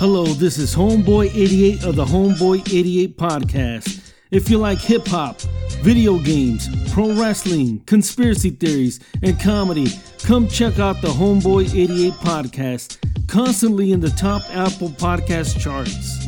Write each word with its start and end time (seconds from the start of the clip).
Hello, 0.00 0.24
this 0.24 0.56
is 0.56 0.74
Homeboy 0.74 1.26
88 1.26 1.84
of 1.84 1.94
the 1.94 2.06
Homeboy 2.06 2.66
88 2.72 3.18
podcast. 3.18 4.14
If 4.30 4.48
you 4.48 4.56
like 4.56 4.78
hip 4.78 5.06
hop, 5.06 5.38
video 5.82 6.18
games, 6.18 6.70
pro 6.90 7.12
wrestling, 7.12 7.80
conspiracy 7.80 8.48
theories, 8.48 9.00
and 9.22 9.38
comedy, 9.38 9.88
come 10.22 10.48
check 10.48 10.78
out 10.78 11.02
the 11.02 11.08
Homeboy 11.08 11.74
88 11.78 12.14
podcast, 12.14 12.96
constantly 13.26 13.92
in 13.92 14.00
the 14.00 14.08
top 14.08 14.40
Apple 14.48 14.88
podcast 14.88 15.60
charts. 15.60 16.26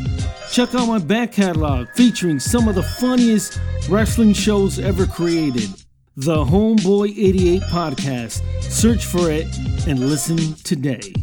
Check 0.54 0.74
out 0.74 0.86
my 0.86 0.98
back 0.98 1.32
catalog 1.32 1.88
featuring 1.94 2.40
some 2.40 2.68
of 2.68 2.74
the 2.74 2.82
funniest 2.82 3.58
wrestling 3.88 4.34
shows 4.34 4.78
ever 4.78 5.06
created. 5.06 5.70
The 6.16 6.44
Homeboy 6.44 7.08
88 7.16 7.62
podcast. 7.62 8.42
Search 8.62 9.06
for 9.06 9.30
it 9.30 9.46
and 9.88 9.98
listen 9.98 10.56
today. 10.56 11.14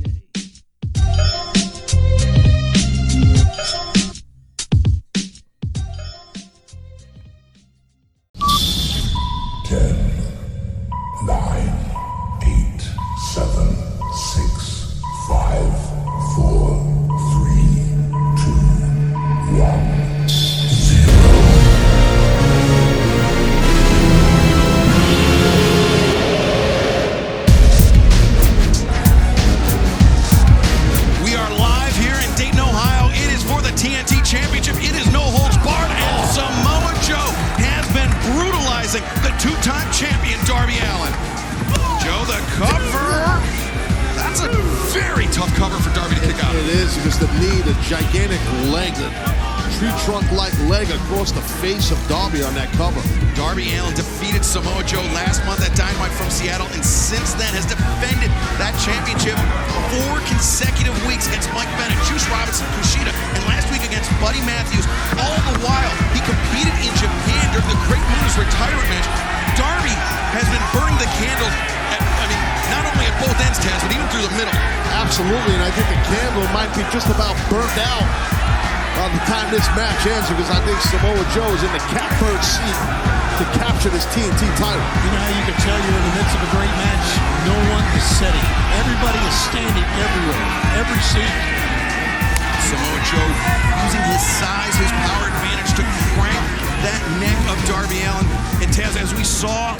Saw 99.39 99.71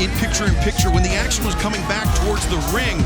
in 0.00 0.08
picture 0.16 0.48
in 0.48 0.56
picture, 0.64 0.88
when 0.88 1.04
the 1.04 1.12
action 1.12 1.44
was 1.44 1.52
coming 1.60 1.84
back 1.84 2.08
towards 2.24 2.48
the 2.48 2.56
ring, 2.72 2.96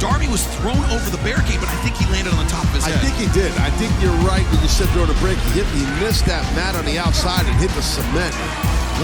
Darby 0.00 0.24
was 0.32 0.40
thrown 0.56 0.80
over 0.88 1.04
the 1.12 1.20
barricade, 1.20 1.60
but 1.60 1.68
I 1.68 1.76
think 1.84 2.00
he 2.00 2.08
landed 2.08 2.32
on 2.32 2.40
the 2.40 2.48
top 2.48 2.64
of 2.64 2.72
his 2.72 2.88
head. 2.88 2.96
I 2.96 3.04
think 3.04 3.20
he 3.20 3.28
did. 3.36 3.52
I 3.60 3.68
think 3.76 3.92
you're 4.00 4.16
right 4.24 4.40
when 4.48 4.56
you 4.64 4.72
said 4.72 4.88
during 4.96 5.12
the 5.12 5.20
break 5.20 5.36
he 5.52 5.60
hit, 5.60 5.68
he 5.76 5.84
missed 6.00 6.24
that 6.24 6.40
mat 6.56 6.80
on 6.80 6.88
the 6.88 6.96
outside 6.96 7.44
and 7.44 7.52
hit 7.60 7.68
the 7.76 7.84
cement. 7.84 8.32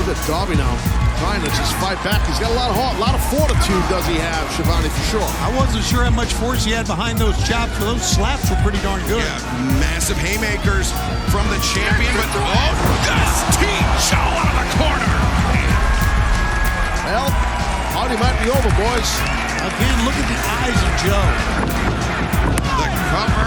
Look 0.01 0.09
at 0.09 0.17
Darby 0.25 0.57
now 0.57 0.73
trying 1.21 1.45
to 1.45 1.53
just 1.61 1.77
fight 1.77 2.01
back. 2.01 2.25
He's 2.25 2.41
got 2.41 2.49
a 2.49 2.57
lot 2.57 2.73
of 2.73 2.77
heart, 2.81 2.97
a 2.97 3.05
lot 3.05 3.13
of 3.13 3.21
fortitude. 3.29 3.85
Does 3.93 4.09
he 4.09 4.17
have, 4.17 4.49
Schiavone, 4.57 4.89
for 4.89 5.05
sure? 5.13 5.29
I 5.45 5.53
wasn't 5.61 5.85
sure 5.85 6.09
how 6.09 6.17
much 6.17 6.33
force 6.41 6.65
he 6.65 6.73
had 6.73 6.89
behind 6.89 7.21
those 7.21 7.37
chops, 7.45 7.77
but 7.77 7.93
those 7.93 8.01
slaps 8.01 8.49
were 8.49 8.57
pretty 8.65 8.81
darn 8.81 9.05
good. 9.05 9.21
Yeah, 9.21 9.77
massive 9.77 10.17
haymakers 10.17 10.89
from 11.29 11.45
the 11.53 11.61
champion, 11.61 12.17
but 12.17 12.33
oh, 12.33 12.73
this 13.05 13.61
Team 13.61 13.85
Joe 14.09 14.25
out 14.41 14.57
of 14.57 14.65
the 14.65 14.69
corner. 14.81 15.46
Well, 17.07 17.31
party 17.95 18.19
might 18.19 18.35
be 18.43 18.51
over, 18.51 18.67
boys. 18.75 19.11
Again, 19.63 19.97
look 20.03 20.19
at 20.19 20.27
the 20.27 20.39
eyes 20.43 20.75
of 20.75 20.93
Joe. 21.07 21.27
The 22.67 22.89
cover. 23.15 23.47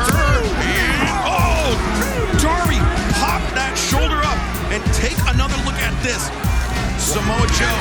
And, 0.63 1.11
oh, 1.27 1.75
Darby 2.39 2.79
pop 3.19 3.43
that 3.59 3.75
shoulder 3.75 4.15
up 4.23 4.39
and 4.71 4.79
take 4.95 5.19
another 5.27 5.59
look 5.67 5.75
at 5.83 5.91
this. 5.99 6.31
Samoa 7.03 7.43
Joe. 7.59 7.75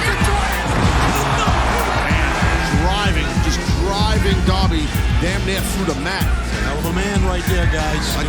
Driving, 2.82 3.30
just 3.46 3.62
driving 3.86 4.34
Darby 4.50 4.82
damn 5.22 5.46
near 5.46 5.62
through 5.78 5.94
the 5.94 6.00
mat. 6.02 6.26
Hell 6.66 6.82
of 6.82 6.90
a 6.90 6.92
man 6.92 7.22
right 7.22 7.46
there, 7.46 7.70
guys. 7.70 8.02
A, 8.18 8.26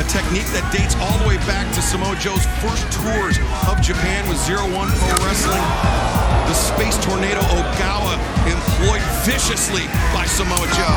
a 0.00 0.04
technique 0.08 0.48
that 0.56 0.64
dates 0.72 0.96
all 1.04 1.20
the 1.20 1.28
way 1.28 1.36
back 1.44 1.68
to 1.76 1.84
Samoa 1.84 2.16
Joe's 2.16 2.48
first 2.64 2.88
tours 2.96 3.36
of 3.68 3.76
Japan 3.84 4.24
with 4.24 4.40
Zero 4.40 4.64
One 4.72 4.88
Pro 4.88 5.20
Wrestling. 5.28 6.27
The 6.48 6.56
Space 6.56 6.96
Tornado 7.04 7.44
Ogawa 7.60 8.16
employed 8.48 9.04
viciously 9.28 9.84
by 10.16 10.24
Samoa 10.24 10.64
Joe. 10.72 10.96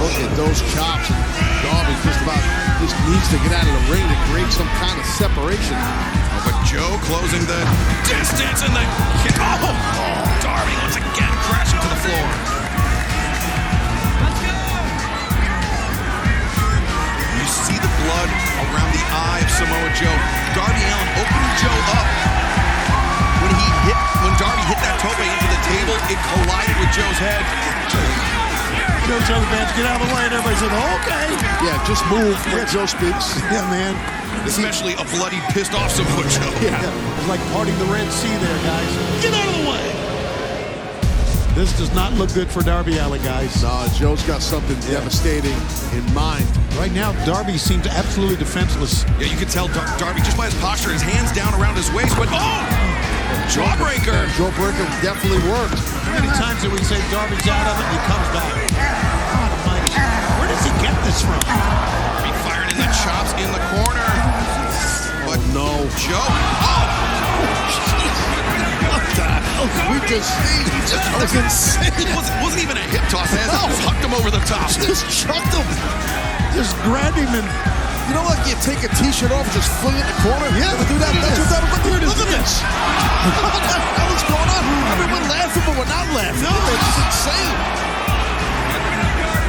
Look 0.00 0.16
at 0.24 0.32
those 0.40 0.64
chops. 0.72 1.12
Darby 1.60 1.92
just 2.00 2.24
about 2.24 2.40
just 2.80 2.96
needs 3.04 3.28
to 3.28 3.36
get 3.44 3.52
out 3.52 3.68
of 3.68 3.76
the 3.76 3.84
ring 3.92 4.00
to 4.08 4.18
create 4.32 4.48
some 4.56 4.68
kind 4.80 4.96
of 4.96 5.04
separation. 5.20 5.76
Oh, 5.76 6.48
but 6.48 6.56
Joe 6.64 6.96
closing 7.04 7.44
the 7.44 7.60
distance 8.08 8.64
and 8.64 8.72
the 8.72 8.84
kick. 9.20 9.36
Oh, 9.36 9.76
Darby 10.40 10.72
once 10.80 10.96
again 10.96 11.32
crashing 11.44 11.76
to 11.84 11.88
the 11.92 12.00
floor. 12.00 12.24
You 17.36 17.44
see 17.52 17.76
the 17.76 17.92
blood 18.00 18.28
around 18.64 18.90
the 18.96 19.04
eye 19.12 19.44
of 19.44 19.50
Samoa 19.52 19.92
Joe. 19.92 20.16
Darby 20.56 20.80
Allin 20.88 21.10
opening 21.20 21.52
Joe 21.60 21.80
up. 22.00 22.08
When 23.46 23.54
he 23.54 23.70
hit, 23.86 23.98
when 24.26 24.34
Darby 24.42 24.64
hit 24.66 24.80
that 24.82 24.98
tope 24.98 25.14
into 25.22 25.46
the 25.46 25.60
table, 25.70 25.94
it 26.10 26.18
collided 26.18 26.76
with 26.82 26.90
Joe's 26.90 27.20
head. 27.22 27.38
Joe 29.06 29.22
tell 29.22 29.38
the 29.38 29.46
fans, 29.54 29.70
get 29.78 29.86
out 29.86 30.02
of 30.02 30.10
the 30.10 30.14
way, 30.18 30.26
and 30.26 30.34
everybody 30.34 30.58
said, 30.58 30.74
okay. 30.74 31.30
Yeah, 31.62 31.78
just 31.86 32.02
move 32.10 32.34
when 32.50 32.66
Joe 32.66 32.90
speaks. 32.90 33.38
Yeah, 33.54 33.62
man. 33.70 33.94
Especially 34.42 34.94
a 34.98 35.06
bloody, 35.14 35.38
pissed 35.54 35.74
off 35.74 35.94
Samoa 35.94 36.26
Joe. 36.26 36.50
Yeah. 36.58 36.74
It's 37.18 37.28
like 37.30 37.38
parting 37.54 37.78
the 37.78 37.86
Red 37.86 38.10
Sea 38.10 38.34
there, 38.42 38.58
guys. 38.66 38.90
Get 39.22 39.30
out 39.30 39.46
of 39.46 39.62
the 39.62 39.70
way. 39.70 39.86
This 41.54 41.72
does 41.78 41.94
not 41.94 42.12
look 42.14 42.34
good 42.34 42.50
for 42.50 42.62
Darby 42.62 42.98
Allin, 42.98 43.22
guys. 43.22 43.62
No, 43.62 43.86
Joe's 43.94 44.22
got 44.24 44.42
something 44.42 44.78
devastating 44.90 45.56
in 45.94 46.04
mind. 46.12 46.44
Right 46.74 46.92
now, 46.92 47.12
Darby 47.24 47.56
seems 47.56 47.86
absolutely 47.86 48.36
defenseless. 48.36 49.04
Yeah, 49.18 49.30
you 49.30 49.38
can 49.38 49.48
tell 49.48 49.68
Dar- 49.68 49.98
Darby 49.98 50.20
just 50.20 50.36
by 50.36 50.46
his 50.46 50.54
posture, 50.60 50.90
his 50.90 51.00
hands 51.00 51.32
down 51.32 51.54
around 51.54 51.76
his 51.76 51.90
waist, 51.92 52.14
but 52.16 52.28
oh! 52.30 52.95
Jawbreaker! 53.46 54.26
Jawbreaker 54.34 54.86
definitely 55.00 55.38
worked. 55.46 55.78
How 56.02 56.18
many 56.18 56.26
times 56.34 56.62
did 56.62 56.72
we 56.72 56.82
say 56.82 56.98
Darby's 57.14 57.46
out 57.46 57.66
of 57.70 57.78
it 57.78 57.86
and 57.86 57.94
he 57.94 58.00
comes 58.10 58.28
back? 58.34 58.50
God 58.74 59.54
almighty. 59.54 59.94
Where 60.42 60.50
does 60.50 60.64
he 60.66 60.72
get 60.82 60.98
this 61.06 61.22
from? 61.22 61.38
Darby 61.46 62.34
firing 62.42 62.74
in 62.74 62.78
the 62.82 62.90
chops 63.06 63.30
in 63.38 63.46
the 63.54 63.62
corner. 63.70 64.10
But 65.24 65.38
no. 65.54 65.86
Joe. 65.94 66.18
Oh! 66.18 67.02
We 69.90 69.98
just, 70.06 70.30
we 70.70 70.78
just 70.86 70.94
that 70.94 71.18
was 71.18 71.34
insane. 71.34 71.90
It 71.98 72.06
wasn't, 72.14 72.38
wasn't 72.38 72.62
even 72.62 72.76
a 72.76 72.86
hip 72.92 73.02
toss. 73.10 73.26
It 73.32 73.40
just 73.40 73.82
hucked 73.88 74.04
him 74.04 74.14
over 74.14 74.30
the 74.30 74.38
top. 74.46 74.68
Just 74.70 75.02
chucked 75.10 75.50
him. 75.50 75.66
Just 76.54 76.76
grabbed 76.86 77.18
him 77.18 77.26
and 77.34 77.48
You 78.06 78.14
know, 78.14 78.22
like 78.22 78.42
you 78.46 78.54
take 78.62 78.86
a 78.86 78.90
t-shirt 78.94 79.34
off 79.34 79.42
and 79.42 79.54
just 79.54 79.70
fling 79.82 79.98
it 79.98 80.06
in 80.06 80.10
the 80.10 80.18
corner? 80.22 80.46
Yeah. 80.54 80.70
do 80.86 80.94
that? 81.02 81.10
That's 81.10 81.42
what 81.42 81.50
that, 81.50 81.62
look, 81.74 81.82
look, 81.90 82.06
look 82.06 82.22
at 82.22 82.30
this. 82.38 82.62
what 82.62 83.62
the 83.66 83.78
hell 83.98 84.12
is 84.14 84.24
going 84.30 84.46
on? 84.46 84.62
I 85.10 85.20
laughing, 85.26 85.62
but 85.66 85.74
we're 85.74 85.90
not 85.90 86.06
laughing. 86.14 86.46
No. 86.46 86.54
It's 86.70 86.98
insane. 87.02 87.56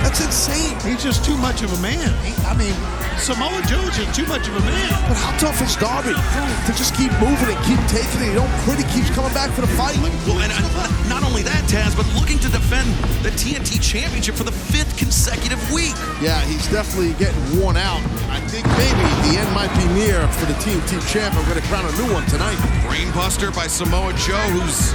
That's 0.01 0.21
insane. 0.25 0.73
he's 0.81 1.03
just 1.03 1.23
too 1.23 1.37
much 1.37 1.61
of 1.61 1.71
a 1.73 1.81
man. 1.81 2.09
He, 2.25 2.33
I 2.49 2.57
mean, 2.57 2.73
Samoa 3.19 3.61
Joe's 3.65 3.97
just 3.97 4.13
too 4.13 4.25
much 4.27 4.47
of 4.47 4.55
a 4.55 4.61
man. 4.61 4.89
But 5.09 5.17
how 5.17 5.33
tough 5.37 5.61
is 5.61 5.75
Darby 5.75 6.13
to 6.13 6.71
just 6.77 6.95
keep 6.95 7.11
moving 7.17 7.49
and 7.49 7.59
keep 7.65 7.81
taking 7.89 8.21
it? 8.21 8.29
You 8.31 8.39
don't 8.45 8.55
quit. 8.63 8.77
He 8.77 8.87
keeps 8.93 9.09
coming 9.09 9.33
back 9.33 9.49
for 9.51 9.61
the 9.61 9.73
fight. 9.73 9.97
Well, 9.97 10.39
and 10.39 10.53
uh, 10.53 10.87
not 11.09 11.25
only 11.25 11.41
that, 11.43 11.65
Taz, 11.65 11.97
but 11.97 12.05
looking 12.13 12.37
to 12.45 12.49
defend 12.49 12.87
the 13.25 13.33
TNT 13.33 13.81
Championship 13.81 14.35
for 14.35 14.45
the 14.45 14.53
fifth 14.53 14.95
consecutive 14.97 15.59
week. 15.73 15.97
Yeah, 16.21 16.39
he's 16.45 16.69
definitely 16.69 17.17
getting 17.17 17.41
worn 17.59 17.75
out. 17.75 17.99
I 18.29 18.39
think 18.47 18.69
maybe 18.77 19.01
the 19.25 19.41
end 19.41 19.49
might 19.51 19.73
be 19.75 19.85
near 19.97 20.21
for 20.37 20.45
the 20.45 20.55
TNT 20.61 21.01
champ. 21.09 21.33
I'm 21.35 21.43
going 21.49 21.59
to 21.59 21.67
crown 21.67 21.89
a 21.89 21.93
new 21.97 22.13
one 22.13 22.25
tonight. 22.29 22.57
Brainbuster 22.85 23.53
by 23.53 23.67
Samoa 23.67 24.13
Joe, 24.13 24.45
who's 24.53 24.93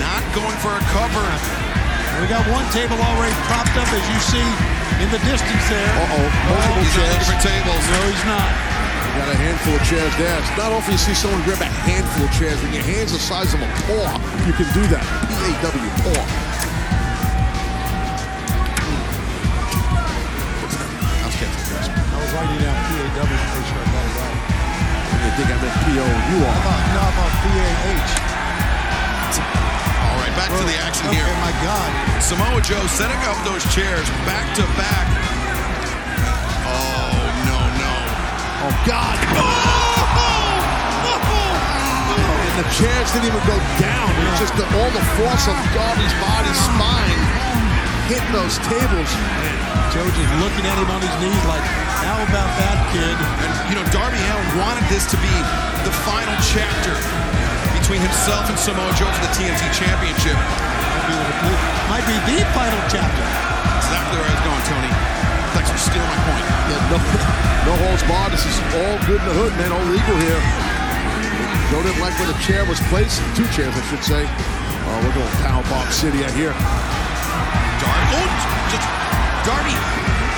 not 0.00 0.24
going 0.32 0.56
for 0.64 0.72
a 0.72 0.82
cover. 0.96 1.26
We 2.24 2.26
got 2.26 2.44
one 2.50 2.64
table 2.72 2.96
already 2.96 3.36
propped 3.46 3.76
up, 3.76 3.88
as 3.92 4.04
you 4.08 4.20
see 4.32 4.79
in 4.98 5.08
the 5.14 5.20
distance 5.22 5.64
there. 5.70 5.92
Uh-oh, 5.94 6.26
multiple 6.50 6.82
He's 6.82 6.96
on 6.98 7.06
chairs. 7.06 7.18
different 7.22 7.42
tables. 7.46 7.82
No, 7.94 8.00
he's 8.10 8.24
not. 8.26 8.50
You 8.50 9.18
got 9.22 9.30
a 9.30 9.38
handful 9.38 9.74
of 9.74 9.82
chairs 9.86 10.14
there. 10.18 10.34
It's 10.38 10.54
not 10.58 10.70
often 10.72 10.92
you 10.94 10.98
see 11.02 11.14
someone 11.14 11.42
grab 11.46 11.60
a 11.62 11.70
handful 11.86 12.24
of 12.26 12.32
chairs. 12.34 12.58
When 12.62 12.72
your 12.74 12.82
hand's 12.86 13.12
the 13.12 13.18
size 13.22 13.52
of 13.54 13.60
a 13.62 13.68
paw, 13.86 14.06
you 14.46 14.54
can 14.54 14.66
do 14.74 14.82
that. 14.94 15.02
P-A-W, 15.30 15.90
paw. 16.06 16.22
How's 21.22 21.34
Captain 21.36 21.64
Chris? 21.68 21.86
I 21.90 22.16
was 22.22 22.30
writing 22.34 22.58
down 22.62 22.76
PAW 22.86 23.18
to 23.18 23.34
make 23.34 23.66
sure 23.66 23.82
I 23.82 23.86
got 23.90 24.04
it 24.06 24.14
right. 24.18 24.38
You 25.20 25.30
think 25.36 25.48
I 25.50 25.56
meant 25.60 25.76
P-O-U-R. 25.84 26.48
How 26.48 26.62
about, 26.64 26.80
no, 26.94 27.02
how 27.02 27.12
about 27.12 27.32
PAH? 27.44 28.10
All 30.30 30.38
right, 30.38 30.46
back 30.46 30.54
to 30.54 30.62
the 30.62 30.78
action 30.78 31.10
here. 31.10 31.26
Oh, 31.26 31.42
my 31.42 31.50
God. 31.58 31.90
Samoa 32.22 32.62
Joe 32.62 32.86
setting 32.86 33.18
up 33.26 33.34
those 33.42 33.66
chairs 33.74 34.06
back 34.22 34.46
to 34.54 34.62
back. 34.78 35.10
Oh, 36.70 37.18
no, 37.50 37.58
no. 37.82 37.94
Oh, 38.62 38.74
God. 38.86 39.18
Oh! 39.34 39.50
And 42.46 42.54
the 42.62 42.70
chairs 42.78 43.10
didn't 43.10 43.26
even 43.26 43.42
go 43.42 43.58
down. 43.82 44.06
It 44.06 44.30
was 44.30 44.38
just 44.38 44.54
the, 44.54 44.70
all 44.78 44.90
the 44.94 45.02
force 45.18 45.50
of 45.50 45.58
Darby's 45.74 46.14
body, 46.22 46.54
spine, 46.54 47.20
hitting 48.06 48.30
those 48.30 48.54
tables. 48.70 49.10
Joe 49.90 50.06
just 50.14 50.30
looking 50.38 50.62
at 50.62 50.78
him 50.78 50.94
on 50.94 51.02
his 51.02 51.10
knees 51.18 51.42
like, 51.50 51.66
how 52.06 52.22
about 52.22 52.50
that, 52.54 52.78
kid? 52.94 53.18
And, 53.18 53.50
you 53.66 53.74
know, 53.74 53.86
Darby 53.90 54.22
Allin 54.30 54.62
wanted 54.62 54.86
this 54.86 55.10
to 55.10 55.18
be 55.18 55.34
the 55.82 55.90
final 56.06 56.38
chapter 56.46 56.94
between 57.90 58.06
himself 58.06 58.46
and 58.46 58.54
Samoa 58.54 58.86
Joe 58.94 59.10
for 59.10 59.18
the 59.26 59.34
TNT 59.34 59.66
Championship. 59.74 60.38
Might 61.90 62.06
be 62.06 62.14
the, 62.14 62.22
be 62.22 62.38
the 62.38 62.46
final 62.54 62.78
chapter. 62.86 63.18
Exactly 63.82 64.14
where 64.14 64.30
I 64.30 64.34
was 64.38 64.44
going, 64.46 64.64
Tony. 64.70 64.92
Thanks 65.58 65.74
for 65.74 65.80
stealing 65.90 66.06
my 66.06 66.22
point. 66.22 66.46
Yeah, 66.70 66.86
no, 66.86 66.98
no 67.66 67.72
holds 67.82 68.06
barred. 68.06 68.30
This 68.30 68.46
is 68.46 68.54
all 68.78 68.94
good 69.10 69.18
in 69.18 69.26
the 69.26 69.34
hood, 69.34 69.50
man. 69.58 69.74
All 69.74 69.82
legal 69.90 70.16
here. 70.22 70.38
Joe 71.74 71.82
didn't 71.82 71.98
like 71.98 72.14
where 72.22 72.30
the 72.30 72.38
chair 72.38 72.62
was 72.70 72.78
placed. 72.94 73.18
Two 73.34 73.50
chairs, 73.50 73.74
I 73.74 73.82
should 73.90 74.06
say. 74.06 74.22
Oh, 74.22 74.94
we're 75.02 75.10
going 75.10 75.34
Power 75.42 75.66
Bomb 75.66 75.90
City 75.90 76.22
out 76.22 76.30
here. 76.38 76.54
Darby, 77.82 78.22
oh, 78.22 78.30
just, 78.70 78.86
Darby, 79.42 79.74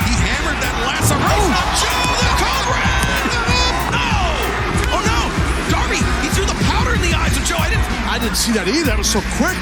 he 0.09 0.13
hammered 0.25 0.57
that 0.57 0.73
laceration 0.89 1.53
of 1.53 1.69
oh, 1.69 1.85
Joe 1.85 2.17
the 2.17 2.52
Joe. 7.45 7.59
I 7.59 7.69
didn't, 7.69 7.87
I 8.09 8.17
didn't 8.19 8.37
see 8.39 8.53
that 8.53 8.69
either. 8.69 8.95
That 8.95 8.99
was 8.99 9.11
so 9.11 9.21
quick. 9.41 9.59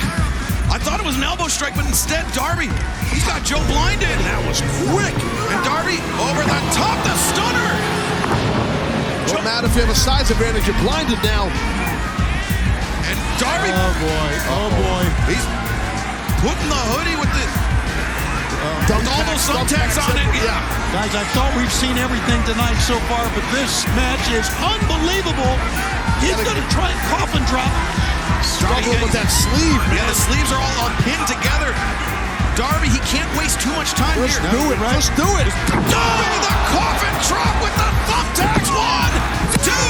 I 0.71 0.79
thought 0.79 1.03
it 1.03 1.07
was 1.07 1.19
an 1.19 1.27
elbow 1.27 1.51
strike, 1.51 1.75
but 1.75 1.83
instead, 1.89 2.23
Darby, 2.31 2.71
he's 3.11 3.27
got 3.27 3.43
Joe 3.43 3.59
blinded. 3.67 4.13
That 4.23 4.39
was 4.47 4.63
quick. 4.93 5.15
And 5.51 5.59
Darby 5.67 5.99
over 6.31 6.43
the 6.47 6.61
top, 6.77 6.95
the 7.03 7.15
stunner. 7.33 7.71
Don't 9.27 9.43
matter 9.43 9.67
if 9.67 9.75
you 9.75 9.83
have 9.83 9.91
a 9.91 9.99
size 9.99 10.31
advantage. 10.31 10.67
You're 10.69 10.79
blinded 10.85 11.19
now. 11.27 11.51
And 13.07 13.17
Darby, 13.43 13.71
Oh, 13.75 13.93
boy. 13.99 14.31
Oh, 14.55 14.69
boy. 14.79 15.03
he's 15.27 15.47
putting 16.45 16.69
the 16.71 16.83
hoodie 16.95 17.19
with 17.19 17.31
the 17.35 17.45
Dunk 18.87 19.07
all 19.09 19.23
tax, 19.25 19.47
those 19.49 19.57
thumbtacks 19.57 19.97
on 19.99 20.15
it. 20.21 20.27
Yeah. 20.37 20.59
Guys, 20.93 21.15
I 21.15 21.25
thought 21.33 21.51
we've 21.57 21.73
seen 21.73 21.97
everything 21.97 22.43
tonight 22.45 22.77
so 22.85 22.99
far, 23.09 23.23
but 23.33 23.45
this 23.55 23.87
match 23.97 24.27
is 24.35 24.47
unbelievable. 24.61 25.55
He's 26.19 26.35
going 26.43 26.59
to 26.59 26.67
try 26.75 26.91
and 26.91 27.01
coffin 27.09 27.43
drop. 27.47 27.71
Struggling 28.43 29.01
with 29.01 29.15
that 29.15 29.29
sleeve, 29.31 29.81
Yeah, 29.95 30.05
the 30.11 30.17
sleeves 30.17 30.51
are 30.53 30.61
all 30.61 30.91
pinned 31.07 31.27
together. 31.31 31.71
Darby, 32.59 32.91
he 32.93 33.01
can't 33.09 33.31
waste 33.39 33.61
too 33.63 33.73
much 33.79 33.95
time 33.97 34.19
Just 34.21 34.37
here. 34.43 34.53
do 34.53 34.63
it. 34.75 34.79
right? 34.83 34.93
Just 34.99 35.15
do 35.17 35.29
it. 35.41 35.49
Darby, 35.89 36.37
the 36.45 36.55
coffin 36.75 37.15
drop 37.31 37.55
with 37.65 37.75
the 37.79 37.89
thumbtacks. 38.11 38.69
One, 38.75 39.13
two. 39.65 39.89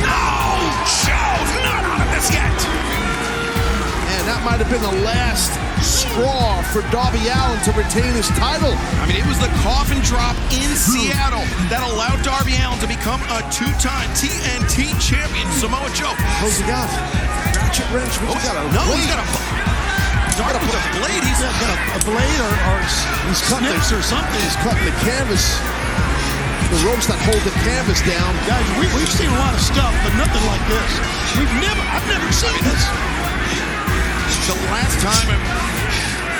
No, 0.00 0.24
Joe's 0.88 1.52
not 1.64 1.82
out 1.84 2.00
of 2.00 2.08
this 2.16 2.28
yet. 2.32 2.54
And 4.16 4.22
that 4.28 4.40
might 4.44 4.60
have 4.62 4.70
been 4.72 4.80
the 4.84 4.98
last 5.04 5.52
straw 5.82 6.62
for 6.74 6.82
Darby 6.90 7.22
Allin 7.30 7.60
to 7.64 7.72
retain 7.72 8.12
his 8.14 8.28
title. 8.36 8.72
I 9.00 9.06
mean, 9.06 9.16
it 9.18 9.26
was 9.26 9.38
the 9.38 9.50
coffin 9.62 10.00
drop 10.02 10.34
in 10.54 10.68
hmm. 10.68 10.78
Seattle 10.78 11.44
that 11.70 11.80
allowed 11.86 12.20
Darby 12.26 12.56
Allin 12.60 12.78
to 12.82 12.88
become 12.90 13.20
a 13.32 13.40
two-time 13.52 14.08
TNT 14.18 14.92
champion. 14.98 15.46
Samoa 15.56 15.88
Joe. 15.94 16.14
What's 16.42 16.58
he 16.58 16.66
got? 16.66 16.88
Ratchet 17.56 17.88
wrench. 17.94 18.14
What's 18.26 18.42
he 18.42 18.48
got? 18.48 18.56
A 18.58 18.64
no, 18.74 18.82
blade? 18.88 19.00
he's 19.02 19.10
got 19.10 19.20
a. 19.22 19.26
Oh, 19.26 19.58
Darby 20.38 20.62
with 20.70 20.78
a 20.78 20.84
blade. 21.02 21.22
He's 21.26 21.40
Yeah, 21.42 21.50
got 21.58 21.74
a, 21.74 21.78
a 21.98 22.00
blade 22.06 22.40
or, 22.42 22.52
or 22.70 22.78
He's 23.26 23.42
cutting 23.50 23.66
the- 23.68 23.74
or 23.98 24.02
something. 24.06 24.40
He's 24.42 24.58
cutting 24.62 24.86
the 24.86 24.94
canvas. 25.02 25.42
The 26.70 26.78
ropes 26.84 27.08
that 27.08 27.16
hold 27.24 27.40
the 27.48 27.54
canvas 27.64 27.98
down. 28.04 28.28
Guys, 28.44 28.62
we, 28.76 28.84
we've 28.92 29.08
seen 29.08 29.32
a 29.32 29.38
lot 29.40 29.56
of 29.56 29.62
stuff, 29.64 29.88
but 30.04 30.12
nothing 30.20 30.44
like 30.46 30.60
this. 30.68 30.90
We've 31.40 31.54
never, 31.64 31.80
I've 31.80 32.04
never 32.06 32.28
seen 32.30 32.60
this. 32.60 32.82
The 34.48 34.56
last 34.72 34.96
time. 35.04 35.28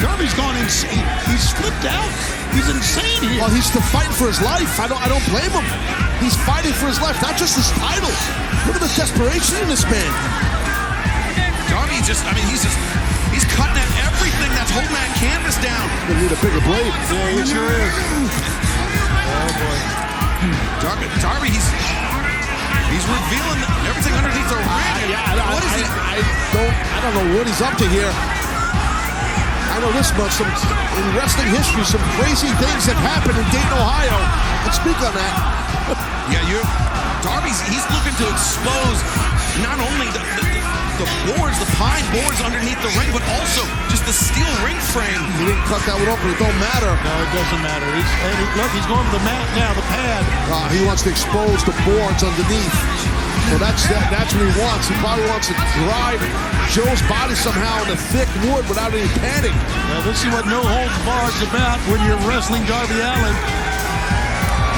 Darby's 0.01 0.33
gone 0.33 0.57
insane. 0.57 1.05
He's 1.29 1.53
flipped 1.53 1.85
out. 1.85 2.09
He's 2.57 2.65
insane 2.73 3.21
here. 3.21 3.45
Well, 3.45 3.53
he's 3.53 3.69
still 3.69 3.85
fighting 3.93 4.17
for 4.17 4.33
his 4.33 4.41
life. 4.41 4.81
I 4.81 4.89
don't. 4.89 5.01
I 5.05 5.13
don't 5.13 5.25
blame 5.29 5.53
him. 5.53 5.67
He's 6.25 6.35
fighting 6.49 6.73
for 6.73 6.89
his 6.89 6.99
life, 7.05 7.21
not 7.21 7.37
just 7.37 7.55
his 7.55 7.69
title. 7.77 8.11
Look 8.67 8.81
at 8.81 8.83
the 8.83 8.93
desperation 8.97 9.61
in 9.61 9.69
this 9.69 9.85
man. 9.87 10.13
Darby 11.69 12.01
just, 12.03 12.25
I 12.25 12.33
mean, 12.33 12.49
he's 12.49 12.65
just, 12.65 12.75
he's 13.31 13.45
cutting 13.55 13.77
at 13.77 13.91
everything 14.09 14.51
that's 14.57 14.73
holding 14.73 14.97
that 14.97 15.13
canvas 15.21 15.61
down. 15.61 15.85
Gonna 16.09 16.25
need 16.25 16.33
a 16.33 16.41
bigger 16.41 16.65
blade. 16.65 16.91
yeah, 17.13 17.39
he 17.39 17.45
sure 17.45 17.71
is. 17.71 17.93
Oh 19.31 19.53
boy. 19.53 19.79
Darby, 20.81 21.07
Darby 21.21 21.49
he's, 21.53 21.69
He's 22.89 23.05
revealing 23.05 23.61
everything 23.85 24.15
underneath 24.17 24.49
the 24.49 24.57
ring. 24.57 24.69
Yeah, 25.13 25.21
I, 25.21 25.37
what 25.53 25.65
is 25.65 25.73
I, 25.73 25.79
he? 25.79 25.85
I, 25.85 26.17
don't 26.57 26.73
I 26.73 26.99
don't 27.05 27.15
know 27.17 27.29
what 27.37 27.45
he's 27.45 27.61
up 27.61 27.77
to 27.79 27.87
here. 27.89 28.11
I 29.69 29.77
know 29.85 29.93
this 29.93 30.11
much. 30.17 30.33
Some, 30.35 30.49
in 30.49 31.07
wrestling 31.15 31.53
history, 31.53 31.85
some 31.85 32.03
crazy 32.19 32.51
things 32.59 32.89
have 32.89 32.99
happened 32.99 33.39
in 33.39 33.47
Dayton, 33.53 33.77
Ohio. 33.77 34.17
And 34.65 34.73
speak 34.75 34.99
on 35.05 35.15
that. 35.15 35.35
Yeah, 36.29 36.45
you. 36.45 36.61
Darby's 37.25 37.57
he's 37.73 37.89
looking 37.89 38.13
to 38.21 38.29
expose 38.29 39.01
not 39.65 39.81
only 39.81 40.13
the, 40.13 40.21
the, 40.37 40.58
the 40.99 41.07
boards, 41.31 41.55
the 41.63 41.71
pine 41.79 42.03
boards 42.11 42.43
underneath 42.43 42.79
the 42.83 42.91
ring, 42.99 43.07
but 43.15 43.23
also 43.39 43.63
just 43.87 44.03
the 44.03 44.11
steel 44.11 44.51
ring 44.67 44.75
frame. 44.91 45.23
He 45.39 45.47
didn't 45.47 45.63
cut 45.71 45.79
that 45.87 45.95
one 45.95 46.11
open. 46.11 46.27
It 46.27 46.43
don't 46.43 46.59
matter. 46.59 46.91
No, 46.91 47.13
it 47.23 47.31
doesn't 47.31 47.63
matter. 47.63 47.87
He's, 47.95 48.11
and 48.27 48.35
he, 48.35 48.47
look, 48.59 48.71
he's 48.75 48.89
going 48.91 49.07
to 49.07 49.15
the 49.15 49.23
mat 49.23 49.47
now, 49.55 49.71
the 49.79 49.87
pad. 49.95 50.27
Uh, 50.51 50.67
he 50.75 50.83
wants 50.83 51.07
to 51.07 51.11
expose 51.15 51.63
the 51.63 51.75
boards 51.87 52.27
underneath. 52.27 52.75
So 53.47 53.63
that's 53.63 53.87
that, 53.89 54.11
that's 54.11 54.35
what 54.35 54.43
he 54.43 54.55
wants. 54.59 54.91
He 54.91 54.97
probably 54.99 55.25
wants 55.31 55.47
to 55.49 55.57
drive 55.87 56.21
Joe's 56.75 57.01
body 57.07 57.39
somehow 57.39 57.87
in 57.87 57.95
the 57.95 58.01
thick 58.11 58.29
wood 58.51 58.67
without 58.67 58.91
any 58.91 59.07
padding. 59.23 59.55
Now, 59.95 60.03
this 60.03 60.27
is 60.27 60.29
what 60.35 60.51
no 60.51 60.61
holds 60.61 60.99
barred 61.07 61.33
is 61.39 61.47
about 61.47 61.79
when 61.89 62.03
you're 62.03 62.19
wrestling 62.27 62.67
Darby 62.67 62.99
Allin. 62.99 63.37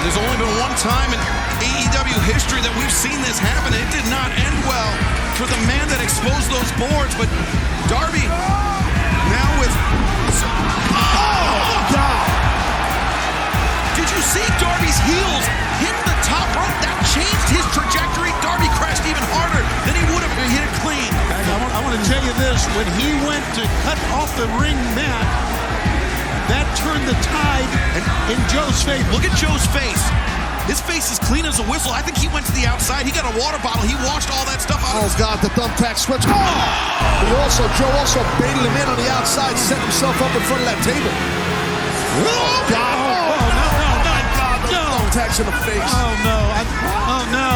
There's 0.04 0.20
only 0.20 0.36
been 0.36 0.54
one 0.60 0.76
time 0.76 1.16
in 1.16 1.20
AEW 1.64 2.20
history 2.28 2.60
that 2.60 2.72
we've 2.76 2.92
seen 2.92 3.16
this 3.24 3.40
happen. 3.40 3.72
It 3.72 3.88
did 3.88 4.04
not 4.12 4.28
end 4.36 4.58
well 4.68 5.20
for 5.40 5.48
the 5.48 5.64
man 5.64 5.88
that 5.88 6.04
exposed 6.04 6.52
those 6.52 6.68
boards, 6.76 7.16
but 7.16 7.24
Darby 7.88 8.28
now 9.32 9.48
with. 9.56 9.72
Oh! 10.92 11.80
God! 11.88 12.28
Did 13.96 14.04
you 14.12 14.20
see 14.20 14.44
Darby's 14.60 15.00
heels 15.08 15.44
hit 15.80 15.96
the 16.04 16.12
top 16.28 16.44
rope? 16.52 16.76
That 16.84 16.92
changed 17.16 17.48
his 17.56 17.64
trajectory. 17.72 18.36
Darby 18.44 18.68
crashed 18.76 19.08
even 19.08 19.24
harder 19.32 19.64
than 19.88 19.96
he 19.96 20.04
would 20.12 20.20
have 20.20 20.28
if 20.28 20.44
he 20.44 20.60
hit 20.60 20.64
it 20.68 20.74
clean. 20.84 21.08
And 21.08 21.46
I 21.48 21.56
want, 21.56 21.72
I 21.72 21.80
want 21.88 21.96
to 21.96 22.04
tell 22.04 22.20
you 22.20 22.36
this: 22.36 22.60
when 22.76 22.84
he 23.00 23.08
went 23.24 23.40
to 23.56 23.64
cut 23.88 23.96
off 24.12 24.28
the 24.36 24.44
ring 24.60 24.76
mat, 24.92 25.24
that 26.52 26.68
turned 26.76 27.08
the 27.08 27.16
tide 27.24 27.72
in 28.28 28.36
Joe's 28.52 28.84
favor. 28.84 29.08
Look 29.08 29.24
at 29.24 29.32
Joe's 29.40 29.64
face. 29.72 30.04
His 30.70 30.78
face 30.78 31.10
is 31.10 31.18
clean 31.18 31.42
as 31.50 31.58
a 31.58 31.66
whistle. 31.66 31.90
I 31.90 31.98
think 31.98 32.14
he 32.14 32.30
went 32.30 32.46
to 32.46 32.54
the 32.54 32.62
outside. 32.62 33.02
He 33.02 33.10
got 33.10 33.26
a 33.26 33.34
water 33.34 33.58
bottle. 33.58 33.82
He 33.82 33.98
washed 34.06 34.30
all 34.30 34.46
that 34.46 34.62
stuff 34.62 34.78
out. 34.86 35.02
Oh 35.02 35.10
God, 35.18 35.42
the 35.42 35.50
thumbtack 35.50 35.98
switch. 35.98 36.22
Oh! 36.30 36.30
He 36.30 37.34
also, 37.42 37.66
Joe 37.74 37.90
also 37.98 38.22
baited 38.38 38.62
him 38.62 38.78
in 38.78 38.86
on 38.86 38.94
the 38.94 39.10
outside, 39.10 39.58
set 39.58 39.82
himself 39.82 40.14
up 40.22 40.30
in 40.30 40.38
front 40.46 40.62
of 40.62 40.70
that 40.70 40.78
table. 40.86 41.10
Oh, 41.10 42.22
oh 42.22 42.62
God! 42.70 42.86
Oh, 42.86 43.10
no, 43.10 43.26
oh, 43.34 43.50
no, 43.50 43.66
oh, 43.66 43.98
no, 44.06 44.78
no. 44.78 44.82
Thumbtacks 44.94 45.42
in 45.42 45.46
the 45.50 45.58
face. 45.66 45.90
Oh 45.90 46.14
no! 46.22 46.38
I, 46.38 46.62
oh 46.62 47.24
no! 47.34 47.50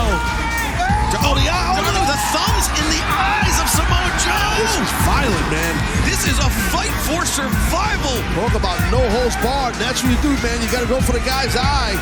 Oh, 1.23 1.39
the, 1.39 1.47
oh, 1.47 1.87
no, 1.87 2.03
the 2.11 2.19
thumbs 2.35 2.67
in 2.83 2.87
the 2.99 3.03
eyes 3.15 3.57
of 3.63 3.71
Samoa 3.71 4.11
Joe. 4.27 4.59
This 4.59 4.75
is 4.75 4.91
violent, 5.07 5.49
man. 5.55 5.75
This 6.03 6.27
is 6.27 6.35
a 6.43 6.51
fight 6.75 6.91
for 7.07 7.23
survival. 7.23 8.19
Talk 8.35 8.59
about 8.59 8.83
no 8.91 8.99
holds 9.15 9.39
barred. 9.39 9.79
That's 9.79 10.03
what 10.03 10.11
you 10.11 10.19
do, 10.19 10.35
man. 10.43 10.59
You 10.59 10.67
got 10.75 10.83
to 10.83 10.91
go 10.91 10.99
for 10.99 11.15
the 11.15 11.23
guy's 11.23 11.55
eye. 11.55 11.95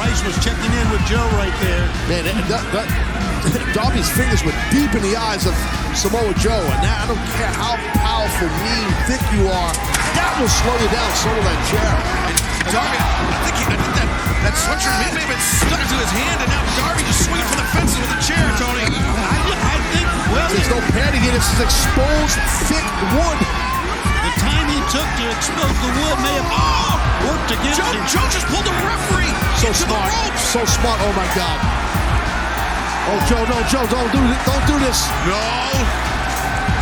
Rice 0.00 0.24
was 0.24 0.32
checking 0.40 0.72
in 0.72 0.86
with 0.88 1.04
Joe 1.04 1.20
right 1.36 1.52
there. 1.60 1.84
Man, 2.08 2.24
that, 2.48 2.64
that, 2.72 2.88
Darby's 3.76 4.08
fingers 4.08 4.40
were 4.40 4.56
deep 4.72 4.88
in 4.96 5.04
the 5.04 5.12
eyes 5.12 5.44
of 5.44 5.52
Samoa 5.92 6.32
Joe, 6.40 6.56
and 6.56 6.80
that, 6.80 7.04
I 7.04 7.06
don't 7.12 7.20
care 7.36 7.52
how 7.52 7.76
powerful, 8.00 8.48
mean, 8.64 8.88
thick 9.04 9.20
you 9.36 9.44
are, 9.44 9.72
that 10.16 10.32
will 10.40 10.48
slow 10.48 10.72
you 10.80 10.88
down. 10.88 11.10
So 11.20 11.28
will 11.28 11.44
that 11.44 11.60
chair. 11.68 11.92
And 12.32 12.36
Darby, 12.72 12.96
I 12.96 13.44
think, 13.44 13.56
he, 13.60 13.64
I 13.68 13.76
think 13.76 13.94
that, 14.00 14.08
that 14.40 14.54
sweatshirt 14.56 14.96
may 15.12 15.20
have 15.20 15.32
been 15.36 15.46
stuck 15.68 15.84
to 15.84 15.96
his 16.00 16.12
hand, 16.16 16.38
and 16.40 16.48
now 16.48 16.64
Darby 16.80 17.04
just 17.04 17.20
swinging 17.28 17.44
for 17.52 17.60
the 17.60 17.68
fences 17.68 18.00
with 18.00 18.08
the 18.08 18.20
chair, 18.24 18.40
Tony. 18.56 18.88
I, 18.88 19.36
I 19.52 19.76
think 19.92 20.08
well, 20.32 20.48
There's 20.48 20.72
no 20.72 20.80
padding 20.96 21.28
in 21.28 21.36
it. 21.36 21.44
This 21.44 21.52
is 21.52 21.60
exposed, 21.60 22.40
thick 22.72 22.88
wood. 23.20 23.59
The 24.90 24.98
time 24.98 25.10
he 25.14 25.22
took 25.22 25.22
to 25.22 25.24
expose 25.30 25.76
the 25.78 25.90
wood 26.02 26.18
may 26.18 26.34
have 26.34 26.50
oh, 26.50 26.98
worked 27.30 27.50
against 27.54 27.78
Joe, 27.78 27.90
him. 27.94 28.02
Joe 28.10 28.26
just 28.30 28.46
pulled 28.50 28.66
the 28.66 28.74
referee 28.82 29.30
So 29.62 29.70
smart. 29.72 30.02
the 30.02 30.18
ropes. 30.18 30.42
So 30.50 30.60
smart. 30.66 30.98
Oh 31.02 31.12
my 31.14 31.28
God. 31.34 31.58
Oh 33.10 33.18
Joe, 33.26 33.42
no, 33.46 33.58
Joe, 33.70 33.86
don't 33.86 34.10
do 34.10 34.22
this. 34.22 34.40
Don't 34.46 34.66
do 34.66 34.76
this. 34.82 34.98
No. 35.26 35.38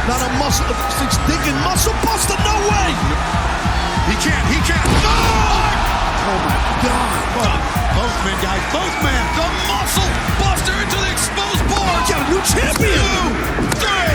Not 0.08 0.24
a 0.24 0.30
muscle. 0.40 0.64
It's 1.04 1.20
thinking 1.28 1.56
muscle 1.60 1.92
buster. 2.00 2.36
No 2.40 2.56
way. 2.72 2.90
He 4.08 4.16
can't. 4.24 4.44
He 4.48 4.56
can't. 4.64 4.88
No! 5.04 5.16
Oh 6.28 6.38
my 6.48 6.56
God. 6.80 7.60
Both 7.92 8.16
men, 8.24 8.38
guys, 8.40 8.64
both 8.72 8.96
men. 9.04 9.24
The 9.36 9.48
muscle 9.68 10.10
buster 10.40 10.72
into 10.80 10.96
the 10.96 11.12
exposed 11.12 11.64
board. 11.68 12.00
Got 12.08 12.24
a 12.24 12.28
new 12.32 12.40
champion. 12.40 13.04
Two, 13.04 13.84
three. 13.84 14.07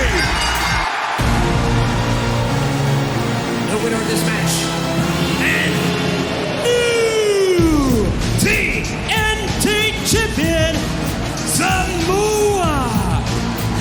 Winner 3.83 3.97
of 3.97 4.07
this 4.07 4.25
match. 4.25 4.53
And 5.43 5.73
new 6.63 8.05
TNT 8.39 9.67
champion, 10.09 10.75
Samoa 11.35 12.79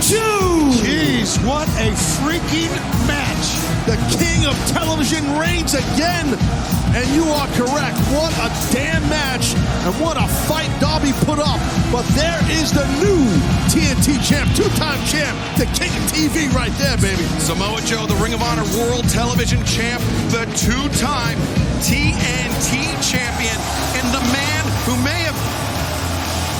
Joe. 0.02 0.70
Jeez, 0.82 1.38
what 1.46 1.68
a 1.78 1.92
freaking 2.18 2.74
match! 3.06 3.46
The 3.86 3.96
king 4.18 4.44
of 4.44 4.56
television 4.72 5.38
reigns 5.38 5.74
again. 5.74 6.81
And 6.92 7.08
you 7.16 7.24
are 7.32 7.48
correct. 7.56 7.96
What 8.12 8.36
a 8.36 8.52
damn 8.68 9.00
match. 9.08 9.56
And 9.88 9.96
what 9.96 10.20
a 10.20 10.28
fight 10.44 10.68
Darby 10.76 11.16
put 11.24 11.40
up. 11.40 11.56
But 11.88 12.04
there 12.12 12.36
is 12.52 12.68
the 12.68 12.84
new 13.00 13.24
TNT 13.72 14.20
champ, 14.20 14.52
two 14.52 14.68
time 14.76 15.00
champ, 15.08 15.32
the 15.56 15.64
king 15.72 15.88
of 15.88 16.04
TV 16.12 16.52
right 16.52 16.72
there, 16.76 16.96
baby. 17.00 17.24
Samoa 17.40 17.80
Joe, 17.88 18.04
the 18.04 18.16
Ring 18.20 18.34
of 18.34 18.42
Honor 18.42 18.68
World 18.76 19.08
Television 19.08 19.64
Champ, 19.64 20.04
the 20.28 20.44
two-time 20.52 21.40
TNT 21.80 22.92
champion, 23.00 23.56
and 23.96 24.06
the 24.12 24.22
man 24.28 24.62
who 24.84 24.94
may 25.00 25.24
have. 25.24 25.38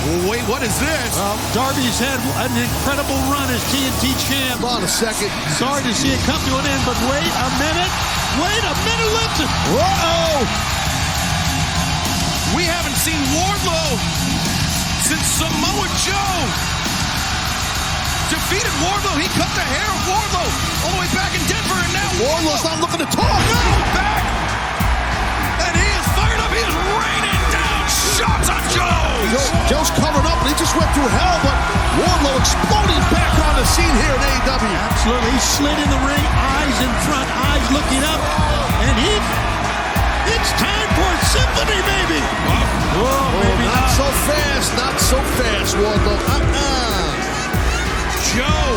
Well, 0.03 0.33
wait, 0.33 0.43
what 0.49 0.65
is 0.65 0.73
this? 0.81 1.13
Well, 1.15 1.37
Darby's 1.53 2.01
had 2.01 2.19
an 2.43 2.57
incredible 2.57 3.21
run 3.29 3.53
as 3.53 3.61
TNT 3.69 4.17
champ. 4.27 4.65
Hold 4.65 4.81
on 4.81 4.83
a 4.83 4.89
second. 4.89 5.29
Sorry 5.61 5.85
to 5.85 5.93
see 5.95 6.09
it 6.09 6.19
come 6.25 6.41
to 6.41 6.57
an 6.57 6.67
end, 6.67 6.83
but 6.89 6.97
wait 7.13 7.21
a 7.21 7.49
minute. 7.61 8.22
Wait 8.41 8.65
a 8.65 8.75
minute. 8.89 9.39
Uh-oh. 9.77 10.41
We 12.57 12.65
haven't 12.65 12.97
seen 12.97 13.21
Wardlow 13.33 13.97
since 15.05 15.25
Samoa 15.37 15.89
Joe 16.01 16.41
defeated 18.33 18.73
Wardlow. 18.81 19.21
He 19.21 19.29
cut 19.37 19.53
the 19.53 19.65
hair 19.65 19.85
of 19.85 20.01
Wardlow 20.09 20.49
all 20.85 20.93
the 20.97 21.01
way 21.05 21.11
back 21.13 21.37
in 21.37 21.45
Denver, 21.45 21.77
and 21.77 21.93
now 21.93 22.09
Wardlow's 22.25 22.65
not 22.65 22.81
looking 22.81 23.01
to 23.05 23.09
talk. 23.13 23.21
Wardlow 23.21 23.85
back, 23.93 24.25
and 25.69 25.73
he 25.77 25.85
is 25.85 26.07
fired 26.17 26.41
up. 26.41 26.49
He 26.53 26.61
is 26.65 26.73
raining 26.73 27.42
shots 28.23 28.49
on 28.55 28.63
Joe. 28.71 28.87
Joe, 29.35 29.83
Joe's 29.83 29.91
covered 29.99 30.23
up 30.23 30.39
and 30.47 30.55
he 30.55 30.55
just 30.55 30.79
went 30.79 30.87
through 30.95 31.11
hell, 31.11 31.39
but 31.43 31.57
Wardlow 31.99 32.39
exploding 32.39 33.03
back 33.11 33.35
on 33.51 33.59
the 33.59 33.67
scene 33.75 33.95
here 33.99 34.15
in 34.15 34.23
AEW. 34.23 34.71
Absolutely. 34.71 35.31
He 35.35 35.43
slid 35.43 35.79
in 35.83 35.91
the 35.91 36.03
ring, 36.07 36.23
eyes 36.23 36.77
in 36.79 36.93
front, 37.03 37.27
eyes 37.51 37.67
looking 37.75 38.03
up, 38.07 38.23
and 38.87 38.95
he. 39.03 39.15
It's 40.23 40.55
time 40.55 40.89
for 40.95 41.11
a 41.11 41.21
symphony, 41.35 41.83
baby. 41.83 42.23
Oh, 42.95 43.43
maybe 43.43 43.67
not 43.67 43.91
not. 43.91 43.99
so 43.99 44.07
fast, 44.31 44.71
not 44.79 44.95
so 45.03 45.19
fast, 45.35 45.75
Wardlow. 45.75 46.15
Uh-uh. 46.15 47.11
Joe 48.31 48.71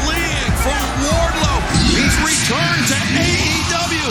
fleeing 0.00 0.52
from 0.64 0.84
Wardlow. 1.04 1.58
He's 1.92 2.16
returned 2.24 2.84
to 2.88 2.98
AEW, 3.12 4.08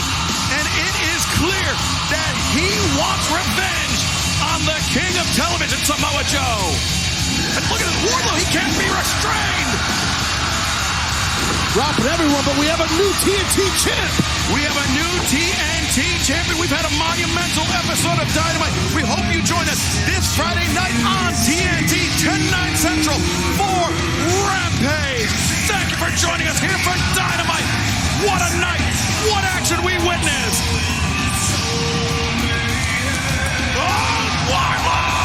and 0.61 0.65
it 0.77 0.95
is 1.09 1.21
clear 1.41 1.71
that 2.13 2.33
he 2.53 2.69
wants 3.01 3.25
revenge 3.33 3.81
on 3.81 3.90
the 4.65 4.80
king 4.91 5.13
of 5.18 5.25
television, 5.34 5.80
Samoa 5.82 6.24
Joe. 6.27 6.62
And 7.58 7.63
look 7.72 7.82
at 7.82 7.88
this, 7.88 8.00
Wardlow, 8.06 8.38
he 8.38 8.46
can't 8.53 8.75
be 8.77 8.88
restrained. 8.89 9.72
Dropping 11.72 12.12
everyone, 12.12 12.44
but 12.44 12.60
we 12.60 12.68
have 12.68 12.84
a 12.84 12.89
new 13.00 13.08
TNT 13.24 13.63
champ. 13.80 14.12
We 14.51 14.60
have 14.68 14.75
a 14.75 14.88
new 14.91 15.08
TNT 15.32 16.03
champion. 16.20 16.60
We've 16.60 16.74
had 16.74 16.84
a 16.84 16.94
monumental 17.00 17.63
episode 17.72 18.20
of 18.20 18.27
Dynamite. 18.36 18.75
We 18.91 19.08
hope 19.08 19.24
you 19.32 19.39
join 19.39 19.63
us 19.72 19.80
this 20.03 20.36
Friday 20.36 20.68
night 20.75 20.91
on 21.08 21.32
TNT, 21.48 22.12
10, 22.20 22.51
9 22.51 22.75
Central 22.75 23.18
for 23.56 23.82
Rampage. 24.46 25.32
Thank 25.72 25.96
you 25.96 25.98
for 25.98 26.12
joining 26.20 26.51
us 26.51 26.60
here 26.60 26.75
for 26.84 26.94
Dynamite. 27.15 27.68
What 28.27 28.44
a 28.44 28.51
night. 28.60 28.84
What 29.32 29.48
action 29.48 29.80
we 29.88 29.96
witnessed. 30.03 32.11
Wardlow! 34.83 35.20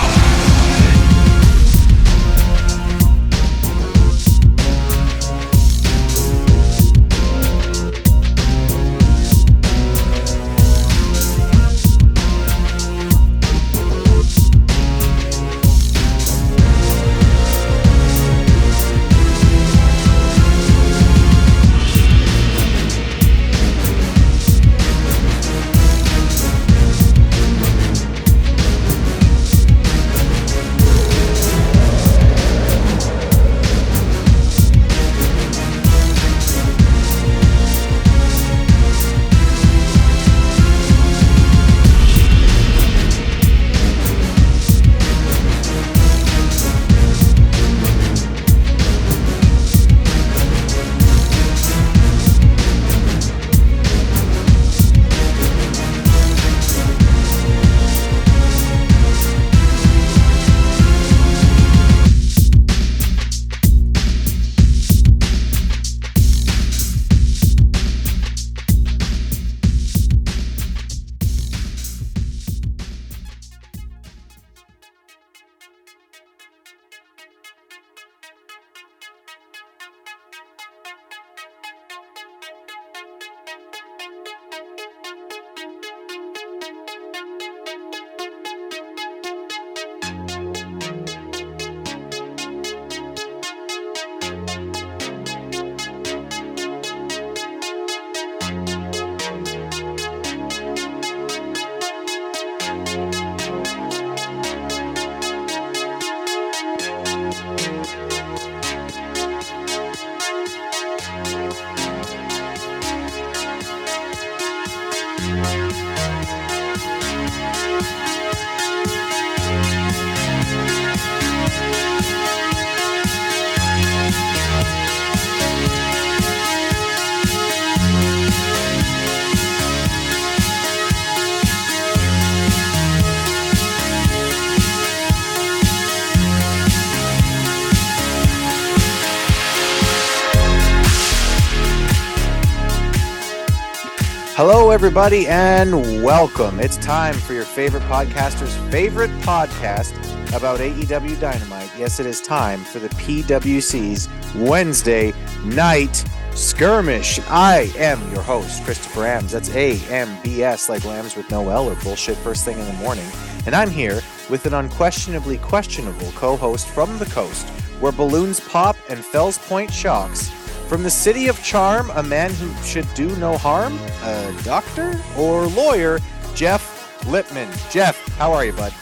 Everybody, 144.86 145.26
and 145.26 146.04
welcome. 146.04 146.60
It's 146.60 146.76
time 146.76 147.14
for 147.14 147.32
your 147.32 147.44
favorite 147.44 147.82
podcaster's 147.82 148.54
favorite 148.70 149.10
podcast 149.22 149.92
about 150.32 150.60
AEW 150.60 151.18
Dynamite. 151.18 151.72
Yes, 151.76 151.98
it 151.98 152.06
is 152.06 152.20
time 152.20 152.60
for 152.60 152.78
the 152.78 152.88
PWC's 152.90 154.08
Wednesday 154.36 155.12
night 155.44 156.04
skirmish. 156.34 157.18
I 157.26 157.72
am 157.76 158.00
your 158.12 158.22
host, 158.22 158.62
Christopher 158.62 159.00
Ambs. 159.00 159.32
That's 159.32 159.50
A 159.56 159.76
M 159.90 160.16
B 160.22 160.44
S, 160.44 160.68
like 160.68 160.84
lambs 160.84 161.16
with 161.16 161.28
no 161.32 161.48
L 161.48 161.68
or 161.68 161.74
bullshit 161.82 162.16
first 162.18 162.44
thing 162.44 162.56
in 162.56 162.66
the 162.66 162.72
morning. 162.74 163.08
And 163.44 163.56
I'm 163.56 163.70
here 163.70 164.00
with 164.30 164.46
an 164.46 164.54
unquestionably 164.54 165.38
questionable 165.38 166.12
co 166.12 166.36
host 166.36 166.68
from 166.68 166.96
the 166.98 167.06
coast, 167.06 167.48
where 167.80 167.90
balloons 167.90 168.38
pop 168.38 168.76
and 168.88 169.04
Fells 169.04 169.38
Point 169.38 169.72
shocks. 169.72 170.30
From 170.68 170.82
the 170.82 170.90
city 170.90 171.28
of 171.28 171.40
charm, 171.44 171.90
a 171.90 172.02
man 172.02 172.32
who 172.34 172.52
should 172.64 172.92
do 172.94 173.14
no 173.16 173.38
harm, 173.38 173.78
a 174.02 174.34
doctor 174.42 175.00
or 175.16 175.46
lawyer, 175.46 176.00
Jeff 176.34 177.04
Lippman. 177.06 177.48
Jeff, 177.70 177.96
how 178.16 178.32
are 178.32 178.44
you, 178.44 178.52
bud? 178.52 178.74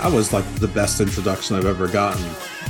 I 0.00 0.08
was 0.08 0.32
like 0.32 0.44
the 0.56 0.66
best 0.66 1.00
introduction 1.00 1.54
I've 1.56 1.64
ever 1.64 1.86
gotten. 1.86 2.24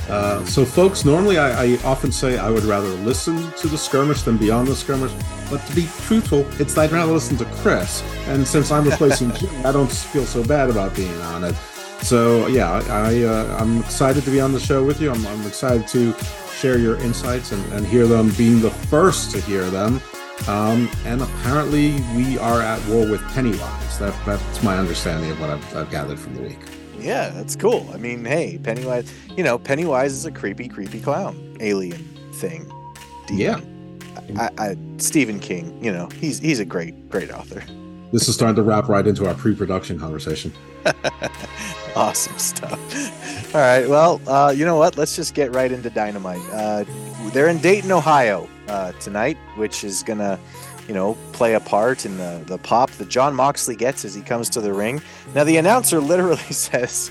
Uh, 0.08 0.44
so, 0.44 0.66
folks, 0.66 1.04
normally 1.04 1.38
I, 1.38 1.64
I, 1.64 1.78
often 1.82 2.12
say 2.12 2.38
I 2.38 2.50
would 2.50 2.62
rather 2.64 2.88
listen 2.88 3.50
to 3.52 3.66
the 3.68 3.78
skirmish 3.78 4.22
than 4.22 4.36
be 4.36 4.50
on 4.50 4.66
the 4.66 4.76
skirmish. 4.76 5.12
But 5.50 5.64
to 5.66 5.74
be 5.74 5.88
truthful, 6.02 6.46
it's 6.60 6.76
I'd 6.76 6.92
rather 6.92 7.12
listen 7.12 7.36
to 7.38 7.44
Chris. 7.46 8.04
And 8.28 8.46
since 8.46 8.70
I'm 8.70 8.84
replacing 8.84 9.32
Jim, 9.36 9.66
I 9.66 9.72
don't 9.72 9.90
feel 9.90 10.26
so 10.26 10.44
bad 10.44 10.70
about 10.70 10.94
being 10.94 11.20
on 11.22 11.42
it. 11.42 11.54
So, 12.02 12.46
yeah, 12.48 12.82
I, 12.88 13.22
uh, 13.22 13.56
I'm 13.58 13.80
excited 13.80 14.22
to 14.24 14.30
be 14.30 14.40
on 14.40 14.52
the 14.52 14.60
show 14.60 14.84
with 14.84 15.00
you. 15.00 15.10
I'm, 15.10 15.26
I'm 15.26 15.44
excited 15.46 15.88
to 15.88 16.14
share 16.56 16.78
your 16.78 16.96
insights 16.98 17.52
and, 17.52 17.72
and 17.72 17.86
hear 17.86 18.06
them, 18.06 18.30
being 18.36 18.60
the 18.60 18.70
first 18.70 19.30
to 19.32 19.40
hear 19.40 19.68
them. 19.70 20.00
Um, 20.48 20.90
and 21.04 21.22
apparently, 21.22 21.92
we 22.14 22.38
are 22.38 22.60
at 22.60 22.84
war 22.88 23.08
with 23.10 23.22
Pennywise. 23.28 23.98
That, 23.98 24.14
that's 24.24 24.62
my 24.62 24.78
understanding 24.78 25.30
of 25.30 25.40
what 25.40 25.50
I've, 25.50 25.76
I've 25.76 25.90
gathered 25.90 26.18
from 26.18 26.34
the 26.34 26.42
week. 26.42 26.58
Yeah, 26.98 27.30
that's 27.30 27.56
cool. 27.56 27.88
I 27.92 27.98
mean, 27.98 28.24
hey, 28.24 28.58
Pennywise, 28.62 29.12
you 29.36 29.44
know, 29.44 29.58
Pennywise 29.58 30.12
is 30.12 30.24
a 30.24 30.32
creepy, 30.32 30.68
creepy 30.68 31.00
clown 31.00 31.56
alien 31.60 32.02
thing. 32.34 32.70
Demon. 33.26 33.38
Yeah. 33.38 33.60
I, 34.40 34.50
I, 34.58 34.76
Stephen 34.98 35.40
King, 35.40 35.82
you 35.84 35.92
know, 35.92 36.08
he's 36.20 36.38
he's 36.38 36.58
a 36.58 36.64
great, 36.64 37.08
great 37.10 37.30
author. 37.30 37.62
This 38.12 38.28
is 38.28 38.34
starting 38.34 38.56
to 38.56 38.62
wrap 38.62 38.88
right 38.88 39.06
into 39.06 39.26
our 39.26 39.34
pre-production 39.34 39.98
conversation. 39.98 40.52
awesome 41.96 42.38
stuff. 42.38 43.54
All 43.54 43.60
right, 43.60 43.88
well, 43.88 44.20
uh, 44.28 44.50
you 44.56 44.64
know 44.64 44.76
what? 44.76 44.96
Let's 44.96 45.16
just 45.16 45.34
get 45.34 45.52
right 45.52 45.72
into 45.72 45.90
Dynamite. 45.90 46.40
Uh, 46.52 46.84
they're 47.32 47.48
in 47.48 47.58
Dayton, 47.58 47.90
Ohio 47.90 48.48
uh, 48.68 48.92
tonight, 48.92 49.36
which 49.56 49.82
is 49.82 50.02
gonna, 50.04 50.38
you 50.86 50.94
know, 50.94 51.16
play 51.32 51.54
a 51.54 51.60
part 51.60 52.06
in 52.06 52.16
the 52.16 52.42
the 52.46 52.58
pop 52.58 52.90
that 52.92 53.08
Jon 53.08 53.34
Moxley 53.34 53.74
gets 53.74 54.04
as 54.04 54.14
he 54.14 54.22
comes 54.22 54.48
to 54.50 54.60
the 54.60 54.72
ring. 54.72 55.02
Now, 55.34 55.44
the 55.44 55.56
announcer 55.56 56.00
literally 56.12 56.38
says, 56.52 57.10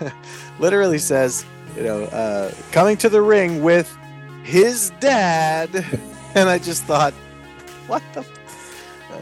literally 0.58 0.98
says, 0.98 1.46
you 1.74 1.84
know, 1.84 2.04
uh, 2.04 2.52
coming 2.70 2.96
to 2.98 3.08
the 3.08 3.22
ring 3.22 3.62
with 3.62 3.96
his 4.42 4.90
dad, 5.00 5.70
and 6.34 6.48
I 6.50 6.58
just 6.58 6.84
thought, 6.84 7.14
what 7.86 8.02
the. 8.12 8.26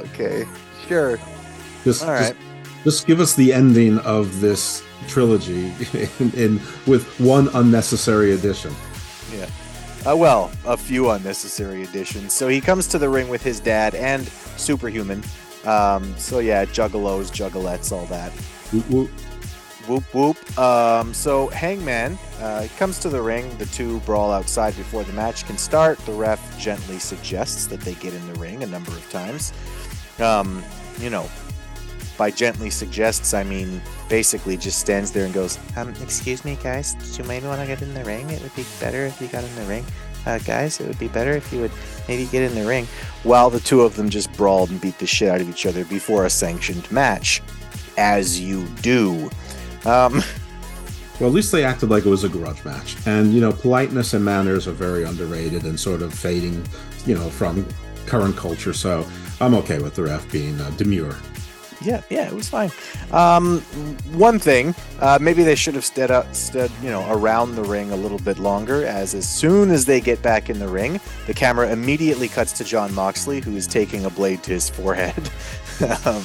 Okay, 0.00 0.46
sure. 0.86 1.18
Just, 1.84 2.02
All 2.02 2.10
right. 2.10 2.34
Just, 2.64 2.84
just 2.84 3.06
give 3.06 3.20
us 3.20 3.34
the 3.34 3.52
ending 3.52 3.98
of 4.00 4.40
this 4.40 4.82
trilogy 5.08 5.72
in, 6.18 6.30
in 6.32 6.60
with 6.86 7.06
one 7.18 7.48
unnecessary 7.54 8.32
addition. 8.32 8.74
Yeah. 9.32 9.48
Uh, 10.06 10.16
well, 10.16 10.52
a 10.66 10.76
few 10.76 11.10
unnecessary 11.10 11.82
additions. 11.82 12.32
So 12.32 12.48
he 12.48 12.60
comes 12.60 12.86
to 12.88 12.98
the 12.98 13.08
ring 13.08 13.28
with 13.28 13.42
his 13.42 13.58
dad 13.58 13.94
and 13.94 14.26
Superhuman. 14.56 15.22
Um, 15.64 16.14
so 16.16 16.38
yeah, 16.38 16.64
juggalos, 16.64 17.30
juggalettes, 17.32 17.90
all 17.90 18.06
that. 18.06 18.30
Whoop, 18.72 18.90
whoop. 18.90 19.10
Whoop 19.88 20.14
whoop. 20.14 20.58
Um, 20.58 21.14
so 21.14 21.48
Hangman 21.48 22.18
uh, 22.40 22.66
comes 22.76 22.98
to 23.00 23.08
the 23.08 23.22
ring. 23.22 23.56
The 23.58 23.66
two 23.66 24.00
brawl 24.00 24.32
outside 24.32 24.76
before 24.76 25.04
the 25.04 25.12
match 25.12 25.44
can 25.46 25.56
start. 25.56 25.98
The 26.00 26.12
ref 26.12 26.58
gently 26.58 26.98
suggests 26.98 27.66
that 27.68 27.80
they 27.80 27.94
get 27.94 28.12
in 28.12 28.26
the 28.26 28.34
ring 28.34 28.64
a 28.64 28.66
number 28.66 28.90
of 28.90 29.08
times. 29.10 29.52
Um, 30.20 30.64
you 30.98 31.10
know, 31.10 31.28
by 32.16 32.30
gently 32.30 32.70
suggests, 32.70 33.34
I 33.34 33.44
mean 33.44 33.82
basically 34.08 34.56
just 34.56 34.78
stands 34.78 35.12
there 35.12 35.24
and 35.24 35.34
goes, 35.34 35.58
um, 35.76 35.92
excuse 36.02 36.44
me, 36.44 36.56
guys, 36.62 36.94
do 36.94 37.22
you 37.22 37.28
maybe 37.28 37.46
want 37.46 37.60
to 37.60 37.66
get 37.66 37.82
in 37.82 37.92
the 37.94 38.04
ring? 38.04 38.28
It 38.30 38.42
would 38.42 38.54
be 38.54 38.64
better 38.80 39.04
if 39.06 39.20
you 39.20 39.28
got 39.28 39.44
in 39.44 39.54
the 39.56 39.64
ring. 39.64 39.84
Uh, 40.24 40.38
guys, 40.40 40.80
it 40.80 40.86
would 40.86 40.98
be 40.98 41.08
better 41.08 41.32
if 41.32 41.52
you 41.52 41.60
would 41.60 41.70
maybe 42.08 42.26
get 42.26 42.42
in 42.42 42.54
the 42.54 42.66
ring. 42.66 42.86
While 43.22 43.50
the 43.50 43.60
two 43.60 43.82
of 43.82 43.96
them 43.96 44.08
just 44.10 44.32
brawled 44.32 44.70
and 44.70 44.80
beat 44.80 44.98
the 44.98 45.06
shit 45.06 45.28
out 45.28 45.40
of 45.40 45.48
each 45.48 45.66
other 45.66 45.84
before 45.84 46.24
a 46.24 46.30
sanctioned 46.30 46.90
match. 46.90 47.42
As 47.98 48.38
you 48.38 48.66
do. 48.82 49.30
Um, 49.84 50.22
well, 51.20 51.28
at 51.28 51.32
least 51.32 51.52
they 51.52 51.64
acted 51.64 51.90
like 51.90 52.04
it 52.04 52.10
was 52.10 52.24
a 52.24 52.28
grudge 52.28 52.62
match. 52.64 52.96
And, 53.06 53.32
you 53.32 53.40
know, 53.40 53.52
politeness 53.52 54.14
and 54.14 54.24
manners 54.24 54.66
are 54.68 54.72
very 54.72 55.04
underrated 55.04 55.64
and 55.64 55.78
sort 55.78 56.02
of 56.02 56.12
fading, 56.12 56.62
you 57.06 57.14
know, 57.14 57.30
from 57.30 57.66
current 58.06 58.36
culture. 58.36 58.72
So 58.74 59.06
I'm 59.40 59.54
okay 59.54 59.78
with 59.78 59.94
the 59.94 60.04
ref 60.04 60.30
being 60.30 60.60
uh, 60.60 60.70
demure 60.70 61.16
yeah, 61.82 62.02
yeah, 62.10 62.26
it 62.26 62.32
was 62.32 62.48
fine. 62.48 62.70
Um, 63.12 63.60
one 64.12 64.38
thing, 64.38 64.74
uh, 65.00 65.18
maybe 65.20 65.42
they 65.42 65.54
should 65.54 65.74
have 65.74 65.84
stood 65.84 66.10
up, 66.10 66.34
stood, 66.34 66.70
you 66.82 66.90
know, 66.90 67.10
around 67.10 67.54
the 67.54 67.62
ring 67.62 67.90
a 67.92 67.96
little 67.96 68.18
bit 68.18 68.38
longer. 68.38 68.84
As 68.84 69.14
as 69.14 69.28
soon 69.28 69.70
as 69.70 69.84
they 69.84 70.00
get 70.00 70.22
back 70.22 70.48
in 70.48 70.58
the 70.58 70.68
ring, 70.68 71.00
the 71.26 71.34
camera 71.34 71.70
immediately 71.70 72.28
cuts 72.28 72.52
to 72.54 72.64
Jon 72.64 72.94
Moxley, 72.94 73.40
who 73.40 73.56
is 73.56 73.66
taking 73.66 74.04
a 74.04 74.10
blade 74.10 74.42
to 74.44 74.52
his 74.52 74.70
forehead, 74.70 75.30
um, 76.06 76.22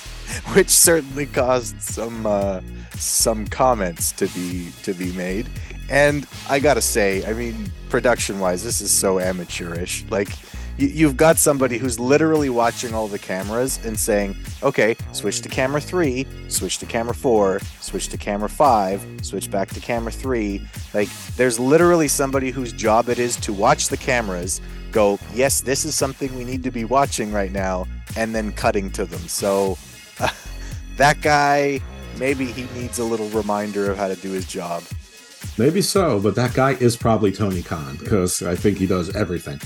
which 0.53 0.69
certainly 0.69 1.25
caused 1.25 1.81
some 1.81 2.25
uh, 2.25 2.61
some 2.95 3.45
comments 3.47 4.11
to 4.13 4.27
be 4.27 4.71
to 4.83 4.93
be 4.93 5.11
made. 5.13 5.49
And 5.89 6.25
I 6.49 6.59
gotta 6.59 6.81
say, 6.81 7.25
I 7.25 7.33
mean, 7.33 7.69
production-wise, 7.89 8.63
this 8.63 8.79
is 8.79 8.91
so 8.91 9.19
amateurish. 9.19 10.05
Like 10.09 10.29
you've 10.77 11.17
got 11.17 11.37
somebody 11.37 11.77
who's 11.77 11.99
literally 11.99 12.49
watching 12.49 12.93
all 12.93 13.07
the 13.07 13.19
cameras 13.19 13.83
and 13.85 13.99
saying, 13.99 14.35
okay, 14.63 14.95
switch 15.11 15.41
to 15.41 15.49
camera 15.49 15.81
three, 15.81 16.25
switch 16.47 16.77
to 16.79 16.85
camera 16.85 17.13
four, 17.13 17.59
switch 17.79 18.09
to 18.09 18.17
camera 18.17 18.49
five, 18.49 19.05
switch 19.21 19.51
back 19.51 19.69
to 19.69 19.79
camera 19.79 20.11
three. 20.11 20.65
Like, 20.93 21.09
there's 21.35 21.59
literally 21.59 22.07
somebody 22.07 22.51
whose 22.51 22.71
job 22.73 23.09
it 23.09 23.19
is 23.19 23.35
to 23.37 23.53
watch 23.53 23.89
the 23.89 23.97
cameras, 23.97 24.61
go, 24.91 25.19
yes, 25.33 25.61
this 25.61 25.85
is 25.85 25.95
something 25.95 26.35
we 26.35 26.43
need 26.43 26.63
to 26.63 26.71
be 26.71 26.85
watching 26.85 27.31
right 27.31 27.51
now, 27.51 27.87
and 28.17 28.35
then 28.35 28.51
cutting 28.51 28.91
to 28.91 29.05
them. 29.05 29.21
So, 29.27 29.77
uh, 30.19 30.29
that 30.97 31.21
guy, 31.21 31.79
maybe 32.17 32.45
he 32.45 32.63
needs 32.79 32.99
a 32.99 33.03
little 33.03 33.29
reminder 33.29 33.91
of 33.91 33.97
how 33.97 34.07
to 34.07 34.15
do 34.15 34.31
his 34.31 34.45
job. 34.45 34.83
Maybe 35.57 35.81
so, 35.81 36.19
but 36.19 36.35
that 36.35 36.53
guy 36.53 36.71
is 36.73 36.95
probably 36.95 37.31
Tony 37.31 37.61
Khan 37.61 37.97
because 37.97 38.41
I 38.41 38.55
think 38.55 38.77
he 38.77 38.87
does 38.87 39.15
everything. 39.15 39.59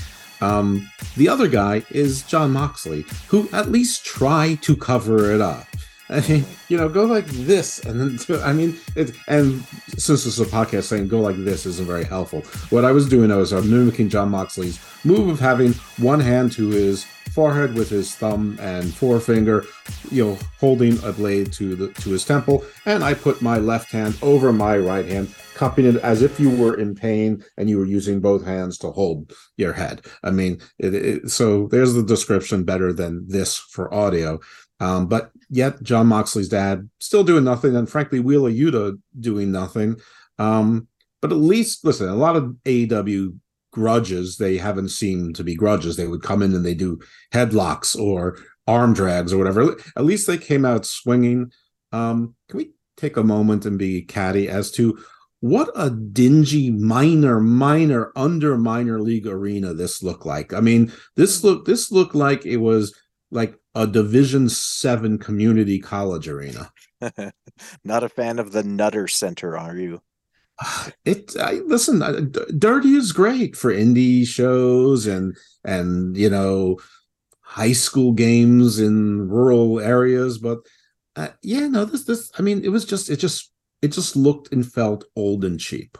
Um, 0.45 0.89
the 1.17 1.27
other 1.27 1.47
guy 1.47 1.83
is 1.89 2.21
Jon 2.23 2.51
Moxley, 2.51 3.05
who 3.27 3.49
at 3.51 3.71
least 3.71 4.05
try 4.05 4.55
to 4.61 4.75
cover 4.75 5.31
it 5.31 5.41
up. 5.41 5.65
I 6.09 6.21
mean, 6.29 6.45
you 6.69 6.77
know, 6.77 6.87
go 6.87 7.05
like 7.05 7.25
this, 7.25 7.79
and 7.79 7.99
then 7.99 8.41
I 8.43 8.53
mean, 8.53 8.77
it. 8.95 9.15
And 9.27 9.63
since 9.97 10.23
this 10.23 10.37
is 10.37 10.39
a 10.39 10.45
podcast, 10.45 10.83
saying 10.83 11.07
go 11.07 11.19
like 11.19 11.35
this 11.37 11.65
isn't 11.65 11.87
very 11.87 12.03
helpful. 12.03 12.41
What 12.69 12.85
I 12.85 12.91
was 12.91 13.09
doing, 13.09 13.31
I 13.31 13.37
was 13.37 13.53
uh, 13.53 13.61
mimicking 13.61 14.09
Jon 14.09 14.29
Moxley's 14.29 14.79
move 15.03 15.29
of 15.29 15.39
having 15.39 15.73
one 15.97 16.19
hand 16.19 16.51
to 16.53 16.69
his 16.69 17.05
forehead 17.33 17.73
with 17.73 17.89
his 17.89 18.13
thumb 18.13 18.57
and 18.61 18.93
forefinger, 18.93 19.65
you 20.11 20.25
know, 20.25 20.39
holding 20.59 21.03
a 21.03 21.11
blade 21.11 21.51
to 21.53 21.75
the 21.75 21.87
to 22.01 22.11
his 22.11 22.23
temple, 22.23 22.63
and 22.85 23.03
I 23.03 23.15
put 23.15 23.41
my 23.41 23.57
left 23.57 23.91
hand 23.91 24.15
over 24.21 24.53
my 24.53 24.77
right 24.77 25.07
hand, 25.07 25.33
cupping 25.55 25.85
it 25.85 25.95
as 25.97 26.21
if 26.21 26.39
you 26.39 26.49
were 26.51 26.77
in 26.77 26.93
pain 26.93 27.43
and 27.57 27.69
you 27.69 27.77
were 27.79 27.85
using 27.85 28.19
both 28.19 28.45
hands 28.45 28.77
to 28.79 28.91
hold 28.91 29.33
your 29.57 29.73
head. 29.73 30.01
I 30.23 30.29
mean, 30.31 30.61
it, 30.77 30.93
it, 30.93 31.31
so 31.31 31.67
there's 31.71 31.93
the 31.93 32.03
description 32.03 32.63
better 32.63 32.93
than 32.93 33.27
this 33.27 33.57
for 33.57 33.91
audio. 33.93 34.39
Um, 34.79 35.07
but 35.07 35.31
yet, 35.49 35.81
Jon 35.81 36.07
Moxley's 36.07 36.49
dad 36.49 36.89
still 36.99 37.23
doing 37.23 37.45
nothing, 37.45 37.75
and 37.75 37.89
frankly, 37.89 38.19
Wheeler 38.19 38.51
Yuta 38.51 38.99
doing 39.19 39.51
nothing. 39.51 39.95
Um, 40.37 40.89
but 41.21 41.31
at 41.31 41.37
least, 41.37 41.85
listen, 41.85 42.09
a 42.09 42.15
lot 42.15 42.35
of 42.35 42.55
AEW 42.65 43.39
grudges, 43.71 44.37
they 44.37 44.57
haven't 44.57 44.89
seemed 44.89 45.35
to 45.37 45.43
be 45.43 45.55
grudges. 45.55 45.95
They 45.95 46.07
would 46.07 46.21
come 46.21 46.41
in 46.41 46.53
and 46.53 46.65
they 46.65 46.73
do 46.73 46.99
headlocks 47.33 47.97
or 47.97 48.37
arm 48.67 48.93
drags 48.93 49.31
or 49.31 49.37
whatever. 49.37 49.77
At 49.95 50.05
least 50.05 50.27
they 50.27 50.37
came 50.37 50.65
out 50.65 50.85
swinging. 50.85 51.51
Um, 51.91 52.35
can 52.49 52.57
we 52.57 52.71
take 52.97 53.17
a 53.17 53.23
moment 53.23 53.65
and 53.65 53.77
be 53.77 54.01
catty 54.01 54.49
as 54.49 54.71
to 54.71 54.97
what 55.45 55.69
a 55.75 55.91
dingy 55.91 56.71
minor 56.71 57.39
minor 57.39 58.11
under 58.15 58.57
minor 58.57 58.99
league 58.99 59.27
arena 59.27 59.75
this 59.75 60.01
looked 60.01 60.25
like. 60.25 60.53
I 60.53 60.59
mean 60.59 60.91
this 61.15 61.43
look 61.43 61.65
this 61.65 61.91
looked 61.91 62.15
like 62.15 62.47
it 62.47 62.57
was 62.57 62.97
like 63.29 63.55
a 63.75 63.85
division 63.85 64.49
7 64.49 65.19
community 65.19 65.77
college 65.77 66.27
arena. 66.27 66.71
Not 67.83 68.03
a 68.03 68.09
fan 68.09 68.39
of 68.39 68.53
the 68.53 68.63
nutter 68.63 69.07
center 69.07 69.55
are 69.55 69.77
you? 69.77 70.01
It 71.05 71.35
I, 71.39 71.61
listen 71.67 72.31
dirty 72.57 72.95
is 72.95 73.11
great 73.11 73.55
for 73.55 73.71
indie 73.71 74.25
shows 74.25 75.05
and 75.05 75.37
and 75.63 76.17
you 76.17 76.31
know 76.31 76.79
high 77.41 77.73
school 77.73 78.13
games 78.13 78.79
in 78.79 79.29
rural 79.29 79.79
areas, 79.79 80.39
but 80.39 80.57
uh, 81.15 81.29
yeah, 81.43 81.67
no, 81.67 81.85
this 81.85 82.05
this 82.05 82.31
I 82.39 82.41
mean, 82.41 82.65
it 82.65 82.69
was 82.69 82.83
just 82.83 83.11
it 83.11 83.17
just 83.17 83.51
it 83.81 83.89
just 83.89 84.15
looked 84.15 84.51
and 84.51 84.65
felt 84.65 85.05
old 85.15 85.45
and 85.45 85.59
cheap. 85.59 85.97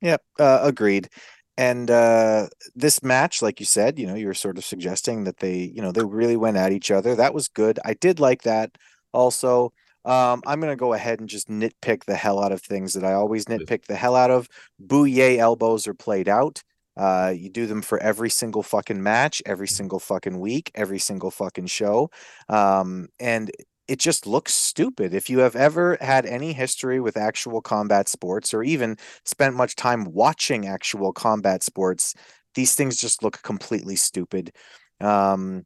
Yep, 0.00 0.22
uh, 0.38 0.60
agreed. 0.62 1.08
And 1.56 1.90
uh, 1.90 2.48
this 2.76 3.02
match, 3.02 3.42
like 3.42 3.58
you 3.58 3.66
said, 3.66 3.98
you 3.98 4.06
know, 4.06 4.14
you 4.14 4.28
were 4.28 4.34
sort 4.34 4.58
of 4.58 4.64
suggesting 4.64 5.24
that 5.24 5.38
they, 5.38 5.72
you 5.74 5.82
know, 5.82 5.90
they 5.90 6.04
really 6.04 6.36
went 6.36 6.56
at 6.56 6.72
each 6.72 6.90
other. 6.92 7.16
That 7.16 7.34
was 7.34 7.48
good. 7.48 7.80
I 7.84 7.94
did 7.94 8.20
like 8.20 8.42
that. 8.42 8.78
Also, 9.12 9.72
um, 10.04 10.40
I'm 10.46 10.60
gonna 10.60 10.76
go 10.76 10.92
ahead 10.92 11.18
and 11.18 11.28
just 11.28 11.48
nitpick 11.48 12.04
the 12.04 12.14
hell 12.14 12.42
out 12.42 12.52
of 12.52 12.62
things 12.62 12.94
that 12.94 13.04
I 13.04 13.12
always 13.14 13.46
nitpick 13.46 13.86
the 13.86 13.96
hell 13.96 14.14
out 14.14 14.30
of. 14.30 14.48
Bouye 14.80 15.38
elbows 15.38 15.88
are 15.88 15.94
played 15.94 16.28
out. 16.28 16.62
Uh, 16.96 17.32
you 17.36 17.48
do 17.48 17.66
them 17.66 17.82
for 17.82 17.98
every 17.98 18.30
single 18.30 18.62
fucking 18.62 19.02
match, 19.02 19.40
every 19.46 19.68
single 19.68 20.00
fucking 20.00 20.40
week, 20.40 20.70
every 20.74 20.98
single 20.98 21.30
fucking 21.30 21.66
show. 21.66 22.10
Um, 22.48 23.08
and 23.20 23.50
it 23.88 23.98
just 23.98 24.26
looks 24.26 24.52
stupid. 24.54 25.14
If 25.14 25.30
you 25.30 25.38
have 25.40 25.56
ever 25.56 25.96
had 26.00 26.26
any 26.26 26.52
history 26.52 27.00
with 27.00 27.16
actual 27.16 27.62
combat 27.62 28.08
sports 28.08 28.52
or 28.54 28.62
even 28.62 28.96
spent 29.24 29.56
much 29.56 29.76
time 29.76 30.04
watching 30.12 30.66
actual 30.66 31.12
combat 31.12 31.62
sports, 31.62 32.14
these 32.54 32.74
things 32.74 32.98
just 32.98 33.22
look 33.22 33.42
completely 33.42 33.96
stupid. 33.96 34.52
Um, 35.00 35.64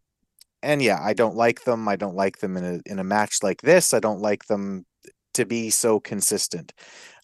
and 0.62 0.82
yeah, 0.82 1.00
I 1.02 1.14
don't 1.14 1.36
like 1.36 1.64
them. 1.64 1.88
I 1.88 1.96
don't 1.96 2.16
like 2.16 2.38
them 2.38 2.56
in 2.56 2.64
a 2.64 2.80
in 2.86 2.98
a 2.98 3.04
match 3.04 3.38
like 3.42 3.62
this. 3.62 3.94
I 3.94 4.00
don't 4.00 4.20
like 4.20 4.46
them 4.46 4.84
to 5.34 5.44
be 5.44 5.70
so 5.70 6.00
consistent. 6.00 6.72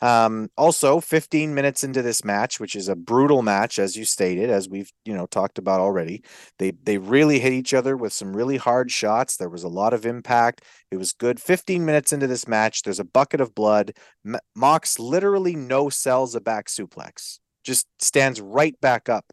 Um, 0.00 0.48
also, 0.56 1.00
15 1.00 1.54
minutes 1.54 1.82
into 1.82 2.02
this 2.02 2.24
match, 2.24 2.60
which 2.60 2.76
is 2.76 2.88
a 2.88 2.94
brutal 2.94 3.42
match, 3.42 3.78
as 3.78 3.96
you 3.96 4.04
stated, 4.04 4.48
as 4.48 4.68
we've 4.68 4.92
you 5.04 5.14
know 5.14 5.26
talked 5.26 5.58
about 5.58 5.80
already, 5.80 6.22
they 6.58 6.72
they 6.82 6.98
really 6.98 7.40
hit 7.40 7.52
each 7.52 7.74
other 7.74 7.96
with 7.96 8.12
some 8.12 8.36
really 8.36 8.56
hard 8.56 8.90
shots. 8.90 9.36
There 9.36 9.48
was 9.48 9.64
a 9.64 9.68
lot 9.68 9.92
of 9.92 10.06
impact. 10.06 10.62
It 10.90 10.96
was 10.96 11.12
good. 11.12 11.40
15 11.40 11.84
minutes 11.84 12.12
into 12.12 12.26
this 12.26 12.46
match, 12.46 12.82
there's 12.82 13.00
a 13.00 13.04
bucket 13.04 13.40
of 13.40 13.54
blood. 13.54 13.92
M- 14.24 14.38
Mox 14.54 14.98
literally 14.98 15.56
no 15.56 15.88
sells 15.88 16.34
a 16.34 16.40
back 16.40 16.66
suplex, 16.66 17.40
just 17.64 17.86
stands 17.98 18.40
right 18.40 18.80
back 18.80 19.08
up, 19.08 19.26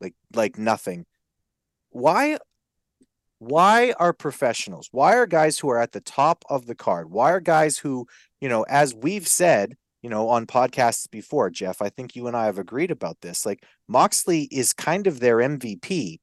like 0.00 0.14
like 0.34 0.58
nothing. 0.58 1.06
Why 1.90 2.38
why 3.42 3.92
are 3.98 4.12
professionals 4.12 4.88
why 4.92 5.16
are 5.16 5.26
guys 5.26 5.58
who 5.58 5.68
are 5.68 5.80
at 5.80 5.90
the 5.90 6.00
top 6.00 6.44
of 6.48 6.66
the 6.66 6.76
card 6.76 7.10
why 7.10 7.32
are 7.32 7.40
guys 7.40 7.76
who 7.76 8.06
you 8.40 8.48
know 8.48 8.62
as 8.68 8.94
we've 8.94 9.26
said 9.26 9.74
you 10.00 10.08
know 10.08 10.28
on 10.28 10.46
podcasts 10.46 11.10
before 11.10 11.50
jeff 11.50 11.82
i 11.82 11.88
think 11.88 12.14
you 12.14 12.28
and 12.28 12.36
i 12.36 12.46
have 12.46 12.60
agreed 12.60 12.92
about 12.92 13.20
this 13.20 13.44
like 13.44 13.64
moxley 13.88 14.42
is 14.52 14.72
kind 14.72 15.08
of 15.08 15.18
their 15.18 15.38
mvp 15.38 16.20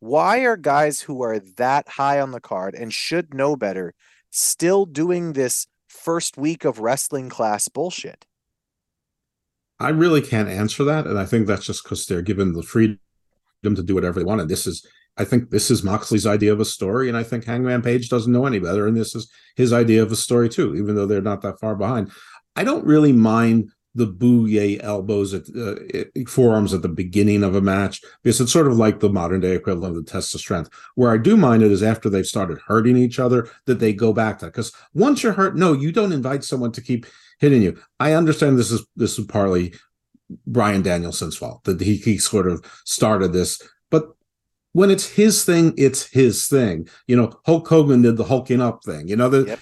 why 0.00 0.40
are 0.40 0.58
guys 0.58 1.00
who 1.00 1.22
are 1.22 1.38
that 1.38 1.88
high 1.88 2.20
on 2.20 2.32
the 2.32 2.40
card 2.40 2.74
and 2.74 2.92
should 2.92 3.32
know 3.32 3.56
better 3.56 3.94
still 4.28 4.84
doing 4.84 5.32
this 5.32 5.66
first 5.88 6.36
week 6.36 6.66
of 6.66 6.78
wrestling 6.78 7.30
class 7.30 7.68
bullshit 7.68 8.26
I 9.80 9.90
really 9.90 10.20
can't 10.20 10.48
answer 10.48 10.82
that, 10.82 11.06
and 11.06 11.16
I 11.16 11.24
think 11.24 11.46
that's 11.46 11.64
just 11.64 11.84
because 11.84 12.04
they're 12.04 12.20
given 12.20 12.52
the 12.52 12.64
freedom 12.64 12.98
to 13.62 13.80
do 13.80 13.94
whatever 13.94 14.18
they 14.18 14.24
want. 14.24 14.40
And 14.40 14.50
this 14.50 14.66
is, 14.66 14.84
I 15.18 15.24
think, 15.24 15.50
this 15.50 15.70
is 15.70 15.82
Moxley's 15.82 16.26
idea 16.26 16.52
of 16.52 16.60
a 16.60 16.64
story, 16.64 17.08
and 17.08 17.16
I 17.16 17.22
think 17.22 17.44
Hangman 17.44 17.82
Page 17.82 18.08
doesn't 18.08 18.32
know 18.32 18.46
any 18.46 18.58
better, 18.60 18.86
and 18.86 18.96
this 18.96 19.14
is 19.14 19.30
his 19.56 19.72
idea 19.72 20.02
of 20.02 20.12
a 20.12 20.16
story 20.16 20.48
too, 20.48 20.76
even 20.76 20.94
though 20.94 21.06
they're 21.06 21.20
not 21.20 21.42
that 21.42 21.58
far 21.58 21.74
behind. 21.74 22.10
I 22.56 22.64
don't 22.64 22.86
really 22.86 23.12
mind 23.12 23.70
the 23.94 24.06
bouye 24.06 24.78
elbows 24.82 25.34
at 25.34 25.44
uh, 25.56 25.74
forearms 26.28 26.72
at 26.72 26.82
the 26.82 26.88
beginning 26.88 27.42
of 27.42 27.56
a 27.56 27.60
match 27.60 28.00
because 28.22 28.40
it's 28.40 28.52
sort 28.52 28.68
of 28.68 28.76
like 28.76 29.00
the 29.00 29.08
modern 29.08 29.40
day 29.40 29.54
equivalent 29.54 29.96
of 29.96 30.04
the 30.04 30.10
test 30.10 30.34
of 30.34 30.40
strength. 30.40 30.70
Where 30.94 31.10
I 31.10 31.16
do 31.16 31.36
mind 31.36 31.62
it 31.62 31.72
is 31.72 31.82
after 31.82 32.08
they've 32.08 32.24
started 32.26 32.58
hurting 32.66 32.96
each 32.96 33.18
other 33.18 33.50
that 33.66 33.80
they 33.80 33.92
go 33.92 34.12
back 34.12 34.38
to 34.38 34.46
because 34.46 34.72
once 34.94 35.22
you're 35.22 35.32
hurt, 35.32 35.56
no, 35.56 35.72
you 35.72 35.90
don't 35.90 36.12
invite 36.12 36.44
someone 36.44 36.72
to 36.72 36.80
keep 36.80 37.06
hitting 37.40 37.62
you. 37.62 37.80
I 37.98 38.12
understand 38.12 38.56
this 38.56 38.70
is 38.70 38.86
this 38.94 39.18
is 39.18 39.26
partly 39.26 39.74
Bryan 40.46 40.82
Danielson's 40.82 41.36
fault 41.36 41.64
that 41.64 41.80
he 41.80 41.96
he 41.96 42.18
sort 42.18 42.46
of 42.46 42.64
started 42.84 43.32
this, 43.32 43.60
but 43.90 44.10
when 44.72 44.90
it's 44.90 45.08
his 45.08 45.44
thing, 45.44 45.74
it's 45.76 46.06
his 46.10 46.46
thing. 46.46 46.88
You 47.06 47.16
know, 47.16 47.32
Hulk 47.46 47.66
Hogan 47.68 48.02
did 48.02 48.16
the 48.16 48.24
hulking 48.24 48.60
up 48.60 48.84
thing. 48.84 49.08
You 49.08 49.16
know, 49.16 49.28
the, 49.28 49.44
Yep. 49.46 49.60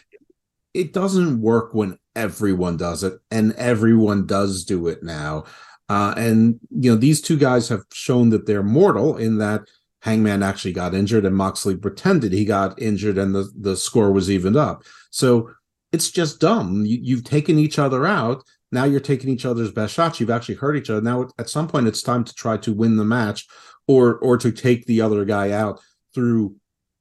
it 0.75 0.93
doesn't 0.93 1.41
work 1.41 1.75
when 1.75 1.99
everyone 2.15 2.77
does 2.77 3.03
it, 3.05 3.15
and 3.31 3.53
everyone 3.55 4.27
does 4.27 4.65
do 4.65 4.89
it 4.89 5.03
now. 5.03 5.45
Uh, 5.89 6.15
and 6.17 6.59
you 6.71 6.91
know, 6.91 6.97
these 6.97 7.21
two 7.21 7.39
guys 7.39 7.69
have 7.69 7.83
shown 7.93 8.31
that 8.31 8.47
they're 8.47 8.63
mortal 8.63 9.17
in 9.17 9.39
that 9.39 9.63
Hangman 10.03 10.43
actually 10.43 10.73
got 10.73 10.95
injured 10.95 11.25
and 11.25 11.37
Moxley 11.37 11.77
pretended 11.77 12.33
he 12.33 12.45
got 12.45 12.81
injured 12.81 13.19
and 13.19 13.35
the, 13.35 13.51
the 13.59 13.77
score 13.77 14.13
was 14.13 14.31
evened 14.31 14.57
up. 14.57 14.83
So 15.11 15.51
it's 15.93 16.11
just 16.11 16.41
dumb. 16.41 16.85
You, 16.85 16.99
you've 17.03 17.25
taken 17.25 17.59
each 17.59 17.79
other 17.79 18.07
out. 18.07 18.45
Now 18.73 18.85
you're 18.85 19.01
taking 19.01 19.31
each 19.31 19.45
other's 19.45 19.71
best 19.73 19.95
shots. 19.95 20.21
You've 20.21 20.31
actually 20.31 20.57
hurt 20.57 20.77
each 20.77 20.91
other. 20.91 21.01
Now 21.01 21.29
at 21.39 21.49
some 21.49 21.67
point 21.69 21.87
it's 21.89 22.03
time 22.03 22.25
to 22.25 22.35
try 22.35 22.57
to 22.59 22.73
win 22.73 22.97
the 22.97 23.05
match 23.05 23.47
or 23.89 24.17
or 24.19 24.37
to 24.39 24.53
take 24.53 24.87
the 24.87 25.01
other 25.01 25.25
guy 25.25 25.51
out 25.53 25.81
through 26.15 26.57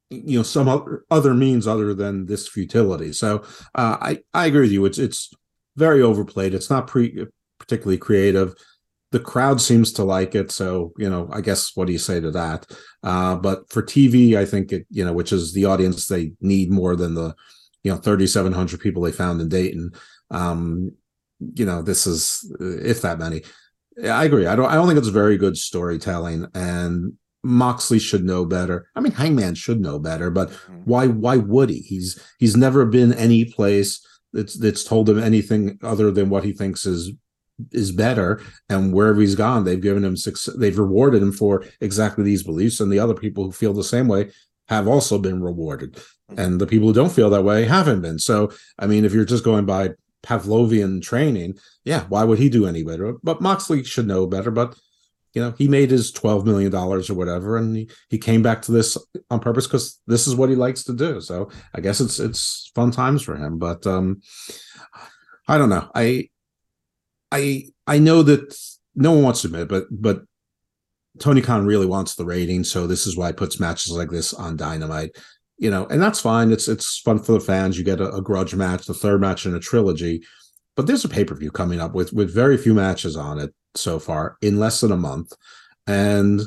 you 0.10 0.38
know 0.38 0.44
some 0.44 0.68
other, 0.68 1.04
other 1.10 1.34
means 1.34 1.68
other 1.68 1.94
than 1.94 2.26
this 2.26 2.48
futility. 2.48 3.14
So 3.14 3.44
uh, 3.74 3.98
I 4.00 4.20
I 4.34 4.46
agree 4.48 4.62
with 4.62 4.72
you. 4.72 4.86
It's 4.86 4.98
it's 4.98 5.34
very 5.76 6.02
overplayed. 6.02 6.54
It's 6.54 6.70
not 6.70 6.88
pre 6.88 7.26
particularly 7.60 7.98
creative. 7.98 8.54
The 9.12 9.20
crowd 9.20 9.62
seems 9.62 9.94
to 9.94 10.04
like 10.04 10.36
it, 10.36 10.52
so 10.52 10.92
you 10.98 11.10
know. 11.10 11.30
I 11.32 11.42
guess 11.42 11.76
what 11.76 11.88
do 11.88 11.94
you 11.94 12.00
say 12.00 12.20
to 12.20 12.32
that? 12.32 12.66
Uh, 13.04 13.36
but 13.36 13.70
for 13.70 13.82
TV, 13.82 14.36
I 14.36 14.46
think 14.46 14.72
it 14.72 14.86
you 14.90 15.06
know, 15.06 15.14
which 15.14 15.32
is 15.32 15.54
the 15.54 15.66
audience 15.66 16.08
they 16.08 16.34
need 16.42 16.70
more 16.70 16.96
than 16.96 17.14
the 17.14 17.34
you 17.84 17.92
know 17.92 17.98
3,700 17.98 18.80
people 18.80 19.04
they 19.04 19.12
found 19.12 19.42
in 19.42 19.50
Dayton. 19.50 19.92
Um, 20.32 20.92
you 21.40 21.66
know, 21.66 21.82
this 21.82 22.08
is 22.08 22.52
if 22.60 23.02
that 23.02 23.20
many. 23.20 23.44
I 24.04 24.26
agree. 24.26 24.46
I 24.46 24.56
don't. 24.56 24.70
I 24.70 24.76
don't 24.76 24.88
think 24.88 25.00
it's 25.00 25.08
very 25.08 25.38
good 25.38 25.58
storytelling, 25.58 26.48
and 26.54 27.14
Moxley 27.44 28.00
should 28.00 28.26
know 28.26 28.44
better. 28.46 28.88
I 28.96 29.00
mean, 29.00 29.14
Hangman 29.14 29.56
should 29.56 29.80
know 29.80 30.00
better, 30.00 30.30
but 30.30 30.50
mm-hmm. 30.50 30.82
why? 30.86 31.08
Why 31.08 31.38
would 31.38 31.70
he? 31.70 31.80
He's 31.80 32.20
he's 32.40 32.58
never 32.58 32.86
been 32.86 33.14
any 33.14 33.46
place 33.46 34.06
that's 34.34 34.58
that's 34.60 34.84
told 34.84 35.10
him 35.10 35.20
anything 35.20 35.80
other 35.82 36.12
than 36.12 36.30
what 36.30 36.44
he 36.44 36.52
thinks 36.52 36.86
is 36.86 37.14
is 37.72 37.92
better. 37.92 38.42
And 38.68 38.92
wherever 38.92 39.22
he's 39.22 39.36
gone, 39.36 39.64
they've 39.64 39.82
given 39.82 40.04
him 40.04 40.18
six. 40.18 40.46
They've 40.58 40.78
rewarded 40.78 41.22
him 41.22 41.32
for 41.32 41.64
exactly 41.80 42.24
these 42.24 42.44
beliefs, 42.44 42.80
and 42.80 42.92
the 42.92 43.00
other 43.00 43.14
people 43.14 43.46
who 43.46 43.52
feel 43.52 43.74
the 43.74 43.84
same 43.84 44.08
way 44.08 44.32
have 44.68 44.88
also 44.88 45.18
been 45.18 45.42
rewarded, 45.42 45.94
mm-hmm. 45.94 46.40
and 46.40 46.60
the 46.60 46.68
people 46.68 46.88
who 46.88 46.94
don't 46.94 47.12
feel 47.12 47.30
that 47.30 47.44
way 47.44 47.64
haven't 47.66 48.02
been. 48.02 48.20
So, 48.20 48.52
I 48.78 48.88
mean, 48.88 49.06
if 49.06 49.14
you're 49.14 49.24
just 49.24 49.46
going 49.46 49.66
by 49.66 49.92
Pavlovian 50.26 51.02
training, 51.02 51.58
yeah, 51.84 52.06
why 52.10 52.24
would 52.24 52.40
he 52.40 52.50
do 52.50 52.66
any 52.66 52.84
better? 52.84 53.14
But 53.24 53.42
Moxley 53.42 53.84
should 53.84 54.08
know 54.08 54.26
better. 54.26 54.52
But 54.52 54.76
you 55.34 55.42
know, 55.42 55.54
he 55.58 55.68
made 55.68 55.92
his 55.92 56.12
twelve 56.12 56.46
million 56.46 56.72
dollars 56.72 57.10
or 57.10 57.14
whatever, 57.14 57.58
and 57.58 57.76
he, 57.76 57.90
he 58.10 58.18
came 58.18 58.42
back 58.42 58.62
to 58.64 58.72
this 58.72 58.98
on 59.30 59.40
purpose 59.40 59.68
because 59.68 60.02
this 60.08 60.28
is 60.28 60.36
what 60.36 60.50
he 60.50 60.56
likes 60.56 60.84
to 60.86 60.94
do. 60.94 61.22
So 61.22 61.50
I 61.74 61.82
guess 61.82 62.00
it's 62.00 62.20
it's 62.20 62.72
fun 62.74 62.92
times 62.92 63.22
for 63.22 63.36
him. 63.36 63.60
But 63.60 63.86
um 63.86 64.22
I 65.48 65.58
don't 65.58 65.70
know. 65.70 65.90
I 65.94 66.30
I 67.32 67.66
I 67.86 68.00
know 68.00 68.24
that 68.24 68.58
no 68.96 69.12
one 69.12 69.24
wants 69.24 69.42
to 69.42 69.48
admit, 69.48 69.64
it, 69.64 69.68
but 69.68 69.86
but 69.92 70.24
Tony 71.20 71.42
Khan 71.42 71.66
really 71.66 71.86
wants 71.86 72.16
the 72.16 72.26
rating, 72.26 72.64
so 72.64 72.88
this 72.88 73.08
is 73.08 73.16
why 73.16 73.28
he 73.28 73.34
puts 73.34 73.60
matches 73.60 73.92
like 73.92 74.10
this 74.10 74.34
on 74.34 74.58
Dynamite. 74.58 75.18
You 75.58 75.72
know, 75.72 75.86
and 75.88 76.02
that's 76.02 76.20
fine. 76.20 76.52
It's 76.52 76.68
it's 76.68 77.00
fun 77.00 77.20
for 77.20 77.34
the 77.34 77.40
fans. 77.40 77.78
You 77.78 77.84
get 77.84 78.02
a, 78.02 78.12
a 78.14 78.22
grudge 78.22 78.54
match, 78.56 78.86
the 78.86 78.94
third 78.94 79.22
match 79.22 79.46
in 79.46 79.56
a 79.56 79.60
trilogy. 79.60 80.24
But 80.76 80.88
there's 80.88 81.06
a 81.06 81.10
pay 81.10 81.24
per 81.24 81.36
view 81.36 81.52
coming 81.52 81.80
up 81.80 81.94
with 81.94 82.12
with 82.12 82.34
very 82.34 82.58
few 82.58 82.74
matches 82.74 83.16
on 83.16 83.40
it 83.40 83.54
so 83.76 84.00
far 84.00 84.38
in 84.42 84.60
less 84.60 84.82
than 84.82 84.92
a 84.92 84.98
month, 84.98 85.34
and 85.88 86.42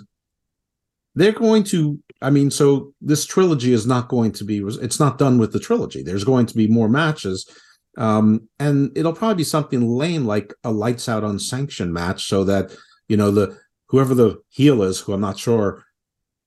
they're 1.14 1.32
going 1.32 1.64
to. 1.64 1.98
I 2.20 2.30
mean, 2.30 2.50
so 2.50 2.92
this 3.00 3.24
trilogy 3.24 3.72
is 3.72 3.86
not 3.86 4.08
going 4.08 4.32
to 4.32 4.44
be. 4.44 4.58
It's 4.58 5.00
not 5.00 5.18
done 5.18 5.38
with 5.38 5.52
the 5.52 5.60
trilogy. 5.60 6.02
There's 6.02 6.24
going 6.24 6.46
to 6.46 6.56
be 6.56 6.66
more 6.66 6.88
matches, 6.88 7.48
um, 7.96 8.48
and 8.58 8.96
it'll 8.96 9.14
probably 9.14 9.36
be 9.36 9.44
something 9.44 9.88
lame 9.88 10.26
like 10.26 10.52
a 10.64 10.70
lights 10.70 11.08
out 11.08 11.24
unsanctioned 11.24 11.94
match, 11.94 12.24
so 12.24 12.44
that 12.44 12.76
you 13.08 13.16
know 13.16 13.30
the 13.30 13.58
whoever 13.88 14.14
the 14.14 14.38
heel 14.50 14.82
is, 14.82 15.00
who 15.00 15.12
I'm 15.12 15.20
not 15.20 15.38
sure, 15.38 15.84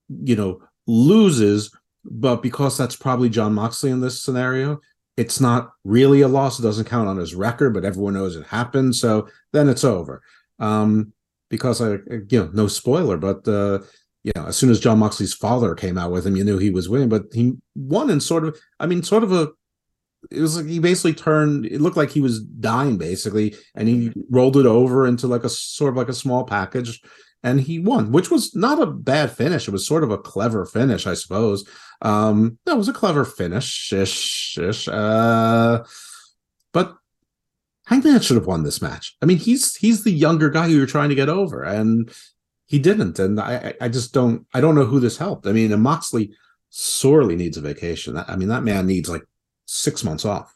you 0.09 0.35
know, 0.35 0.61
loses. 0.87 1.71
But 2.03 2.41
because 2.41 2.77
that's 2.77 2.95
probably 2.95 3.29
Jon 3.29 3.53
Moxley 3.53 3.91
in 3.91 4.01
this 4.01 4.21
scenario, 4.21 4.79
it's 5.17 5.39
not 5.39 5.73
really 5.83 6.21
a 6.21 6.27
loss. 6.27 6.59
It 6.59 6.63
doesn't 6.63 6.85
count 6.85 7.07
on 7.07 7.17
his 7.17 7.35
record, 7.35 7.73
but 7.73 7.85
everyone 7.85 8.13
knows 8.13 8.35
it 8.35 8.47
happened. 8.47 8.95
So 8.95 9.27
then 9.53 9.69
it's 9.69 9.83
over. 9.83 10.21
Um, 10.59 11.13
because 11.49 11.81
I, 11.81 11.97
you 12.29 12.39
know, 12.39 12.49
no 12.53 12.67
spoiler, 12.67 13.17
but 13.17 13.47
uh, 13.47 13.79
you 14.23 14.31
know, 14.35 14.45
as 14.45 14.55
soon 14.55 14.69
as 14.69 14.79
Jon 14.79 14.99
Moxley's 14.99 15.33
father 15.33 15.75
came 15.75 15.97
out 15.97 16.11
with 16.11 16.25
him, 16.25 16.35
you 16.35 16.43
knew 16.43 16.57
he 16.57 16.69
was 16.69 16.87
winning. 16.87 17.09
But 17.09 17.25
he 17.33 17.53
won 17.75 18.09
in 18.09 18.21
sort 18.21 18.45
of, 18.45 18.57
I 18.79 18.85
mean, 18.85 19.03
sort 19.03 19.23
of 19.23 19.31
a 19.31 19.49
it 20.29 20.39
was 20.39 20.57
like 20.57 20.67
he 20.67 20.79
basically 20.79 21.13
turned 21.13 21.65
it 21.65 21.81
looked 21.81 21.97
like 21.97 22.11
he 22.11 22.21
was 22.21 22.43
dying 22.43 22.97
basically 22.97 23.55
and 23.73 23.87
he 23.87 24.11
rolled 24.29 24.55
it 24.55 24.67
over 24.67 25.07
into 25.07 25.25
like 25.25 25.43
a 25.43 25.49
sort 25.49 25.89
of 25.89 25.97
like 25.97 26.09
a 26.09 26.13
small 26.13 26.43
package 26.43 27.01
and 27.43 27.61
he 27.61 27.79
won 27.79 28.11
which 28.11 28.29
was 28.29 28.55
not 28.55 28.81
a 28.81 28.85
bad 28.85 29.31
finish 29.31 29.67
it 29.67 29.71
was 29.71 29.85
sort 29.85 30.03
of 30.03 30.11
a 30.11 30.17
clever 30.17 30.65
finish 30.65 31.07
i 31.07 31.13
suppose 31.13 31.67
um 32.01 32.57
that 32.65 32.77
was 32.77 32.87
a 32.87 32.93
clever 32.93 33.25
finish 33.25 33.91
ish, 33.93 34.57
ish. 34.57 34.87
uh 34.87 35.83
but 36.73 36.95
hangman 37.85 38.19
should 38.21 38.37
have 38.37 38.47
won 38.47 38.63
this 38.63 38.81
match 38.81 39.15
i 39.21 39.25
mean 39.25 39.37
he's 39.37 39.75
he's 39.75 40.03
the 40.03 40.11
younger 40.11 40.49
guy 40.49 40.67
who 40.67 40.75
you're 40.75 40.85
trying 40.85 41.09
to 41.09 41.15
get 41.15 41.29
over 41.29 41.63
and 41.63 42.11
he 42.67 42.79
didn't 42.79 43.19
and 43.19 43.39
i 43.39 43.73
i 43.81 43.87
just 43.87 44.13
don't 44.13 44.45
i 44.53 44.61
don't 44.61 44.75
know 44.75 44.85
who 44.85 44.99
this 44.99 45.17
helped 45.17 45.47
i 45.47 45.51
mean 45.51 45.71
and 45.71 45.83
moxley 45.83 46.31
sorely 46.69 47.35
needs 47.35 47.57
a 47.57 47.61
vacation 47.61 48.17
i 48.17 48.35
mean 48.35 48.47
that 48.47 48.63
man 48.63 48.87
needs 48.87 49.09
like 49.09 49.23
six 49.71 50.03
months 50.03 50.25
off. 50.25 50.53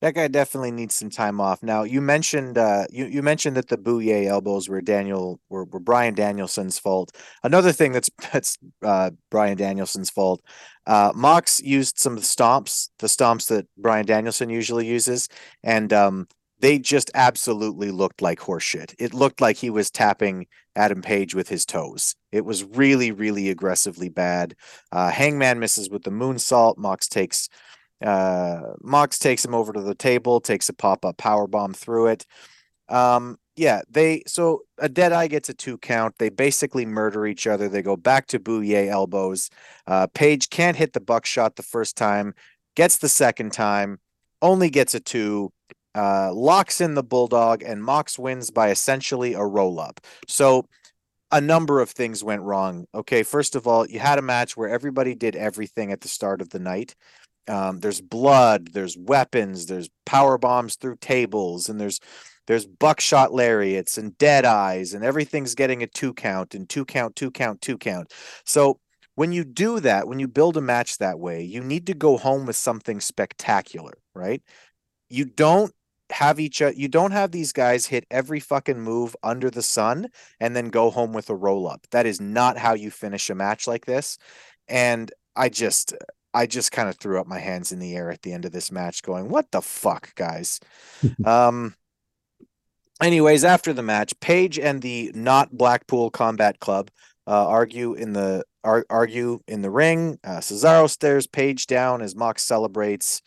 That 0.00 0.14
guy 0.14 0.28
definitely 0.28 0.70
needs 0.70 0.94
some 0.94 1.10
time 1.10 1.40
off. 1.40 1.62
Now 1.62 1.82
you 1.82 2.00
mentioned 2.00 2.56
uh, 2.56 2.86
you 2.90 3.04
you 3.06 3.22
mentioned 3.22 3.56
that 3.56 3.68
the 3.68 3.76
Bouye 3.76 4.26
elbows 4.26 4.68
were 4.68 4.80
Daniel 4.80 5.40
were, 5.50 5.64
were 5.64 5.80
Bryan 5.80 6.14
Danielson's 6.14 6.78
fault. 6.78 7.14
Another 7.42 7.72
thing 7.72 7.92
that's 7.92 8.10
that's 8.32 8.56
uh, 8.82 9.10
Bryan 9.30 9.58
Danielson's 9.58 10.10
fault. 10.10 10.42
Uh, 10.86 11.12
Mox 11.14 11.60
used 11.60 11.98
some 11.98 12.14
of 12.14 12.20
the 12.20 12.26
stomps, 12.26 12.88
the 12.98 13.06
stomps 13.06 13.48
that 13.48 13.66
Bryan 13.76 14.06
Danielson 14.06 14.48
usually 14.48 14.86
uses, 14.86 15.28
and 15.62 15.92
um, 15.92 16.26
they 16.60 16.78
just 16.78 17.10
absolutely 17.14 17.90
looked 17.90 18.22
like 18.22 18.38
horseshit. 18.38 18.94
It 18.98 19.14
looked 19.14 19.40
like 19.40 19.56
he 19.56 19.70
was 19.70 19.90
tapping 19.90 20.46
Adam 20.76 21.02
Page 21.02 21.34
with 21.34 21.48
his 21.48 21.64
toes. 21.64 22.14
It 22.32 22.44
was 22.44 22.64
really, 22.64 23.12
really 23.12 23.50
aggressively 23.50 24.08
bad. 24.08 24.54
Uh, 24.92 25.10
Hangman 25.10 25.58
misses 25.58 25.90
with 25.90 26.04
the 26.04 26.10
moonsault. 26.10 26.76
Mox 26.76 27.08
takes 27.08 27.48
uh, 28.04 28.60
Mox 28.80 29.18
takes 29.18 29.44
him 29.44 29.54
over 29.54 29.72
to 29.72 29.80
the 29.80 29.94
table, 29.94 30.40
takes 30.40 30.68
a 30.68 30.72
pop 30.72 31.04
up 31.04 31.16
power 31.16 31.46
bomb 31.46 31.74
through 31.74 32.08
it. 32.08 32.26
Um, 32.88 33.38
yeah, 33.56 33.82
they 33.90 34.22
so 34.26 34.62
a 34.78 34.88
dead 34.88 35.12
eye 35.12 35.26
gets 35.28 35.48
a 35.48 35.54
two 35.54 35.76
count. 35.78 36.14
They 36.18 36.30
basically 36.30 36.86
murder 36.86 37.26
each 37.26 37.46
other. 37.46 37.68
They 37.68 37.82
go 37.82 37.96
back 37.96 38.26
to 38.28 38.40
Bouye 38.40 38.88
elbows. 38.88 39.50
Uh, 39.86 40.06
Page 40.14 40.48
can't 40.50 40.76
hit 40.76 40.92
the 40.92 41.00
buckshot 41.00 41.56
the 41.56 41.62
first 41.62 41.96
time, 41.96 42.34
gets 42.74 42.98
the 42.98 43.08
second 43.08 43.52
time, 43.52 43.98
only 44.42 44.70
gets 44.70 44.94
a 44.94 45.00
two. 45.00 45.52
Uh, 45.92 46.32
locks 46.32 46.80
in 46.80 46.94
the 46.94 47.02
bulldog, 47.02 47.64
and 47.64 47.82
Mox 47.82 48.16
wins 48.16 48.50
by 48.50 48.70
essentially 48.70 49.34
a 49.34 49.44
roll 49.44 49.80
up. 49.80 50.00
So 50.28 50.66
a 51.32 51.40
number 51.40 51.80
of 51.80 51.90
things 51.90 52.24
went 52.24 52.42
wrong. 52.42 52.86
Okay, 52.94 53.22
first 53.24 53.56
of 53.56 53.66
all, 53.66 53.86
you 53.86 53.98
had 53.98 54.18
a 54.18 54.22
match 54.22 54.56
where 54.56 54.68
everybody 54.68 55.14
did 55.14 55.36
everything 55.36 55.92
at 55.92 56.00
the 56.00 56.08
start 56.08 56.40
of 56.40 56.50
the 56.50 56.58
night. 56.58 56.94
Um, 57.50 57.80
there's 57.80 58.00
blood, 58.00 58.70
there's 58.72 58.96
weapons, 58.96 59.66
there's 59.66 59.90
power 60.06 60.38
bombs 60.38 60.76
through 60.76 60.96
tables, 61.00 61.68
and 61.68 61.80
there's 61.80 62.00
there's 62.46 62.66
buckshot 62.66 63.32
lariats 63.32 63.98
and 63.98 64.16
dead 64.18 64.44
eyes, 64.44 64.94
and 64.94 65.04
everything's 65.04 65.54
getting 65.54 65.82
a 65.82 65.86
two 65.86 66.14
count 66.14 66.54
and 66.54 66.68
two 66.68 66.84
count, 66.84 67.16
two 67.16 67.30
count, 67.30 67.60
two 67.60 67.78
count. 67.78 68.12
So 68.44 68.80
when 69.14 69.32
you 69.32 69.44
do 69.44 69.80
that, 69.80 70.08
when 70.08 70.18
you 70.18 70.28
build 70.28 70.56
a 70.56 70.60
match 70.60 70.98
that 70.98 71.18
way, 71.18 71.42
you 71.42 71.62
need 71.62 71.86
to 71.88 71.94
go 71.94 72.16
home 72.16 72.46
with 72.46 72.56
something 72.56 73.00
spectacular, 73.00 73.94
right? 74.14 74.42
You 75.08 75.26
don't 75.26 75.72
have 76.10 76.40
each 76.40 76.60
you 76.60 76.88
don't 76.88 77.12
have 77.12 77.30
these 77.30 77.52
guys 77.52 77.86
hit 77.86 78.04
every 78.10 78.40
fucking 78.40 78.80
move 78.80 79.14
under 79.22 79.50
the 79.50 79.62
sun 79.62 80.08
and 80.40 80.56
then 80.56 80.68
go 80.68 80.90
home 80.90 81.12
with 81.12 81.30
a 81.30 81.34
roll 81.34 81.68
up. 81.68 81.86
That 81.90 82.06
is 82.06 82.20
not 82.20 82.58
how 82.58 82.74
you 82.74 82.90
finish 82.90 83.30
a 83.30 83.34
match 83.34 83.66
like 83.66 83.86
this. 83.86 84.18
And 84.68 85.12
I 85.36 85.48
just 85.48 85.94
I 86.32 86.46
just 86.46 86.72
kind 86.72 86.88
of 86.88 86.96
threw 86.96 87.20
up 87.20 87.26
my 87.26 87.38
hands 87.38 87.72
in 87.72 87.78
the 87.78 87.94
air 87.94 88.10
at 88.10 88.22
the 88.22 88.32
end 88.32 88.44
of 88.44 88.52
this 88.52 88.70
match, 88.70 89.02
going, 89.02 89.28
"What 89.28 89.50
the 89.50 89.62
fuck, 89.62 90.14
guys?" 90.14 90.60
um. 91.24 91.74
Anyways, 93.02 93.44
after 93.44 93.72
the 93.72 93.82
match, 93.82 94.18
Page 94.20 94.58
and 94.58 94.82
the 94.82 95.10
not 95.14 95.56
Blackpool 95.56 96.10
Combat 96.10 96.60
Club 96.60 96.90
uh, 97.26 97.46
argue 97.48 97.94
in 97.94 98.12
the 98.12 98.44
ar- 98.64 98.86
argue 98.90 99.40
in 99.46 99.62
the 99.62 99.70
ring. 99.70 100.18
Uh, 100.24 100.38
Cesaro 100.38 100.88
stares 100.88 101.26
Page 101.26 101.66
down 101.66 102.02
as 102.02 102.14
Mox 102.14 102.42
celebrates, 102.42 103.22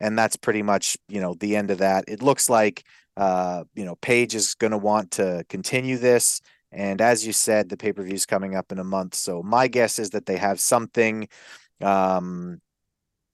and 0.00 0.18
that's 0.18 0.36
pretty 0.36 0.62
much 0.62 0.96
you 1.08 1.20
know 1.20 1.34
the 1.34 1.56
end 1.56 1.70
of 1.70 1.78
that. 1.78 2.04
It 2.08 2.22
looks 2.22 2.48
like 2.48 2.84
uh, 3.16 3.64
you 3.74 3.84
know 3.84 3.96
Page 3.96 4.34
is 4.34 4.54
going 4.54 4.70
to 4.70 4.78
want 4.78 5.10
to 5.12 5.44
continue 5.48 5.98
this. 5.98 6.40
And 6.70 7.00
as 7.00 7.26
you 7.26 7.32
said, 7.32 7.68
the 7.68 7.76
pay 7.76 7.92
per 7.92 8.02
view 8.02 8.14
is 8.14 8.26
coming 8.26 8.54
up 8.54 8.72
in 8.72 8.78
a 8.78 8.84
month. 8.84 9.14
So 9.14 9.42
my 9.42 9.68
guess 9.68 9.98
is 9.98 10.10
that 10.10 10.26
they 10.26 10.36
have 10.36 10.60
something 10.60 11.28
um, 11.80 12.60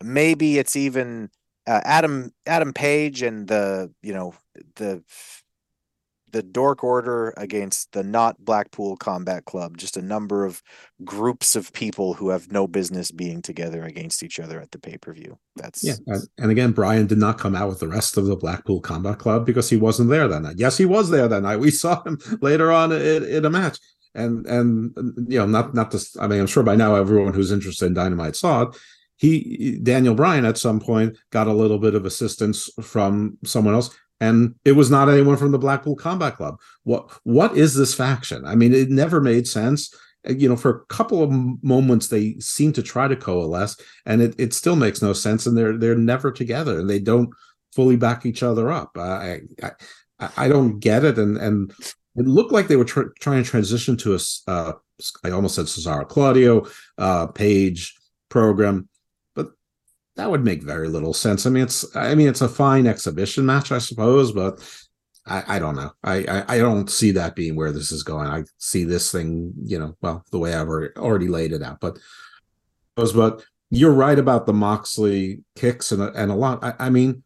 maybe 0.03 0.59
it's 0.59 0.77
even 0.77 1.31
uh, 1.67 1.81
Adam 1.85 2.33
Adam 2.47 2.73
Page 2.73 3.23
and 3.23 3.49
the 3.49 3.93
you 4.03 4.13
know 4.13 4.35
the 4.77 5.03
the 6.35 6.43
Dork 6.43 6.83
Order 6.83 7.33
against 7.37 7.93
the 7.93 8.03
not 8.03 8.45
Blackpool 8.45 8.97
Combat 8.97 9.45
Club. 9.45 9.77
Just 9.77 9.97
a 9.97 10.03
number 10.03 10.45
of 10.45 10.61
groups 11.05 11.55
of 11.55 11.73
people 11.73 12.13
who 12.13 12.31
have 12.31 12.51
no 12.51 12.67
business 12.67 13.13
being 13.13 13.41
together 13.41 13.85
against 13.85 14.21
each 14.25 14.41
other 14.41 14.61
at 14.61 14.73
the 14.73 14.81
pay 14.81 14.99
per 14.99 15.13
view. 15.15 15.39
That's 15.55 15.85
yeah. 15.85 15.95
And 16.37 16.51
again, 16.51 16.73
Bryan 16.73 17.07
did 17.07 17.19
not 17.19 17.39
come 17.39 17.55
out 17.55 17.69
with 17.69 17.79
the 17.79 17.89
rest 17.89 18.17
of 18.17 18.27
the 18.27 18.35
Blackpool 18.35 18.81
Combat 18.81 19.19
Club 19.19 19.47
because 19.47 19.71
he 19.71 19.77
wasn't 19.77 20.11
there 20.11 20.27
that 20.27 20.43
night. 20.43 20.57
Yes, 20.59 20.77
he 20.77 20.87
was 20.87 21.09
there 21.09 21.29
that 21.29 21.43
night. 21.43 21.59
We 21.59 21.71
saw 21.71 22.03
him 22.03 22.19
later 22.41 22.73
on 22.73 22.91
in, 22.91 23.23
in 23.23 23.45
a 23.45 23.51
match 23.51 23.79
and 24.15 24.47
and 24.47 24.93
you 25.29 25.39
know 25.39 25.47
not 25.47 25.75
not 25.75 25.91
this 25.91 26.17
i 26.19 26.27
mean 26.27 26.41
i'm 26.41 26.47
sure 26.47 26.63
by 26.63 26.77
now 26.77 26.95
everyone 26.95 27.35
who's 27.35 27.53
interested 27.53 27.87
in 27.87 27.95
dynamite 27.95 28.37
saw 28.37 28.63
it. 28.63 28.77
He 29.17 29.79
daniel 29.83 30.15
bryan 30.15 30.45
at 30.45 30.59
some 30.59 30.81
point 30.81 31.17
got 31.31 31.47
a 31.47 31.53
little 31.53 31.79
bit 31.79 31.95
of 31.95 32.05
assistance 32.05 32.69
from 32.83 33.39
someone 33.45 33.75
else 33.75 33.91
and 34.21 34.55
it 34.65 34.73
was 34.73 34.91
not 34.91 35.09
anyone 35.09 35.37
from 35.37 35.53
the 35.53 35.59
blackpool 35.59 35.97
combat 35.97 36.37
club. 36.37 36.59
What 36.85 37.11
what 37.25 37.57
is 37.57 37.75
this 37.75 37.95
faction? 37.95 38.45
I 38.47 38.55
mean 38.55 38.73
it 38.73 38.91
never 38.91 39.21
made 39.21 39.47
sense. 39.47 39.93
You 40.27 40.49
know 40.49 40.57
for 40.57 40.71
a 40.71 40.87
couple 40.87 41.23
of 41.23 41.31
moments 41.63 42.09
they 42.09 42.37
seem 42.39 42.73
to 42.75 42.83
try 42.83 43.09
to 43.09 43.17
coalesce 43.17 43.77
and 44.07 44.23
it, 44.23 44.35
it 44.39 44.55
still 44.55 44.77
makes 44.77 45.03
no 45.03 45.13
sense 45.13 45.47
and 45.47 45.57
they're 45.57 45.77
they're 45.77 45.97
never 45.97 46.31
together 46.33 46.79
and 46.79 46.89
they 46.89 46.99
don't 46.99 47.31
fully 47.75 47.97
back 47.97 48.25
each 48.25 48.43
other 48.43 48.71
up. 48.71 48.97
I 48.97 49.41
i, 49.63 50.29
I 50.37 50.49
don't 50.49 50.79
get 50.79 51.05
it 51.05 51.19
and 51.19 51.37
and 51.37 51.75
it 52.17 52.27
looked 52.27 52.53
like 52.53 52.69
they 52.69 52.77
were 52.77 52.85
tr- 52.85 53.13
trying 53.21 53.43
to 53.43 53.49
transition 53.49 53.97
to 53.99 54.15
a 54.15 54.19
uh, 54.51 54.73
I 55.25 55.31
almost 55.31 55.57
said 55.57 55.67
Cesaro 55.67 56.09
Claudio 56.09 56.67
uh, 56.99 57.27
Page 57.29 57.95
program, 58.29 58.89
but 59.35 59.51
that 60.17 60.31
would 60.31 60.45
make 60.45 60.63
very 60.63 60.89
little 60.89 61.15
sense. 61.15 61.47
I 61.47 61.51
mean, 61.51 61.65
it's 61.65 61.97
I 61.97 62.15
mean 62.15 62.29
it's 62.29 62.41
a 62.41 62.49
fine 62.49 62.87
exhibition 62.87 63.45
match, 63.45 63.73
I 63.73 63.79
suppose, 63.79 64.33
but 64.33 64.63
I, 65.27 65.57
I 65.57 65.59
don't 65.59 65.77
know. 65.77 65.91
I, 66.03 66.17
I, 66.25 66.55
I 66.57 66.59
don't 66.59 66.91
see 66.91 67.11
that 67.13 67.35
being 67.35 67.57
where 67.57 67.73
this 67.73 67.91
is 67.91 68.03
going. 68.03 68.29
I 68.29 68.45
see 68.59 68.85
this 68.85 69.11
thing, 69.11 69.53
you 69.65 69.79
know, 69.79 69.97
well 70.01 70.25
the 70.31 70.39
way 70.39 70.55
I've 70.55 70.69
already 70.69 71.29
laid 71.29 71.53
it 71.53 71.63
out, 71.63 71.81
but 71.81 71.99
but 72.97 73.45
you're 73.71 73.93
right 73.93 74.19
about 74.19 74.47
the 74.47 74.53
Moxley 74.53 75.43
kicks 75.57 75.91
and 75.91 76.03
and 76.03 76.31
a 76.31 76.35
lot. 76.35 76.63
I, 76.63 76.75
I 76.79 76.91
mean, 76.91 77.25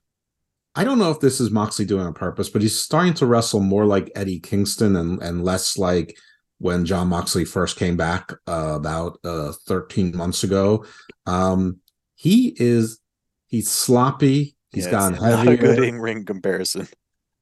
I 0.78 0.84
don't 0.84 1.00
know 1.00 1.10
if 1.10 1.18
this 1.18 1.40
is 1.40 1.50
Moxley 1.50 1.84
doing 1.84 2.06
on 2.06 2.14
purpose, 2.14 2.48
but 2.48 2.62
he's 2.62 2.78
starting 2.78 3.12
to 3.14 3.26
wrestle 3.26 3.58
more 3.58 3.84
like 3.84 4.12
Eddie 4.14 4.38
Kingston 4.38 4.94
and, 4.94 5.20
and 5.20 5.44
less 5.44 5.76
like 5.76 6.16
when 6.58 6.86
Jon 6.86 7.08
Moxley 7.08 7.44
first 7.44 7.76
came 7.76 7.96
back 7.96 8.32
uh, 8.46 8.74
about 8.76 9.18
uh, 9.24 9.50
13 9.66 10.16
months 10.16 10.44
ago. 10.44 10.84
Um, 11.26 11.78
he 12.14 12.54
is 12.58 13.00
he's 13.48 13.68
sloppy. 13.68 14.54
He's 14.70 14.84
yeah, 14.84 14.90
gotten 14.92 15.14
heavier. 15.14 15.44
Not 15.44 15.48
a 15.48 15.56
good 15.56 15.82
in 15.82 15.98
ring 15.98 16.24
comparison. 16.24 16.86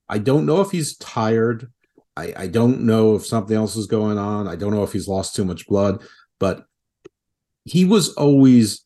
I 0.08 0.16
don't 0.16 0.46
know 0.46 0.62
if 0.62 0.70
he's 0.70 0.96
tired. 0.96 1.70
I, 2.16 2.32
I 2.34 2.46
don't 2.46 2.86
know 2.86 3.16
if 3.16 3.26
something 3.26 3.54
else 3.54 3.76
is 3.76 3.86
going 3.86 4.16
on. 4.16 4.48
I 4.48 4.56
don't 4.56 4.72
know 4.72 4.82
if 4.82 4.94
he's 4.94 5.08
lost 5.08 5.36
too 5.36 5.44
much 5.44 5.66
blood, 5.66 6.02
but 6.40 6.64
he 7.64 7.84
was 7.84 8.14
always 8.14 8.82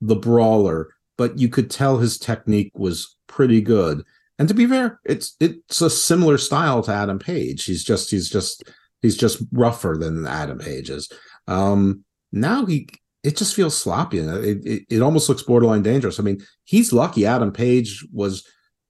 the 0.00 0.16
brawler, 0.16 0.94
but 1.18 1.38
you 1.38 1.50
could 1.50 1.70
tell 1.70 1.98
his 1.98 2.16
technique 2.16 2.72
was 2.74 3.15
pretty 3.26 3.60
good. 3.60 4.04
And 4.38 4.48
to 4.48 4.54
be 4.54 4.66
fair, 4.66 5.00
it's 5.04 5.34
it's 5.40 5.80
a 5.80 5.88
similar 5.88 6.38
style 6.38 6.82
to 6.82 6.92
Adam 6.92 7.18
Page. 7.18 7.64
He's 7.64 7.82
just 7.82 8.10
he's 8.10 8.28
just 8.28 8.64
he's 9.00 9.16
just 9.16 9.42
rougher 9.52 9.96
than 9.98 10.26
Adam 10.26 10.58
Page 10.58 10.90
is. 10.90 11.10
Um, 11.46 12.04
now 12.32 12.66
he 12.66 12.88
it 13.22 13.36
just 13.36 13.56
feels 13.56 13.76
sloppy 13.76 14.18
it, 14.18 14.66
it, 14.66 14.82
it 14.88 15.02
almost 15.02 15.28
looks 15.28 15.42
borderline 15.42 15.82
dangerous. 15.82 16.20
I 16.20 16.22
mean, 16.22 16.44
he's 16.64 16.92
lucky 16.92 17.26
Adam 17.26 17.50
Page 17.50 18.06
was 18.12 18.46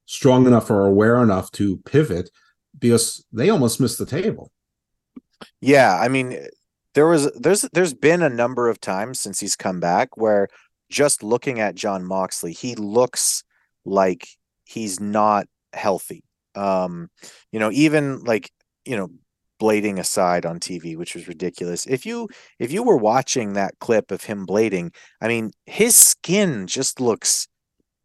strong 0.07 0.47
enough 0.47 0.71
or 0.71 0.85
aware 0.87 1.23
enough 1.23 1.51
to 1.53 1.79
pivot 1.79 2.31
because 2.79 3.25
they 3.33 3.49
almost 3.51 3.81
missed 3.81 3.99
the 3.99 4.07
table. 4.07 4.51
Yeah, 5.61 5.99
I 5.99 6.09
mean, 6.09 6.47
there 6.95 7.07
was 7.07 7.31
there's 7.33 7.63
there's 7.73 7.95
been 7.95 8.23
a 8.23 8.29
number 8.29 8.69
of 8.69 8.81
times 8.81 9.21
since 9.21 9.39
he's 9.41 9.57
come 9.57 9.81
back 9.81 10.17
where 10.17 10.49
just 10.91 11.23
looking 11.23 11.61
at 11.61 11.75
Jon 11.75 12.05
Moxley, 12.05 12.53
he 12.53 12.75
looks 12.75 13.43
like 13.87 14.29
he's 14.65 15.01
not 15.01 15.47
healthy. 15.73 16.23
Um, 16.55 17.09
you 17.53 17.61
know, 17.61 17.71
even 17.73 18.25
like, 18.25 18.51
you 18.85 18.97
know, 18.97 19.09
blading 19.61 19.99
aside 19.99 20.45
on 20.45 20.61
TV, 20.61 20.97
which 20.97 21.15
was 21.15 21.29
ridiculous. 21.29 21.87
If 21.87 22.05
you 22.05 22.29
if 22.59 22.73
you 22.73 22.83
were 22.83 22.97
watching 22.97 23.55
that 23.55 23.79
clip 23.81 24.11
of 24.11 24.25
him 24.25 24.47
blading, 24.47 24.95
I 25.21 25.29
mean, 25.29 25.51
his 25.67 25.97
skin 25.97 26.67
just 26.67 27.01
looks 27.01 27.49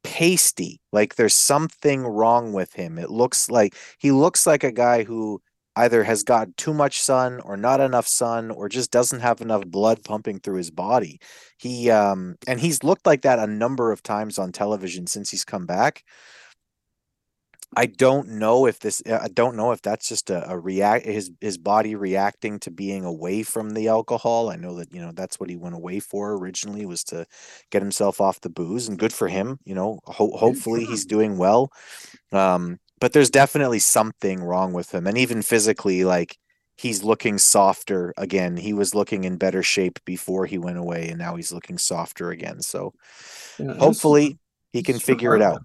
pasty. 0.03 0.79
Like 0.91 1.15
there's 1.15 1.35
something 1.35 2.03
wrong 2.05 2.53
with 2.53 2.73
him. 2.73 2.97
It 2.97 3.09
looks 3.09 3.49
like 3.49 3.75
he 3.99 4.11
looks 4.11 4.47
like 4.47 4.63
a 4.63 4.71
guy 4.71 5.03
who 5.03 5.41
either 5.75 6.03
has 6.03 6.23
got 6.23 6.55
too 6.57 6.73
much 6.73 7.01
sun 7.01 7.39
or 7.41 7.55
not 7.57 7.79
enough 7.79 8.07
sun 8.07 8.51
or 8.51 8.69
just 8.69 8.91
doesn't 8.91 9.21
have 9.21 9.41
enough 9.41 9.65
blood 9.65 10.03
pumping 10.03 10.39
through 10.39 10.57
his 10.57 10.71
body. 10.71 11.19
He 11.57 11.89
um 11.89 12.35
and 12.47 12.59
he's 12.59 12.83
looked 12.83 13.05
like 13.05 13.21
that 13.21 13.39
a 13.39 13.47
number 13.47 13.91
of 13.91 14.03
times 14.03 14.37
on 14.37 14.51
television 14.51 15.07
since 15.07 15.31
he's 15.31 15.45
come 15.45 15.65
back. 15.65 16.03
I 17.75 17.85
don't 17.85 18.27
know 18.27 18.65
if 18.65 18.79
this 18.79 19.01
I 19.09 19.29
don't 19.29 19.55
know 19.55 19.71
if 19.71 19.81
that's 19.81 20.09
just 20.09 20.29
a, 20.29 20.49
a 20.49 20.59
react 20.59 21.05
his 21.05 21.31
his 21.39 21.57
body 21.57 21.95
reacting 21.95 22.59
to 22.61 22.71
being 22.71 23.05
away 23.05 23.43
from 23.43 23.69
the 23.69 23.87
alcohol. 23.87 24.49
I 24.49 24.57
know 24.57 24.75
that 24.75 24.93
you 24.93 25.01
know 25.01 25.13
that's 25.13 25.39
what 25.39 25.49
he 25.49 25.55
went 25.55 25.75
away 25.75 26.01
for 26.01 26.33
originally 26.33 26.85
was 26.85 27.03
to 27.05 27.25
get 27.69 27.81
himself 27.81 28.19
off 28.19 28.41
the 28.41 28.49
booze 28.49 28.89
and 28.89 28.99
good 28.99 29.13
for 29.13 29.29
him, 29.29 29.57
you 29.63 29.73
know. 29.73 29.99
Ho- 30.05 30.35
hopefully 30.35 30.83
he's 30.83 31.05
doing 31.05 31.37
well. 31.37 31.71
Um 32.33 32.77
but 33.01 33.11
there's 33.13 33.31
definitely 33.31 33.79
something 33.79 34.41
wrong 34.41 34.71
with 34.71 34.93
him 34.93 35.07
and 35.07 35.17
even 35.17 35.41
physically 35.41 36.05
like 36.05 36.37
he's 36.77 37.03
looking 37.03 37.37
softer 37.37 38.13
again. 38.15 38.55
He 38.55 38.71
was 38.73 38.95
looking 38.95 39.25
in 39.25 39.35
better 39.37 39.63
shape 39.63 39.99
before 40.05 40.45
he 40.45 40.57
went 40.57 40.77
away 40.77 41.09
and 41.09 41.17
now 41.17 41.35
he's 41.35 41.51
looking 41.51 41.77
softer 41.77 42.29
again. 42.29 42.61
So 42.61 42.93
Yeah, 43.59 43.73
hopefully 43.73 44.37
he 44.71 44.83
can 44.83 44.99
figure 44.99 45.35
it 45.35 45.41
out. 45.41 45.63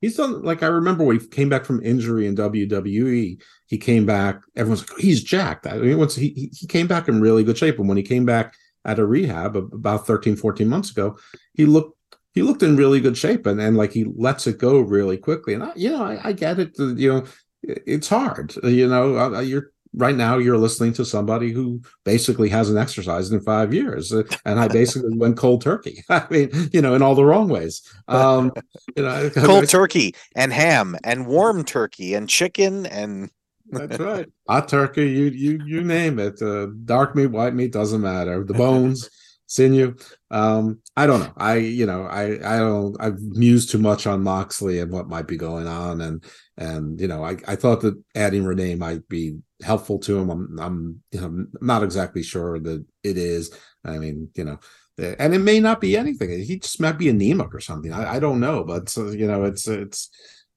He's 0.00 0.16
done 0.16 0.42
like 0.42 0.62
I 0.62 0.68
remember 0.68 1.04
when 1.04 1.20
he 1.20 1.26
came 1.26 1.50
back 1.50 1.66
from 1.66 1.82
injury 1.84 2.26
in 2.26 2.34
WWE. 2.34 3.38
He 3.66 3.78
came 3.78 4.06
back. 4.06 4.40
Everyone's 4.56 4.80
like, 4.80 4.92
oh, 4.94 5.00
he's 5.00 5.22
jacked. 5.22 5.66
I 5.66 5.76
mean, 5.76 5.98
once 5.98 6.16
he 6.16 6.28
he- 6.30 6.52
he 6.54 6.66
came 6.66 6.86
back 6.86 7.06
in 7.08 7.20
really 7.20 7.44
good 7.44 7.58
shape, 7.58 7.78
and 7.78 7.86
when 7.86 7.98
he 7.98 8.02
came 8.02 8.24
back 8.24 8.54
at 8.86 8.98
a 8.98 9.04
rehab 9.04 9.56
about 9.56 10.06
13, 10.06 10.36
14 10.36 10.66
months 10.68 10.90
ago, 10.90 11.18
he 11.52 11.66
looked 11.66 11.98
he 12.32 12.42
looked 12.42 12.62
in 12.62 12.76
really 12.76 13.00
good 13.00 13.16
shape, 13.16 13.46
and 13.46 13.60
and 13.60 13.76
like 13.76 13.92
he 13.92 14.04
lets 14.16 14.46
it 14.46 14.58
go 14.58 14.80
really 14.80 15.16
quickly. 15.16 15.54
And 15.54 15.62
I, 15.62 15.72
you 15.76 15.90
know, 15.90 16.04
I, 16.04 16.28
I 16.28 16.32
get 16.32 16.58
it. 16.58 16.78
You 16.78 17.12
know, 17.12 17.24
it's 17.62 18.08
hard. 18.08 18.54
You 18.62 18.88
know, 18.88 19.40
you're 19.40 19.72
right 19.94 20.14
now 20.14 20.38
you're 20.38 20.58
listening 20.58 20.92
to 20.92 21.04
somebody 21.04 21.50
who 21.50 21.82
basically 22.04 22.48
hasn't 22.48 22.78
exercised 22.78 23.32
in 23.32 23.40
five 23.40 23.74
years 23.74 24.12
uh, 24.12 24.22
and 24.44 24.60
i 24.60 24.68
basically 24.68 25.16
went 25.16 25.36
cold 25.36 25.60
turkey 25.62 26.04
i 26.08 26.24
mean 26.30 26.50
you 26.72 26.80
know 26.80 26.94
in 26.94 27.02
all 27.02 27.14
the 27.14 27.24
wrong 27.24 27.48
ways 27.48 27.82
um 28.08 28.52
you 28.96 29.02
know 29.02 29.30
Cold 29.30 29.68
turkey 29.68 30.14
and 30.36 30.52
ham 30.52 30.96
and 31.02 31.26
warm 31.26 31.64
turkey 31.64 32.14
and 32.14 32.28
chicken 32.28 32.86
and 32.86 33.30
that's 33.72 33.98
right 33.98 34.26
hot 34.48 34.68
turkey 34.68 35.08
you 35.08 35.24
you 35.24 35.60
you 35.64 35.82
name 35.82 36.18
it 36.18 36.40
uh, 36.42 36.66
dark 36.84 37.14
meat 37.14 37.26
white 37.26 37.54
meat 37.54 37.72
doesn't 37.72 38.00
matter 38.00 38.44
the 38.44 38.54
bones 38.54 39.10
sinew 39.50 39.92
um 40.30 40.80
i 40.96 41.08
don't 41.08 41.18
know. 41.18 41.32
I 41.36 41.56
you 41.56 41.84
know 41.84 42.04
i 42.04 42.34
i 42.54 42.58
don't 42.58 42.96
i've 43.00 43.20
mused 43.20 43.70
too 43.70 43.78
much 43.78 44.06
on 44.06 44.22
moxley 44.22 44.78
and 44.78 44.92
what 44.92 45.08
might 45.08 45.26
be 45.26 45.36
going 45.36 45.66
on. 45.66 46.00
And 46.00 46.24
and 46.56 47.00
you 47.00 47.08
know 47.08 47.24
i 47.24 47.36
i 47.48 47.56
thought 47.56 47.80
that 47.80 48.00
adding 48.14 48.44
renee 48.44 48.76
might 48.76 49.08
be 49.08 49.38
helpful 49.60 49.98
to 50.00 50.18
him. 50.18 50.30
I'm 50.30 50.58
i'm 50.60 51.02
you 51.10 51.20
know 51.20 51.46
not 51.60 51.82
exactly 51.82 52.22
sure 52.22 52.60
that 52.60 52.84
it 53.02 53.18
is. 53.18 53.52
I 53.84 53.98
mean 53.98 54.30
you 54.36 54.44
know 54.44 54.58
eh, 55.00 55.16
and 55.18 55.34
it 55.34 55.40
may 55.40 55.58
not 55.58 55.80
be 55.80 55.96
anything. 55.96 56.30
He 56.44 56.60
just 56.60 56.80
might 56.80 56.98
be 56.98 57.08
anemic 57.08 57.52
or 57.52 57.60
something. 57.60 57.92
I, 57.92 58.14
I 58.14 58.18
don't 58.20 58.38
know. 58.38 58.62
But 58.62 58.96
uh, 58.96 59.10
you 59.10 59.26
know 59.26 59.42
it's 59.44 59.66
it's 59.66 60.10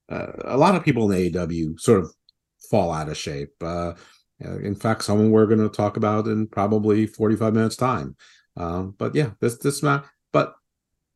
uh, 0.08 0.34
a 0.45 0.58
lot 0.58 0.75
of 0.75 0.86
people 0.86 1.12
in 1.12 1.34
aew 1.34 1.79
sort 1.79 2.01
of 2.01 2.13
fall 2.69 2.91
out 2.91 3.10
of 3.10 3.17
shape. 3.17 3.56
Uh 3.60 3.93
uh, 4.43 4.60
in 4.60 4.75
fact 4.75 5.03
someone 5.03 5.32
we're 5.32 5.45
going 5.45 5.60
to 5.60 5.69
talk 5.69 5.97
about 5.97 6.27
in 6.27 6.47
probably 6.47 7.06
45 7.06 7.53
minutes 7.53 7.75
time 7.75 8.15
um 8.57 8.93
but 8.97 9.15
yeah 9.15 9.31
this 9.39 9.57
this 9.57 9.81
match 9.81 10.05
but 10.31 10.55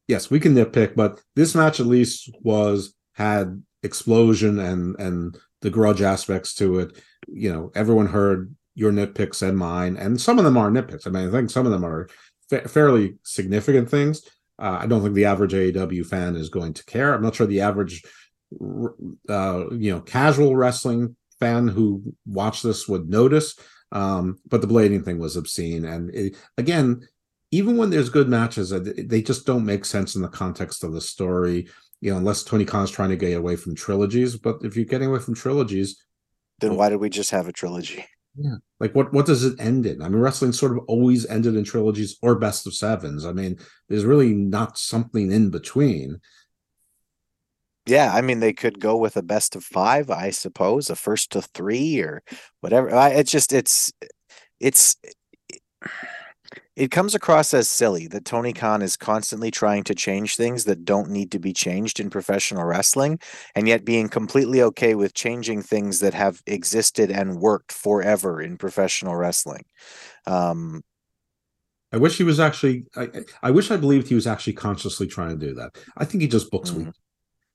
yes 0.08 0.30
we 0.30 0.40
can 0.40 0.56
nitpick 0.56 0.96
but 0.96 1.22
this 1.36 1.54
match 1.54 1.80
at 1.80 1.86
least 1.86 2.30
was 2.42 2.96
had 3.14 3.62
explosion 3.84 4.60
and 4.60 4.96
and 5.00 5.38
the 5.62 5.70
grudge 5.70 6.02
aspects 6.02 6.54
to 6.56 6.80
it. 6.80 6.98
You 7.28 7.52
know 7.52 7.72
everyone 7.76 8.08
heard 8.08 8.56
your 8.76 8.92
nitpicks 8.92 9.42
and 9.48 9.58
mine 9.58 9.98
and 9.98 10.22
some 10.22 10.38
of 10.38 10.46
them 10.46 10.58
are 10.58 10.70
nitpicks. 10.70 11.08
I 11.08 11.10
mean 11.10 11.28
i 11.28 11.32
think 11.32 11.50
some 11.50 11.66
of 11.66 11.72
them 11.72 11.84
are 11.84 12.08
fa- 12.50 12.68
fairly 12.68 13.16
significant 13.24 13.90
things. 13.90 14.22
Uh, 14.60 14.80
i 14.82 14.88
don't 14.88 15.04
think 15.04 15.16
the 15.16 15.26
average 15.26 15.54
aew 15.54 16.06
fan 16.06 16.36
is 16.36 16.50
going 16.50 16.74
to 16.74 16.86
care. 16.86 17.14
I'm 17.14 17.24
not 17.24 17.36
sure 17.36 17.48
the 17.48 17.62
average 17.62 18.04
uh 19.30 19.66
you 19.72 19.92
know 19.92 20.02
casual 20.02 20.56
wrestling 20.56 21.16
fan 21.40 21.68
who 21.68 22.02
watched 22.26 22.64
this 22.64 22.88
would 22.88 23.10
notice. 23.10 23.56
Um 23.92 24.38
but 24.48 24.62
the 24.62 24.68
blading 24.68 25.04
thing 25.04 25.20
was 25.20 25.36
obscene 25.36 25.86
and 25.86 26.14
it, 26.14 26.36
again 26.58 27.08
even 27.52 27.78
when 27.78 27.90
there's 27.90 28.10
good 28.10 28.28
matches 28.28 28.74
uh, 28.74 28.80
they 29.06 29.22
just 29.22 29.46
don't 29.46 29.66
make 29.66 29.86
sense 29.86 30.16
in 30.16 30.22
the 30.22 30.28
context 30.28 30.84
of 30.84 30.94
the 30.94 31.02
story 31.02 31.68
you 32.02 32.12
know 32.12 32.18
unless 32.18 32.44
tony 32.44 32.66
khan's 32.66 32.92
trying 32.92 33.10
to 33.10 33.16
get 33.16 33.38
away 33.38 33.56
from 33.56 33.76
trilogies 33.76 34.38
but 34.38 34.58
if 34.62 34.76
you're 34.76 34.86
getting 34.86 35.10
away 35.10 35.20
from 35.20 35.34
trilogies 35.34 36.04
then 36.60 36.76
why 36.76 36.90
did 36.90 36.98
we 36.98 37.10
just 37.10 37.32
have 37.32 37.48
a 37.48 37.54
trilogy? 37.54 38.04
yeah 38.36 38.56
like 38.80 38.94
what 38.94 39.12
what 39.14 39.26
does 39.26 39.44
it 39.44 39.60
end 39.60 39.86
in 39.86 40.02
i 40.02 40.10
mean 40.10 40.20
wrestling 40.20 40.52
sort 40.52 40.72
of 40.72 40.80
always 40.88 41.26
ended 41.28 41.56
in 41.56 41.64
trilogies 41.64 42.18
or 42.22 42.36
best 42.36 42.68
of 42.68 42.74
sevens 42.74 43.26
i 43.26 43.32
mean 43.32 43.58
there's 43.90 44.06
really 44.06 44.34
not 44.34 44.78
something 44.78 45.32
in 45.32 45.50
between 45.50 46.20
Yeah, 47.88 48.14
I 48.14 48.20
mean 48.22 48.42
they 48.42 48.52
could 48.54 48.82
go 48.82 48.98
with 48.98 49.16
a 49.16 49.22
best 49.24 49.56
of 49.56 49.64
five, 49.64 50.10
I 50.12 50.32
suppose, 50.32 50.90
a 50.90 50.96
first 50.96 51.32
to 51.32 51.42
three 51.42 52.02
or 52.02 52.22
whatever. 52.60 52.94
I, 52.94 53.12
it's 53.12 53.32
just 53.32 53.54
it's 53.54 53.94
it's 54.60 54.98
it 55.04 55.62
comes 56.92 57.16
across 57.16 57.56
as 57.56 57.68
silly 57.68 58.06
that 58.08 58.24
Tony 58.24 58.54
Khan 58.54 58.84
is 58.84 58.96
constantly 58.96 59.50
trying 59.50 59.84
to 59.86 59.96
change 59.96 60.36
things 60.36 60.66
that 60.66 60.86
don't 60.86 61.10
need 61.10 61.32
to 61.32 61.40
be 61.40 61.52
changed 61.52 62.00
in 62.00 62.12
professional 62.12 62.66
wrestling, 62.66 63.20
and 63.56 63.68
yet 63.68 63.84
being 63.84 64.10
completely 64.10 64.62
okay 64.62 64.94
with 64.94 65.16
changing 65.16 65.64
things 65.64 66.02
that 66.02 66.14
have 66.14 66.44
existed 66.46 67.10
and 67.10 67.40
worked 67.40 67.72
forever 67.72 68.40
in 68.40 68.58
professional 68.58 69.16
wrestling. 69.16 69.66
Um, 70.28 70.84
I 71.92 71.98
wish 71.98 72.18
he 72.18 72.24
was 72.24 72.40
actually. 72.40 72.86
I, 72.96 73.10
I 73.42 73.50
wish 73.50 73.72
I 73.72 73.78
believed 73.78 74.08
he 74.08 74.16
was 74.16 74.28
actually 74.28 74.54
consciously 74.54 75.08
trying 75.08 75.40
to 75.40 75.48
do 75.48 75.56
that. 75.56 75.78
I 75.98 76.06
think 76.06 76.22
he 76.22 76.28
just 76.28 76.52
books 76.52 76.72
weak 76.72 76.94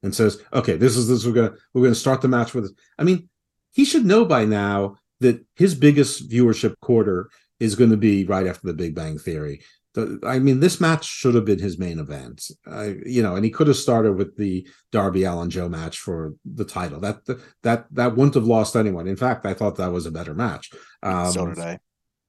and 0.03 0.13
says, 0.13 0.41
"Okay, 0.53 0.77
this 0.77 0.97
is 0.97 1.07
this. 1.07 1.25
We're 1.25 1.33
gonna 1.33 1.55
we're 1.75 1.83
gonna 1.85 1.95
start 1.95 2.23
the 2.23 2.29
match 2.29 2.55
with." 2.55 2.65
This. 2.65 2.73
I 2.99 3.05
mean, 3.05 3.29
he 3.73 3.85
should 3.85 4.05
know 4.05 4.25
by 4.25 4.47
now 4.47 4.97
that 5.21 5.45
his 5.55 5.75
biggest 5.75 6.29
viewership 6.29 6.75
quarter 6.81 7.31
is 7.63 7.77
going 7.77 7.91
to 7.91 7.97
be 7.97 8.25
right 8.25 8.47
after 8.49 8.67
the 8.67 8.75
Big 8.75 8.93
Bang 8.95 9.19
Theory. 9.19 9.63
The, 9.95 10.19
I 10.27 10.41
mean, 10.41 10.59
this 10.59 10.81
match 10.81 11.05
should 11.05 11.35
have 11.37 11.45
been 11.45 11.61
his 11.61 11.79
main 11.79 11.99
event. 12.01 12.43
I, 12.67 12.97
you 13.07 13.23
know, 13.23 13.37
and 13.37 13.45
he 13.45 13.51
could 13.51 13.69
have 13.69 13.77
started 13.77 14.15
with 14.15 14.37
the 14.37 14.67
Darby 14.91 15.23
Allin 15.25 15.49
Joe 15.49 15.69
match 15.69 15.99
for 15.99 16.35
the 16.45 16.65
title. 16.65 16.99
That 17.01 17.19
that 17.63 17.87
that 17.93 18.17
wouldn't 18.17 18.35
have 18.35 18.47
lost 18.47 18.75
anyone. 18.75 19.07
In 19.07 19.17
fact, 19.17 19.47
I 19.47 19.55
thought 19.55 19.77
that 19.77 19.93
was 19.93 20.07
a 20.07 20.11
better 20.11 20.35
match. 20.35 20.73
Um, 21.03 21.31
so 21.31 21.47
did 21.47 21.59
I. 21.61 21.79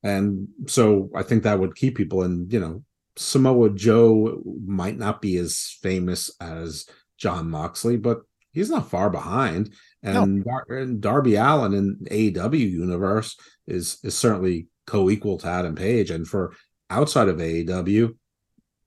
and 0.04 0.50
so 0.68 1.10
I 1.16 1.24
think 1.24 1.44
that 1.44 1.60
would 1.60 1.76
keep 1.76 1.96
people. 1.96 2.22
And 2.24 2.52
you 2.52 2.60
know, 2.60 2.84
Samoa 3.16 3.72
Joe 3.72 4.42
might 4.66 4.98
not 4.98 5.22
be 5.22 5.38
as 5.38 5.78
famous 5.82 6.32
as 6.42 6.86
Jon 7.18 7.50
Moxley, 7.50 7.98
but 7.98 8.22
he's 8.52 8.70
not 8.70 8.90
far 8.90 9.10
behind. 9.10 9.74
And, 10.04 10.44
Dar- 10.44 10.66
and 10.68 11.00
Darby 11.02 11.36
Allin 11.36 11.74
in 11.74 11.98
AEW 12.12 12.60
universe 12.60 13.38
is 13.68 14.00
is 14.04 14.18
certainly 14.18 14.68
co-equal 14.86 15.38
to 15.40 15.48
Adam 15.48 15.76
Page. 15.76 16.12
And 16.12 16.28
for 16.28 16.54
outside 16.90 17.30
of 17.30 17.38
AEW, 17.38 18.16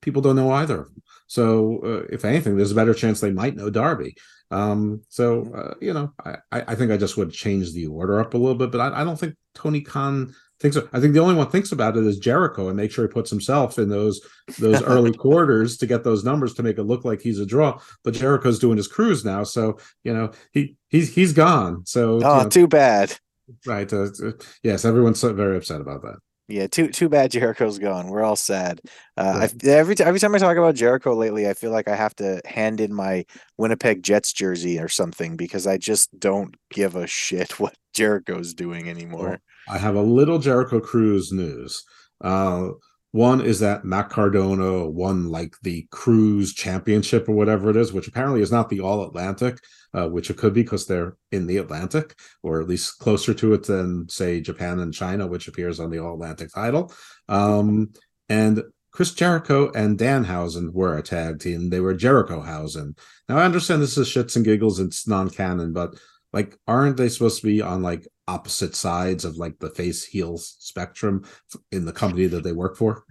people 0.01 0.23
don't 0.23 0.37
know 0.37 0.51
either. 0.51 0.81
of 0.81 0.87
them. 0.89 1.03
So 1.27 1.81
uh, 1.85 2.07
if 2.15 2.25
anything, 2.25 2.57
there's 2.57 2.73
a 2.73 2.77
better 2.77 2.95
chance 2.95 3.21
they 3.21 3.33
might 3.33 3.57
know 3.57 3.71
Darby. 3.71 4.17
Um, 4.51 5.03
so 5.09 5.53
uh, 5.55 5.75
you 5.81 5.93
know, 5.93 6.13
I, 6.25 6.37
I 6.53 6.65
I 6.69 6.75
think 6.77 6.93
I 6.93 6.97
just 6.97 7.17
would 7.17 7.33
change 7.33 7.73
the 7.73 7.87
order 7.87 8.21
up 8.21 8.35
a 8.35 8.39
little 8.39 8.55
bit, 8.55 8.71
but 8.71 8.81
I, 8.81 9.01
I 9.01 9.05
don't 9.05 9.19
think 9.19 9.35
Tony 9.55 9.81
Khan 9.81 10.35
thinks. 10.61 10.77
I 10.77 11.01
think 11.01 11.15
the 11.15 11.21
only 11.21 11.35
one 11.35 11.51
thinks 11.51 11.73
about 11.73 11.97
it 11.97 12.07
is 12.07 12.19
Jericho 12.19 12.69
and 12.69 12.77
make 12.77 12.93
sure 12.93 13.07
he 13.07 13.13
puts 13.13 13.29
himself 13.29 13.77
in 13.79 13.89
those 13.89 14.21
those 14.61 14.83
early 14.85 15.13
quarters 15.13 15.77
to 15.79 15.87
get 15.87 16.05
those 16.05 16.25
numbers 16.25 16.55
to 16.55 16.63
make 16.63 16.79
it 16.79 16.85
look 16.85 17.05
like 17.05 17.21
he's 17.21 17.41
a 17.41 17.47
draw. 17.47 17.81
But 18.05 18.15
Jericho's 18.15 18.61
doing 18.61 18.77
his 18.77 18.87
cruise 18.87 19.25
now, 19.25 19.43
so 19.43 19.79
you 20.05 20.15
know 20.15 20.31
he 20.53 20.77
he's 20.89 21.13
he's 21.13 21.33
gone. 21.33 21.85
So 21.85 22.21
Oh, 22.23 22.39
you 22.39 22.45
know, 22.45 22.49
too 22.49 22.69
bad. 22.69 23.19
Right? 23.67 23.91
Uh, 23.93 24.09
uh, 24.25 24.33
yes, 24.63 24.85
everyone's 24.85 25.21
so 25.21 25.33
very 25.33 25.57
upset 25.57 25.81
about 25.81 26.03
that. 26.03 26.17
Yeah, 26.49 26.69
too 26.69 26.89
too 26.89 27.09
bad 27.09 27.33
Jericho's 27.33 27.79
gone. 27.79 28.09
We're 28.09 28.23
all 28.23 28.37
sad. 28.37 28.81
Uh, 29.17 29.49
I, 29.49 29.67
every 29.67 29.97
t- 29.97 30.05
every 30.05 30.21
time 30.21 30.33
I 30.33 30.39
talk 30.39 30.57
about 30.57 30.77
Jericho 30.77 31.15
lately, 31.15 31.49
I 31.49 31.55
feel 31.55 31.73
like 31.73 31.89
I 31.89 31.97
have 31.97 32.15
to 32.17 32.41
hand 32.45 32.81
in 32.81 32.95
my 32.95 33.25
Winnipeg 33.59 34.05
Jets 34.05 34.33
jersey 34.33 34.79
or 34.79 34.89
something 34.89 35.37
because 35.37 35.67
I 35.67 35.77
just 35.77 36.17
don't 36.21 36.57
give 36.71 36.95
a 36.95 37.09
shit 37.09 37.51
what 37.61 37.75
Jericho's 37.95 38.55
doing 38.55 38.89
anymore. 38.89 39.41
I 39.69 39.79
have 39.79 39.97
a 39.97 40.03
little 40.03 40.39
Jericho 40.39 40.79
Cruise 40.79 41.33
news. 41.33 41.83
Uh, 42.21 42.69
one 43.17 43.41
is 43.41 43.61
that 43.61 43.85
Matt 43.85 44.11
Cardona 44.11 44.87
won 44.87 45.29
like 45.29 45.57
the 45.63 45.89
Cruise 45.91 46.53
Championship 46.53 47.29
or 47.29 47.33
whatever 47.33 47.71
it 47.71 47.77
is, 47.77 47.93
which 47.93 48.07
apparently 48.07 48.43
is 48.43 48.53
not 48.53 48.69
the 48.69 48.81
All 48.81 49.05
Atlantic, 49.05 49.59
uh, 49.95 50.07
which 50.07 50.29
it 50.29 50.37
could 50.37 50.53
be 50.53 50.63
because 50.63 50.87
they're 50.87 51.17
in 51.33 51.47
the 51.47 51.57
Atlantic 51.57 52.15
or 52.43 52.61
at 52.61 52.69
least 52.69 52.99
closer 52.99 53.33
to 53.33 53.55
it 53.55 53.65
than, 53.65 54.07
say, 54.11 54.41
Japan 54.43 54.81
and 54.81 54.93
China, 54.93 55.27
which 55.27 55.49
appears 55.49 55.81
on 55.81 55.91
the 55.91 55.99
All 55.99 56.15
Atlantic 56.15 56.53
title. 56.53 56.93
Um, 57.29 57.93
and 58.29 58.63
Chris 58.93 59.15
Jericho 59.15 59.73
and 59.73 59.99
Danhausen 59.99 60.73
were 60.73 60.99
a 60.99 61.03
tag 61.03 61.41
team. 61.41 61.71
They 61.71 61.81
were 61.81 61.95
Jerichohausen. 61.95 62.99
Now 63.29 63.39
I 63.39 63.45
understand 63.45 63.81
this 63.81 63.97
is 63.97 64.09
shits 64.09 64.37
and 64.37 64.45
giggles. 64.45 64.79
It's 64.79 65.09
non-canon, 65.09 65.73
but 65.73 65.95
like, 66.35 66.59
aren't 66.69 66.99
they 66.99 67.09
supposed 67.09 67.41
to 67.41 67.47
be 67.47 67.63
on 67.63 67.83
like 67.83 68.07
opposite 68.29 68.75
sides 68.75 69.25
of 69.25 69.37
like 69.37 69.59
the 69.59 69.71
face 69.71 70.05
heel 70.05 70.37
spectrum 70.37 71.25
in 71.73 71.87
the 71.87 71.93
company 71.93 72.27
that 72.27 72.45
they 72.45 72.53
work 72.53 72.77
for? 72.77 73.06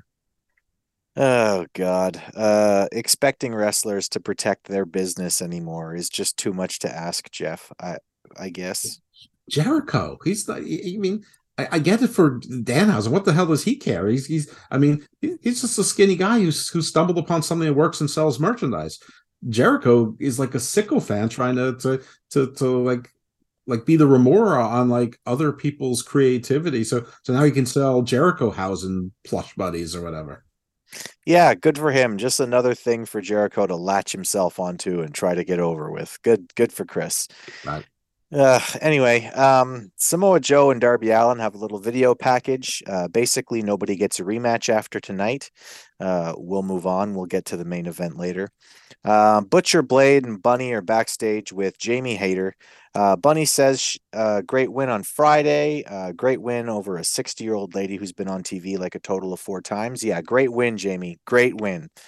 Oh 1.17 1.65
God. 1.73 2.21
Uh 2.35 2.87
expecting 2.91 3.53
wrestlers 3.53 4.09
to 4.09 4.19
protect 4.19 4.67
their 4.67 4.85
business 4.85 5.41
anymore 5.41 5.95
is 5.95 6.09
just 6.09 6.37
too 6.37 6.53
much 6.53 6.79
to 6.79 6.93
ask, 6.93 7.31
Jeff. 7.31 7.71
I 7.79 7.97
I 8.37 8.49
guess. 8.49 8.99
Jericho. 9.49 10.17
He's 10.23 10.47
like 10.47 10.63
I 10.63 10.97
mean, 10.97 11.23
I, 11.57 11.67
I 11.73 11.79
get 11.79 12.01
it 12.01 12.09
for 12.09 12.39
Danhausen. 12.39 13.09
What 13.11 13.25
the 13.25 13.33
hell 13.33 13.45
does 13.45 13.63
he 13.63 13.75
care? 13.75 14.07
He's 14.07 14.25
he's 14.25 14.53
I 14.71 14.77
mean, 14.77 15.05
he's 15.21 15.61
just 15.61 15.79
a 15.79 15.83
skinny 15.83 16.15
guy 16.15 16.39
who's 16.39 16.67
who 16.69 16.81
stumbled 16.81 17.17
upon 17.17 17.43
something 17.43 17.67
that 17.67 17.73
works 17.73 18.01
and 18.01 18.09
sells 18.09 18.39
merchandise. 18.39 18.99
Jericho 19.49 20.15
is 20.19 20.39
like 20.39 20.55
a 20.55 20.59
sycophant 20.59 21.31
trying 21.31 21.55
to 21.55 21.75
to 21.77 22.01
to 22.31 22.51
to 22.53 22.83
like 22.83 23.11
like 23.67 23.85
be 23.85 23.95
the 23.95 24.07
remora 24.07 24.63
on 24.63 24.89
like 24.89 25.19
other 25.25 25.51
people's 25.51 26.01
creativity. 26.01 26.83
So 26.83 27.05
so 27.23 27.33
now 27.33 27.43
he 27.43 27.51
can 27.51 27.65
sell 27.65 28.01
Jericho 28.01 28.51
Jerichohausen 28.51 29.11
plush 29.23 29.53
buddies 29.55 29.95
or 29.95 30.01
whatever. 30.01 30.44
Yeah, 31.25 31.55
good 31.55 31.77
for 31.77 31.91
him. 31.91 32.17
Just 32.17 32.39
another 32.39 32.73
thing 32.75 33.05
for 33.05 33.21
Jericho 33.21 33.65
to 33.65 33.75
latch 33.75 34.11
himself 34.11 34.59
onto 34.59 35.01
and 35.01 35.13
try 35.13 35.33
to 35.35 35.43
get 35.43 35.59
over 35.59 35.91
with. 35.91 36.19
Good, 36.23 36.53
good 36.55 36.71
for 36.71 36.85
Chris. 36.85 37.27
Right. 37.65 37.85
Uh, 38.33 38.59
anyway, 38.81 39.25
um, 39.27 39.91
Samoa 39.97 40.39
Joe 40.39 40.71
and 40.71 40.81
Darby 40.81 41.11
Allin 41.11 41.39
have 41.39 41.53
a 41.55 41.59
little 41.59 41.79
video 41.79 42.15
package. 42.15 42.81
Uh, 42.87 43.07
basically, 43.07 43.61
nobody 43.61 43.95
gets 43.95 44.19
a 44.19 44.23
rematch 44.23 44.67
after 44.67 44.99
tonight. 44.99 45.51
Uh, 45.99 46.33
we'll 46.35 46.63
move 46.63 46.87
on. 46.87 47.13
We'll 47.13 47.27
get 47.27 47.45
to 47.45 47.57
the 47.57 47.65
main 47.65 47.85
event 47.85 48.17
later. 48.17 48.49
Uh, 49.03 49.41
Butcher 49.41 49.83
Blade 49.83 50.25
and 50.25 50.41
Bunny 50.41 50.73
are 50.73 50.81
backstage 50.81 51.53
with 51.53 51.77
Jamie 51.77 52.15
Hayter. 52.15 52.55
Uh, 52.95 53.15
Bunny 53.15 53.45
says, 53.45 53.95
uh, 54.13 54.41
great 54.41 54.71
win 54.71 54.89
on 54.89 55.03
Friday. 55.03 55.83
Uh, 55.85 56.11
great 56.11 56.41
win 56.41 56.67
over 56.67 56.97
a 56.97 57.03
60 57.03 57.43
year 57.43 57.53
old 57.53 57.75
lady 57.75 57.97
who's 57.97 58.13
been 58.13 58.27
on 58.27 58.41
TV 58.41 58.79
like 58.79 58.95
a 58.95 58.99
total 58.99 59.33
of 59.33 59.39
four 59.39 59.61
times. 59.61 60.03
Yeah, 60.03 60.21
great 60.21 60.51
win, 60.51 60.77
Jamie. 60.77 61.19
Great 61.25 61.59
win. 61.61 61.89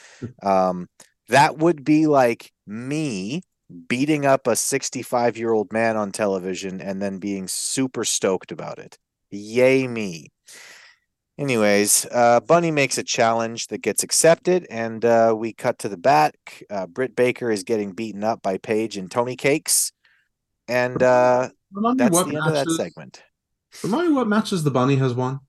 Um, 0.41 0.87
that 1.29 1.57
would 1.57 1.83
be 1.83 2.07
like 2.07 2.51
me 2.65 3.41
beating 3.87 4.25
up 4.25 4.47
a 4.47 4.55
65 4.55 5.37
year 5.37 5.51
old 5.51 5.71
man 5.73 5.97
on 5.97 6.11
television 6.11 6.81
and 6.81 7.01
then 7.01 7.19
being 7.19 7.47
super 7.47 8.03
stoked 8.03 8.51
about 8.51 8.79
it. 8.79 8.97
Yay, 9.29 9.87
me. 9.87 10.31
Anyways, 11.39 12.07
uh, 12.11 12.39
Bunny 12.39 12.71
makes 12.71 12.97
a 12.97 13.03
challenge 13.03 13.67
that 13.67 13.83
gets 13.83 14.01
accepted, 14.01 14.65
and 14.71 15.05
uh, 15.05 15.35
we 15.37 15.53
cut 15.53 15.77
to 15.79 15.89
the 15.89 15.97
back. 15.97 16.63
Uh, 16.67 16.87
Britt 16.87 17.15
Baker 17.15 17.51
is 17.51 17.63
getting 17.63 17.91
beaten 17.91 18.23
up 18.23 18.41
by 18.41 18.57
Paige 18.57 18.97
and 18.97 19.11
Tony 19.11 19.35
Cakes, 19.35 19.91
and 20.67 21.01
uh, 21.03 21.49
that's 21.95 22.23
the 22.23 22.37
end 22.37 22.47
of 22.47 22.53
that 22.53 22.71
segment. 22.71 23.21
Remind 23.83 24.09
me 24.09 24.15
what 24.15 24.27
matches 24.27 24.63
the 24.63 24.71
bunny 24.71 24.95
has 24.95 25.13
won. 25.13 25.41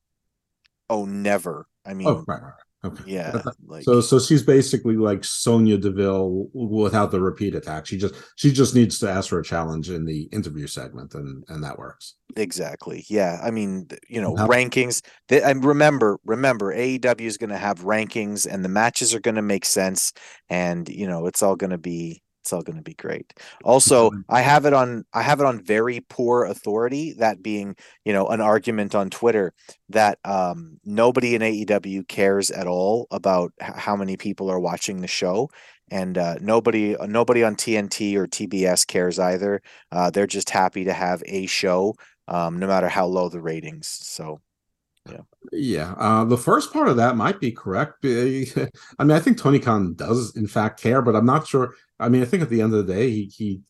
Oh, 0.91 1.07
never. 1.07 1.67
I 1.87 1.95
mean, 1.95 2.09
Oh, 2.09 2.25
right, 2.27 2.43
right, 2.43 2.43
right. 2.43 2.53
Okay. 2.85 3.03
yeah, 3.07 3.41
uh, 3.45 3.51
like 3.67 3.83
so 3.83 4.01
so 4.01 4.21
she's 4.21 4.45
basically 4.45 4.97
like 4.97 5.25
Sonya 5.25 5.79
Deville 5.79 6.49
without 6.53 7.11
the 7.11 7.21
repeat 7.21 7.57
attack. 7.57 7.87
She 7.87 7.99
just 7.99 8.15
she 8.37 8.53
just 8.53 8.73
needs 8.73 9.01
to 9.01 9.11
ask 9.11 9.29
for 9.29 9.41
a 9.41 9.45
challenge 9.45 9.91
in 9.91 10.05
the 10.05 10.23
interview 10.31 10.69
segment, 10.69 11.15
and 11.15 11.43
and 11.49 11.65
that 11.65 11.77
works. 11.77 12.15
Exactly. 12.37 13.05
Yeah. 13.09 13.41
I 13.43 13.51
mean, 13.51 13.89
you 14.09 14.21
know, 14.21 14.35
rankings. 14.35 15.03
Th- 15.29 15.43
and 15.43 15.65
remember, 15.65 16.21
remember, 16.25 16.73
AEW 16.73 17.23
is 17.23 17.37
going 17.37 17.51
to 17.51 17.59
have 17.59 17.81
rankings, 17.81 18.47
and 18.47 18.65
the 18.65 18.69
matches 18.69 19.13
are 19.13 19.21
going 19.21 19.35
to 19.35 19.43
make 19.43 19.65
sense, 19.65 20.13
and 20.49 20.89
you 20.89 21.09
know, 21.09 21.27
it's 21.27 21.43
all 21.43 21.57
going 21.57 21.71
to 21.71 21.79
be, 21.79 22.23
it's 22.49 22.53
all 22.55 22.63
going 22.63 22.79
to 22.79 22.83
be 22.83 22.95
great. 22.95 23.35
Also, 23.63 24.11
I 24.31 24.41
have 24.41 24.65
it 24.65 24.73
on, 24.73 25.05
I 25.13 25.21
have 25.21 25.41
it 25.41 25.45
on 25.45 25.63
very 25.63 26.01
poor 26.09 26.47
authority. 26.47 27.13
That 27.19 27.43
being, 27.43 27.77
you 28.07 28.15
know, 28.15 28.27
an 28.29 28.41
argument 28.41 28.95
on 28.95 29.11
Twitter 29.11 29.53
that 29.91 30.19
um, 30.25 30.81
nobody 30.83 31.35
in 31.35 31.43
AEW 31.43 32.09
cares 32.09 32.51
at 32.51 32.67
all 32.67 33.07
about 33.11 33.53
how 33.61 33.97
many 33.97 34.17
people 34.17 34.51
are 34.51 34.59
watching 34.59 35.03
the 35.03 35.07
show. 35.07 35.51
And 35.91 36.17
uh, 36.17 36.37
nobody, 36.41 36.97
nobody 37.07 37.45
on 37.45 37.55
TNT 37.55 38.17
or 38.17 38.27
TBS 38.27 38.87
cares 38.87 39.19
either. 39.19 39.61
Uh, 39.93 40.09
they're 40.09 40.27
just 40.27 40.49
happy 40.49 40.85
to 40.85 40.95
have 40.95 41.23
a 41.27 41.45
show 41.45 41.97
um, 42.29 42.59
no 42.59 42.67
matter 42.67 42.89
how 42.89 43.05
low 43.05 43.29
the 43.29 43.43
ratings. 43.43 43.89
So 43.89 44.41
Yeah, 45.53 45.95
uh, 45.99 46.25
the 46.25 46.37
first 46.37 46.73
part 46.73 46.89
of 46.89 46.97
that 46.97 47.17
might 47.17 47.41
be 47.41 47.53
correct. 47.53 47.99
I 48.05 48.69
mean, 49.01 49.11
I 49.11 49.21
think 49.21 49.39
Tony 49.39 49.59
Khan 49.59 49.95
does 49.95 50.37
in 50.37 50.47
fact 50.47 50.81
care, 50.81 51.03
but 51.03 51.17
I'm 51.17 51.27
not 51.27 51.47
sure. 51.47 51.75
I 51.99 52.09
mean, 52.09 52.23
I 52.23 52.25
think 52.25 52.43
at 52.43 52.51
the 52.51 52.61
end 52.61 52.75
of 52.75 52.87
the 52.87 52.93
day, 52.93 53.11
he 53.11 53.25
he, 53.27 53.61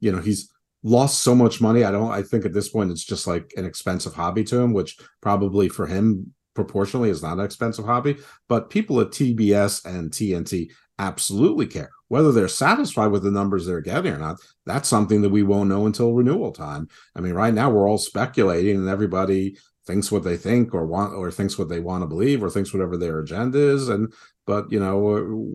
you 0.00 0.12
know, 0.12 0.20
he's 0.20 0.50
lost 0.82 1.22
so 1.22 1.34
much 1.34 1.60
money. 1.60 1.84
I 1.84 1.90
don't. 1.90 2.10
I 2.10 2.22
think 2.22 2.44
at 2.44 2.52
this 2.52 2.68
point, 2.68 2.90
it's 2.90 3.04
just 3.04 3.26
like 3.26 3.52
an 3.56 3.64
expensive 3.64 4.14
hobby 4.14 4.44
to 4.44 4.58
him, 4.58 4.72
which 4.72 4.98
probably 5.20 5.68
for 5.68 5.86
him 5.86 6.32
proportionally 6.54 7.10
is 7.10 7.22
not 7.22 7.38
an 7.38 7.44
expensive 7.44 7.84
hobby. 7.84 8.16
But 8.48 8.70
people 8.70 9.00
at 9.00 9.08
TBS 9.08 9.84
and 9.84 10.10
TNT 10.10 10.70
absolutely 10.98 11.66
care 11.66 11.90
whether 12.14 12.30
they're 12.30 12.46
satisfied 12.46 13.08
with 13.08 13.24
the 13.24 13.30
numbers 13.30 13.66
they're 13.66 13.80
getting 13.80 14.12
or 14.12 14.18
not. 14.18 14.36
That's 14.66 14.88
something 14.88 15.22
that 15.22 15.30
we 15.30 15.42
won't 15.42 15.68
know 15.68 15.86
until 15.86 16.12
renewal 16.12 16.52
time. 16.52 16.88
I 17.16 17.20
mean, 17.20 17.32
right 17.34 17.52
now 17.52 17.70
we're 17.70 17.88
all 17.88 17.98
speculating, 17.98 18.76
and 18.76 18.88
everybody 18.88 19.56
thinks 19.86 20.10
what 20.10 20.24
they 20.24 20.36
think 20.36 20.74
or 20.74 20.86
want 20.86 21.14
or 21.14 21.30
thinks 21.30 21.58
what 21.58 21.68
they 21.68 21.80
want 21.80 22.02
to 22.02 22.06
believe 22.06 22.42
or 22.42 22.50
thinks 22.50 22.72
whatever 22.72 22.96
their 22.96 23.20
agenda 23.20 23.58
is. 23.58 23.88
And 23.88 24.12
but 24.46 24.70
you 24.70 24.80
know 24.80 25.48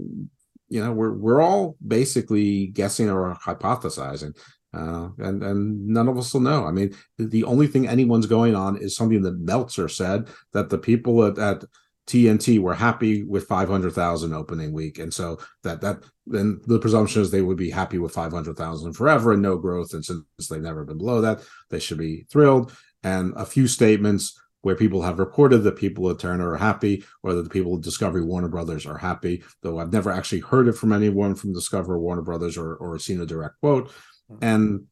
you 0.70 0.84
know 0.84 0.92
we're 0.92 1.14
we're 1.14 1.42
all 1.42 1.76
basically 1.86 2.68
guessing 2.68 3.10
or 3.10 3.36
hypothesizing 3.36 4.38
uh 4.74 5.10
and 5.18 5.42
and 5.42 5.88
none 5.88 6.08
of 6.08 6.18
us 6.18 6.34
will 6.34 6.42
know. 6.42 6.66
I 6.66 6.72
mean 6.72 6.96
the 7.18 7.44
only 7.44 7.68
thing 7.68 7.88
anyone's 7.88 8.28
going 8.28 8.56
on 8.56 8.78
is 8.78 8.96
something 8.96 9.22
that 9.24 9.40
meltzer 9.40 9.88
said 9.88 10.28
that 10.54 10.70
the 10.70 10.78
people 10.78 11.26
at, 11.26 11.38
at 11.38 11.64
TNT 12.10 12.60
were 12.60 12.74
happy 12.74 13.22
with 13.22 13.46
500,000 13.46 14.34
opening 14.34 14.74
week. 14.74 14.98
And 14.98 15.14
so 15.14 15.38
that 15.64 15.80
that 15.82 16.04
then 16.26 16.60
the 16.66 16.80
presumption 16.80 17.22
is 17.22 17.30
they 17.30 17.44
would 17.44 17.58
be 17.58 17.70
happy 17.70 18.00
with 18.00 18.12
500,000 18.14 18.94
forever 18.94 19.34
and 19.34 19.44
no 19.44 19.58
growth. 19.58 19.94
And 19.94 20.04
since 20.04 20.24
they've 20.50 20.60
never 20.60 20.84
been 20.84 20.98
below 20.98 21.22
that 21.22 21.42
they 21.70 21.80
should 21.80 22.00
be 22.00 22.26
thrilled 22.32 22.76
and 23.04 23.34
a 23.36 23.46
few 23.46 23.68
statements 23.68 24.40
where 24.62 24.76
people 24.76 25.02
have 25.02 25.20
reported 25.20 25.60
that 25.60 25.78
people 25.78 26.10
at 26.10 26.20
Turner 26.20 26.52
are 26.52 26.58
happy 26.58 27.04
or 27.24 27.34
that 27.34 27.44
the 27.44 27.50
people 27.50 27.76
at 27.76 27.82
Discovery 27.82 28.24
Warner 28.24 28.50
Brothers 28.50 28.86
are 28.86 28.98
happy, 28.98 29.44
though 29.62 29.80
I've 29.80 29.94
never 29.94 30.12
actually 30.12 30.42
heard 30.42 30.68
it 30.68 30.74
from 30.74 30.92
anyone 30.92 31.36
from 31.36 31.54
Discovery 31.54 31.98
Warner 31.98 32.22
Brothers 32.22 32.58
or, 32.58 32.76
or 32.76 33.00
seen 33.00 33.22
a 33.22 33.26
direct 33.26 33.60
quote. 33.62 33.92
Hmm. 34.28 34.38
And 34.42 34.86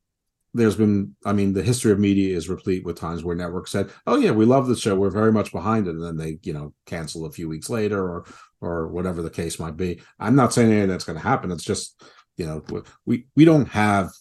there's 0.54 0.76
been, 0.76 1.16
I 1.26 1.34
mean, 1.34 1.54
the 1.54 1.64
history 1.64 1.92
of 1.92 2.00
media 2.00 2.36
is 2.36 2.50
replete 2.50 2.86
with 2.86 2.98
times 2.98 3.24
where 3.24 3.36
networks 3.36 3.72
said, 3.72 3.92
"Oh 4.08 4.18
yeah, 4.18 4.32
we 4.32 4.46
love 4.46 4.68
the 4.68 4.76
show, 4.76 4.96
we're 4.96 5.10
very 5.10 5.32
much 5.32 5.52
behind 5.52 5.88
it," 5.88 5.92
and 5.92 6.04
then 6.04 6.18
they, 6.18 6.40
you 6.44 6.54
know, 6.54 6.74
cancel 6.86 7.26
a 7.26 7.32
few 7.32 7.48
weeks 7.50 7.70
later 7.70 8.02
or 8.02 8.26
or 8.62 8.88
whatever 8.88 9.22
the 9.22 9.30
case 9.30 9.60
might 9.60 9.78
be. 9.78 10.02
I'm 10.20 10.36
not 10.36 10.54
saying 10.54 10.72
anything 10.72 10.90
that's 10.90 11.04
going 11.04 11.20
to 11.20 11.24
happen. 11.24 11.52
It's 11.52 11.64
just, 11.64 12.02
you 12.38 12.46
know, 12.46 12.64
we 13.06 13.28
we 13.36 13.46
don't 13.46 13.68
have 13.68 14.12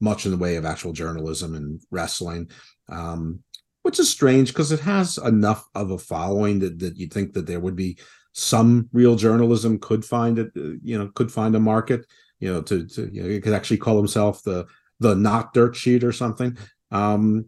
much 0.00 0.24
in 0.24 0.30
the 0.30 0.38
way 0.38 0.56
of 0.56 0.64
actual 0.64 0.92
journalism 0.92 1.54
and 1.54 1.80
wrestling, 1.90 2.50
um, 2.90 3.40
which 3.82 3.98
is 3.98 4.10
strange 4.10 4.48
because 4.48 4.72
it 4.72 4.80
has 4.80 5.18
enough 5.18 5.66
of 5.74 5.90
a 5.90 5.98
following 5.98 6.58
that 6.60 6.78
that 6.78 6.96
you 6.96 7.06
think 7.06 7.32
that 7.32 7.46
there 7.46 7.60
would 7.60 7.76
be 7.76 7.98
some 8.32 8.88
real 8.92 9.16
journalism 9.16 9.78
could 9.78 10.04
find 10.04 10.38
it, 10.38 10.52
uh, 10.56 10.76
you 10.82 10.98
know, 10.98 11.10
could 11.14 11.32
find 11.32 11.54
a 11.56 11.60
market, 11.60 12.06
you 12.38 12.52
know, 12.52 12.62
to 12.62 12.86
to 12.86 13.10
you 13.12 13.22
know, 13.22 13.28
it 13.28 13.42
could 13.42 13.54
actually 13.54 13.78
call 13.78 13.96
himself 13.96 14.42
the 14.42 14.66
the 15.00 15.14
not 15.14 15.52
dirt 15.52 15.74
sheet 15.74 16.04
or 16.04 16.12
something. 16.12 16.56
Um, 16.90 17.46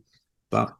but 0.50 0.74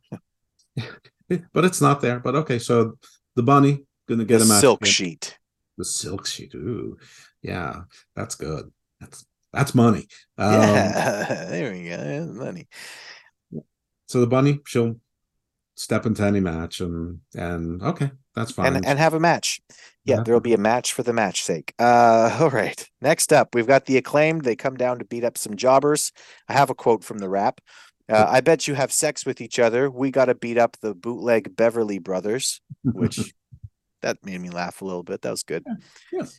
but 1.52 1.64
it's 1.64 1.80
not 1.80 2.00
there. 2.00 2.20
But 2.20 2.34
okay, 2.36 2.58
so 2.58 2.98
the 3.36 3.42
bunny 3.42 3.84
gonna 4.08 4.24
get 4.24 4.38
the 4.38 4.44
silk 4.44 4.84
sheet. 4.84 5.38
The 5.78 5.84
silk 5.84 6.26
sheet. 6.26 6.54
Ooh, 6.54 6.96
yeah, 7.42 7.82
that's 8.14 8.34
good. 8.34 8.70
That's 9.00 9.26
that's 9.52 9.74
money. 9.74 10.06
Um, 10.38 10.52
yeah, 10.52 11.44
there 11.50 11.72
we 11.72 11.88
go. 11.88 12.26
Money. 12.32 12.68
So 14.12 14.20
the 14.20 14.26
bunny, 14.26 14.60
she'll 14.66 14.96
step 15.74 16.04
into 16.04 16.22
any 16.22 16.38
match, 16.38 16.82
and 16.82 17.20
and 17.34 17.82
okay, 17.82 18.10
that's 18.34 18.52
fine. 18.52 18.76
and 18.76 18.84
and 18.84 18.98
have 18.98 19.14
a 19.14 19.18
match. 19.18 19.58
Yeah, 20.04 20.22
there'll 20.22 20.42
be 20.42 20.52
a 20.52 20.58
match 20.58 20.92
for 20.92 21.02
the 21.02 21.14
match 21.14 21.42
sake. 21.42 21.72
Uh, 21.78 22.36
all 22.42 22.50
right. 22.50 22.86
Next 23.00 23.32
up, 23.32 23.54
we've 23.54 23.66
got 23.66 23.86
the 23.86 23.96
acclaimed. 23.96 24.42
They 24.44 24.54
come 24.54 24.76
down 24.76 24.98
to 24.98 25.06
beat 25.06 25.24
up 25.24 25.38
some 25.38 25.56
jobbers. 25.56 26.12
I 26.46 26.52
have 26.52 26.68
a 26.68 26.74
quote 26.74 27.02
from 27.02 27.20
the 27.20 27.30
rap. 27.30 27.62
Uh, 28.06 28.26
I 28.28 28.42
bet 28.42 28.68
you 28.68 28.74
have 28.74 28.92
sex 28.92 29.24
with 29.24 29.40
each 29.40 29.58
other. 29.58 29.90
We 29.90 30.10
got 30.10 30.26
to 30.26 30.34
beat 30.34 30.58
up 30.58 30.76
the 30.82 30.94
bootleg 30.94 31.56
Beverly 31.56 31.98
Brothers, 31.98 32.60
which 32.84 33.32
that 34.02 34.18
made 34.26 34.42
me 34.42 34.50
laugh 34.50 34.82
a 34.82 34.84
little 34.84 35.04
bit. 35.04 35.22
That 35.22 35.30
was 35.30 35.42
good. 35.42 35.64
Yes. 36.12 36.38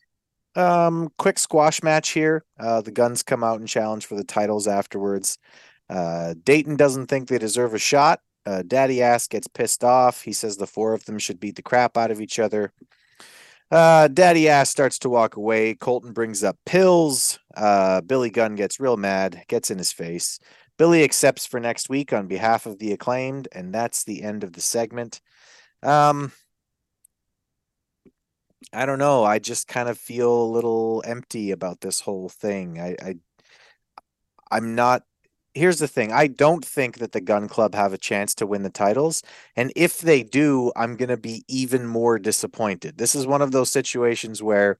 Um, 0.56 1.10
quick 1.18 1.40
squash 1.40 1.82
match 1.82 2.10
here. 2.10 2.46
Uh, 2.60 2.82
the 2.82 2.92
guns 2.92 3.24
come 3.24 3.44
out 3.44 3.60
and 3.60 3.68
challenge 3.68 4.06
for 4.06 4.14
the 4.14 4.24
titles 4.24 4.68
afterwards. 4.68 5.40
Uh, 5.90 6.34
Dayton 6.44 6.76
doesn't 6.76 7.08
think 7.08 7.28
they 7.28 7.38
deserve 7.38 7.74
a 7.74 7.80
shot. 7.80 8.20
Uh, 8.46 8.64
Daddy 8.66 9.02
Ass 9.02 9.28
gets 9.28 9.48
pissed 9.48 9.84
off. 9.84 10.22
He 10.22 10.34
says 10.34 10.58
the 10.58 10.68
four 10.68 10.94
of 10.94 11.06
them 11.06 11.18
should 11.18 11.40
beat 11.40 11.56
the 11.56 11.62
crap 11.62 11.98
out 11.98 12.12
of 12.12 12.20
each 12.20 12.40
other. 12.40 12.74
Uh, 13.74 14.08
Daddy 14.08 14.50
ass 14.50 14.70
starts 14.70 15.00
to 15.00 15.10
walk 15.10 15.36
away. 15.36 15.74
Colten 15.74 16.14
brings 16.14 16.44
up 16.44 16.60
pills. 16.64 17.40
Uh, 17.58 18.02
Billy 18.02 18.30
Gunn 18.30 18.54
gets 18.54 18.80
real 18.80 18.98
mad, 18.98 19.46
gets 19.48 19.72
in 19.72 19.80
his 19.80 19.92
face. 19.92 20.38
Billy 20.78 21.04
accepts 21.04 21.48
for 21.48 21.60
next 21.60 21.90
week 21.90 22.14
on 22.14 22.28
behalf 22.28 22.68
of 22.68 22.78
the 22.78 22.92
acclaimed, 22.92 23.48
and 23.52 23.74
that's 23.74 24.04
the 24.04 24.22
end 24.22 24.44
of 24.44 24.54
the 24.54 24.62
segment. 24.62 25.22
Um, 25.82 26.32
I 28.72 28.86
don't 28.86 29.00
know. 29.00 29.24
I 29.24 29.40
just 29.40 29.68
kind 29.68 29.90
of 29.90 29.98
feel 29.98 30.32
a 30.32 30.54
little 30.54 31.04
empty 31.04 31.50
about 31.50 31.82
this 31.82 32.00
whole 32.00 32.30
thing. 32.30 32.80
I, 32.80 32.96
I 33.02 33.16
I'm 34.52 34.76
not 34.76 35.02
here's 35.54 35.80
the 35.80 35.88
thing. 35.88 36.12
I 36.12 36.28
don't 36.28 36.66
think 36.66 36.98
that 36.98 37.12
the 37.12 37.22
gun 37.22 37.48
club 37.48 37.76
have 37.76 37.94
a 37.94 37.98
chance 37.98 38.34
to 38.36 38.48
win 38.48 38.64
the 38.64 38.70
titles. 38.70 39.22
And 39.56 39.72
if 39.76 40.00
they 40.00 40.24
do, 40.24 40.72
I'm 40.76 40.96
gonna 40.96 41.18
be 41.18 41.44
even 41.48 41.86
more 41.86 42.20
disappointed. 42.20 42.98
This 42.98 43.16
is 43.16 43.28
one 43.28 43.42
of 43.42 43.52
those 43.52 43.72
situations 43.72 44.42
where 44.42 44.78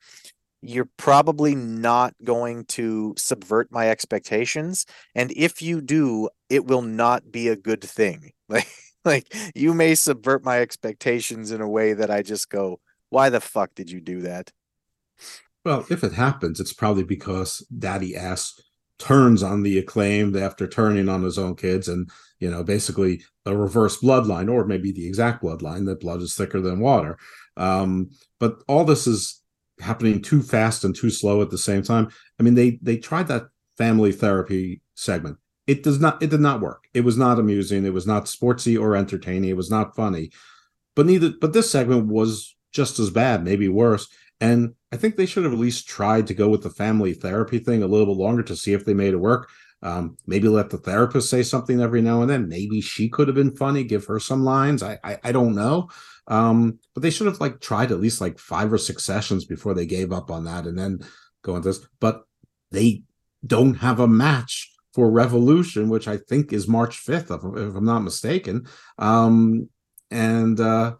you're 0.62 0.90
probably 0.98 1.56
not 1.56 2.16
going 2.24 2.64
to 2.66 3.14
subvert 3.18 3.70
my 3.70 3.90
expectations. 3.90 4.86
And 5.14 5.32
if 5.36 5.62
you 5.62 5.82
do, 5.82 6.30
it 6.50 6.66
will 6.66 6.82
not 6.82 7.32
be 7.32 7.50
a 7.50 7.56
good 7.56 7.84
thing. 7.84 8.32
Like 8.50 8.68
like 9.06 9.36
you 9.54 9.74
may 9.74 9.96
subvert 9.96 10.46
my 10.46 10.62
expectations 10.62 11.52
in 11.52 11.60
a 11.60 11.68
way 11.68 11.92
that 11.94 12.10
I 12.10 12.22
just 12.22 12.50
go, 12.50 12.80
why 13.10 13.30
the 13.30 13.42
fuck 13.42 13.76
did 13.76 13.92
you 13.92 14.00
do 14.00 14.22
that? 14.22 14.52
Well, 15.66 15.86
if 15.90 16.04
it 16.04 16.14
happens, 16.14 16.60
it's 16.60 16.74
probably 16.74 17.04
because 17.04 17.66
Daddy 17.78 18.16
ass 18.16 18.62
turns 19.00 19.44
on 19.44 19.64
the 19.64 19.78
acclaimed 19.78 20.36
after 20.36 20.68
turning 20.68 21.10
on 21.10 21.24
his 21.24 21.38
own 21.38 21.56
kids 21.56 21.88
and 21.88 22.10
you 22.40 22.50
know 22.50 22.64
basically 22.64 23.24
a 23.46 23.56
reverse 23.56 24.00
bloodline 24.00 24.52
or 24.52 24.66
maybe 24.66 24.92
the 24.92 25.08
exact 25.08 25.44
bloodline 25.44 25.86
that 25.86 26.00
blood 26.00 26.22
is 26.22 26.36
thicker 26.36 26.62
than 26.62 26.80
water. 26.80 27.18
Um 27.58 28.10
but 28.40 28.58
all 28.68 28.86
this 28.86 29.08
is 29.08 29.42
happening 29.80 30.22
too 30.22 30.42
fast 30.42 30.84
and 30.84 30.96
too 30.96 31.10
slow 31.10 31.42
at 31.42 31.50
the 31.50 31.58
same 31.58 31.84
time. 31.84 32.10
I 32.40 32.44
mean 32.44 32.56
they 32.56 32.80
they 32.82 32.98
tried 32.98 33.28
that 33.28 33.48
family 33.78 34.12
therapy 34.12 34.82
segment. 34.96 35.38
It 35.66 35.84
does 35.84 36.00
not 36.00 36.22
it 36.22 36.30
did 36.30 36.42
not 36.42 36.62
work. 36.62 36.86
It 36.94 37.02
was 37.02 37.18
not 37.18 37.40
amusing. 37.40 37.86
It 37.86 37.94
was 37.94 38.08
not 38.08 38.26
sportsy 38.26 38.80
or 38.80 38.96
entertaining. 38.96 39.50
It 39.50 39.58
was 39.58 39.72
not 39.72 39.96
funny. 39.96 40.32
But 40.96 41.08
neither 41.08 41.32
but 41.42 41.54
this 41.54 41.70
segment 41.70 42.08
was 42.08 42.56
just 42.72 43.00
as 43.00 43.10
bad 43.10 43.44
maybe 43.44 43.70
worse 43.70 44.08
and 44.40 44.74
I 44.92 44.98
think 44.98 45.16
they 45.16 45.26
should 45.26 45.44
have 45.44 45.54
at 45.54 45.60
least 45.60 45.88
tried 45.88 46.28
to 46.28 46.34
go 46.34 46.50
with 46.50 46.64
the 46.64 46.70
family 46.70 47.14
therapy 47.14 47.60
thing 47.60 47.84
a 47.84 47.88
little 47.88 48.08
bit 48.08 48.22
longer 48.22 48.44
to 48.44 48.56
see 48.56 48.74
if 48.74 48.86
they 48.86 48.94
made 48.94 49.14
it 49.14 49.18
work. 49.18 49.50
Um, 49.82 50.18
maybe 50.26 50.48
let 50.48 50.70
the 50.70 50.78
therapist 50.78 51.30
say 51.30 51.44
something 51.44 51.82
every 51.82 52.02
now 52.02 52.22
and 52.22 52.30
then. 52.30 52.48
Maybe 52.48 52.80
she 52.80 53.10
could 53.10 53.28
have 53.28 53.36
been 53.36 53.56
funny, 53.56 53.84
give 53.84 54.06
her 54.06 54.20
some 54.20 54.44
lines. 54.44 54.82
I 54.82 54.98
I, 55.04 55.18
I 55.26 55.32
don't 55.32 55.56
know. 55.56 55.90
Um, 56.28 56.80
but 56.94 57.04
they 57.04 57.10
should 57.10 57.28
have 57.28 57.42
like 57.42 57.60
tried 57.60 57.92
at 57.92 58.00
least 58.00 58.22
like 58.22 58.40
five 58.40 58.72
or 58.72 58.78
six 58.78 59.04
sessions 59.04 59.46
before 59.46 59.74
they 59.74 59.86
gave 59.86 60.12
up 60.12 60.32
on 60.32 60.46
that 60.46 60.66
and 60.66 60.78
then 60.78 61.00
go 61.42 61.56
into 61.56 61.70
this. 61.70 61.86
But 62.00 62.24
they 62.72 63.04
don't 63.46 63.76
have 63.76 64.00
a 64.00 64.08
match 64.08 64.72
for 64.94 65.12
Revolution, 65.12 65.90
which 65.90 66.08
I 66.08 66.18
think 66.18 66.54
is 66.54 66.68
March 66.68 67.04
5th, 67.06 67.32
if, 67.58 67.76
I'm 67.76 67.86
not 67.86 68.00
mistaken. 68.00 68.68
Um, 68.98 69.70
and 70.12 70.60
uh, 70.60 70.96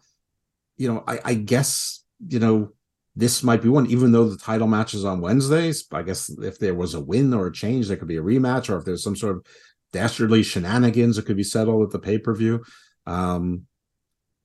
you 0.76 0.92
know, 0.92 1.04
I, 1.06 1.20
I 1.24 1.34
guess, 1.34 2.04
you 2.28 2.40
know, 2.40 2.72
this 3.16 3.42
might 3.42 3.62
be 3.62 3.68
one, 3.68 3.86
even 3.86 4.12
though 4.12 4.28
the 4.28 4.36
title 4.36 4.66
match 4.66 4.94
is 4.94 5.04
on 5.04 5.20
Wednesdays. 5.20 5.86
I 5.92 6.02
guess 6.02 6.28
if 6.28 6.58
there 6.58 6.74
was 6.74 6.94
a 6.94 7.00
win 7.00 7.32
or 7.32 7.46
a 7.46 7.52
change, 7.52 7.86
there 7.86 7.96
could 7.96 8.08
be 8.08 8.16
a 8.16 8.22
rematch, 8.22 8.68
or 8.68 8.76
if 8.76 8.84
there's 8.84 9.04
some 9.04 9.16
sort 9.16 9.36
of 9.36 9.46
dastardly 9.92 10.42
shenanigans, 10.42 11.16
it 11.16 11.24
could 11.24 11.36
be 11.36 11.44
settled 11.44 11.84
at 11.84 11.90
the 11.90 11.98
pay 11.98 12.18
per 12.18 12.34
view. 12.34 12.64
Um, 13.06 13.66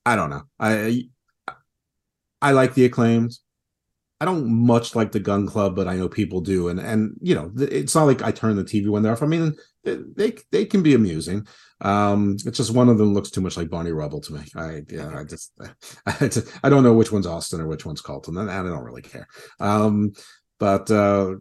I 0.06 0.16
don't 0.16 0.30
know. 0.30 0.44
I 0.60 1.10
I 2.42 2.52
like 2.52 2.74
the 2.74 2.86
acclaimed. 2.86 3.38
I 4.22 4.26
don't 4.26 4.48
much 4.48 4.96
like 4.96 5.12
the 5.12 5.20
Gun 5.20 5.48
Club, 5.48 5.76
but 5.76 5.88
I 5.88 5.96
know 5.96 6.10
people 6.10 6.42
do, 6.42 6.68
and 6.68 6.80
and 6.80 7.18
you 7.22 7.36
know 7.36 7.52
it's 7.58 7.96
not 7.96 8.04
like 8.04 8.22
I 8.22 8.32
turn 8.32 8.56
the 8.56 8.64
TV 8.64 8.90
when 8.90 9.02
they're 9.02 9.14
off. 9.14 9.24
I 9.24 9.28
mean, 9.28 9.56
they 9.84 10.36
they 10.52 10.66
can 10.66 10.84
be 10.84 10.94
amusing. 10.94 11.48
Um, 11.82 12.36
it's 12.46 12.58
just 12.58 12.74
one 12.74 12.90
of 12.90 12.98
them 12.98 13.14
looks 13.14 13.30
too 13.30 13.42
much 13.42 13.56
like 13.56 13.70
Bonnie 13.70 13.92
Rubble 13.92 14.22
to 14.22 14.34
me. 14.34 14.42
I 14.56 14.82
yeah, 14.90 15.18
I 15.18 15.24
just 15.24 15.54
I, 16.06 16.30
I 16.64 16.70
don't 16.70 16.84
know 16.84 16.94
which 16.94 17.12
one's 17.12 17.28
Austin 17.28 17.62
or 17.62 17.68
which 17.68 17.86
one's 17.86 18.02
Colten, 18.02 18.40
and 18.40 18.50
I 18.50 18.64
don't 18.64 18.84
really 18.84 19.02
care. 19.02 19.28
Um, 19.60 20.14
but 20.60 20.92
uh, 20.92 21.36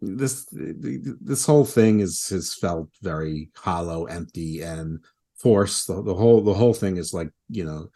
this 0.00 0.46
this 0.50 1.46
whole 1.46 1.64
thing 1.64 2.00
is 2.00 2.28
has 2.28 2.54
felt 2.54 2.88
very 3.02 3.50
hollow, 3.56 4.04
empty, 4.06 4.62
and 4.62 5.04
forced. 5.36 5.86
The, 5.86 6.02
the 6.02 6.14
whole 6.14 6.42
the 6.42 6.54
whole 6.54 6.74
thing 6.74 6.96
is 6.96 7.14
like 7.14 7.30
you 7.48 7.64
know 7.64 7.88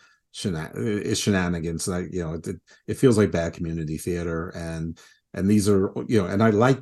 is 0.44 1.18
shenanigans. 1.18 1.88
And 1.88 1.96
I, 1.96 2.00
you 2.10 2.22
know, 2.22 2.34
it, 2.34 2.56
it 2.86 2.94
feels 2.94 3.18
like 3.18 3.30
bad 3.30 3.54
community 3.54 3.98
theater, 3.98 4.50
and 4.50 4.98
and 5.34 5.48
these 5.50 5.68
are 5.68 5.92
you 6.06 6.22
know, 6.22 6.28
and 6.28 6.42
I 6.42 6.50
like 6.50 6.78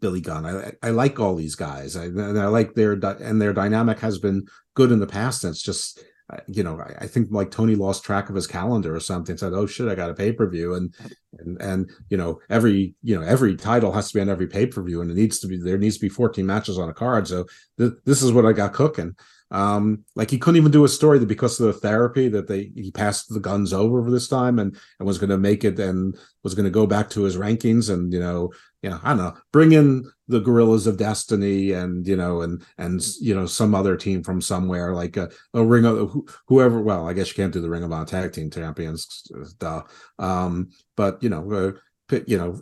Billy 0.00 0.20
Gunn. 0.20 0.46
I 0.46 0.72
I 0.82 0.90
like 0.90 1.20
all 1.20 1.34
these 1.34 1.54
guys. 1.54 1.96
I 1.96 2.04
and 2.04 2.38
I 2.38 2.46
like 2.46 2.74
their 2.74 2.92
and 2.92 3.40
their 3.40 3.52
dynamic 3.52 3.98
has 4.00 4.18
been 4.18 4.46
good 4.74 4.92
in 4.92 5.00
the 5.00 5.06
past. 5.06 5.44
And 5.44 5.52
it's 5.52 5.62
just 5.62 6.02
uh, 6.32 6.38
you 6.46 6.62
know 6.62 6.78
I, 6.80 7.04
I 7.04 7.06
think 7.06 7.28
like 7.30 7.50
Tony 7.50 7.74
lost 7.74 8.04
track 8.04 8.28
of 8.28 8.34
his 8.34 8.46
calendar 8.46 8.94
or 8.94 9.00
something. 9.00 9.36
Said, 9.36 9.52
"Oh 9.52 9.66
shit, 9.66 9.88
I 9.88 9.94
got 9.94 10.10
a 10.10 10.14
pay 10.14 10.32
per 10.32 10.48
view," 10.48 10.74
and 10.74 10.94
and 11.38 11.60
and 11.60 11.90
you 12.08 12.16
know 12.16 12.40
every 12.48 12.94
you 13.02 13.18
know 13.18 13.26
every 13.26 13.56
title 13.56 13.92
has 13.92 14.08
to 14.08 14.14
be 14.14 14.20
on 14.20 14.28
every 14.28 14.46
pay 14.46 14.66
per 14.66 14.82
view, 14.82 15.00
and 15.00 15.10
it 15.10 15.16
needs 15.16 15.38
to 15.40 15.46
be 15.46 15.58
there 15.58 15.78
needs 15.78 15.96
to 15.96 16.02
be 16.02 16.08
14 16.08 16.44
matches 16.46 16.78
on 16.78 16.88
a 16.88 16.94
card. 16.94 17.28
So 17.28 17.46
th- 17.78 17.92
this 18.04 18.22
is 18.22 18.32
what 18.32 18.46
I 18.46 18.52
got 18.52 18.72
cooking. 18.72 19.14
Um, 19.52 20.04
like 20.14 20.30
he 20.30 20.38
couldn't 20.38 20.58
even 20.58 20.70
do 20.70 20.84
a 20.84 20.88
story 20.88 21.18
that 21.18 21.26
because 21.26 21.58
of 21.58 21.66
the 21.66 21.72
therapy 21.72 22.28
that 22.28 22.46
they 22.46 22.70
he 22.76 22.92
passed 22.92 23.32
the 23.32 23.40
guns 23.40 23.72
over 23.72 24.02
for 24.04 24.10
this 24.10 24.28
time 24.28 24.60
and 24.60 24.76
and 24.98 25.06
was 25.06 25.18
going 25.18 25.30
to 25.30 25.38
make 25.38 25.64
it 25.64 25.78
and 25.80 26.16
was 26.44 26.54
going 26.54 26.64
to 26.64 26.70
go 26.70 26.86
back 26.86 27.10
to 27.10 27.22
his 27.22 27.36
rankings 27.36 27.92
and 27.92 28.12
you 28.12 28.20
know 28.20 28.52
you 28.82 28.90
know 28.90 29.00
I 29.02 29.08
don't 29.08 29.18
know 29.18 29.36
bring 29.52 29.72
in 29.72 30.08
the 30.28 30.38
Guerrillas 30.38 30.86
of 30.86 30.98
Destiny 30.98 31.72
and 31.72 32.06
you 32.06 32.16
know 32.16 32.42
and 32.42 32.62
and 32.78 33.02
you 33.20 33.34
know 33.34 33.46
some 33.46 33.74
other 33.74 33.96
team 33.96 34.22
from 34.22 34.40
somewhere 34.40 34.94
like 34.94 35.16
a, 35.16 35.28
a 35.52 35.64
ring 35.64 35.84
of 35.84 36.14
whoever 36.46 36.80
well 36.80 37.08
I 37.08 37.12
guess 37.12 37.28
you 37.28 37.34
can't 37.34 37.52
do 37.52 37.60
the 37.60 37.70
Ring 37.70 37.82
of 37.82 37.92
Honor 37.92 38.06
Tag 38.06 38.32
Team 38.32 38.50
Champions 38.50 39.28
duh. 39.58 39.82
Um 40.20 40.70
but 40.96 41.20
you 41.24 41.28
know 41.28 41.50
uh, 41.52 41.72
pick, 42.08 42.28
you 42.28 42.38
know 42.38 42.60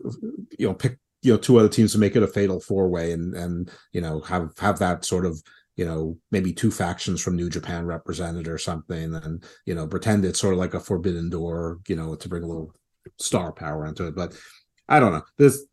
you 0.58 0.68
know 0.68 0.74
pick 0.74 0.98
you 1.22 1.32
know 1.32 1.38
two 1.38 1.58
other 1.58 1.68
teams 1.68 1.92
to 1.92 1.98
make 1.98 2.16
it 2.16 2.22
a 2.22 2.28
fatal 2.28 2.60
four 2.60 2.88
way 2.88 3.12
and 3.12 3.34
and 3.34 3.70
you 3.92 4.00
know 4.00 4.20
have 4.20 4.50
have 4.58 4.78
that 4.78 5.04
sort 5.04 5.26
of 5.26 5.42
you 5.78 5.84
know, 5.84 6.18
maybe 6.32 6.52
two 6.52 6.72
factions 6.72 7.22
from 7.22 7.36
New 7.36 7.48
Japan 7.48 7.86
represented 7.86 8.48
or 8.48 8.58
something, 8.58 9.14
and 9.14 9.44
you 9.64 9.76
know, 9.76 9.86
pretend 9.86 10.24
it's 10.24 10.40
sort 10.40 10.52
of 10.52 10.58
like 10.58 10.74
a 10.74 10.80
forbidden 10.80 11.30
door, 11.30 11.78
you 11.86 11.94
know, 11.94 12.16
to 12.16 12.28
bring 12.28 12.42
a 12.42 12.46
little 12.46 12.74
star 13.18 13.52
power 13.52 13.86
into 13.86 14.08
it. 14.08 14.16
But 14.16 14.36
I 14.88 14.98
don't 14.98 15.12
know. 15.12 15.22
This 15.38 15.64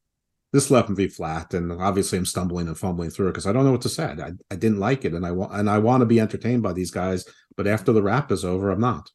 this 0.54 0.70
left 0.70 0.90
me 0.90 1.08
flat, 1.08 1.56
and 1.56 1.72
obviously 1.72 2.20
I'm 2.20 2.26
stumbling 2.28 2.68
and 2.68 2.78
fumbling 2.78 3.10
through 3.10 3.30
it 3.30 3.32
because 3.32 3.48
I 3.48 3.52
don't 3.52 3.66
know 3.66 3.72
what 3.72 3.82
to 3.82 3.90
say. 3.90 4.06
I, 4.06 4.32
I 4.52 4.56
didn't 4.56 4.80
like 4.80 5.06
it, 5.06 5.16
and 5.16 5.26
I 5.26 5.32
want 5.32 5.54
and 5.54 5.68
I 5.68 5.80
want 5.80 6.02
to 6.02 6.06
be 6.06 6.20
entertained 6.20 6.62
by 6.62 6.74
these 6.74 6.92
guys, 6.92 7.26
but 7.58 7.66
after 7.66 7.92
the 7.92 8.04
rap 8.04 8.32
is 8.32 8.46
over, 8.46 8.70
I'm 8.70 8.80
not. 8.80 9.10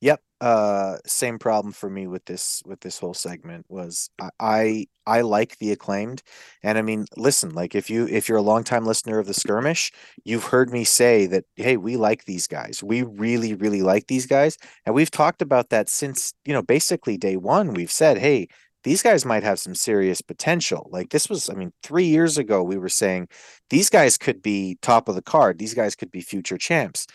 Yep. 0.00 0.22
Uh, 0.38 0.98
same 1.06 1.38
problem 1.38 1.72
for 1.72 1.88
me 1.88 2.06
with 2.06 2.22
this 2.26 2.62
with 2.66 2.80
this 2.80 2.98
whole 2.98 3.14
segment 3.14 3.64
was 3.70 4.10
I, 4.20 4.28
I 4.38 4.86
I 5.06 5.20
like 5.22 5.56
the 5.58 5.72
acclaimed, 5.72 6.22
and 6.62 6.76
I 6.76 6.82
mean, 6.82 7.06
listen, 7.16 7.54
like 7.54 7.74
if 7.74 7.88
you 7.88 8.06
if 8.06 8.28
you're 8.28 8.36
a 8.36 8.42
longtime 8.42 8.84
listener 8.84 9.18
of 9.18 9.26
the 9.26 9.32
skirmish, 9.32 9.90
you've 10.24 10.44
heard 10.44 10.70
me 10.70 10.84
say 10.84 11.24
that 11.26 11.44
hey, 11.56 11.78
we 11.78 11.96
like 11.96 12.26
these 12.26 12.46
guys, 12.46 12.82
we 12.84 13.00
really 13.02 13.54
really 13.54 13.80
like 13.80 14.08
these 14.08 14.26
guys, 14.26 14.58
and 14.84 14.94
we've 14.94 15.10
talked 15.10 15.40
about 15.40 15.70
that 15.70 15.88
since 15.88 16.34
you 16.44 16.52
know 16.52 16.62
basically 16.62 17.16
day 17.16 17.36
one. 17.38 17.72
We've 17.72 17.90
said 17.90 18.18
hey, 18.18 18.48
these 18.84 19.02
guys 19.02 19.24
might 19.24 19.42
have 19.42 19.58
some 19.58 19.74
serious 19.74 20.20
potential. 20.20 20.88
Like 20.92 21.10
this 21.10 21.28
was, 21.30 21.50
I 21.50 21.54
mean, 21.54 21.72
three 21.82 22.04
years 22.06 22.38
ago, 22.38 22.62
we 22.62 22.76
were 22.76 22.88
saying 22.90 23.28
these 23.70 23.90
guys 23.90 24.16
could 24.18 24.42
be 24.42 24.78
top 24.82 25.08
of 25.08 25.14
the 25.16 25.22
card. 25.22 25.58
These 25.58 25.74
guys 25.74 25.96
could 25.96 26.10
be 26.10 26.20
future 26.20 26.58
champs 26.58 27.06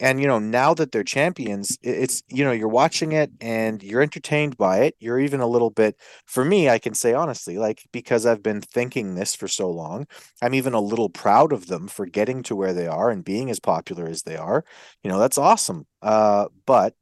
and 0.00 0.20
you 0.20 0.26
know 0.26 0.38
now 0.38 0.74
that 0.74 0.92
they're 0.92 1.04
champions 1.04 1.76
it's 1.82 2.22
you 2.28 2.44
know 2.44 2.52
you're 2.52 2.68
watching 2.68 3.12
it 3.12 3.30
and 3.40 3.82
you're 3.82 4.02
entertained 4.02 4.56
by 4.56 4.78
it. 4.80 4.94
You're 5.00 5.18
even 5.20 5.40
a 5.40 5.46
little 5.46 5.70
bit 5.70 5.96
for 6.26 6.44
me 6.44 6.68
i 6.68 6.78
can 6.78 6.94
say 6.94 7.14
honestly 7.14 7.58
like 7.58 7.82
because 7.92 8.26
i've 8.26 8.42
been 8.42 8.60
thinking 8.60 9.14
this 9.14 9.34
for 9.34 9.48
so 9.48 9.70
long 9.70 10.06
i'm 10.42 10.54
even 10.54 10.74
a 10.74 10.80
little 10.80 11.08
proud 11.08 11.52
of 11.52 11.66
them 11.66 11.88
for 11.88 12.06
getting 12.06 12.42
to 12.44 12.56
where 12.56 12.72
they 12.72 12.86
are 12.86 13.10
and 13.10 13.24
being 13.24 13.50
as 13.50 13.60
popular 13.60 14.06
as 14.08 14.22
they 14.22 14.36
are. 14.36 14.64
You 15.02 15.10
know 15.10 15.18
that's 15.18 15.38
awesome. 15.38 15.86
Uh 16.02 16.46
but 16.66 16.94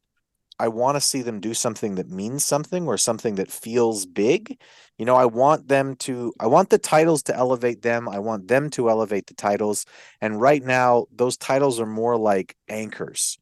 I 0.59 0.69
want 0.69 0.97
to 0.97 1.01
see 1.01 1.23
them 1.23 1.41
do 1.41 1.55
something 1.55 1.97
that 1.97 2.11
means 2.11 2.45
something 2.45 2.87
or 2.87 2.97
something 2.97 3.35
that 3.37 3.51
feels 3.51 4.07
big. 4.07 4.59
You 4.99 5.05
know, 5.05 5.17
I 5.17 5.27
want 5.27 5.69
them 5.69 5.97
to, 5.97 6.33
I 6.41 6.47
want 6.47 6.71
the 6.71 6.79
titles 6.79 7.23
to 7.25 7.37
elevate 7.37 7.83
them. 7.83 8.09
I 8.09 8.19
want 8.19 8.49
them 8.49 8.71
to 8.71 8.89
elevate 8.89 9.27
the 9.27 9.35
titles. 9.35 9.85
And 10.21 10.41
right 10.41 10.63
now, 10.63 11.07
those 11.15 11.37
titles 11.37 11.79
are 11.81 11.87
more 11.87 12.17
like 12.17 12.57
anchors. 12.69 13.39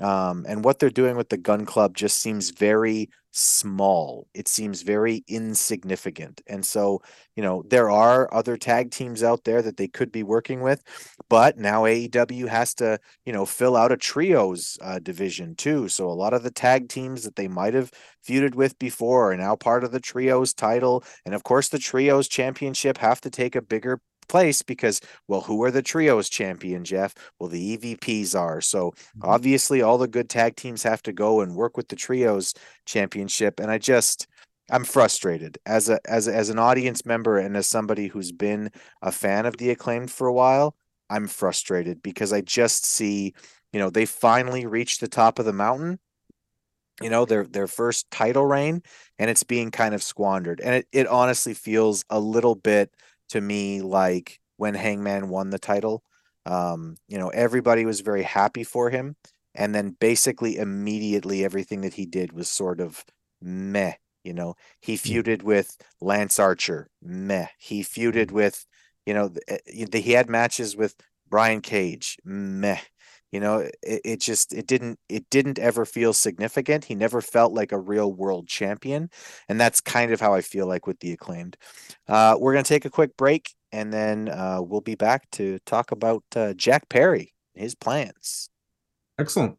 Um, 0.00 0.44
and 0.48 0.64
what 0.64 0.78
they're 0.78 0.90
doing 0.90 1.16
with 1.16 1.28
the 1.28 1.36
Gun 1.38 1.64
Club 1.64 1.96
just 1.96 2.18
seems 2.18 2.50
very 2.50 3.08
small. 3.38 4.26
It 4.34 4.48
seems 4.48 4.82
very 4.82 5.24
insignificant. 5.28 6.40
And 6.46 6.64
so, 6.66 7.02
you 7.36 7.42
know, 7.42 7.62
there 7.68 7.90
are 7.90 8.32
other 8.34 8.56
tag 8.56 8.90
teams 8.90 9.22
out 9.22 9.44
there 9.44 9.62
that 9.62 9.76
they 9.76 9.88
could 9.88 10.10
be 10.10 10.22
working 10.22 10.60
with, 10.60 10.82
but 11.28 11.56
now 11.56 11.86
AEW 11.86 12.48
has 12.48 12.74
to, 12.74 12.98
you 13.24 13.32
know, 13.32 13.46
fill 13.46 13.76
out 13.76 13.92
a 13.92 13.96
trios 13.96 14.76
uh, 14.82 14.98
division 14.98 15.54
too. 15.54 15.88
So 15.88 16.08
a 16.08 16.12
lot 16.12 16.34
of 16.34 16.42
the 16.42 16.50
tag 16.50 16.88
teams 16.88 17.24
that 17.24 17.36
they 17.36 17.48
might 17.48 17.74
have 17.74 17.92
feuded 18.26 18.54
with 18.54 18.78
before 18.78 19.32
are 19.32 19.36
now 19.36 19.56
part 19.56 19.84
of 19.84 19.92
the 19.92 20.00
trios 20.00 20.52
title. 20.52 21.04
And 21.24 21.34
of 21.34 21.44
course, 21.44 21.68
the 21.68 21.78
trios 21.78 22.28
championship 22.28 22.98
have 22.98 23.20
to 23.22 23.30
take 23.30 23.54
a 23.54 23.62
bigger 23.62 24.00
place 24.28 24.62
because 24.62 25.00
well 25.26 25.40
who 25.40 25.62
are 25.64 25.70
the 25.70 25.82
trios 25.82 26.28
champion 26.28 26.84
jeff? 26.84 27.14
Well 27.38 27.48
the 27.48 27.76
evps 27.76 28.34
are. 28.38 28.60
So 28.60 28.90
mm-hmm. 28.90 29.20
obviously 29.22 29.82
all 29.82 29.98
the 29.98 30.08
good 30.08 30.28
tag 30.28 30.56
teams 30.56 30.82
have 30.82 31.02
to 31.04 31.12
go 31.12 31.40
and 31.40 31.54
work 31.54 31.76
with 31.76 31.88
the 31.88 31.96
trios 31.96 32.54
championship 32.86 33.60
and 33.60 33.70
i 33.70 33.78
just 33.78 34.26
i'm 34.70 34.84
frustrated. 34.84 35.58
As 35.66 35.88
a 35.88 35.98
as 36.08 36.28
as 36.28 36.50
an 36.50 36.58
audience 36.58 37.04
member 37.06 37.38
and 37.38 37.56
as 37.56 37.66
somebody 37.66 38.08
who's 38.08 38.32
been 38.32 38.70
a 39.02 39.12
fan 39.12 39.46
of 39.46 39.56
the 39.56 39.70
acclaimed 39.70 40.10
for 40.10 40.26
a 40.26 40.32
while 40.32 40.74
i'm 41.10 41.26
frustrated 41.26 42.02
because 42.02 42.32
i 42.32 42.40
just 42.40 42.84
see 42.84 43.34
you 43.72 43.80
know 43.80 43.90
they 43.90 44.06
finally 44.06 44.66
reached 44.66 45.00
the 45.00 45.08
top 45.08 45.38
of 45.38 45.46
the 45.46 45.52
mountain 45.52 45.98
you 47.00 47.10
know 47.10 47.24
their 47.24 47.44
their 47.44 47.66
first 47.66 48.10
title 48.10 48.44
reign 48.44 48.82
and 49.18 49.30
it's 49.30 49.42
being 49.42 49.70
kind 49.70 49.94
of 49.94 50.02
squandered. 50.02 50.60
And 50.60 50.76
it, 50.76 50.88
it 50.92 51.06
honestly 51.06 51.54
feels 51.54 52.04
a 52.10 52.20
little 52.20 52.54
bit 52.54 52.90
to 53.28 53.40
me 53.40 53.82
like 53.82 54.40
when 54.56 54.74
Hangman 54.74 55.28
won 55.28 55.50
the 55.50 55.58
title. 55.58 56.02
Um, 56.46 56.96
you 57.08 57.18
know, 57.18 57.28
everybody 57.28 57.84
was 57.84 58.00
very 58.00 58.22
happy 58.22 58.64
for 58.64 58.90
him. 58.90 59.16
And 59.54 59.74
then 59.74 59.96
basically 59.98 60.56
immediately 60.56 61.44
everything 61.44 61.80
that 61.82 61.94
he 61.94 62.06
did 62.06 62.32
was 62.32 62.48
sort 62.48 62.80
of 62.80 63.04
meh. 63.40 63.94
You 64.24 64.34
know, 64.34 64.54
he 64.80 64.96
hmm. 64.96 65.08
feuded 65.08 65.42
with 65.42 65.76
Lance 66.00 66.38
Archer, 66.38 66.88
meh. 67.02 67.46
He 67.58 67.82
feuded 67.82 68.30
hmm. 68.30 68.36
with, 68.36 68.66
you 69.06 69.14
know, 69.14 69.28
the, 69.28 69.40
eh, 69.48 69.98
he 69.98 70.12
had 70.12 70.28
matches 70.28 70.76
with 70.76 70.94
Brian 71.28 71.60
Cage, 71.60 72.16
meh 72.24 72.80
you 73.32 73.40
know 73.40 73.58
it, 73.82 74.00
it 74.04 74.20
just 74.20 74.52
it 74.52 74.66
didn't 74.66 74.98
it 75.08 75.28
didn't 75.30 75.58
ever 75.58 75.84
feel 75.84 76.12
significant. 76.12 76.84
He 76.84 76.94
never 76.94 77.20
felt 77.20 77.52
like 77.52 77.72
a 77.72 77.78
real 77.78 78.12
world 78.12 78.48
champion 78.48 79.10
and 79.48 79.60
that's 79.60 79.80
kind 79.80 80.12
of 80.12 80.20
how 80.20 80.34
i 80.34 80.40
feel 80.40 80.66
like 80.66 80.86
with 80.86 81.00
the 81.00 81.12
acclaimed. 81.12 81.56
Uh, 82.08 82.36
we're 82.38 82.52
going 82.52 82.64
to 82.64 82.68
take 82.68 82.84
a 82.84 82.90
quick 82.90 83.16
break 83.16 83.54
and 83.72 83.92
then 83.92 84.28
uh, 84.28 84.60
we'll 84.62 84.80
be 84.80 84.94
back 84.94 85.30
to 85.32 85.58
talk 85.66 85.92
about 85.92 86.22
uh, 86.36 86.54
jack 86.54 86.88
perry 86.88 87.34
his 87.54 87.74
plans. 87.74 88.50
Excellent 89.18 89.58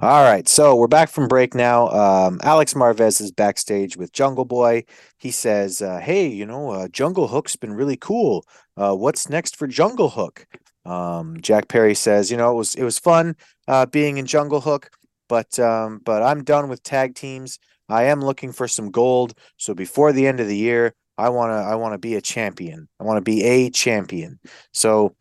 All 0.00 0.22
right, 0.22 0.48
so 0.48 0.74
we're 0.76 0.88
back 0.88 1.08
from 1.10 1.28
break 1.28 1.54
now. 1.54 1.88
Um, 1.88 2.38
Alex 2.42 2.74
Marvez 2.74 3.20
is 3.20 3.30
backstage 3.30 3.96
with 3.96 4.12
Jungle 4.12 4.44
Boy. 4.44 4.84
He 5.18 5.30
says, 5.30 5.80
uh, 5.80 5.98
"Hey, 5.98 6.26
you 6.28 6.44
know, 6.46 6.70
uh, 6.70 6.88
Jungle 6.88 7.28
Hook's 7.28 7.56
been 7.56 7.72
really 7.72 7.96
cool. 7.96 8.44
Uh, 8.76 8.94
what's 8.94 9.28
next 9.28 9.56
for 9.56 9.66
Jungle 9.66 10.10
Hook?" 10.10 10.46
Um, 10.84 11.40
Jack 11.40 11.68
Perry 11.68 11.94
says, 11.94 12.30
"You 12.30 12.36
know, 12.36 12.50
it 12.52 12.54
was 12.56 12.74
it 12.74 12.84
was 12.84 12.98
fun 12.98 13.36
uh, 13.68 13.86
being 13.86 14.18
in 14.18 14.26
Jungle 14.26 14.60
Hook, 14.60 14.90
but 15.28 15.58
um, 15.58 16.00
but 16.04 16.22
I'm 16.22 16.44
done 16.44 16.68
with 16.68 16.82
tag 16.82 17.14
teams. 17.14 17.58
I 17.88 18.04
am 18.04 18.20
looking 18.20 18.52
for 18.52 18.68
some 18.68 18.90
gold. 18.90 19.34
So 19.56 19.74
before 19.74 20.12
the 20.12 20.26
end 20.26 20.40
of 20.40 20.46
the 20.48 20.56
year, 20.56 20.94
I 21.18 21.28
wanna 21.30 21.54
I 21.54 21.74
wanna 21.76 21.98
be 21.98 22.16
a 22.16 22.20
champion. 22.20 22.88
I 23.00 23.04
want 23.04 23.18
to 23.18 23.22
be 23.22 23.44
a 23.44 23.70
champion. 23.70 24.40
So 24.72 25.14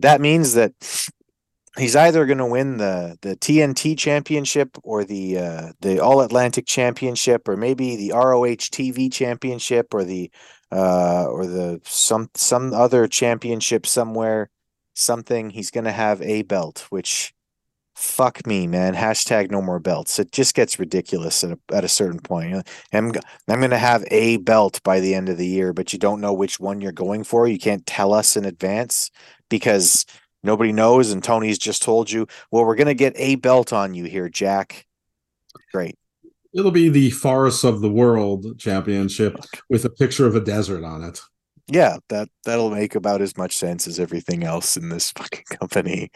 that 0.00 0.20
means 0.20 0.54
that 0.54 0.72
he's 1.78 1.96
either 1.96 2.26
going 2.26 2.38
to 2.38 2.46
win 2.46 2.76
the 2.76 3.16
the 3.22 3.36
TNT 3.36 3.96
championship 3.96 4.76
or 4.82 5.04
the 5.04 5.38
uh, 5.38 5.72
the 5.80 6.00
All 6.00 6.20
Atlantic 6.20 6.66
championship 6.66 7.48
or 7.48 7.56
maybe 7.56 7.96
the 7.96 8.12
ROH 8.12 8.68
TV 8.70 9.12
championship 9.12 9.94
or 9.94 10.04
the 10.04 10.30
uh, 10.70 11.26
or 11.26 11.46
the 11.46 11.80
some 11.84 12.30
some 12.34 12.72
other 12.74 13.06
championship 13.06 13.86
somewhere 13.86 14.50
something. 14.94 15.50
He's 15.50 15.70
going 15.70 15.84
to 15.84 15.92
have 15.92 16.20
a 16.22 16.42
belt 16.42 16.86
which 16.90 17.32
fuck 17.94 18.46
me 18.46 18.66
man. 18.66 18.94
Hashtag 18.94 19.50
no 19.50 19.62
more 19.62 19.78
belts. 19.78 20.18
It 20.18 20.32
just 20.32 20.54
gets 20.54 20.78
ridiculous 20.78 21.44
at 21.44 21.52
a, 21.52 21.58
at 21.72 21.84
a 21.84 21.88
certain 21.88 22.20
point. 22.20 22.66
I'm, 22.92 23.12
I'm 23.48 23.60
going 23.60 23.70
to 23.70 23.78
have 23.78 24.04
a 24.10 24.38
belt 24.38 24.80
by 24.82 25.00
the 25.00 25.14
end 25.14 25.28
of 25.28 25.38
the 25.38 25.46
year 25.46 25.72
but 25.72 25.92
you 25.92 25.98
don't 25.98 26.20
know 26.20 26.32
which 26.32 26.58
one 26.60 26.80
you're 26.80 26.92
going 26.92 27.24
for. 27.24 27.46
You 27.46 27.58
can't 27.58 27.86
tell 27.86 28.12
us 28.12 28.36
in 28.36 28.44
advance 28.44 29.10
because 29.48 30.04
nobody 30.42 30.72
knows 30.72 31.10
and 31.12 31.22
tony's 31.22 31.58
just 31.58 31.82
told 31.82 32.10
you 32.10 32.26
well 32.50 32.64
we're 32.64 32.76
going 32.76 32.86
to 32.86 32.94
get 32.94 33.12
a 33.16 33.36
belt 33.36 33.72
on 33.72 33.94
you 33.94 34.04
here 34.04 34.28
jack 34.28 34.86
great 35.72 35.96
It'll 36.54 36.70
be 36.70 36.90
the 36.90 37.08
Forests 37.08 37.64
of 37.64 37.80
the 37.80 37.90
World 37.90 38.58
Championship 38.58 39.38
with 39.70 39.86
a 39.86 39.88
picture 39.88 40.26
of 40.26 40.36
a 40.36 40.40
desert 40.40 40.84
on 40.84 41.02
it. 41.02 41.18
yeah 41.66 41.96
that 42.10 42.28
that'll 42.44 42.70
make 42.70 42.94
about 42.94 43.22
as 43.22 43.38
much 43.38 43.56
sense 43.56 43.86
as 43.86 43.98
everything 43.98 44.44
else 44.44 44.76
in 44.76 44.90
this 44.90 45.10
fucking 45.16 45.44
company 45.58 46.10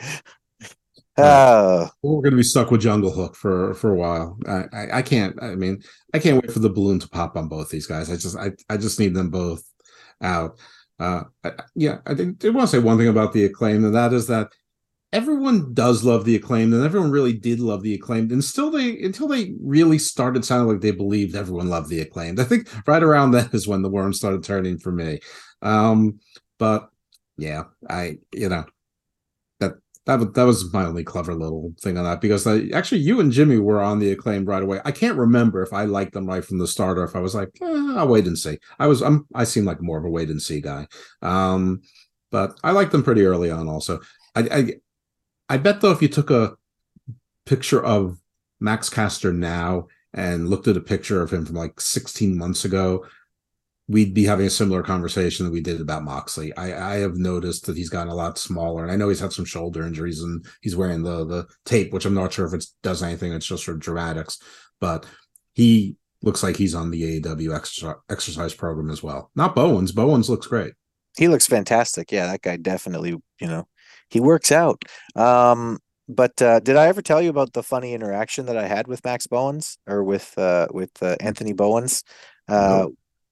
uh, 1.16 1.88
We're 2.02 2.20
going 2.20 2.32
to 2.32 2.36
be 2.36 2.42
stuck 2.42 2.70
with 2.70 2.82
Jungle 2.82 3.10
Hook 3.10 3.34
for 3.34 3.74
for 3.74 3.90
a 3.90 3.94
while. 3.94 4.36
I, 4.46 4.64
I 4.72 4.98
I 4.98 5.02
can't. 5.02 5.42
I 5.42 5.54
mean, 5.54 5.82
I 6.12 6.18
can't 6.18 6.42
wait 6.42 6.52
for 6.52 6.58
the 6.58 6.68
balloon 6.68 6.98
to 7.00 7.08
pop 7.08 7.36
on 7.36 7.48
both 7.48 7.70
these 7.70 7.86
guys. 7.86 8.10
I 8.10 8.16
just 8.16 8.36
I 8.36 8.50
I 8.68 8.76
just 8.76 9.00
need 9.00 9.14
them 9.14 9.30
both 9.30 9.62
out. 10.20 10.58
Uh, 10.98 11.24
yeah, 11.74 11.98
I 12.06 12.14
think 12.14 12.44
I 12.44 12.48
want 12.50 12.70
to 12.70 12.76
say 12.76 12.82
one 12.82 12.98
thing 12.98 13.08
about 13.08 13.32
the 13.32 13.44
acclaim, 13.44 13.84
and 13.84 13.94
that 13.94 14.12
is 14.12 14.26
that 14.28 14.48
everyone 15.12 15.74
does 15.74 16.04
love 16.04 16.24
the 16.24 16.36
acclaimed, 16.36 16.72
and 16.72 16.84
everyone 16.84 17.10
really 17.10 17.32
did 17.32 17.60
love 17.60 17.82
the 17.82 17.94
acclaimed, 17.94 18.32
and 18.32 18.42
still 18.44 18.70
they 18.70 18.98
until 19.02 19.28
they 19.28 19.54
really 19.60 19.98
started 19.98 20.44
sounding 20.44 20.68
like 20.68 20.80
they 20.80 20.90
believed 20.92 21.36
everyone 21.36 21.68
loved 21.68 21.90
the 21.90 22.00
acclaimed. 22.00 22.40
I 22.40 22.44
think 22.44 22.68
right 22.86 23.02
around 23.02 23.30
that 23.32 23.52
is 23.54 23.68
when 23.68 23.82
the 23.82 23.90
worm 23.90 24.12
started 24.12 24.44
turning 24.44 24.78
for 24.78 24.92
me. 24.92 25.20
Um, 25.62 26.20
but 26.58 26.88
yeah, 27.36 27.64
I 27.88 28.18
you 28.32 28.48
know 28.48 28.64
that 30.06 30.34
that 30.34 30.44
was, 30.44 30.72
my 30.72 30.84
only 30.84 31.02
clever 31.02 31.34
little 31.34 31.72
thing 31.80 31.98
on 31.98 32.04
that 32.04 32.20
because 32.20 32.46
I, 32.46 32.68
actually 32.72 33.00
you 33.00 33.20
and 33.20 33.32
Jimmy 33.32 33.58
were 33.58 33.80
on 33.80 33.98
the 33.98 34.12
acclaimed 34.12 34.46
right 34.46 34.62
away. 34.62 34.80
I 34.84 34.92
can't 34.92 35.18
remember 35.18 35.62
if 35.62 35.72
I 35.72 35.84
liked 35.84 36.12
them 36.12 36.26
right 36.26 36.44
from 36.44 36.58
the 36.58 36.68
start 36.68 36.96
or 36.96 37.04
if 37.04 37.16
I 37.16 37.20
was 37.20 37.34
like, 37.34 37.50
eh, 37.60 37.94
I'll 37.96 38.08
wait 38.08 38.26
and 38.26 38.38
see. 38.38 38.58
I 38.78 38.86
was 38.86 39.02
I'm 39.02 39.26
I 39.34 39.44
seem 39.44 39.64
like 39.64 39.82
more 39.82 39.98
of 39.98 40.04
a 40.04 40.10
wait 40.10 40.30
and 40.30 40.40
see 40.40 40.60
guy. 40.60 40.86
Um, 41.22 41.82
but 42.30 42.58
I 42.62 42.70
liked 42.70 42.92
them 42.92 43.02
pretty 43.02 43.24
early 43.24 43.50
on 43.50 43.68
also. 43.68 44.00
I 44.34 44.40
I, 44.50 44.72
I 45.48 45.56
bet 45.58 45.80
though 45.80 45.92
if 45.92 46.02
you 46.02 46.08
took 46.08 46.30
a 46.30 46.56
picture 47.44 47.84
of 47.84 48.18
Max 48.60 48.88
Caster 48.88 49.32
now 49.32 49.88
and 50.14 50.48
looked 50.48 50.68
at 50.68 50.76
a 50.76 50.80
picture 50.80 51.20
of 51.20 51.32
him 51.32 51.44
from 51.44 51.56
like 51.56 51.80
16 51.80 52.38
months 52.38 52.64
ago, 52.64 53.04
we'd 53.88 54.14
be 54.14 54.24
having 54.24 54.46
a 54.46 54.50
similar 54.50 54.82
conversation 54.82 55.46
that 55.46 55.52
we 55.52 55.60
did 55.60 55.80
about 55.80 56.02
Moxley. 56.02 56.54
I, 56.56 56.94
I 56.94 56.96
have 56.96 57.16
noticed 57.16 57.66
that 57.66 57.76
he's 57.76 57.88
gotten 57.88 58.12
a 58.12 58.16
lot 58.16 58.38
smaller, 58.38 58.82
and 58.82 58.90
I 58.90 58.96
know 58.96 59.08
he's 59.08 59.20
had 59.20 59.32
some 59.32 59.44
shoulder 59.44 59.86
injuries, 59.86 60.22
and 60.22 60.44
he's 60.60 60.76
wearing 60.76 61.02
the 61.02 61.24
the 61.24 61.46
tape, 61.64 61.92
which 61.92 62.04
I'm 62.04 62.14
not 62.14 62.32
sure 62.32 62.46
if 62.46 62.54
it 62.54 62.64
does 62.82 63.02
anything. 63.02 63.32
It's 63.32 63.46
just 63.46 63.64
for 63.64 63.74
dramatics, 63.74 64.38
but 64.80 65.06
he 65.54 65.96
looks 66.22 66.42
like 66.42 66.56
he's 66.56 66.74
on 66.74 66.90
the 66.90 67.20
AEW 67.20 67.54
exercise, 67.54 67.94
exercise 68.10 68.54
program 68.54 68.90
as 68.90 69.02
well. 69.02 69.30
Not 69.36 69.54
Bowens. 69.54 69.92
Bowens 69.92 70.28
looks 70.28 70.46
great. 70.46 70.72
He 71.16 71.28
looks 71.28 71.46
fantastic. 71.46 72.10
Yeah, 72.10 72.26
that 72.26 72.42
guy 72.42 72.56
definitely, 72.56 73.10
you 73.40 73.46
know, 73.46 73.68
he 74.10 74.20
works 74.20 74.50
out. 74.52 74.82
Um, 75.14 75.78
but 76.08 76.40
uh, 76.42 76.60
did 76.60 76.76
I 76.76 76.86
ever 76.86 77.02
tell 77.02 77.22
you 77.22 77.30
about 77.30 77.52
the 77.52 77.62
funny 77.62 77.92
interaction 77.92 78.46
that 78.46 78.56
I 78.56 78.66
had 78.66 78.86
with 78.86 79.04
Max 79.04 79.26
Bowens 79.26 79.78
or 79.86 80.04
with 80.04 80.36
uh, 80.38 80.68
with 80.72 80.90
uh, 81.02 81.16
Anthony 81.20 81.52
Bowens? 81.52 82.02
Uh, 82.48 82.86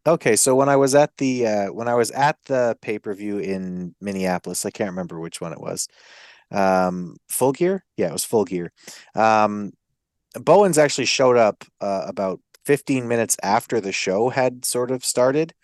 Okay, 0.06 0.36
so 0.36 0.54
when 0.54 0.68
I 0.68 0.76
was 0.76 0.94
at 0.94 1.16
the 1.16 1.46
uh, 1.46 1.66
when 1.72 1.88
I 1.88 1.94
was 1.94 2.10
at 2.10 2.36
the 2.46 2.76
pay 2.82 2.98
per 2.98 3.14
view 3.14 3.38
in 3.38 3.94
Minneapolis, 4.00 4.66
I 4.66 4.70
can't 4.70 4.90
remember 4.90 5.18
which 5.18 5.40
one 5.40 5.52
it 5.52 5.60
was. 5.60 5.88
Um, 6.50 7.16
Full 7.28 7.52
Gear, 7.52 7.84
yeah, 7.96 8.08
it 8.08 8.12
was 8.12 8.24
Full 8.24 8.44
Gear. 8.44 8.72
Um, 9.14 9.72
Bowens 10.34 10.78
actually 10.78 11.06
showed 11.06 11.36
up 11.38 11.64
uh, 11.80 12.04
about 12.08 12.40
15 12.66 13.08
minutes 13.08 13.36
after 13.42 13.80
the 13.80 13.92
show 13.92 14.30
had 14.30 14.64
sort 14.64 14.90
of 14.90 15.04
started, 15.04 15.54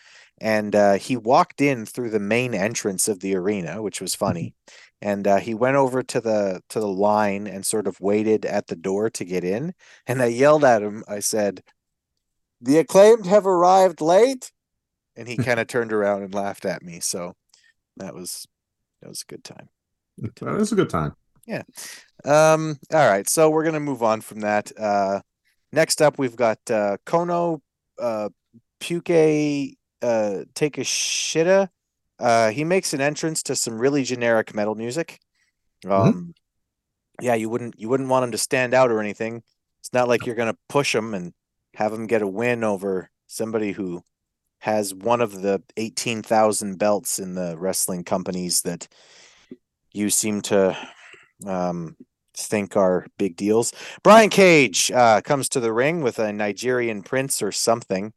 and 0.40 0.74
uh, 0.76 0.94
he 0.94 1.16
walked 1.16 1.60
in 1.60 1.86
through 1.86 2.10
the 2.10 2.20
main 2.20 2.54
entrance 2.54 3.08
of 3.08 3.20
the 3.20 3.36
arena, 3.36 3.82
which 3.82 4.00
was 4.00 4.14
funny. 4.14 4.54
And 5.02 5.26
uh, 5.26 5.38
he 5.38 5.54
went 5.54 5.76
over 5.76 6.02
to 6.02 6.20
the 6.20 6.62
to 6.70 6.80
the 6.80 6.88
line 6.88 7.46
and 7.46 7.66
sort 7.66 7.86
of 7.86 8.00
waited 8.00 8.46
at 8.46 8.68
the 8.68 8.76
door 8.76 9.10
to 9.10 9.24
get 9.24 9.44
in. 9.44 9.74
And 10.06 10.22
I 10.22 10.26
yelled 10.26 10.64
at 10.64 10.82
him. 10.82 11.04
I 11.08 11.20
said, 11.20 11.62
the 12.60 12.78
acclaimed 12.78 13.26
have 13.26 13.46
arrived 13.46 14.00
late. 14.00 14.52
And 15.16 15.28
he 15.28 15.36
kind 15.48 15.60
of 15.60 15.66
turned 15.66 15.92
around 15.92 16.22
and 16.22 16.34
laughed 16.34 16.64
at 16.64 16.82
me. 16.82 17.00
So 17.00 17.34
that 17.96 18.14
was 18.14 18.46
that 19.02 19.08
was 19.08 19.22
a 19.22 19.32
good 19.32 19.44
time. 19.44 19.68
That 20.18 20.58
was 20.58 20.72
a 20.72 20.76
good 20.76 20.90
time. 20.90 21.14
yeah. 21.46 21.62
Um 22.24 22.78
all 22.92 23.08
right. 23.08 23.28
So 23.28 23.50
we're 23.50 23.64
gonna 23.64 23.80
move 23.80 24.02
on 24.02 24.20
from 24.20 24.40
that. 24.40 24.70
Uh 24.78 25.20
next 25.72 26.02
up 26.02 26.18
we've 26.18 26.36
got 26.36 26.58
uh 26.70 26.96
kono 27.06 27.60
uh 27.98 28.28
puke 28.80 29.10
uh 30.02 30.44
take 30.54 30.78
a 30.78 30.82
shitta 30.82 31.68
uh 32.18 32.50
he 32.50 32.64
makes 32.64 32.92
an 32.94 33.00
entrance 33.00 33.42
to 33.44 33.54
some 33.56 33.78
really 33.78 34.04
generic 34.04 34.54
metal 34.54 34.74
music. 34.74 35.18
Um 35.88 36.34
yeah 37.20 37.34
you 37.34 37.48
wouldn't 37.48 37.78
you 37.78 37.88
wouldn't 37.88 38.08
want 38.08 38.24
him 38.24 38.32
to 38.32 38.38
stand 38.38 38.74
out 38.74 38.90
or 38.90 39.00
anything. 39.00 39.42
It's 39.80 39.92
not 39.92 40.08
like 40.08 40.26
you're 40.26 40.36
gonna 40.36 40.56
push 40.68 40.94
him 40.94 41.14
and 41.14 41.32
have 41.74 41.92
him 41.92 42.06
get 42.06 42.22
a 42.22 42.26
win 42.26 42.64
over 42.64 43.10
somebody 43.26 43.72
who 43.72 44.02
has 44.60 44.94
one 44.94 45.20
of 45.20 45.40
the 45.40 45.62
18,000 45.76 46.78
belts 46.78 47.18
in 47.18 47.34
the 47.34 47.56
wrestling 47.58 48.04
companies 48.04 48.62
that 48.62 48.88
you 49.92 50.10
seem 50.10 50.42
to 50.42 50.76
um, 51.46 51.96
think 52.36 52.76
are 52.76 53.06
big 53.18 53.36
deals. 53.36 53.72
Brian 54.02 54.30
Cage 54.30 54.90
uh, 54.90 55.20
comes 55.22 55.48
to 55.50 55.60
the 55.60 55.72
ring 55.72 56.02
with 56.02 56.18
a 56.18 56.32
Nigerian 56.32 57.02
prince 57.02 57.42
or 57.42 57.52
something. 57.52 58.12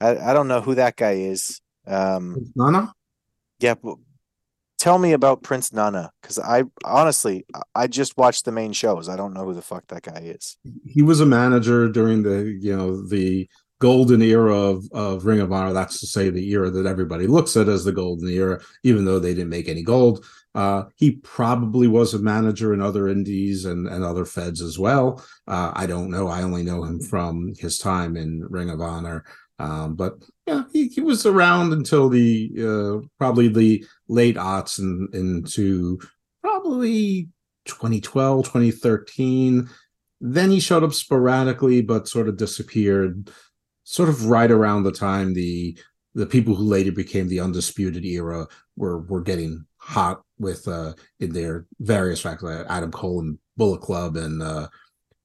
I, 0.00 0.16
I 0.16 0.32
don't 0.32 0.48
know 0.48 0.60
who 0.60 0.74
that 0.74 0.96
guy 0.96 1.12
is. 1.12 1.60
Um, 1.86 2.52
Nana? 2.56 2.92
yeah, 3.60 3.74
but 3.74 3.96
tell 4.84 4.98
me 4.98 5.12
about 5.12 5.42
Prince 5.42 5.72
Nana 5.72 6.10
because 6.20 6.38
I 6.38 6.64
honestly 6.84 7.46
I 7.74 7.86
just 7.86 8.18
watched 8.18 8.44
the 8.44 8.52
main 8.52 8.74
shows. 8.74 9.08
I 9.08 9.16
don't 9.16 9.32
know 9.32 9.44
who 9.44 9.54
the 9.54 9.62
fuck 9.62 9.86
that 9.86 10.02
guy 10.02 10.20
is. 10.24 10.58
He 10.84 11.00
was 11.00 11.20
a 11.20 11.26
manager 11.26 11.88
during 11.88 12.22
the 12.22 12.58
you 12.60 12.76
know 12.76 13.00
the 13.06 13.48
golden 13.80 14.20
era 14.20 14.54
of, 14.54 14.84
of 14.92 15.24
Ring 15.24 15.40
of 15.40 15.50
Honor. 15.52 15.72
That's 15.72 16.00
to 16.00 16.06
say 16.06 16.28
the 16.28 16.46
era 16.50 16.70
that 16.70 16.84
everybody 16.84 17.26
looks 17.26 17.56
at 17.56 17.66
as 17.66 17.84
the 17.84 17.92
golden 17.92 18.28
era, 18.28 18.60
even 18.82 19.06
though 19.06 19.18
they 19.18 19.32
didn't 19.32 19.48
make 19.48 19.68
any 19.68 19.82
gold. 19.82 20.26
Uh, 20.54 20.84
he 20.96 21.12
probably 21.12 21.88
was 21.88 22.12
a 22.12 22.18
manager 22.18 22.74
in 22.74 22.80
other 22.82 23.08
indies 23.08 23.64
and, 23.64 23.88
and 23.88 24.04
other 24.04 24.24
feds 24.24 24.60
as 24.60 24.78
well. 24.78 25.24
Uh, 25.48 25.72
I 25.74 25.86
don't 25.86 26.10
know. 26.10 26.28
I 26.28 26.42
only 26.42 26.62
know 26.62 26.84
him 26.84 27.00
from 27.00 27.54
his 27.58 27.78
time 27.78 28.16
in 28.16 28.46
Ring 28.48 28.70
of 28.70 28.80
Honor. 28.80 29.24
Um, 29.58 29.94
but 29.94 30.14
yeah, 30.46 30.64
he, 30.72 30.88
he 30.88 31.00
was 31.00 31.26
around 31.26 31.72
until 31.72 32.08
the 32.08 32.50
uh, 32.58 33.06
probably 33.18 33.48
the 33.48 33.84
late 34.08 34.36
aughts 34.36 34.78
and 34.78 35.12
into 35.14 35.98
probably 36.42 37.28
2012, 37.66 38.44
2013. 38.44 39.68
Then 40.20 40.50
he 40.50 40.60
showed 40.60 40.84
up 40.84 40.92
sporadically, 40.92 41.82
but 41.82 42.08
sort 42.08 42.28
of 42.28 42.36
disappeared. 42.36 43.30
Sort 43.84 44.08
of 44.08 44.26
right 44.26 44.50
around 44.50 44.84
the 44.84 44.92
time 44.92 45.34
the 45.34 45.78
the 46.14 46.26
people 46.26 46.54
who 46.54 46.64
later 46.64 46.92
became 46.92 47.28
the 47.28 47.40
undisputed 47.40 48.04
era 48.04 48.46
were 48.76 49.00
were 49.00 49.20
getting 49.20 49.66
hot 49.76 50.22
with 50.38 50.66
uh 50.68 50.94
in 51.20 51.32
their 51.32 51.66
various 51.80 52.20
factors. 52.20 52.64
Adam 52.68 52.90
Cole 52.90 53.20
and 53.20 53.38
Bullet 53.56 53.80
Club 53.80 54.16
and 54.16 54.42
uh 54.42 54.68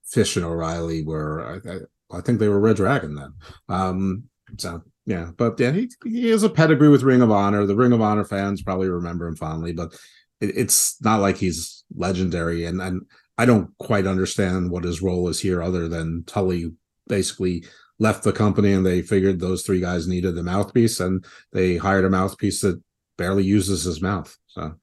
Fish 0.06 0.36
and 0.36 0.46
O'Reilly 0.46 1.04
were 1.04 1.62
I, 1.66 1.72
I, 1.72 2.18
I 2.18 2.22
think 2.22 2.40
they 2.40 2.50
were 2.50 2.60
Red 2.60 2.78
Dragon 2.78 3.16
then. 3.16 3.34
Um 3.70 4.24
so 4.58 4.82
yeah, 5.10 5.32
but 5.36 5.60
yeah, 5.60 5.72
he 5.72 5.90
he 6.06 6.30
has 6.30 6.44
a 6.44 6.50
pedigree 6.50 6.88
with 6.88 7.02
Ring 7.02 7.24
of 7.24 7.32
Honor. 7.32 7.66
The 7.66 7.76
Ring 7.76 7.94
of 7.94 8.02
Honor 8.02 8.24
fans 8.24 8.62
probably 8.62 8.90
remember 8.90 9.26
him 9.26 9.36
fondly, 9.36 9.74
but 9.74 9.92
it, 10.40 10.56
it's 10.56 11.02
not 11.02 11.20
like 11.20 11.36
he's 11.36 11.84
legendary. 11.98 12.66
And 12.66 12.80
and 12.80 13.02
I 13.36 13.48
don't 13.48 13.76
quite 13.80 14.06
understand 14.06 14.70
what 14.70 14.84
his 14.84 15.02
role 15.02 15.28
is 15.28 15.40
here, 15.40 15.64
other 15.64 15.88
than 15.88 16.26
Tully 16.28 16.74
basically 17.08 17.66
left 17.98 18.24
the 18.24 18.32
company 18.32 18.72
and 18.72 18.86
they 18.86 19.02
figured 19.02 19.40
those 19.40 19.64
three 19.64 19.80
guys 19.80 20.08
needed 20.08 20.38
a 20.38 20.44
mouthpiece, 20.44 21.00
and 21.00 21.26
they 21.54 21.78
hired 21.78 22.06
a 22.06 22.10
mouthpiece 22.12 22.62
that 22.62 22.80
barely 23.18 23.44
uses 23.44 23.86
his 23.86 24.04
mouth. 24.04 24.38
So 24.46 24.76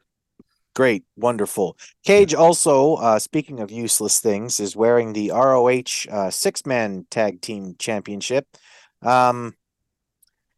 Great, 0.74 1.04
wonderful. 1.16 1.78
Cage 2.04 2.34
also, 2.34 2.96
uh, 2.96 3.20
speaking 3.20 3.60
of 3.60 3.70
useless 3.70 4.18
things, 4.18 4.58
is 4.58 4.74
wearing 4.74 5.12
the 5.12 5.30
ROH 5.30 6.10
uh, 6.10 6.30
six 6.30 6.66
man 6.66 7.06
tag 7.10 7.40
team 7.40 7.76
championship. 7.78 8.48
Um, 9.02 9.54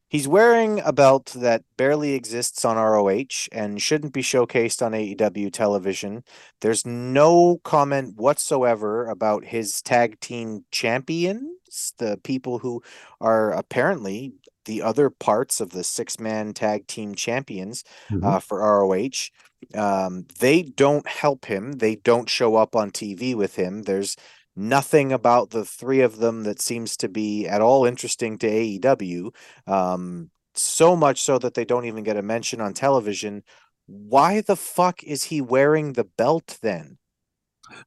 he's 0.08 0.26
wearing 0.28 0.80
a 0.80 0.92
belt 0.92 1.26
that 1.36 1.64
barely 1.76 2.14
exists 2.14 2.64
on 2.64 2.76
ROH 2.76 3.48
and 3.52 3.80
shouldn't 3.80 4.12
be 4.12 4.22
showcased 4.22 4.84
on 4.84 4.92
AEW 4.92 5.52
television. 5.52 6.24
There's 6.60 6.86
no 6.86 7.58
comment 7.64 8.16
whatsoever 8.16 9.06
about 9.06 9.44
his 9.44 9.82
tag 9.82 10.20
team 10.20 10.64
champions, 10.70 11.92
the 11.98 12.18
people 12.22 12.58
who 12.58 12.82
are 13.20 13.52
apparently 13.52 14.32
the 14.64 14.82
other 14.82 15.10
parts 15.10 15.60
of 15.60 15.70
the 15.70 15.84
six 15.84 16.20
man 16.20 16.52
tag 16.52 16.86
team 16.86 17.14
champions 17.14 17.84
uh, 18.22 18.38
for 18.38 18.58
ROH. 18.60 19.30
Um, 19.74 20.26
they 20.38 20.62
don't 20.62 21.06
help 21.08 21.46
him. 21.46 21.72
They 21.72 21.96
don't 21.96 22.28
show 22.28 22.56
up 22.56 22.76
on 22.76 22.90
TV 22.90 23.34
with 23.34 23.56
him. 23.56 23.82
There's 23.82 24.16
nothing 24.58 25.12
about 25.12 25.50
the 25.50 25.64
three 25.64 26.00
of 26.00 26.18
them 26.18 26.42
that 26.42 26.60
seems 26.60 26.96
to 26.98 27.08
be 27.08 27.46
at 27.46 27.60
all 27.60 27.84
interesting 27.86 28.36
to 28.38 28.48
AEW. 28.48 29.34
Um, 29.66 30.30
so 30.54 30.96
much 30.96 31.22
so 31.22 31.38
that 31.38 31.54
they 31.54 31.64
don't 31.64 31.84
even 31.84 32.02
get 32.02 32.16
a 32.16 32.22
mention 32.22 32.60
on 32.60 32.74
television. 32.74 33.44
Why 33.86 34.40
the 34.40 34.56
fuck 34.56 35.02
is 35.04 35.24
he 35.24 35.40
wearing 35.40 35.92
the 35.92 36.04
belt 36.04 36.58
then? 36.60 36.98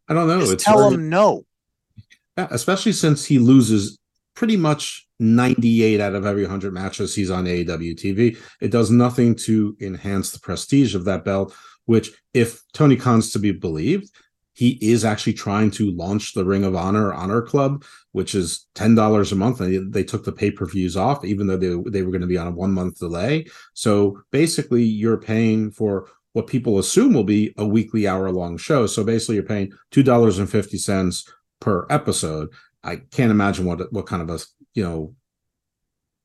I 0.07 0.13
don't 0.13 0.28
know. 0.28 0.39
Just 0.39 0.53
it's 0.53 0.63
tell 0.63 0.89
very- 0.89 0.95
him 0.95 1.09
no. 1.09 1.45
Yeah, 2.38 2.47
especially 2.51 2.93
since 2.93 3.26
he 3.26 3.39
loses 3.39 3.97
pretty 4.36 4.55
much 4.55 5.05
98 5.19 5.99
out 5.99 6.15
of 6.15 6.26
every 6.26 6.43
100 6.43 6.74
matches 6.74 7.13
he's 7.13 7.30
on 7.30 7.45
AEW 7.45 7.93
TV. 7.95 8.38
It 8.61 8.72
does 8.72 8.89
nothing 8.89 9.36
to 9.45 9.76
enhance 9.82 10.32
the 10.32 10.39
prestige 10.39 10.95
of 10.95 11.03
that 11.05 11.26
belt, 11.26 11.53
which, 11.86 12.11
if 12.34 12.61
Tony 12.74 12.95
Khan's 12.95 13.32
to 13.34 13.39
be 13.39 13.51
believed, 13.51 14.09
he 14.62 14.78
is 14.80 15.03
actually 15.03 15.34
trying 15.34 15.72
to 15.72 15.89
launch 15.89 16.36
the 16.36 16.45
Ring 16.45 16.64
of 16.64 16.76
Honor 16.76 17.12
Honor 17.12 17.41
Club, 17.41 17.84
which 18.12 18.36
is 18.36 18.68
$10 18.76 19.32
a 19.32 19.36
month. 19.36 19.59
And 19.59 19.74
they, 19.74 20.01
they 20.01 20.03
took 20.03 20.24
the 20.24 20.32
pay 20.32 20.51
per 20.51 20.68
views 20.68 20.95
off, 20.95 21.26
even 21.26 21.47
though 21.47 21.57
they, 21.57 21.70
they 21.89 22.03
were 22.03 22.12
going 22.12 22.22
to 22.22 22.28
be 22.28 22.38
on 22.38 22.45
a 22.45 22.51
one 22.51 22.72
month 22.72 22.99
delay. 22.99 23.47
So 23.74 24.22
basically, 24.30 24.84
you're 24.84 25.18
paying 25.18 25.72
for 25.72 26.12
what 26.34 26.45
people 26.45 26.78
assume 26.78 27.12
will 27.16 27.24
be 27.24 27.55
a 27.57 27.66
weekly 27.66 28.07
hour 28.07 28.32
long 28.32 28.55
show. 28.55 28.86
So 28.86 29.03
basically, 29.03 29.34
you're 29.34 29.45
paying 29.45 29.72
$2.50 29.93 31.30
per 31.59 31.88
episode. 31.89 32.49
I 32.84 32.97
can't 32.97 33.32
imagine 33.32 33.66
what 33.66 33.91
what 33.91 34.05
kind 34.05 34.22
of 34.22 34.30
a 34.30 34.45
you 34.76 34.84
know 34.84 35.16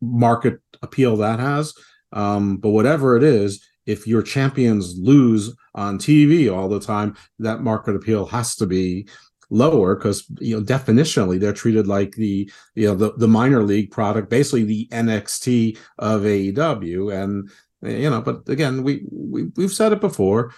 market 0.03 0.61
appeal 0.83 1.17
that 1.17 1.41
has. 1.41 1.73
Um, 2.13 2.59
but 2.59 2.69
whatever 2.69 3.17
it 3.17 3.23
is, 3.23 3.67
if 3.87 4.07
your 4.07 4.23
champions 4.23 4.99
lose 4.99 5.55
on 5.75 5.99
TV 5.99 6.55
all 6.55 6.69
the 6.69 6.81
time, 6.81 7.17
that 7.39 7.63
market 7.63 7.97
appeal 7.97 8.27
has 8.27 8.57
to 8.57 8.67
be 8.67 9.09
lower 9.49 9.95
because 9.95 10.27
you 10.41 10.57
know 10.57 10.65
definitionally 10.65 11.39
they're 11.39 11.53
treated 11.53 11.87
like 11.87 12.13
the 12.17 12.51
you 12.75 12.87
know 12.87 12.97
the, 12.97 13.13
the 13.13 13.29
minor 13.29 13.63
league 13.63 13.93
product 13.93 14.29
basically 14.29 14.65
the 14.65 14.89
nxt 14.89 15.79
of 15.99 16.23
aew 16.23 17.23
and 17.23 17.49
you 17.83 18.11
know 18.11 18.21
but 18.21 18.49
again 18.49 18.83
we, 18.83 19.05
we 19.09 19.45
we've 19.57 19.73
said 19.73 19.93
it 19.93 20.01
before 20.01 20.53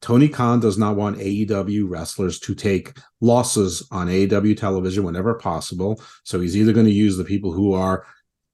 Tony 0.00 0.28
Khan 0.28 0.60
does 0.60 0.78
not 0.78 0.96
want 0.96 1.18
AEW 1.18 1.84
wrestlers 1.86 2.38
to 2.40 2.54
take 2.54 2.96
losses 3.20 3.86
on 3.90 4.08
AEW 4.08 4.56
television 4.56 5.04
whenever 5.04 5.34
possible. 5.34 6.02
So 6.24 6.40
he's 6.40 6.56
either 6.56 6.72
going 6.72 6.86
to 6.86 6.92
use 6.92 7.16
the 7.16 7.24
people 7.24 7.52
who 7.52 7.74
are 7.74 8.06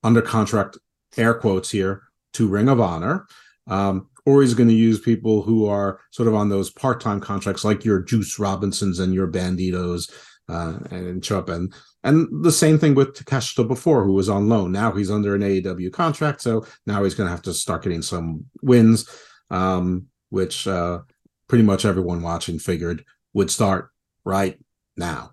under 0.02 0.20
contract 0.20 0.76
air 1.16 1.34
quotes 1.34 1.70
here 1.70 2.02
to 2.32 2.48
Ring 2.48 2.68
of 2.68 2.80
Honor. 2.80 3.26
Um, 3.66 4.08
or 4.24 4.42
he's 4.42 4.54
going 4.54 4.68
to 4.68 4.74
use 4.74 4.98
people 4.98 5.42
who 5.42 5.66
are 5.66 6.00
sort 6.10 6.28
of 6.28 6.34
on 6.34 6.48
those 6.48 6.70
part-time 6.70 7.20
contracts, 7.20 7.64
like 7.64 7.84
your 7.84 8.00
Juice 8.00 8.38
Robinsons 8.38 8.98
and 8.98 9.14
your 9.14 9.28
Banditos, 9.28 10.10
uh, 10.48 10.78
and 10.90 11.22
Chup, 11.22 11.48
and 11.48 11.72
and 12.04 12.44
the 12.44 12.52
same 12.52 12.78
thing 12.78 12.94
with 12.94 13.14
Takeshita 13.14 13.66
before, 13.66 14.04
who 14.04 14.12
was 14.12 14.28
on 14.28 14.48
loan. 14.48 14.70
Now 14.70 14.92
he's 14.92 15.10
under 15.10 15.34
an 15.34 15.42
AEW 15.42 15.92
contract, 15.92 16.40
so 16.40 16.64
now 16.86 17.02
he's 17.02 17.14
going 17.14 17.26
to 17.26 17.32
have 17.32 17.42
to 17.42 17.54
start 17.54 17.82
getting 17.82 18.02
some 18.02 18.44
wins, 18.62 19.08
um, 19.50 20.06
which 20.30 20.68
uh, 20.68 21.00
pretty 21.48 21.64
much 21.64 21.84
everyone 21.84 22.22
watching 22.22 22.58
figured 22.58 23.04
would 23.32 23.50
start 23.50 23.90
right 24.24 24.58
now. 24.96 25.32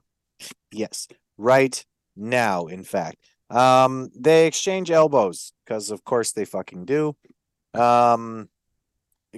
Yes, 0.71 1.07
right 1.37 1.85
now. 2.15 2.65
In 2.65 2.83
fact, 2.83 3.17
um, 3.51 4.09
they 4.15 4.47
exchange 4.47 4.89
elbows 4.89 5.53
because, 5.63 5.91
of 5.91 6.03
course, 6.03 6.31
they 6.31 6.45
fucking 6.45 6.85
do. 6.85 7.15
Um, 7.73 8.49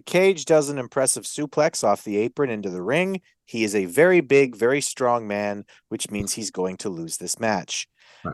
Cage 0.05 0.45
does 0.45 0.69
an 0.69 0.77
impressive 0.77 1.23
suplex 1.23 1.83
off 1.83 2.03
the 2.03 2.17
apron 2.17 2.49
into 2.49 2.69
the 2.69 2.81
ring. 2.81 3.21
He 3.45 3.63
is 3.63 3.75
a 3.75 3.85
very 3.85 4.21
big, 4.21 4.55
very 4.55 4.81
strong 4.81 5.27
man, 5.27 5.65
which 5.89 6.11
means 6.11 6.33
he's 6.33 6.51
going 6.51 6.77
to 6.77 6.89
lose 6.89 7.17
this 7.17 7.39
match. 7.39 7.87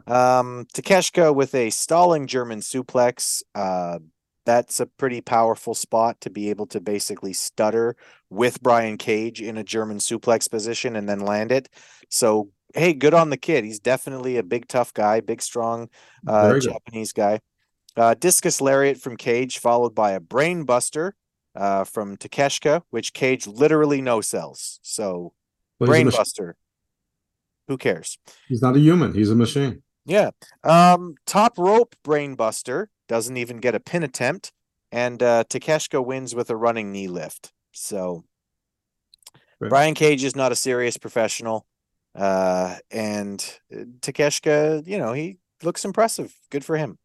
Um, 0.07 0.65
Takeshka 0.73 1.35
with 1.35 1.53
a 1.53 1.69
stalling 1.69 2.27
German 2.27 2.61
suplex. 2.61 3.43
Uh, 3.53 3.99
that's 4.45 4.79
a 4.79 4.85
pretty 4.85 5.21
powerful 5.21 5.75
spot 5.75 6.19
to 6.21 6.29
be 6.29 6.49
able 6.49 6.65
to 6.67 6.79
basically 6.79 7.33
stutter 7.33 7.95
with 8.29 8.61
Brian 8.61 8.97
Cage 8.97 9.41
in 9.41 9.57
a 9.57 9.63
German 9.63 9.97
suplex 9.97 10.49
position 10.49 10.95
and 10.95 11.07
then 11.07 11.19
land 11.19 11.51
it. 11.51 11.69
So, 12.09 12.49
hey, 12.73 12.93
good 12.93 13.13
on 13.13 13.29
the 13.29 13.37
kid. 13.37 13.65
He's 13.65 13.79
definitely 13.79 14.37
a 14.37 14.43
big, 14.43 14.67
tough 14.67 14.93
guy, 14.93 15.19
big, 15.19 15.41
strong 15.41 15.89
uh, 16.25 16.57
Japanese 16.59 17.13
guy. 17.13 17.39
Uh, 17.97 18.13
discus 18.13 18.61
lariat 18.61 18.97
from 18.97 19.17
Cage, 19.17 19.59
followed 19.59 19.93
by 19.93 20.11
a 20.11 20.19
brain 20.19 20.63
buster 20.63 21.15
uh, 21.55 21.83
from 21.83 22.17
Takeshka, 22.17 22.83
which 22.89 23.13
Cage 23.13 23.47
literally 23.47 24.01
no 24.01 24.21
sells. 24.21 24.79
So, 24.81 25.33
Well, 25.79 25.87
he's 25.87 25.87
brain 25.89 26.09
buster. 26.09 26.55
Who 27.67 27.77
cares? 27.77 28.17
He's 28.47 28.61
not 28.61 28.75
a 28.75 28.79
human; 28.79 29.13
he's 29.13 29.29
a 29.29 29.35
machine. 29.35 29.83
Yeah. 30.05 30.31
Um, 30.63 31.15
top 31.25 31.57
rope 31.57 31.95
brainbuster 32.03 32.87
doesn't 33.07 33.37
even 33.37 33.57
get 33.57 33.75
a 33.75 33.79
pin 33.79 34.03
attempt, 34.03 34.51
and 34.91 35.21
uh, 35.21 35.43
Takeshka 35.49 36.03
wins 36.03 36.33
with 36.33 36.49
a 36.49 36.55
running 36.55 36.91
knee 36.91 37.07
lift. 37.07 37.53
So 37.71 38.23
Right. 39.61 39.69
Brian 39.69 39.93
Cage 39.93 40.23
is 40.23 40.35
not 40.35 40.51
a 40.51 40.55
serious 40.55 40.97
professional, 40.97 41.67
uh, 42.15 42.77
and 42.89 43.59
uh, 43.71 43.83
Takeshka, 43.99 44.87
you 44.87 44.97
know, 44.97 45.13
he 45.13 45.37
looks 45.61 45.85
impressive. 45.85 46.35
Good 46.49 46.65
for 46.65 46.77
him. 46.77 46.97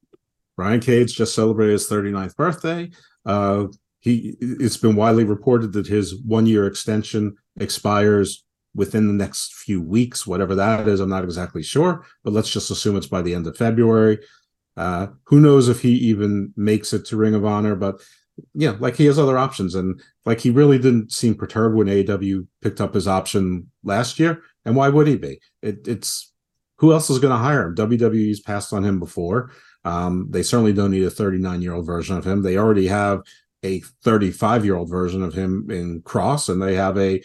Brian 0.57 0.81
Cage 0.81 1.15
just 1.15 1.35
celebrated 1.35 1.73
his 1.73 1.89
39th 1.89 2.37
birthday. 2.37 2.91
Uh, 3.25 3.67
he 4.01 4.37
it's 4.41 4.77
been 4.77 4.97
widely 4.97 5.25
reported 5.25 5.73
that 5.73 5.87
his 5.87 6.15
one 6.23 6.47
year 6.47 6.67
extension 6.67 7.37
expires 7.59 8.45
within 8.75 9.09
the 9.09 9.13
next 9.13 9.55
few 9.55 9.81
weeks, 9.83 10.27
whatever 10.27 10.55
that 10.55 10.87
is. 10.87 11.01
I'm 11.01 11.09
not 11.09 11.25
exactly 11.25 11.63
sure, 11.63 12.05
but 12.23 12.33
let's 12.33 12.51
just 12.51 12.71
assume 12.71 12.97
it's 12.97 13.07
by 13.07 13.23
the 13.23 13.35
end 13.35 13.47
of 13.47 13.57
February. 13.57 14.19
Uh, 14.77 15.09
who 15.25 15.41
knows 15.41 15.69
if 15.69 15.81
he 15.81 15.93
even 15.93 16.53
makes 16.57 16.93
it 16.93 17.07
to 17.07 17.17
Ring 17.17 17.35
of 17.35 17.45
Honor, 17.45 17.75
but 17.75 18.03
yeah, 18.55 18.77
like 18.79 18.97
he 18.97 19.07
has 19.07 19.19
other 19.19 19.39
options, 19.39 19.75
and 19.75 20.01
like 20.27 20.41
he 20.41 20.51
really 20.51 20.79
didn't 20.79 21.11
seem 21.11 21.35
perturbed 21.35 21.75
when 21.75 21.87
AEW 21.87 22.47
picked 22.61 22.81
up 22.81 22.95
his 22.95 23.09
option 23.09 23.71
last 23.83 24.21
year. 24.21 24.43
And 24.67 24.77
why 24.77 24.91
would 24.91 25.07
he 25.07 25.17
be? 25.17 25.41
It, 25.63 25.89
it's 25.89 26.33
who 26.79 26.93
else 26.93 27.09
is 27.09 27.19
going 27.19 27.33
to 27.33 27.39
hire 27.39 27.69
him? 27.69 27.75
WWE's 27.75 28.41
passed 28.41 28.73
on 28.73 28.85
him 28.85 29.01
before. 29.01 29.51
Um, 29.87 30.27
they 30.31 30.43
certainly 30.43 30.73
don't 30.73 30.91
need 30.91 31.05
a 31.05 31.11
39 31.11 31.63
year 31.63 31.73
old 31.75 31.87
version 31.87 32.17
of 32.17 32.27
him. 32.27 32.43
They 32.43 32.59
already 32.59 32.89
have 32.89 33.23
a 33.63 33.81
35 34.03 34.65
year 34.65 34.77
old 34.77 34.91
version 34.91 35.23
of 35.23 35.33
him 35.33 35.71
in 35.71 36.03
Kross, 36.03 36.49
and 36.49 36.61
they 36.61 36.75
have 36.75 36.99
a 36.99 37.23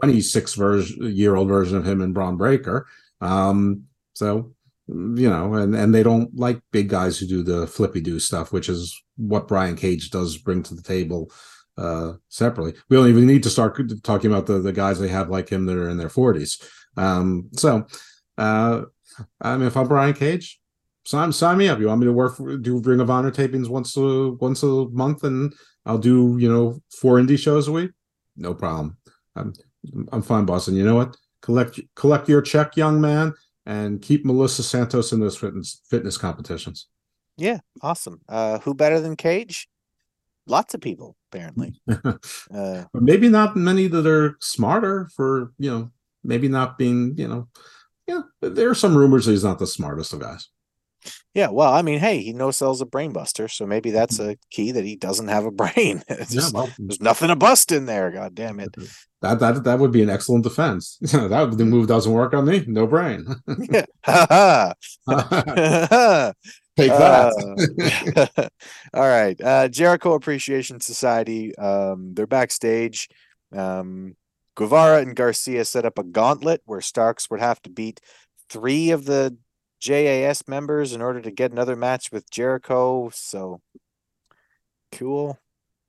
26 0.00 0.54
version 0.54 1.14
year 1.14 1.36
old 1.36 1.48
version 1.48 1.78
of 1.78 1.86
him 1.86 2.00
in 2.00 2.12
Bron 2.12 2.36
Breakker. 2.36 2.86
Um, 3.20 3.84
so 4.14 4.52
you 4.88 5.30
know, 5.30 5.54
and 5.54 5.74
and 5.76 5.94
they 5.94 6.02
don't 6.02 6.36
like 6.36 6.60
big 6.72 6.88
guys 6.88 7.16
who 7.16 7.26
do 7.28 7.44
the 7.44 7.68
flippy 7.68 8.00
do 8.00 8.18
stuff, 8.18 8.52
which 8.52 8.68
is 8.68 9.00
what 9.16 9.46
Brian 9.46 9.76
Cage 9.76 10.10
does 10.10 10.36
bring 10.36 10.64
to 10.64 10.74
the 10.74 10.82
table 10.82 11.30
uh 11.78 12.14
separately. 12.28 12.74
We 12.88 12.96
don't 12.96 13.08
even 13.08 13.26
need 13.26 13.44
to 13.44 13.50
start 13.50 13.80
talking 14.02 14.32
about 14.32 14.46
the 14.46 14.58
the 14.58 14.72
guys 14.72 14.98
they 14.98 15.08
have 15.08 15.30
like 15.30 15.48
him 15.48 15.66
that 15.66 15.76
are 15.76 15.88
in 15.88 15.96
their 15.96 16.08
40s. 16.08 16.60
Um, 16.96 17.50
so 17.52 17.86
uh 18.36 18.82
I 19.40 19.56
mean 19.56 19.68
if 19.68 19.76
I'm 19.76 19.86
Brian 19.86 20.14
Cage, 20.14 20.59
sign 21.10 21.32
sign 21.32 21.58
me 21.58 21.68
up. 21.68 21.80
You 21.80 21.88
want 21.88 22.00
me 22.00 22.06
to 22.06 22.12
work 22.12 22.36
for, 22.36 22.56
do 22.56 22.78
Ring 22.78 23.00
of 23.00 23.10
Honor 23.10 23.32
tapings 23.32 23.68
once 23.68 23.96
a 23.96 24.30
once 24.30 24.62
a 24.62 24.86
month 24.90 25.24
and 25.24 25.52
I'll 25.84 25.98
do, 25.98 26.36
you 26.38 26.50
know, 26.50 26.80
four 27.00 27.16
indie 27.16 27.38
shows 27.38 27.68
a 27.68 27.72
week? 27.72 27.90
No 28.36 28.54
problem. 28.54 28.96
I'm 29.34 29.52
I'm 30.12 30.22
fine, 30.22 30.44
boss. 30.44 30.68
And 30.68 30.76
you 30.76 30.84
know 30.84 30.94
what? 30.94 31.16
Collect 31.42 31.80
collect 31.96 32.28
your 32.28 32.42
check, 32.42 32.76
young 32.76 33.00
man, 33.00 33.34
and 33.66 34.00
keep 34.00 34.24
Melissa 34.24 34.62
Santos 34.62 35.12
in 35.12 35.20
those 35.20 35.36
fitness 35.36 35.80
fitness 35.90 36.16
competitions. 36.16 36.86
Yeah, 37.36 37.58
awesome. 37.82 38.20
Uh, 38.28 38.58
who 38.60 38.74
better 38.74 39.00
than 39.00 39.16
Cage? 39.16 39.68
Lots 40.46 40.74
of 40.74 40.80
people, 40.80 41.16
apparently. 41.32 41.80
Uh, 42.52 42.84
maybe 42.94 43.28
not 43.28 43.56
many 43.56 43.86
that 43.86 44.06
are 44.06 44.36
smarter 44.40 45.08
for, 45.14 45.52
you 45.58 45.70
know, 45.70 45.90
maybe 46.24 46.48
not 46.48 46.76
being, 46.76 47.14
you 47.16 47.28
know, 47.28 47.48
yeah, 48.08 48.22
there 48.40 48.68
are 48.68 48.74
some 48.74 48.96
rumors 48.96 49.24
that 49.24 49.32
he's 49.32 49.44
not 49.44 49.60
the 49.60 49.66
smartest 49.66 50.12
of 50.12 50.18
guys. 50.18 50.48
Yeah, 51.34 51.48
well, 51.48 51.72
I 51.72 51.82
mean, 51.82 52.00
hey, 52.00 52.18
he 52.18 52.32
no 52.32 52.50
sells 52.50 52.80
a 52.80 52.86
brain 52.86 53.12
buster, 53.12 53.46
so 53.46 53.64
maybe 53.64 53.90
that's 53.92 54.18
a 54.18 54.36
key 54.50 54.72
that 54.72 54.84
he 54.84 54.96
doesn't 54.96 55.28
have 55.28 55.44
a 55.44 55.50
brain. 55.52 56.02
It's 56.08 56.34
Yeah, 56.34 56.50
well, 56.52 56.70
there's 56.78 57.00
nothing 57.00 57.28
to 57.28 57.36
bust 57.36 57.70
in 57.70 57.86
there. 57.86 58.10
God 58.10 58.34
damn 58.34 58.58
it. 58.58 58.74
that 59.22 59.38
that 59.38 59.64
that 59.64 59.78
would 59.78 59.92
be 59.92 60.02
an 60.02 60.10
excellent 60.10 60.44
defense. 60.44 60.98
that 61.02 61.54
the 61.56 61.64
move 61.64 61.86
doesn't 61.86 62.12
work 62.12 62.34
on 62.34 62.46
me. 62.46 62.64
No 62.66 62.86
brain. 62.86 63.26
Yeah. 63.70 63.86
Ha 64.04 64.74
ha. 65.06 66.32
Take 66.76 66.90
that. 66.92 68.28
Uh, 68.36 68.48
all 68.94 69.08
right. 69.08 69.38
Uh, 69.40 69.68
Jericho 69.68 70.14
Appreciation 70.14 70.80
Society. 70.80 71.54
Um, 71.56 72.14
they're 72.14 72.26
backstage. 72.26 73.08
Um, 73.54 74.16
Guevara 74.54 75.00
and 75.02 75.14
Garcia 75.14 75.64
set 75.64 75.84
up 75.84 75.98
a 75.98 76.04
gauntlet 76.04 76.62
where 76.64 76.80
Starks 76.80 77.28
would 77.30 77.40
have 77.40 77.60
to 77.62 77.70
beat 77.70 78.00
three 78.48 78.90
of 78.90 79.04
the 79.04 79.36
JAS 79.80 80.46
members 80.46 80.92
in 80.92 81.02
order 81.02 81.20
to 81.20 81.30
get 81.30 81.52
another 81.52 81.76
match 81.76 82.12
with 82.12 82.30
Jericho. 82.30 83.10
So 83.12 83.60
cool. 84.92 85.38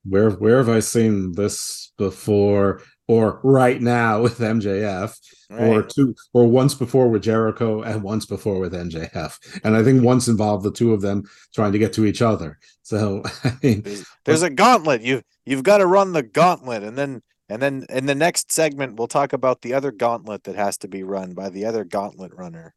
where 0.04 0.32
where 0.32 0.58
have 0.58 0.70
I 0.70 0.80
seen 0.80 1.34
this 1.34 1.92
before 1.98 2.82
or 3.08 3.42
right 3.44 3.82
now 3.82 4.22
with 4.22 4.40
MJF 4.40 5.18
or 5.50 5.84
two 5.84 6.16
or 6.34 6.48
once 6.48 6.74
before 6.74 7.10
with 7.10 7.24
Jericho 7.24 7.82
and 7.82 8.02
once 8.02 8.26
before 8.26 8.60
with 8.60 8.74
MJF 8.74 9.38
and 9.64 9.76
I 9.76 9.84
think 9.84 10.04
once 10.04 10.28
involved 10.28 10.64
the 10.64 10.72
two 10.72 10.94
of 10.94 11.02
them 11.02 11.24
trying 11.54 11.74
to 11.74 11.80
get 11.80 11.94
to 11.94 12.06
each 12.06 12.22
other 12.22 12.58
so 12.84 13.24
I 13.44 13.58
mean 13.62 13.82
There's, 13.82 14.06
there's 14.26 14.42
a 14.42 14.50
gauntlet. 14.50 15.02
You 15.02 15.22
you've 15.46 15.64
got 15.64 15.78
to 15.78 15.88
run 15.88 16.12
the 16.12 16.24
gauntlet, 16.24 16.84
and 16.84 16.98
then 16.98 17.22
and 17.50 17.62
then 17.62 17.86
in 17.90 18.06
the 18.06 18.16
next 18.16 18.52
segment 18.52 18.98
we'll 18.98 19.08
talk 19.08 19.34
about 19.34 19.62
the 19.62 19.74
other 19.74 19.92
gauntlet 19.92 20.44
that 20.44 20.56
has 20.56 20.78
to 20.80 20.88
be 20.88 21.04
run 21.04 21.34
by 21.34 21.50
the 21.50 21.66
other 21.66 21.84
gauntlet 21.84 22.34
runner. 22.34 22.74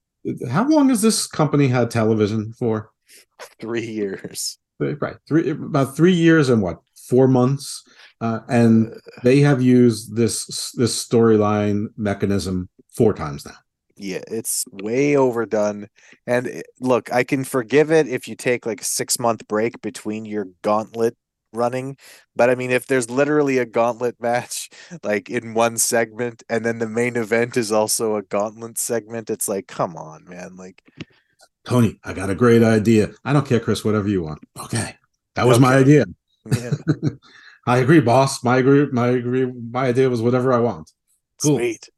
How 0.51 0.69
long 0.69 0.89
has 0.89 1.03
this 1.03 1.27
company 1.27 1.69
had 1.69 1.91
television 1.91 2.53
for? 2.53 2.91
Three 3.61 3.87
years. 3.87 4.59
right. 4.79 5.17
Three 5.29 5.51
about 5.51 5.97
three 5.97 6.13
years 6.15 6.49
and 6.49 6.63
what? 6.63 6.79
Four 7.09 7.29
months? 7.29 7.83
Uh, 8.21 8.41
and 8.49 8.95
they 9.23 9.41
have 9.41 9.61
used 9.61 10.17
this 10.17 10.73
this 10.73 11.07
storyline 11.07 11.89
mechanism 11.97 12.69
four 12.97 13.13
times 13.13 13.45
now. 13.45 13.55
Yeah, 13.97 14.23
it's 14.29 14.65
way 14.73 15.17
overdone. 15.17 15.89
And 16.27 16.47
it- 16.47 16.67
look, 16.81 17.13
I 17.13 17.23
can 17.25 17.45
forgive 17.45 17.93
it 17.93 18.09
if 18.09 18.27
you 18.27 18.35
take 18.35 18.67
like 18.67 18.81
a 18.81 18.85
six 18.85 19.19
month 19.19 19.47
break 19.47 19.81
between 19.83 20.25
your 20.25 20.47
gauntlet 20.63 21.17
running. 21.57 21.97
But 22.37 22.51
I 22.51 22.55
mean, 22.55 22.71
if 22.71 22.87
there's 22.87 23.11
literally 23.11 23.59
a 23.59 23.65
gauntlet 23.65 24.21
match 24.21 24.71
like 25.03 25.31
in 25.31 25.55
one 25.55 25.79
segment 25.79 26.43
and 26.49 26.65
then 26.65 26.79
the 26.79 26.89
main 26.89 27.17
event 27.17 27.57
is 27.57 27.73
also 27.73 28.17
a 28.17 28.23
gauntlet 28.23 28.79
segment, 28.79 29.31
it's 29.31 29.49
like, 29.49 29.67
come 29.67 29.97
on, 29.97 30.25
man. 30.29 30.57
Like, 30.57 30.83
Tony, 31.65 31.99
I 32.05 32.13
got 32.13 32.31
a 32.31 32.35
great 32.35 32.63
idea. 32.63 33.11
I 33.25 33.33
don't 33.33 33.47
care, 33.47 33.61
Chris, 33.61 33.85
whatever 33.85 34.09
you 34.09 34.23
want. 34.23 34.41
Okay. 34.59 34.97
That 35.35 35.47
was 35.47 35.59
my 35.59 35.75
idea. 35.75 36.05
yeah, 36.57 36.73
I 37.67 37.79
agree, 37.79 38.01
boss. 38.01 38.45
My 38.45 38.59
agree, 38.59 38.87
my 38.93 39.09
agree, 39.09 39.47
my 39.47 39.87
idea 39.87 40.09
was 40.09 40.23
whatever 40.23 40.53
I 40.53 40.59
want. 40.59 40.93
Cool. 41.43 41.57
sweet. 41.57 41.89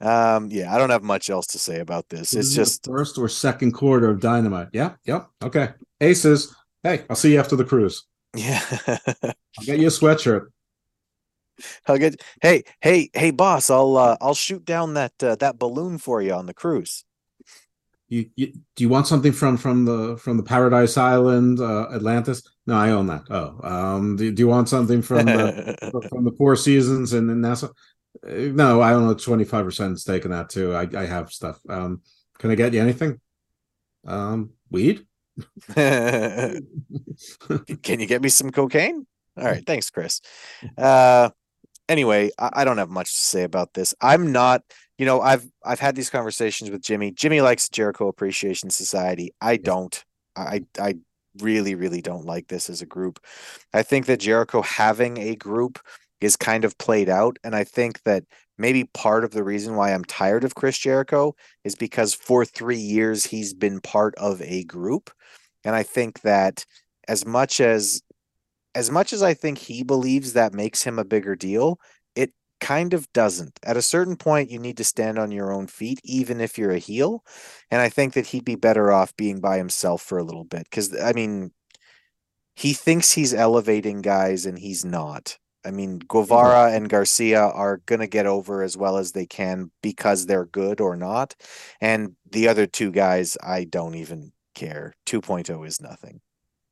Um, 0.00 0.48
yeah, 0.50 0.74
I 0.74 0.78
don't 0.78 0.90
have 0.90 1.02
much 1.02 1.28
else 1.28 1.46
to 1.48 1.58
say 1.58 1.80
about 1.80 2.08
this. 2.08 2.32
It's 2.32 2.54
just 2.54 2.86
first 2.86 3.18
or 3.18 3.28
second 3.28 3.72
quarter 3.72 4.08
of 4.08 4.20
dynamite. 4.20 4.68
Yep, 4.72 4.98
yep. 5.04 5.28
Okay. 5.42 5.70
Aces. 6.00 6.54
Hey, 6.82 7.04
I'll 7.10 7.16
see 7.16 7.32
you 7.32 7.38
after 7.38 7.56
the 7.56 7.64
cruise. 7.64 8.04
Yeah. 8.34 8.62
I'll 8.86 9.64
get 9.64 9.78
you 9.80 9.88
a 9.88 9.90
sweatshirt. 9.90 10.46
I'll 11.86 11.98
get 11.98 12.22
hey, 12.40 12.64
hey, 12.80 13.10
hey 13.12 13.30
boss, 13.32 13.68
I'll 13.70 13.96
uh, 13.96 14.16
I'll 14.20 14.34
shoot 14.34 14.64
down 14.64 14.94
that 14.94 15.12
uh, 15.22 15.36
that 15.36 15.58
balloon 15.58 15.98
for 15.98 16.22
you 16.22 16.32
on 16.32 16.46
the 16.46 16.54
cruise. 16.54 17.04
you, 18.08 18.28
you 18.34 18.52
do 18.74 18.84
you 18.84 18.88
want 18.88 19.06
something 19.06 19.32
from 19.32 19.56
from 19.56 19.84
the 19.84 20.16
from 20.16 20.36
the 20.36 20.42
Paradise 20.42 20.96
Island 20.96 21.60
uh, 21.60 21.88
Atlantis? 21.92 22.42
No, 22.66 22.74
I 22.76 22.90
own 22.90 23.06
that. 23.06 23.22
Oh, 23.30 23.60
um, 23.62 24.16
do, 24.16 24.30
do 24.32 24.40
you 24.40 24.48
want 24.48 24.68
something 24.68 25.02
from 25.02 25.30
the 25.32 25.76
from 26.08 26.24
the 26.24 26.32
Four 26.32 26.56
Seasons 26.56 27.12
and, 27.12 27.30
and 27.30 27.42
Nassau? 27.42 27.68
Uh, 28.26 28.50
No, 28.52 28.80
I 28.80 28.94
own 28.94 29.08
a 29.10 29.14
twenty 29.14 29.44
five 29.44 29.64
percent 29.64 30.00
stake 30.00 30.24
in 30.24 30.30
that 30.32 30.48
too. 30.50 30.74
I, 30.74 30.88
I 30.96 31.06
have 31.06 31.30
stuff. 31.30 31.60
Um, 31.68 32.02
can 32.38 32.50
I 32.50 32.54
get 32.54 32.72
you 32.74 32.80
anything? 32.80 33.20
Um, 34.06 34.50
weed. 34.70 35.06
Can 35.74 36.62
you 38.00 38.06
get 38.06 38.22
me 38.22 38.28
some 38.28 38.50
cocaine? 38.50 39.06
All 39.36 39.44
right, 39.44 39.64
thanks, 39.64 39.90
Chris. 39.90 40.20
Uh, 40.76 41.30
anyway, 41.88 42.30
I, 42.38 42.50
I 42.54 42.64
don't 42.64 42.78
have 42.78 42.90
much 42.90 43.14
to 43.14 43.20
say 43.20 43.42
about 43.42 43.74
this. 43.74 43.94
I'm 44.00 44.32
not, 44.32 44.62
you 44.98 45.06
know, 45.06 45.20
I've 45.20 45.46
I've 45.64 45.80
had 45.80 45.96
these 45.96 46.10
conversations 46.10 46.70
with 46.70 46.82
Jimmy. 46.82 47.10
Jimmy 47.10 47.40
likes 47.40 47.68
Jericho 47.68 48.08
Appreciation 48.08 48.70
Society. 48.70 49.32
I 49.40 49.56
don't. 49.56 50.04
I 50.36 50.64
I 50.78 50.96
really 51.40 51.74
really 51.74 52.02
don't 52.02 52.24
like 52.24 52.48
this 52.48 52.68
as 52.68 52.82
a 52.82 52.86
group. 52.86 53.20
I 53.72 53.82
think 53.82 54.06
that 54.06 54.20
Jericho 54.20 54.62
having 54.62 55.18
a 55.18 55.36
group 55.36 55.78
is 56.20 56.36
kind 56.36 56.64
of 56.64 56.76
played 56.78 57.08
out, 57.08 57.38
and 57.44 57.54
I 57.54 57.64
think 57.64 58.02
that 58.02 58.24
maybe 58.60 58.84
part 58.84 59.24
of 59.24 59.32
the 59.32 59.42
reason 59.42 59.74
why 59.74 59.92
I'm 59.92 60.04
tired 60.04 60.44
of 60.44 60.54
Chris 60.54 60.78
Jericho 60.78 61.34
is 61.64 61.74
because 61.74 62.14
for 62.14 62.44
three 62.44 62.78
years 62.78 63.24
he's 63.24 63.54
been 63.54 63.80
part 63.80 64.14
of 64.16 64.42
a 64.42 64.64
group, 64.64 65.10
and 65.64 65.74
I 65.74 65.82
think 65.82 66.20
that 66.22 66.64
as 67.08 67.26
much 67.26 67.60
as 67.60 68.02
as 68.74 68.90
much 68.90 69.12
as 69.12 69.22
I 69.22 69.34
think 69.34 69.58
he 69.58 69.82
believes 69.82 70.34
that 70.34 70.54
makes 70.54 70.82
him 70.84 70.98
a 70.98 71.04
bigger 71.04 71.34
deal, 71.34 71.80
it 72.14 72.32
kind 72.60 72.94
of 72.94 73.12
doesn't. 73.12 73.58
At 73.64 73.76
a 73.76 73.82
certain 73.82 74.16
point, 74.16 74.50
you 74.50 74.60
need 74.60 74.76
to 74.76 74.84
stand 74.84 75.18
on 75.18 75.32
your 75.32 75.52
own 75.52 75.66
feet, 75.66 76.00
even 76.04 76.40
if 76.40 76.56
you're 76.56 76.70
a 76.70 76.78
heel. 76.78 77.24
And 77.70 77.80
I 77.80 77.88
think 77.88 78.14
that 78.14 78.26
he'd 78.26 78.44
be 78.44 78.54
better 78.54 78.92
off 78.92 79.16
being 79.16 79.40
by 79.40 79.56
himself 79.56 80.02
for 80.02 80.18
a 80.18 80.22
little 80.22 80.44
bit. 80.44 80.64
Because, 80.70 80.96
I 81.00 81.12
mean, 81.14 81.50
he 82.54 82.72
thinks 82.72 83.12
he's 83.12 83.34
elevating 83.34 84.02
guys 84.02 84.46
and 84.46 84.58
he's 84.58 84.84
not. 84.84 85.36
I 85.64 85.70
mean, 85.70 85.98
Guevara 85.98 86.72
and 86.72 86.88
Garcia 86.88 87.40
are 87.40 87.82
going 87.86 88.00
to 88.00 88.06
get 88.06 88.26
over 88.26 88.62
as 88.62 88.76
well 88.76 88.96
as 88.96 89.12
they 89.12 89.26
can 89.26 89.70
because 89.82 90.26
they're 90.26 90.46
good 90.46 90.80
or 90.80 90.96
not. 90.96 91.34
And 91.80 92.16
the 92.30 92.48
other 92.48 92.66
two 92.66 92.90
guys, 92.90 93.36
I 93.42 93.64
don't 93.64 93.94
even 93.94 94.32
care. 94.54 94.94
2.0 95.06 95.66
is 95.66 95.80
nothing. 95.80 96.20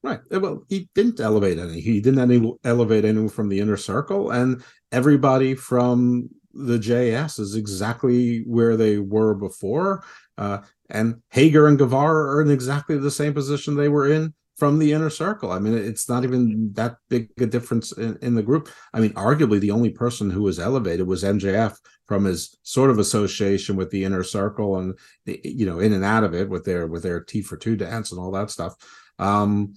Right. 0.02 0.20
Uh, 0.32 0.40
Well, 0.40 0.64
he 0.68 0.88
didn't 0.94 1.20
elevate 1.20 1.58
any. 1.58 1.80
He 1.80 2.00
didn't 2.00 2.20
any, 2.20 2.54
elevate 2.64 3.04
anyone 3.04 3.28
from 3.28 3.48
the 3.48 3.60
inner 3.60 3.76
circle, 3.76 4.30
and 4.30 4.62
everybody 4.92 5.54
from 5.54 6.30
the 6.52 6.78
JS 6.78 7.38
is 7.40 7.54
exactly 7.54 8.42
where 8.46 8.76
they 8.76 8.98
were 8.98 9.34
before. 9.34 10.04
Uh, 10.36 10.58
and 10.88 11.16
Hager 11.30 11.66
and 11.66 11.78
Guevara 11.78 12.36
are 12.36 12.42
in 12.42 12.50
exactly 12.50 12.96
the 12.96 13.10
same 13.10 13.34
position 13.34 13.74
they 13.74 13.88
were 13.88 14.10
in 14.10 14.34
from 14.58 14.78
the 14.78 14.92
inner 14.92 15.08
circle. 15.08 15.52
I 15.52 15.60
mean, 15.60 15.74
it's 15.74 16.08
not 16.08 16.24
even 16.24 16.72
that 16.72 16.96
big 17.08 17.30
a 17.38 17.46
difference 17.46 17.92
in, 17.92 18.18
in 18.20 18.34
the 18.34 18.42
group. 18.42 18.68
I 18.92 19.00
mean, 19.00 19.12
arguably 19.12 19.60
the 19.60 19.70
only 19.70 19.90
person 19.90 20.30
who 20.30 20.42
was 20.42 20.58
elevated 20.58 21.06
was 21.06 21.22
MJF 21.22 21.76
from 22.06 22.24
his 22.24 22.58
sort 22.64 22.90
of 22.90 22.98
association 22.98 23.76
with 23.76 23.90
the 23.90 24.04
inner 24.04 24.24
circle 24.24 24.78
and 24.78 24.98
the- 25.26 25.40
you 25.44 25.64
know 25.64 25.78
in 25.78 25.92
and 25.92 26.04
out 26.04 26.24
of 26.24 26.34
it 26.34 26.48
with 26.48 26.64
their 26.64 26.86
with 26.86 27.04
their 27.04 27.20
T 27.20 27.40
for 27.40 27.56
two 27.56 27.76
dance 27.76 28.10
and 28.10 28.20
all 28.20 28.32
that 28.32 28.50
stuff. 28.50 28.74
Um, 29.20 29.74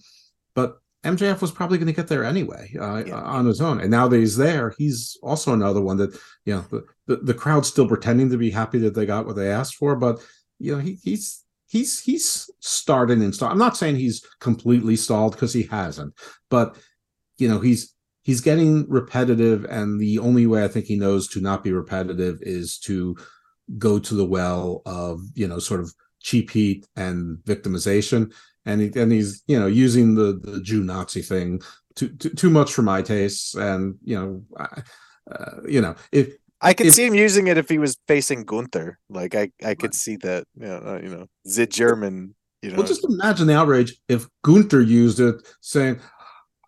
but 0.56 0.80
MJF 1.04 1.42
was 1.42 1.52
probably 1.52 1.78
going 1.78 1.88
to 1.88 1.94
get 1.94 2.08
there 2.08 2.24
anyway 2.24 2.74
uh, 2.80 3.04
on 3.16 3.46
his 3.46 3.62
own. 3.62 3.82
And 3.82 3.92
now 3.92 4.08
that 4.08 4.18
he's 4.18 4.38
there, 4.38 4.74
he's 4.78 5.18
also 5.22 5.54
another 5.54 5.82
one 5.82 5.98
that 5.98 6.14
you 6.46 6.56
know 6.56 6.66
the, 6.72 6.86
the 7.06 7.16
the 7.18 7.34
crowd's 7.36 7.68
still 7.68 7.88
pretending 7.88 8.32
to 8.32 8.38
be 8.38 8.50
happy 8.50 8.80
that 8.80 8.96
they 8.96 9.06
got 9.06 9.28
what 9.28 9.36
they 9.36 9.52
asked 9.52 9.76
for, 9.76 9.96
but 9.96 10.20
you 10.58 10.76
know 10.76 10.82
he, 10.82 10.98
he's 11.04 11.41
he's 11.72 12.00
he's 12.00 12.50
started 12.60 13.20
and 13.20 13.34
stalled. 13.34 13.54
I'm 13.54 13.58
not 13.58 13.78
saying 13.78 13.96
he's 13.96 14.26
completely 14.40 14.96
stalled 14.96 15.34
because 15.34 15.54
he 15.54 15.64
hasn't, 15.64 16.14
but 16.50 16.78
you 17.38 17.48
know 17.48 17.60
he's 17.60 17.94
he's 18.24 18.42
getting 18.42 18.88
repetitive, 18.90 19.66
and 19.66 20.00
the 20.00 20.20
only 20.20 20.46
way 20.48 20.64
I 20.64 20.68
think 20.68 20.86
he 20.86 20.98
knows 20.98 21.28
to 21.30 21.42
not 21.42 21.64
be 21.64 21.72
repetitive 21.72 22.40
is 22.42 22.78
to 22.80 23.16
go 23.78 24.00
to 24.00 24.16
the 24.16 24.26
well 24.26 24.82
of 24.86 25.22
you 25.34 25.48
know 25.48 25.60
sort 25.60 25.80
of 25.80 25.94
cheap 26.20 26.52
heat 26.52 26.86
and 26.96 27.38
victimization 27.40 28.32
and 28.66 28.82
he, 28.82 28.92
and 29.00 29.12
he's 29.12 29.44
you 29.48 29.60
know 29.60 29.68
using 29.68 30.14
the 30.14 30.40
the 30.44 30.62
Jew 30.62 30.84
Nazi 30.84 31.22
thing 31.22 31.62
too 31.96 32.10
too, 32.10 32.30
too 32.32 32.50
much 32.50 32.74
for 32.74 32.82
my 32.82 33.02
tastes 33.02 33.56
and 33.56 33.96
you 34.04 34.20
know 34.20 34.44
I- 34.60 34.84
uh, 35.32 35.62
you 35.68 35.80
know 35.82 35.96
if 36.12 36.34
I 36.62 36.74
could 36.74 36.88
if- 36.88 36.94
see 36.94 37.06
him 37.06 37.16
using 37.16 37.48
it 37.48 37.58
if 37.58 37.70
he 37.70 37.78
was 37.78 37.98
facing 38.08 38.44
Gunther. 38.44 39.00
Like 39.10 39.36
I, 39.36 39.52
I 39.64 39.76
could 39.76 39.94
see 39.94 40.18
that. 40.18 40.46
You 40.56 40.68
know, 40.68 40.78
uh, 40.78 41.00
you 41.02 41.10
know, 41.10 41.28
the 41.44 41.66
German. 41.66 42.36
You 42.62 42.72
know, 42.72 42.78
well 42.78 42.88
just 42.88 43.04
imagine 43.10 43.48
the 43.48 43.58
outrage 43.58 43.98
if 44.08 44.28
Gunther 44.44 44.82
used 44.82 45.20
it 45.20 45.36
saying 45.62 46.00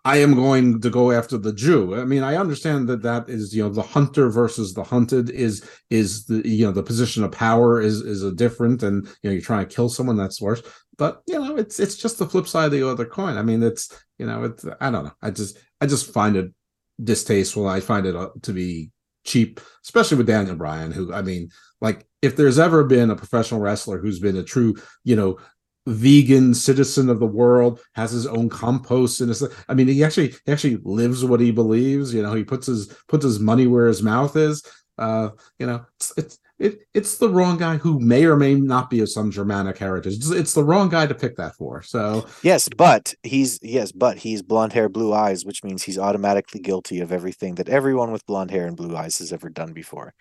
I 0.06 0.18
am 0.18 0.36
going 0.36 0.82
to 0.82 0.90
go 0.90 1.12
after 1.12 1.38
the 1.38 1.54
Jew. 1.54 1.96
I 1.96 2.04
mean, 2.04 2.24
I 2.24 2.36
understand 2.36 2.90
that 2.90 3.04
that 3.04 3.30
is, 3.30 3.56
you 3.56 3.64
know, 3.64 3.70
the 3.70 3.84
hunter 3.84 4.30
versus 4.30 4.74
the 4.74 4.84
hunted 4.84 5.30
is 5.30 5.68
is 5.90 6.26
the 6.26 6.48
you 6.48 6.66
know 6.66 6.72
the 6.74 6.84
position 6.84 7.24
of 7.24 7.32
power 7.32 7.80
is 7.80 8.02
is 8.02 8.22
a 8.22 8.34
different, 8.34 8.84
and 8.84 9.06
you 9.06 9.30
know 9.30 9.32
you're 9.32 9.42
trying 9.42 9.66
to 9.68 9.74
kill 9.74 9.88
someone 9.88 10.18
that's 10.18 10.42
worse. 10.42 10.62
But 10.98 11.22
you 11.28 11.40
know, 11.40 11.56
it's 11.56 11.80
it's 11.80 11.96
just 11.96 12.20
the 12.20 12.28
flip 12.28 12.48
side 12.48 12.66
of 12.66 12.72
the 12.72 12.88
other 12.88 13.06
coin. 13.06 13.38
I 13.38 13.44
mean, 13.44 13.64
it's 13.64 13.90
you 14.18 14.26
know, 14.26 14.44
it's 14.44 14.66
I 14.82 14.92
don't 14.92 15.06
know. 15.06 15.14
I 15.22 15.32
just 15.32 15.58
I 15.80 15.86
just 15.86 16.14
find 16.14 16.36
it 16.36 16.54
distasteful. 17.02 17.68
I 17.68 17.80
find 17.80 18.06
it 18.06 18.16
uh, 18.16 18.30
to 18.42 18.52
be 18.52 18.92
cheap, 19.24 19.60
especially 19.84 20.18
with 20.18 20.28
Daniel 20.28 20.56
Bryan, 20.56 20.92
who 20.92 21.14
I 21.14 21.22
mean, 21.22 21.50
like 21.82 22.06
if 22.22 22.36
there's 22.36 22.60
ever 22.60 22.84
been 22.84 23.10
a 23.10 23.16
professional 23.16 23.62
wrestler 23.62 24.00
who's 24.00 24.20
been 24.20 24.38
a 24.38 24.44
true, 24.44 24.76
you 25.04 25.16
know, 25.16 25.38
vegan 25.86 26.54
citizen 26.54 27.10
of 27.10 27.20
the 27.20 27.26
world, 27.26 27.82
has 27.96 28.12
his 28.12 28.26
own 28.26 28.50
compost 28.50 29.22
and 29.22 29.34
I 29.68 29.74
mean, 29.74 29.88
he 29.88 30.04
actually 30.04 30.36
he 30.46 30.52
actually 30.52 30.78
lives 30.84 31.26
what 31.26 31.40
he 31.40 31.52
believes. 31.52 32.14
You 32.14 32.24
know, 32.24 32.34
he 32.34 32.44
puts 32.44 32.68
his 32.68 32.96
puts 33.08 33.26
his 33.26 33.40
money 33.40 33.68
where 33.68 33.88
his 33.88 34.04
mouth 34.04 34.36
is. 34.36 34.64
Uh, 34.98 35.30
you 35.60 35.66
know, 35.66 35.86
it's 35.98 36.14
it's 36.18 36.40
it, 36.64 36.80
it's 36.94 37.18
the 37.18 37.30
wrong 37.30 37.58
guy 37.58 37.76
who 37.76 38.00
may 38.00 38.24
or 38.24 38.38
may 38.38 38.56
not 38.56 38.90
be 38.90 39.02
of 39.02 39.10
some 39.10 39.32
Germanic 39.32 39.78
heritage. 39.78 40.16
It's, 40.16 40.30
it's 40.30 40.54
the 40.54 40.64
wrong 40.64 40.88
guy 40.88 41.06
to 41.06 41.14
pick 41.14 41.36
that 41.36 41.56
for. 41.56 41.82
So 41.82 42.26
yes, 42.42 42.70
but 42.70 43.14
he's 43.24 43.60
yes, 43.62 43.92
but 43.92 44.18
he's 44.18 44.42
blonde 44.42 44.72
hair, 44.72 44.88
blue 44.88 45.14
eyes, 45.14 45.46
which 45.46 45.64
means 45.64 45.84
he's 45.84 45.98
automatically 45.98 46.62
guilty 46.62 47.02
of 47.02 47.12
everything 47.12 47.56
that 47.56 47.68
everyone 47.68 48.12
with 48.12 48.26
blonde 48.26 48.52
hair 48.52 48.66
and 48.66 48.78
blue 48.78 48.96
eyes 48.96 49.20
has 49.20 49.34
ever 49.34 49.50
done 49.50 49.74
before. 49.74 50.14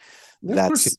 Yeah, 0.43 0.57
That's 0.57 0.97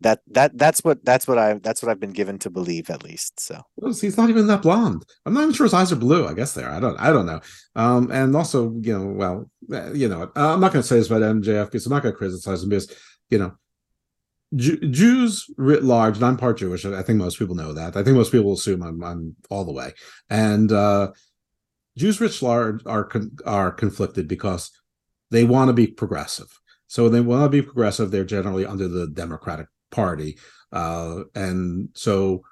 that 0.00 0.20
that 0.28 0.56
that's 0.56 0.80
what 0.80 1.04
that's 1.04 1.28
what 1.28 1.36
I 1.36 1.54
that's 1.54 1.82
what 1.82 1.90
I've 1.90 2.00
been 2.00 2.12
given 2.12 2.38
to 2.38 2.50
believe 2.50 2.88
at 2.88 3.04
least. 3.04 3.38
So 3.38 3.62
he's 4.00 4.16
not 4.16 4.30
even 4.30 4.46
that 4.46 4.62
blonde. 4.62 5.04
I'm 5.26 5.34
not 5.34 5.42
even 5.42 5.52
sure 5.52 5.66
his 5.66 5.74
eyes 5.74 5.92
are 5.92 5.96
blue. 5.96 6.26
I 6.26 6.32
guess 6.32 6.54
they 6.54 6.62
are. 6.62 6.70
I 6.70 6.80
don't. 6.80 6.98
I 6.98 7.12
don't 7.12 7.26
know. 7.26 7.40
Um, 7.76 8.10
and 8.10 8.34
also, 8.34 8.72
you 8.80 8.98
know, 8.98 9.06
well, 9.06 9.50
eh, 9.72 9.92
you 9.92 10.08
know, 10.08 10.32
I'm 10.34 10.60
not 10.60 10.72
going 10.72 10.82
to 10.82 10.88
say 10.88 10.96
this 10.96 11.08
about 11.08 11.20
MJF 11.20 11.66
because 11.66 11.84
I'm 11.84 11.92
not 11.92 12.02
going 12.02 12.14
to 12.14 12.18
criticize 12.18 12.62
him 12.62 12.70
because, 12.70 12.90
you 13.28 13.38
know, 13.38 13.52
Jew- 14.54 14.80
Jews 14.90 15.46
writ 15.56 15.84
large, 15.84 16.16
and 16.16 16.24
I'm 16.24 16.36
part 16.36 16.58
Jewish. 16.58 16.84
I 16.84 17.02
think 17.02 17.18
most 17.18 17.38
people 17.38 17.54
know 17.54 17.72
that. 17.72 17.96
I 17.96 18.02
think 18.02 18.16
most 18.16 18.32
people 18.32 18.52
assume 18.52 18.82
I'm 18.82 19.02
I'm 19.02 19.36
all 19.48 19.64
the 19.64 19.72
way. 19.72 19.92
And 20.28 20.72
uh, 20.72 21.12
Jews 21.96 22.20
writ 22.20 22.42
large 22.42 22.82
are 22.86 23.04
con- 23.04 23.36
are 23.46 23.70
conflicted 23.70 24.26
because 24.26 24.70
they 25.30 25.44
want 25.44 25.68
to 25.68 25.72
be 25.72 25.86
progressive. 25.86 26.48
So 26.86 27.08
they 27.08 27.20
want 27.20 27.44
to 27.44 27.48
be 27.48 27.62
progressive, 27.62 28.10
they're 28.10 28.24
generally 28.24 28.66
under 28.66 28.88
the 28.88 29.06
Democratic 29.06 29.68
Party, 29.92 30.38
uh, 30.72 31.20
and 31.36 31.90
so 31.94 32.42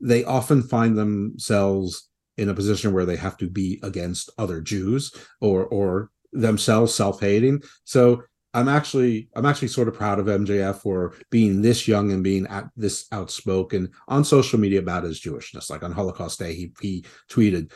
they 0.00 0.22
often 0.22 0.62
find 0.62 0.96
themselves 0.96 2.08
in 2.36 2.48
a 2.48 2.54
position 2.54 2.92
where 2.92 3.04
they 3.04 3.16
have 3.16 3.36
to 3.38 3.50
be 3.50 3.80
against 3.82 4.30
other 4.38 4.60
Jews 4.60 5.12
or 5.40 5.66
or 5.66 6.10
themselves 6.32 6.94
self-hating. 6.94 7.62
So 7.82 8.22
I'm 8.58 8.68
actually 8.68 9.28
I'm 9.36 9.46
actually 9.46 9.68
sort 9.68 9.88
of 9.88 9.94
proud 9.94 10.18
of 10.18 10.26
MJF 10.26 10.82
for 10.82 11.14
being 11.30 11.62
this 11.62 11.86
young 11.86 12.10
and 12.10 12.24
being 12.24 12.46
at 12.48 12.68
this 12.76 13.06
outspoken 13.12 13.90
on 14.08 14.24
social 14.24 14.58
media 14.58 14.80
about 14.80 15.04
his 15.04 15.20
Jewishness. 15.20 15.70
Like 15.70 15.84
on 15.84 15.92
Holocaust 15.92 16.40
Day, 16.40 16.54
he 16.54 16.72
he 16.80 17.04
tweeted 17.30 17.72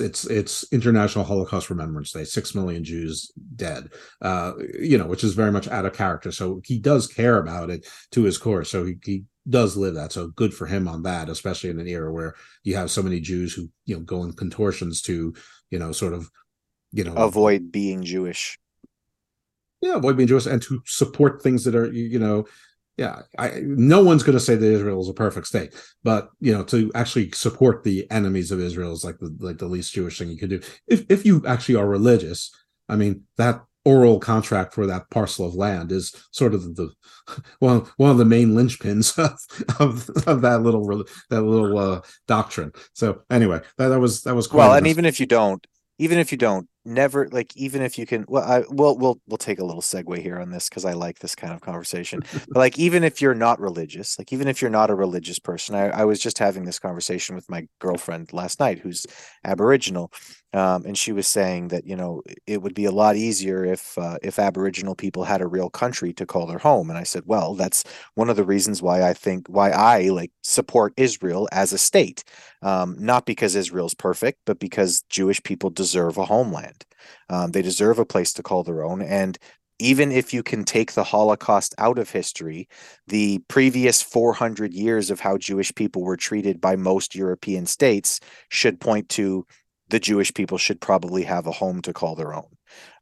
it's 0.00 0.24
it's, 0.24 0.64
International 0.72 1.24
Holocaust 1.24 1.70
Remembrance 1.70 2.10
Day, 2.10 2.24
six 2.24 2.52
million 2.52 2.82
Jews 2.82 3.30
dead. 3.54 3.90
Uh, 4.20 4.54
you 4.80 4.98
know, 4.98 5.06
which 5.06 5.22
is 5.22 5.34
very 5.34 5.52
much 5.52 5.68
out 5.68 5.86
of 5.86 5.92
character. 5.92 6.32
So 6.32 6.60
he 6.64 6.78
does 6.78 7.06
care 7.06 7.38
about 7.38 7.70
it 7.70 7.86
to 8.10 8.24
his 8.24 8.36
core. 8.36 8.64
So 8.64 8.84
he, 8.84 8.96
he 9.04 9.24
does 9.48 9.76
live 9.76 9.94
that. 9.94 10.10
So 10.10 10.28
good 10.28 10.52
for 10.52 10.66
him 10.66 10.88
on 10.88 11.04
that, 11.04 11.28
especially 11.28 11.70
in 11.70 11.78
an 11.78 11.86
era 11.86 12.12
where 12.12 12.34
you 12.64 12.74
have 12.74 12.90
so 12.90 13.02
many 13.02 13.20
Jews 13.20 13.54
who 13.54 13.68
you 13.84 13.94
know 13.94 14.02
go 14.02 14.24
in 14.24 14.32
contortions 14.32 15.00
to 15.02 15.32
you 15.70 15.78
know 15.78 15.92
sort 15.92 16.14
of 16.14 16.28
you 16.90 17.04
know 17.04 17.14
avoid 17.14 17.70
being 17.70 18.02
Jewish. 18.02 18.58
Yeah 19.84 19.96
avoid 19.96 20.16
being 20.16 20.28
Jewish 20.28 20.46
and 20.46 20.62
to 20.62 20.82
support 20.86 21.42
things 21.42 21.64
that 21.64 21.74
are 21.74 21.92
you 21.92 22.18
know 22.18 22.46
yeah 22.96 23.22
I 23.38 23.60
no 23.62 24.02
one's 24.02 24.22
going 24.22 24.38
to 24.38 24.44
say 24.44 24.54
that 24.54 24.72
Israel 24.72 25.00
is 25.00 25.08
a 25.08 25.14
perfect 25.14 25.46
state 25.46 25.74
but 26.02 26.30
you 26.40 26.52
know 26.52 26.64
to 26.64 26.90
actually 26.94 27.30
support 27.32 27.84
the 27.84 28.10
enemies 28.10 28.50
of 28.50 28.60
Israel 28.60 28.92
is 28.92 29.04
like 29.04 29.18
the 29.18 29.34
like 29.40 29.58
the 29.58 29.66
least 29.66 29.92
Jewish 29.92 30.18
thing 30.18 30.30
you 30.30 30.38
could 30.38 30.50
do 30.50 30.60
if 30.86 31.04
if 31.08 31.26
you 31.26 31.44
actually 31.46 31.76
are 31.76 31.86
religious 31.86 32.50
I 32.88 32.96
mean 32.96 33.24
that 33.36 33.62
oral 33.84 34.18
contract 34.18 34.72
for 34.72 34.86
that 34.86 35.10
parcel 35.10 35.46
of 35.46 35.54
land 35.54 35.92
is 35.92 36.14
sort 36.30 36.54
of 36.54 36.74
the 36.76 36.90
one 37.58 37.80
one 37.96 38.10
of 38.10 38.18
the 38.18 38.24
main 38.24 38.50
linchpins 38.50 39.18
of 39.18 39.38
of, 39.80 40.08
of 40.26 40.40
that 40.42 40.62
little 40.62 41.04
that 41.30 41.42
little 41.42 41.78
uh, 41.78 42.00
doctrine. 42.26 42.72
So 42.92 43.22
anyway, 43.30 43.60
that, 43.76 43.88
that 43.88 44.00
was 44.00 44.22
that 44.22 44.34
was 44.34 44.46
quite 44.46 44.58
well 44.58 44.74
and 44.74 44.86
even 44.86 45.04
if 45.04 45.20
you 45.20 45.26
don't 45.26 45.64
even 45.98 46.18
if 46.18 46.32
you 46.32 46.38
don't 46.38 46.68
never 46.84 47.28
like 47.30 47.56
even 47.56 47.80
if 47.82 47.98
you 47.98 48.06
can 48.06 48.24
well 48.28 48.44
i 48.44 48.62
we'll 48.68 48.96
we'll, 48.98 49.18
we'll 49.26 49.38
take 49.38 49.58
a 49.58 49.64
little 49.64 49.80
segue 49.80 50.18
here 50.18 50.38
on 50.38 50.50
this 50.50 50.68
because 50.68 50.84
i 50.84 50.92
like 50.92 51.18
this 51.18 51.34
kind 51.34 51.52
of 51.52 51.60
conversation. 51.60 52.20
But 52.48 52.58
like 52.60 52.78
even 52.78 53.04
if 53.04 53.22
you're 53.22 53.34
not 53.34 53.58
religious 53.60 54.18
like 54.18 54.32
even 54.32 54.48
if 54.48 54.60
you're 54.60 54.70
not 54.70 54.90
a 54.90 54.94
religious 54.94 55.38
person 55.38 55.74
i, 55.74 55.88
I 55.88 56.04
was 56.04 56.20
just 56.20 56.38
having 56.38 56.64
this 56.64 56.78
conversation 56.78 57.34
with 57.34 57.48
my 57.48 57.66
girlfriend 57.80 58.32
last 58.32 58.60
night 58.60 58.78
who's 58.80 59.06
aboriginal 59.44 60.12
um, 60.54 60.84
and 60.86 60.96
she 60.96 61.12
was 61.12 61.26
saying 61.26 61.68
that 61.68 61.84
you 61.86 61.96
know 61.96 62.22
it 62.46 62.62
would 62.62 62.74
be 62.74 62.84
a 62.84 62.92
lot 62.92 63.16
easier 63.16 63.64
if 63.64 63.98
uh, 63.98 64.18
if 64.22 64.38
aboriginal 64.38 64.94
people 64.94 65.24
had 65.24 65.40
a 65.40 65.46
real 65.46 65.68
country 65.68 66.12
to 66.14 66.24
call 66.24 66.46
their 66.46 66.58
home. 66.58 66.88
And 66.90 66.98
i 66.98 67.02
said 67.02 67.24
well 67.26 67.54
that's 67.54 67.84
one 68.14 68.30
of 68.30 68.36
the 68.36 68.44
reasons 68.44 68.80
why 68.80 69.02
i 69.02 69.12
think 69.12 69.48
why 69.48 69.70
i 69.70 70.08
like 70.08 70.30
support 70.42 70.94
israel 70.96 71.48
as 71.52 71.72
a 71.72 71.78
state. 71.78 72.24
Um, 72.62 72.96
not 72.98 73.26
because 73.26 73.56
israel's 73.56 73.94
perfect 73.94 74.40
but 74.46 74.58
because 74.58 75.02
jewish 75.10 75.42
people 75.42 75.70
deserve 75.70 76.16
a 76.18 76.24
homeland. 76.24 76.84
Um, 77.28 77.50
they 77.50 77.62
deserve 77.62 77.98
a 77.98 78.06
place 78.06 78.32
to 78.34 78.42
call 78.42 78.62
their 78.62 78.84
own. 78.84 79.02
And 79.02 79.38
even 79.80 80.12
if 80.12 80.32
you 80.32 80.42
can 80.42 80.64
take 80.64 80.92
the 80.92 81.02
Holocaust 81.02 81.74
out 81.78 81.98
of 81.98 82.10
history, 82.10 82.68
the 83.08 83.40
previous 83.48 84.00
400 84.00 84.72
years 84.72 85.10
of 85.10 85.18
how 85.18 85.36
Jewish 85.36 85.74
people 85.74 86.02
were 86.02 86.16
treated 86.16 86.60
by 86.60 86.76
most 86.76 87.14
European 87.14 87.66
states 87.66 88.20
should 88.50 88.80
point 88.80 89.08
to 89.10 89.44
the 89.88 90.00
Jewish 90.00 90.32
people 90.34 90.58
should 90.58 90.80
probably 90.80 91.22
have 91.24 91.46
a 91.46 91.52
home 91.52 91.82
to 91.82 91.92
call 91.92 92.14
their 92.14 92.34
own. 92.34 92.48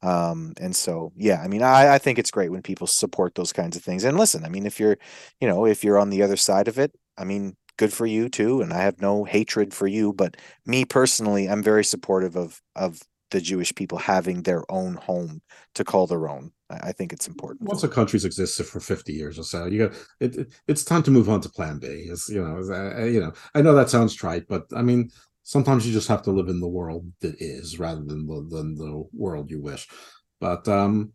Um, 0.03 0.53
and 0.61 0.75
so, 0.75 1.13
yeah, 1.17 1.41
I 1.43 1.49
mean, 1.49 1.63
I, 1.63 1.95
I 1.95 1.99
think 1.99 2.19
it's 2.19 2.31
great 2.31 2.51
when 2.51 2.63
people 2.63 2.87
support 2.87 3.35
those 3.35 3.53
kinds 3.53 3.77
of 3.77 3.83
things. 3.83 4.05
And 4.05 4.19
listen, 4.19 4.45
I 4.45 4.49
mean, 4.49 4.67
if 4.67 4.81
you're, 4.81 4.99
you 5.41 5.49
know, 5.49 5.67
if 5.67 5.85
you're 5.85 5.99
on 5.99 6.11
the 6.11 6.23
other 6.23 6.37
side 6.37 6.69
of 6.69 6.79
it, 6.79 6.93
I 7.17 7.25
mean, 7.25 7.57
good 7.79 7.93
for 7.93 8.07
you 8.07 8.29
too. 8.29 8.61
And 8.63 8.73
I 8.73 8.79
have 8.83 9.01
no 9.01 9.25
hatred 9.25 9.73
for 9.73 9.87
you, 9.87 10.13
but 10.13 10.37
me 10.67 10.85
personally, 10.85 11.49
I'm 11.49 11.63
very 11.63 11.85
supportive 11.85 12.37
of 12.37 12.61
of 12.77 13.01
the 13.31 13.41
Jewish 13.41 13.75
people 13.75 13.97
having 13.97 14.43
their 14.43 14.71
own 14.71 14.95
home 14.95 15.41
to 15.75 15.85
call 15.85 16.07
their 16.07 16.29
own. 16.29 16.53
I, 16.69 16.89
I 16.89 16.93
think 16.93 17.13
it's 17.13 17.29
important. 17.29 17.71
once 17.71 17.83
a 17.83 17.89
country's 17.89 18.25
existed 18.25 18.67
for 18.67 18.81
50 18.81 19.13
years 19.13 19.39
or 19.39 19.43
so 19.45 19.67
you 19.67 19.89
got 19.89 19.97
it, 20.21 20.37
it- 20.37 20.53
it's 20.67 20.85
time 20.85 21.03
to 21.05 21.11
move 21.11 21.29
on 21.29 21.41
to 21.41 21.49
plan 21.49 21.79
b 21.79 21.87
is 21.87 22.29
you 22.29 22.43
know 22.43 22.59
is, 22.59 22.71
uh, 22.71 23.05
you 23.05 23.21
know 23.21 23.33
i 23.55 23.63
know 23.63 23.75
that 23.75 23.89
sounds 23.91 24.15
trite 24.15 24.47
but 24.49 24.65
i 24.75 24.83
mean 24.83 25.11
sometimes 25.53 25.87
you 25.87 25.93
just 25.93 26.09
have 26.09 26.23
to 26.23 26.31
live 26.31 26.49
in 26.49 26.61
the 26.61 26.75
world 26.79 27.13
that 27.21 27.37
is 27.39 27.79
rather 27.79 28.03
than 28.03 28.27
the 28.27 28.47
than 28.49 28.75
the 28.75 29.05
world 29.13 29.51
you 29.51 29.61
wish. 29.61 29.87
But 30.41 30.67
um 30.67 31.13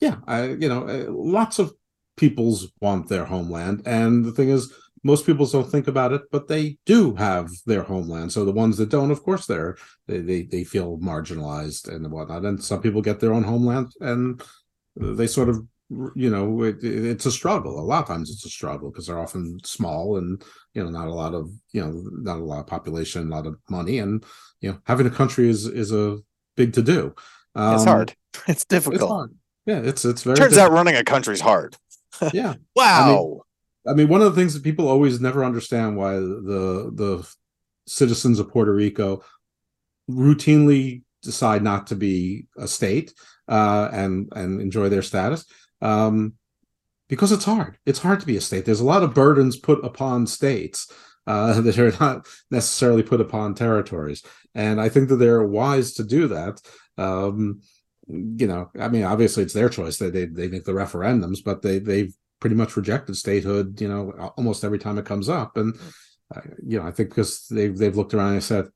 yeah 0.00 0.16
i 0.26 0.38
you 0.62 0.68
know 0.70 0.82
uh, 0.88 1.10
lots 1.10 1.58
of 1.58 1.74
peoples 2.16 2.68
want 2.80 3.08
their 3.08 3.24
homeland. 3.24 3.82
And 3.86 4.24
the 4.24 4.32
thing 4.32 4.50
is 4.50 4.72
most 5.02 5.26
people 5.26 5.46
don't 5.46 5.70
think 5.70 5.88
about 5.88 6.12
it 6.12 6.22
but 6.30 6.46
they 6.46 6.78
do 6.86 7.14
have 7.14 7.50
their 7.66 7.82
homeland. 7.82 8.32
So 8.32 8.44
the 8.44 8.60
ones 8.64 8.76
that 8.76 8.90
don't 8.90 9.10
of 9.10 9.22
course 9.24 9.46
they're 9.46 9.76
they 10.06 10.20
they, 10.20 10.42
they 10.42 10.64
feel 10.64 10.98
marginalized 10.98 11.88
and 11.92 12.10
whatnot. 12.12 12.44
And 12.44 12.62
some 12.62 12.80
people 12.80 13.02
get 13.02 13.18
their 13.18 13.34
own 13.34 13.42
homeland 13.42 13.88
and 14.00 14.40
they 14.96 15.26
sort 15.26 15.48
of 15.48 15.56
you 16.14 16.30
know 16.30 16.62
it, 16.62 16.76
it's 16.82 17.26
a 17.26 17.32
struggle 17.32 17.78
a 17.80 17.82
lot 17.82 18.02
of 18.02 18.08
times 18.08 18.30
it's 18.30 18.44
a 18.46 18.48
struggle 18.48 18.90
because 18.90 19.06
they're 19.08 19.18
often 19.18 19.58
small 19.64 20.18
and 20.18 20.42
you 20.74 20.82
know 20.84 20.88
not 20.90 21.08
a 21.08 21.12
lot 21.12 21.34
of 21.34 21.50
you 21.72 21.80
know 21.80 21.90
not 22.22 22.38
a 22.38 22.44
lot 22.44 22.60
of 22.60 22.66
population 22.68 23.26
a 23.26 23.34
lot 23.34 23.46
of 23.46 23.56
money 23.68 23.98
and 23.98 24.24
you 24.60 24.70
know 24.70 24.78
having 24.84 25.06
a 25.06 25.10
country 25.10 25.48
is 25.50 25.66
is 25.66 25.90
a 25.92 26.18
big 26.56 26.72
to 26.72 26.82
do 26.82 27.12
it's 27.56 27.82
Um, 27.82 27.86
hard. 27.88 28.14
It's 28.46 28.64
difficult. 28.64 29.00
it's 29.02 29.10
hard. 29.10 29.34
yeah 29.66 29.80
it's 29.80 30.04
it's 30.04 30.22
very 30.22 30.36
Turns 30.36 30.50
difficult. 30.54 30.70
out 30.72 30.76
running 30.76 30.96
a 30.96 31.02
country's 31.04 31.40
hard. 31.40 31.76
yeah 32.32 32.54
Wow. 32.76 33.42
I 33.88 33.94
mean, 33.94 34.08
one 34.08 34.20
of 34.22 34.32
the 34.32 34.38
things 34.40 34.52
that 34.54 34.62
people 34.62 34.86
always 34.88 35.20
never 35.20 35.42
understand 35.44 35.96
why 35.96 36.12
the 36.14 36.92
the 36.94 37.26
citizens 37.88 38.38
of 38.38 38.50
Puerto 38.50 38.72
Rico 38.74 39.22
routinely 40.08 41.02
decide 41.22 41.62
not 41.62 41.86
to 41.88 41.96
be 41.96 42.46
a 42.58 42.68
state 42.68 43.12
uh, 43.48 43.88
and 43.92 44.28
and 44.36 44.60
enjoy 44.60 44.88
their 44.88 45.02
status 45.02 45.44
um, 45.80 46.34
because 47.08 47.32
it's 47.32 47.44
hard. 47.44 47.78
It's 47.86 47.98
hard 47.98 48.20
to 48.20 48.26
be 48.26 48.36
a 48.36 48.40
state. 48.40 48.64
There's 48.64 48.80
a 48.80 48.84
lot 48.84 49.02
of 49.02 49.14
burdens 49.14 49.56
put 49.56 49.84
upon 49.84 50.26
states 50.26 50.92
uh, 51.26 51.60
that 51.60 51.78
are 51.78 51.92
not 52.00 52.26
necessarily 52.50 53.02
put 53.02 53.20
upon 53.20 53.54
territories, 53.54 54.22
and 54.54 54.80
I 54.80 54.88
think 54.88 55.08
that 55.08 55.16
they're 55.16 55.46
wise 55.46 55.94
to 55.94 56.04
do 56.04 56.28
that. 56.28 56.60
Um, 56.96 57.60
you 58.06 58.46
know, 58.46 58.70
I 58.78 58.88
mean, 58.88 59.04
obviously 59.04 59.42
it's 59.42 59.54
their 59.54 59.68
choice. 59.68 59.98
They 59.98 60.10
they, 60.10 60.26
they 60.26 60.48
make 60.48 60.64
the 60.64 60.72
referendums, 60.72 61.38
but 61.44 61.62
they 61.62 61.78
they've 61.78 62.14
pretty 62.40 62.56
much 62.56 62.76
rejected 62.76 63.16
statehood. 63.16 63.80
You 63.80 63.88
know, 63.88 64.32
almost 64.36 64.64
every 64.64 64.78
time 64.78 64.98
it 64.98 65.04
comes 65.04 65.28
up, 65.28 65.56
and 65.56 65.78
uh, 66.34 66.40
you 66.64 66.78
know, 66.78 66.86
I 66.86 66.90
think 66.90 67.10
because 67.10 67.46
they've 67.48 67.76
they've 67.76 67.96
looked 67.96 68.14
around 68.14 68.32
and 68.32 68.44
said, 68.44 68.68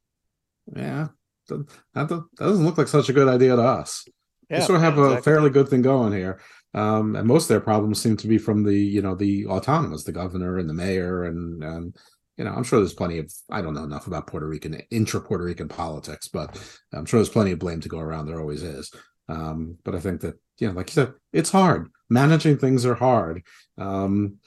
yeah, 0.74 1.08
that, 1.48 1.66
that 1.94 2.24
doesn't 2.36 2.64
look 2.64 2.78
like 2.78 2.88
such 2.88 3.08
a 3.08 3.12
good 3.12 3.28
idea 3.28 3.56
to 3.56 3.62
us. 3.62 4.06
Yeah, 4.50 4.58
we 4.58 4.64
sort 4.64 4.76
of 4.76 4.82
have 4.82 4.98
a 4.98 5.04
exactly. 5.04 5.22
fairly 5.22 5.50
good 5.50 5.68
thing 5.68 5.82
going 5.82 6.12
here. 6.12 6.40
Um, 6.74 7.14
and 7.16 7.26
most 7.26 7.44
of 7.44 7.48
their 7.48 7.60
problems 7.60 8.00
seem 8.00 8.16
to 8.16 8.26
be 8.26 8.38
from 8.38 8.64
the, 8.64 8.76
you 8.76 9.00
know, 9.00 9.14
the 9.14 9.46
autonomous, 9.46 10.04
the 10.04 10.12
governor 10.12 10.58
and 10.58 10.68
the 10.68 10.74
mayor, 10.74 11.24
and 11.24 11.62
and 11.62 11.96
you 12.36 12.44
know, 12.44 12.52
I'm 12.52 12.64
sure 12.64 12.80
there's 12.80 12.94
plenty 12.94 13.18
of 13.18 13.32
I 13.50 13.62
don't 13.62 13.74
know 13.74 13.84
enough 13.84 14.06
about 14.06 14.26
Puerto 14.26 14.46
Rican 14.46 14.74
intra 14.90 15.20
Puerto 15.20 15.44
Rican 15.44 15.68
politics, 15.68 16.28
but 16.28 16.58
I'm 16.92 17.06
sure 17.06 17.18
there's 17.18 17.28
plenty 17.28 17.52
of 17.52 17.60
blame 17.60 17.80
to 17.80 17.88
go 17.88 18.00
around. 18.00 18.26
There 18.26 18.40
always 18.40 18.62
is. 18.62 18.90
Um, 19.28 19.78
but 19.84 19.94
I 19.94 20.00
think 20.00 20.20
that 20.22 20.34
you 20.58 20.68
know, 20.68 20.74
like 20.74 20.88
you 20.88 20.94
said, 20.94 21.14
it's 21.32 21.50
hard. 21.50 21.90
Managing 22.10 22.58
things 22.58 22.84
are 22.84 22.94
hard, 22.94 23.42
um, 23.78 24.38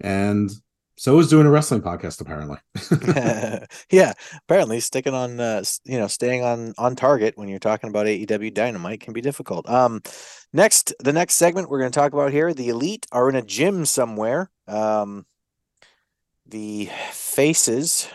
and 0.00 0.50
so 1.02 1.18
is 1.18 1.28
doing 1.28 1.48
a 1.48 1.50
wrestling 1.50 1.82
podcast. 1.82 2.20
Apparently, 2.20 2.58
yeah, 3.90 4.12
apparently 4.44 4.78
sticking 4.78 5.14
on 5.14 5.40
uh, 5.40 5.64
you 5.84 5.98
know 5.98 6.06
staying 6.06 6.44
on 6.44 6.74
on 6.78 6.94
target 6.94 7.36
when 7.36 7.48
you're 7.48 7.58
talking 7.58 7.90
about 7.90 8.06
AEW 8.06 8.54
Dynamite 8.54 9.00
can 9.00 9.12
be 9.12 9.20
difficult. 9.20 9.68
Um, 9.68 10.00
next, 10.52 10.94
the 11.00 11.12
next 11.12 11.34
segment 11.34 11.68
we're 11.68 11.80
going 11.80 11.90
to 11.90 11.98
talk 11.98 12.12
about 12.12 12.30
here, 12.30 12.54
the 12.54 12.68
Elite 12.68 13.04
are 13.10 13.28
in 13.28 13.34
a 13.34 13.42
gym 13.42 13.84
somewhere. 13.84 14.48
Um, 14.68 15.26
the 16.46 16.88
faces 17.10 18.06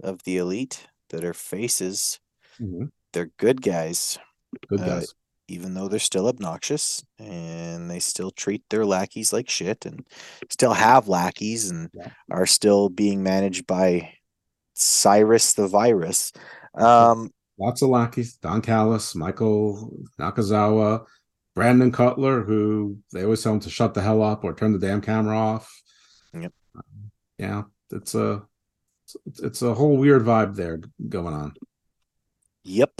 of 0.00 0.22
the 0.22 0.36
Elite 0.36 0.86
that 1.08 1.24
are 1.24 1.34
faces, 1.34 2.20
Mhm. 2.60 2.92
they're 3.12 3.32
good 3.38 3.60
guys. 3.60 4.18
good 4.68 4.82
Uh, 4.82 4.86
guys. 4.86 5.14
Even 5.48 5.74
though 5.74 5.88
they're 5.88 5.98
still 5.98 6.28
obnoxious 6.28 7.04
and 7.18 7.90
they 7.90 7.98
still 8.00 8.30
treat 8.30 8.62
their 8.70 8.86
lackeys 8.86 9.32
like 9.32 9.48
shit 9.50 9.84
and 9.84 10.06
still 10.50 10.72
have 10.72 11.06
lackeys 11.08 11.70
and 11.70 11.90
are 12.30 12.46
still 12.46 12.88
being 12.88 13.22
managed 13.22 13.66
by 13.66 14.12
Cyrus 14.74 15.52
the 15.54 15.68
virus. 15.68 16.32
Um, 16.74 17.30
lots 17.58 17.82
of 17.82 17.88
lackeys 17.90 18.34
don 18.36 18.60
callis 18.60 19.14
michael 19.14 19.92
nakazawa 20.18 21.04
brandon 21.54 21.92
cutler 21.92 22.42
who 22.42 22.98
they 23.12 23.22
always 23.22 23.42
tell 23.42 23.52
him 23.52 23.60
to 23.60 23.70
shut 23.70 23.94
the 23.94 24.02
hell 24.02 24.22
up 24.22 24.42
or 24.42 24.52
turn 24.52 24.72
the 24.72 24.78
damn 24.78 25.00
camera 25.00 25.38
off 25.38 25.70
Yep. 26.32 26.52
yeah 27.38 27.62
it's 27.92 28.16
a 28.16 28.42
it's 29.40 29.62
a 29.62 29.72
whole 29.72 29.96
weird 29.96 30.22
vibe 30.24 30.56
there 30.56 30.80
going 31.08 31.32
on 31.32 31.54
Yep. 32.64 32.90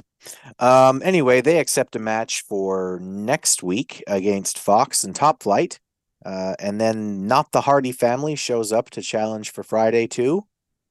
Um, 0.59 1.03
anyway, 1.05 1.41
they 1.41 1.59
accept 1.59 1.97
a 1.97 1.99
match 1.99 2.43
for 2.49 2.99
next 3.03 3.63
week 3.63 4.03
against 4.07 4.59
Fox 4.59 5.05
and 5.05 5.15
Top 5.15 5.43
Flight. 5.43 5.79
Uh, 6.25 6.55
and 6.59 6.81
then 6.81 7.27
not 7.27 7.53
the 7.53 7.61
Hardy 7.61 7.93
family 7.93 8.35
shows 8.35 8.73
up 8.73 8.89
to 8.91 9.03
challenge 9.03 9.51
for 9.51 9.63
Friday 9.63 10.07
too. 10.07 10.47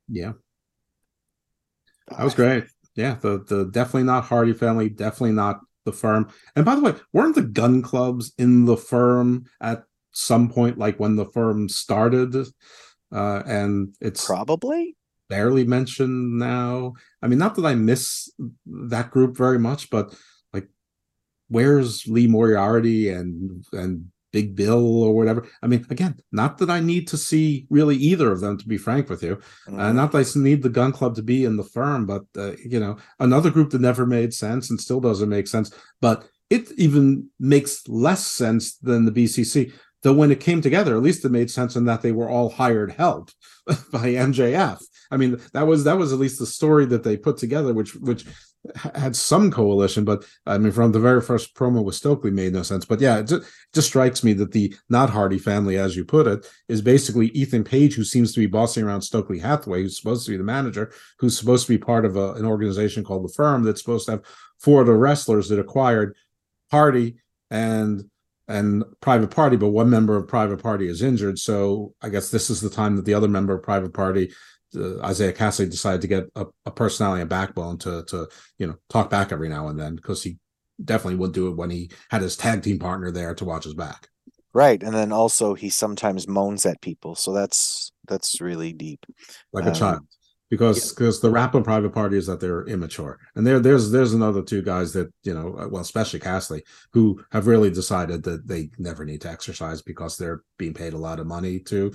yeah 0.08 0.34
that 2.10 2.24
was 2.24 2.36
great 2.36 2.66
yeah 2.96 3.16
the 3.22 3.44
the 3.48 3.66
definitely 3.72 4.04
not 4.04 4.26
hardy 4.26 4.54
family 4.54 4.90
definitely 4.90 5.32
not 5.32 5.62
the 5.86 5.94
firm 5.94 6.30
and 6.56 6.66
by 6.66 6.76
the 6.76 6.82
way 6.82 6.94
weren't 7.14 7.36
the 7.36 7.42
Gunn 7.42 7.82
Clubs 7.82 8.34
in 8.38 8.66
the 8.66 8.78
firm 8.78 9.46
at 9.62 9.84
some 10.12 10.50
point 10.50 10.78
like 10.78 11.00
when 11.00 11.16
the 11.16 11.26
firm 11.26 11.68
started 11.70 12.36
uh 13.12 13.44
and 13.46 13.96
it's 14.02 14.26
Probably. 14.26 14.96
barely 15.30 15.66
mentioned 15.66 16.38
now. 16.38 16.94
I 17.24 17.28
mean, 17.28 17.40
not 17.40 17.56
that 17.56 17.66
I 17.66 17.74
miss 17.76 18.30
that 18.92 19.10
group 19.12 19.38
very 19.38 19.58
much, 19.58 19.90
but 19.90 20.14
like, 20.54 20.68
where's 21.48 22.06
Lee 22.08 22.28
Moriarty 22.28 23.10
and 23.10 23.66
and 23.72 24.06
Big 24.32 24.56
Bill 24.56 25.04
or 25.04 25.16
whatever? 25.16 25.48
I 25.62 25.68
mean, 25.68 25.86
again, 25.90 26.16
not 26.32 26.58
that 26.58 26.70
I 26.70 26.80
need 26.80 27.08
to 27.10 27.18
see 27.18 27.68
really 27.70 27.96
either 27.96 28.32
of 28.32 28.42
them, 28.42 28.58
to 28.58 28.68
be 28.68 28.78
frank 28.78 29.10
with 29.10 29.24
you. 29.24 29.40
Uh, 29.68 29.72
Mhm. 29.72 29.96
not 29.96 30.12
that 30.12 30.36
I 30.36 30.40
need 30.40 30.64
the 30.64 30.70
Gunn 30.70 30.92
Club 30.92 31.16
to 31.16 31.24
be 31.24 31.46
in 31.46 31.56
the 31.58 31.64
firm, 31.64 32.06
but 32.06 32.26
uh, 32.38 32.54
you 32.74 32.80
know, 32.80 32.98
another 33.20 33.52
group 33.52 33.70
that 33.72 33.82
never 33.82 34.06
made 34.06 34.34
sense 34.34 34.70
and 34.70 34.80
still 34.82 35.00
doesn't 35.00 35.30
make 35.30 35.48
sense, 35.48 35.72
but 36.02 36.28
it 36.50 36.72
even 36.78 37.30
makes 37.40 37.88
less 37.88 38.28
sense 38.28 38.76
than 38.78 39.06
the 39.06 39.12
BCC. 39.12 39.72
Though 40.02 40.14
when 40.14 40.32
it 40.32 40.42
came 40.42 40.62
together, 40.62 40.96
at 40.98 41.02
least 41.04 41.24
it 41.24 41.32
made 41.32 41.50
sense 41.50 41.78
in 41.78 41.86
that 41.86 42.02
they 42.02 42.12
were 42.12 42.30
all 42.30 42.50
hired 42.50 42.92
help 42.92 43.30
by 43.92 44.08
MJF. 44.14 44.80
I 45.14 45.18
mean, 45.18 45.40
that 45.54 45.68
was 45.68 45.84
that 45.84 45.98
was 45.98 46.12
at 46.12 46.20
least 46.20 46.40
the 46.40 46.46
story 46.46 46.86
that 46.88 47.04
they 47.04 47.18
put 47.18 47.38
together, 47.38 47.74
which 47.74 47.96
which 47.96 48.26
had 48.96 49.16
some 49.16 49.52
coalition, 49.52 50.06
but 50.06 50.26
I 50.46 50.58
mean, 50.58 50.72
from 50.72 50.92
the 50.92 51.00
very 51.00 51.22
first 51.22 51.54
promo 51.54 51.84
with 51.84 51.96
Stokely 51.96 52.32
made 52.32 52.54
no 52.54 52.64
sense. 52.64 52.86
But 52.86 53.02
yeah, 53.02 53.20
it 53.20 53.28
just, 53.28 53.50
just 53.74 53.88
strikes 53.90 54.24
me 54.24 54.34
that 54.34 54.54
the 54.54 54.74
not 54.90 55.10
Hardy 55.10 55.38
family, 55.38 55.78
as 55.78 55.96
you 55.96 56.06
put 56.06 56.28
it, 56.28 56.50
is 56.70 56.82
basically 56.82 57.28
Ethan 57.28 57.64
Page, 57.64 57.96
who 57.96 58.04
seems 58.04 58.34
to 58.34 58.40
be 58.40 58.48
bossing 58.48 58.84
around 58.84 59.02
Stokely 59.02 59.40
Hathaway, 59.40 59.82
who's 59.82 60.00
supposed 60.00 60.26
to 60.26 60.32
be 60.32 60.38
the 60.38 60.44
manager, 60.44 60.94
who's 61.20 61.38
supposed 61.38 61.68
to 61.68 61.74
be 61.74 61.78
part 61.78 62.06
of 62.06 62.16
a, 62.16 62.34
an 62.34 62.46
organization 62.46 63.04
called 63.04 63.26
the 63.26 63.34
Firm 63.34 63.64
that's 63.64 63.82
supposed 63.82 64.06
to 64.06 64.14
have 64.14 64.26
four 64.60 64.82
of 64.82 64.88
the 64.88 64.94
wrestlers 64.94 65.50
that 65.50 65.60
acquired 65.60 66.16
Hardy 66.72 67.18
and 67.52 68.10
and 68.48 68.84
Private 69.00 69.32
Party, 69.32 69.56
but 69.56 69.70
one 69.70 69.90
member 69.90 70.18
of 70.18 70.28
Private 70.28 70.62
Party 70.62 70.88
is 70.88 71.02
injured. 71.02 71.40
So 71.40 71.94
I 72.02 72.10
guess 72.10 72.30
this 72.30 72.50
is 72.50 72.60
the 72.60 72.70
time 72.70 72.96
that 72.98 73.06
the 73.06 73.14
other 73.14 73.30
member 73.30 73.54
of 73.54 73.64
Private 73.64 73.94
Party 73.94 74.34
uh, 74.76 75.00
Isaiah 75.02 75.34
Cassidy 75.34 75.70
decided 75.70 76.02
to 76.02 76.08
get 76.08 76.26
a, 76.36 76.46
a 76.66 76.72
personality 76.72 77.22
and 77.22 77.30
backbone 77.30 77.78
to 77.80 78.04
to 78.06 78.28
you 78.58 78.68
know 78.68 78.76
talk 78.90 79.10
back 79.10 79.32
every 79.32 79.50
now 79.50 79.68
and 79.68 79.80
then 79.80 79.96
because 79.96 80.24
he 80.24 80.38
definitely 80.84 81.18
would 81.18 81.34
do 81.34 81.48
it 81.48 81.58
when 81.58 81.70
he 81.70 81.92
had 82.10 82.22
his 82.22 82.36
tag 82.36 82.64
team 82.64 82.80
partner 82.80 83.12
there 83.12 83.34
to 83.36 83.46
watch 83.46 83.64
his 83.64 83.74
back. 83.74 84.10
Right, 84.54 84.82
and 84.84 84.94
then 84.94 85.12
also 85.12 85.56
he 85.56 85.70
sometimes 85.70 86.28
moans 86.28 86.66
at 86.66 86.82
people, 86.82 87.16
so 87.16 87.34
that's 87.34 87.92
that's 88.08 88.42
really 88.42 88.74
deep. 88.74 89.06
Like 89.52 89.66
a 89.66 89.70
um, 89.70 89.74
child. 89.74 90.00
Because 90.50 90.94
because 90.94 91.18
yeah. 91.18 91.28
the 91.30 91.34
rap 91.34 91.56
on 91.56 91.64
private 91.64 91.94
party 91.94 92.16
is 92.16 92.28
that 92.28 92.40
they're 92.40 92.64
immature. 92.66 93.18
And 93.36 93.48
there 93.48 93.60
there's 93.60 93.90
there's 93.90 94.14
another 94.14 94.44
two 94.44 94.62
guys 94.62 94.94
that, 94.94 95.12
you 95.24 95.34
know, 95.34 95.56
uh, 95.58 95.68
well, 95.68 95.82
especially 95.82 96.20
Cassidy, 96.20 96.62
who 96.92 97.24
have 97.32 97.48
really 97.48 97.72
decided 97.72 98.22
that 98.24 98.48
they 98.48 98.70
never 98.78 99.04
need 99.04 99.22
to 99.22 99.32
exercise 99.32 99.82
because 99.82 100.16
they're 100.16 100.44
being 100.60 100.76
paid 100.76 100.94
a 100.94 100.98
lot 101.00 101.20
of 101.20 101.26
money 101.26 101.60
to 101.62 101.92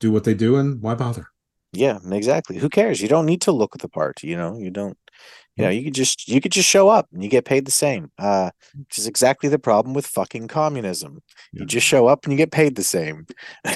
do 0.00 0.12
what 0.12 0.24
they 0.24 0.34
do 0.34 0.56
and 0.56 0.82
why 0.82 0.94
bother? 0.94 1.28
Yeah, 1.74 1.98
exactly. 2.10 2.58
Who 2.58 2.68
cares? 2.68 3.00
You 3.00 3.08
don't 3.08 3.26
need 3.26 3.40
to 3.42 3.52
look 3.52 3.74
at 3.74 3.82
the 3.82 3.88
part. 3.88 4.22
You 4.22 4.36
know, 4.36 4.56
you 4.58 4.70
don't. 4.70 4.98
You 5.56 5.64
know, 5.64 5.70
you 5.70 5.84
could 5.84 5.94
just 5.94 6.26
you 6.28 6.40
could 6.40 6.50
just 6.50 6.68
show 6.68 6.88
up 6.88 7.06
and 7.12 7.22
you 7.22 7.30
get 7.30 7.44
paid 7.44 7.64
the 7.64 7.70
same. 7.70 8.10
Uh, 8.18 8.50
which 8.76 8.98
is 8.98 9.06
exactly 9.06 9.48
the 9.48 9.58
problem 9.58 9.94
with 9.94 10.04
fucking 10.04 10.48
communism. 10.48 11.22
Yeah. 11.52 11.60
You 11.60 11.66
just 11.66 11.86
show 11.86 12.08
up 12.08 12.24
and 12.24 12.32
you 12.32 12.36
get 12.36 12.50
paid 12.50 12.74
the 12.74 12.82
same. 12.82 13.26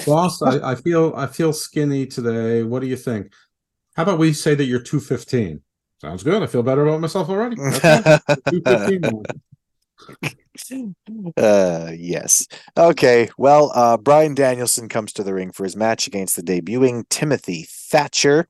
Boss, 0.05 0.41
I, 0.41 0.71
I 0.71 0.75
feel 0.75 1.13
I 1.15 1.27
feel 1.27 1.53
skinny 1.53 2.05
today. 2.05 2.63
What 2.63 2.81
do 2.81 2.87
you 2.87 2.97
think? 2.97 3.31
How 3.95 4.03
about 4.03 4.19
we 4.19 4.33
say 4.33 4.55
that 4.55 4.65
you're 4.65 4.81
two 4.81 4.99
fifteen? 4.99 5.61
Sounds 6.01 6.23
good. 6.23 6.43
I 6.43 6.47
feel 6.47 6.63
better 6.63 6.85
about 6.85 7.01
myself 7.01 7.29
already. 7.29 7.55
Fifteen. 8.49 9.23
uh 11.37 11.91
yes 11.95 12.47
okay 12.77 13.29
well 13.37 13.71
uh 13.75 13.97
bryan 13.97 14.33
danielson 14.33 14.89
comes 14.89 15.13
to 15.13 15.23
the 15.23 15.33
ring 15.33 15.51
for 15.51 15.63
his 15.63 15.75
match 15.75 16.07
against 16.07 16.35
the 16.35 16.41
debuting 16.41 17.07
timothy 17.09 17.65
thatcher 17.69 18.47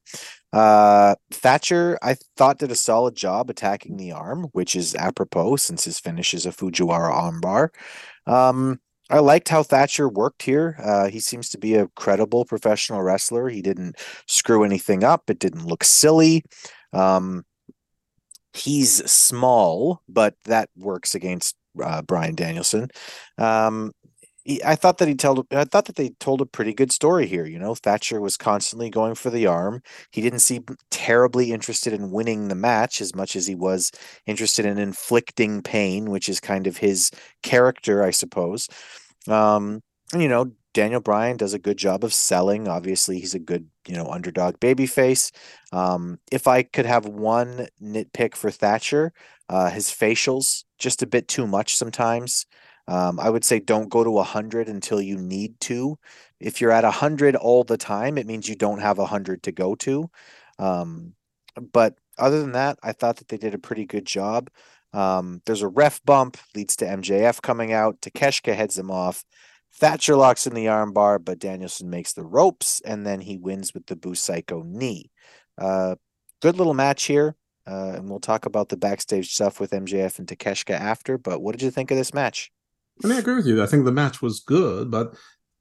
uh 0.53 1.15
thatcher 1.31 1.97
i 2.01 2.15
thought 2.37 2.59
did 2.59 2.71
a 2.71 2.75
solid 2.75 3.15
job 3.15 3.49
attacking 3.49 3.97
the 3.97 4.11
arm 4.11 4.47
which 4.53 4.75
is 4.75 4.95
apropos 4.95 5.55
since 5.55 5.83
his 5.83 5.99
finish 5.99 6.33
is 6.33 6.45
a 6.45 6.51
fujiwara 6.51 7.11
armbar 7.11 7.69
um 8.31 8.79
I 9.11 9.19
liked 9.19 9.49
how 9.49 9.63
Thatcher 9.63 10.07
worked 10.07 10.43
here. 10.43 10.75
Uh, 10.79 11.07
he 11.07 11.19
seems 11.19 11.49
to 11.49 11.57
be 11.57 11.73
a 11.73 11.87
credible 11.95 12.45
professional 12.45 13.01
wrestler. 13.01 13.49
He 13.49 13.61
didn't 13.61 13.95
screw 14.27 14.63
anything 14.63 15.03
up. 15.03 15.31
It 15.31 15.39
didn't 15.39 15.65
look 15.65 15.83
silly. 15.83 16.43
Um, 16.93 17.43
he's 18.53 19.09
small, 19.11 20.01
but 20.07 20.35
that 20.45 20.69
works 20.75 21.15
against 21.15 21.55
uh, 21.83 22.01
Bryan 22.01 22.35
Danielson. 22.35 22.89
Um, 23.37 23.91
he, 24.45 24.63
I 24.63 24.75
thought 24.75 24.97
that 24.97 25.07
he 25.07 25.15
told. 25.15 25.45
I 25.51 25.65
thought 25.65 25.85
that 25.85 25.95
they 25.95 26.09
told 26.19 26.41
a 26.41 26.45
pretty 26.45 26.73
good 26.73 26.91
story 26.91 27.27
here. 27.27 27.45
You 27.45 27.59
know, 27.59 27.75
Thatcher 27.75 28.19
was 28.19 28.37
constantly 28.37 28.89
going 28.89 29.15
for 29.15 29.29
the 29.29 29.47
arm. 29.47 29.81
He 30.11 30.21
didn't 30.21 30.39
seem 30.39 30.65
terribly 30.89 31.51
interested 31.51 31.93
in 31.93 32.11
winning 32.11 32.47
the 32.47 32.55
match 32.55 33.01
as 33.01 33.13
much 33.13 33.35
as 33.35 33.47
he 33.47 33.55
was 33.55 33.91
interested 34.25 34.65
in 34.65 34.77
inflicting 34.77 35.61
pain, 35.61 36.09
which 36.09 36.29
is 36.29 36.39
kind 36.39 36.67
of 36.67 36.77
his 36.77 37.11
character, 37.43 38.03
I 38.03 38.11
suppose. 38.11 38.67
Um, 39.27 39.81
you 40.13 40.27
know, 40.27 40.51
Daniel 40.73 41.01
Bryan 41.01 41.37
does 41.37 41.53
a 41.53 41.59
good 41.59 41.77
job 41.77 42.03
of 42.03 42.13
selling. 42.13 42.67
Obviously, 42.67 43.19
he's 43.19 43.35
a 43.35 43.39
good, 43.39 43.67
you 43.87 43.95
know, 43.95 44.07
underdog 44.07 44.59
babyface. 44.59 45.31
Um, 45.71 46.19
if 46.31 46.47
I 46.47 46.63
could 46.63 46.85
have 46.85 47.05
one 47.05 47.67
nitpick 47.81 48.35
for 48.35 48.51
Thatcher, 48.51 49.11
uh, 49.49 49.69
his 49.69 49.87
facials 49.87 50.63
just 50.77 51.01
a 51.01 51.07
bit 51.07 51.27
too 51.27 51.47
much 51.47 51.75
sometimes. 51.75 52.45
Um, 52.87 53.19
I 53.19 53.29
would 53.29 53.43
say 53.43 53.59
don't 53.59 53.89
go 53.89 54.03
to 54.03 54.09
100 54.09 54.67
until 54.67 55.01
you 55.01 55.17
need 55.17 55.59
to. 55.61 55.99
If 56.39 56.61
you're 56.61 56.71
at 56.71 56.83
100 56.83 57.35
all 57.35 57.63
the 57.63 57.77
time, 57.77 58.17
it 58.17 58.25
means 58.25 58.47
you 58.47 58.55
don't 58.55 58.79
have 58.79 58.97
100 58.97 59.43
to 59.43 59.51
go 59.51 59.75
to. 59.75 60.09
Um, 60.57 61.13
but 61.71 61.95
other 62.17 62.41
than 62.41 62.53
that, 62.53 62.79
I 62.81 62.93
thought 62.93 63.17
that 63.17 63.27
they 63.27 63.37
did 63.37 63.53
a 63.53 63.59
pretty 63.59 63.85
good 63.85 64.05
job. 64.05 64.49
Um, 64.93 65.41
there's 65.45 65.61
a 65.61 65.67
ref 65.67 66.03
bump, 66.03 66.37
leads 66.55 66.75
to 66.77 66.85
MJF 66.85 67.41
coming 67.41 67.73
out. 67.73 68.01
Takeshita 68.01 68.55
heads 68.55 68.77
him 68.77 68.89
off. 68.89 69.23
Thatcher 69.73 70.15
locks 70.15 70.47
in 70.47 70.55
the 70.55 70.65
armbar, 70.65 71.23
but 71.23 71.39
Danielson 71.39 71.89
makes 71.89 72.13
the 72.13 72.23
ropes, 72.23 72.81
and 72.83 73.05
then 73.05 73.21
he 73.21 73.37
wins 73.37 73.73
with 73.73 73.85
the 73.85 73.95
Busaiku 73.95 74.65
knee. 74.65 75.11
Uh, 75.57 75.95
good 76.41 76.57
little 76.57 76.73
match 76.73 77.03
here. 77.03 77.35
Uh, 77.69 77.93
and 77.95 78.09
we'll 78.09 78.19
talk 78.19 78.45
about 78.45 78.69
the 78.69 78.77
backstage 78.77 79.33
stuff 79.33 79.59
with 79.59 79.71
MJF 79.71 80.17
and 80.17 80.27
Takeshita 80.27 80.73
after. 80.73 81.17
But 81.17 81.41
what 81.41 81.51
did 81.51 81.61
you 81.61 81.71
think 81.71 81.91
of 81.91 81.97
this 81.97 82.13
match? 82.13 82.51
I 83.03 83.07
mean, 83.07 83.15
I 83.15 83.19
agree 83.19 83.35
with 83.35 83.45
you. 83.45 83.61
I 83.61 83.65
think 83.65 83.85
the 83.85 83.91
match 83.91 84.21
was 84.21 84.39
good, 84.39 84.91
but 84.91 85.15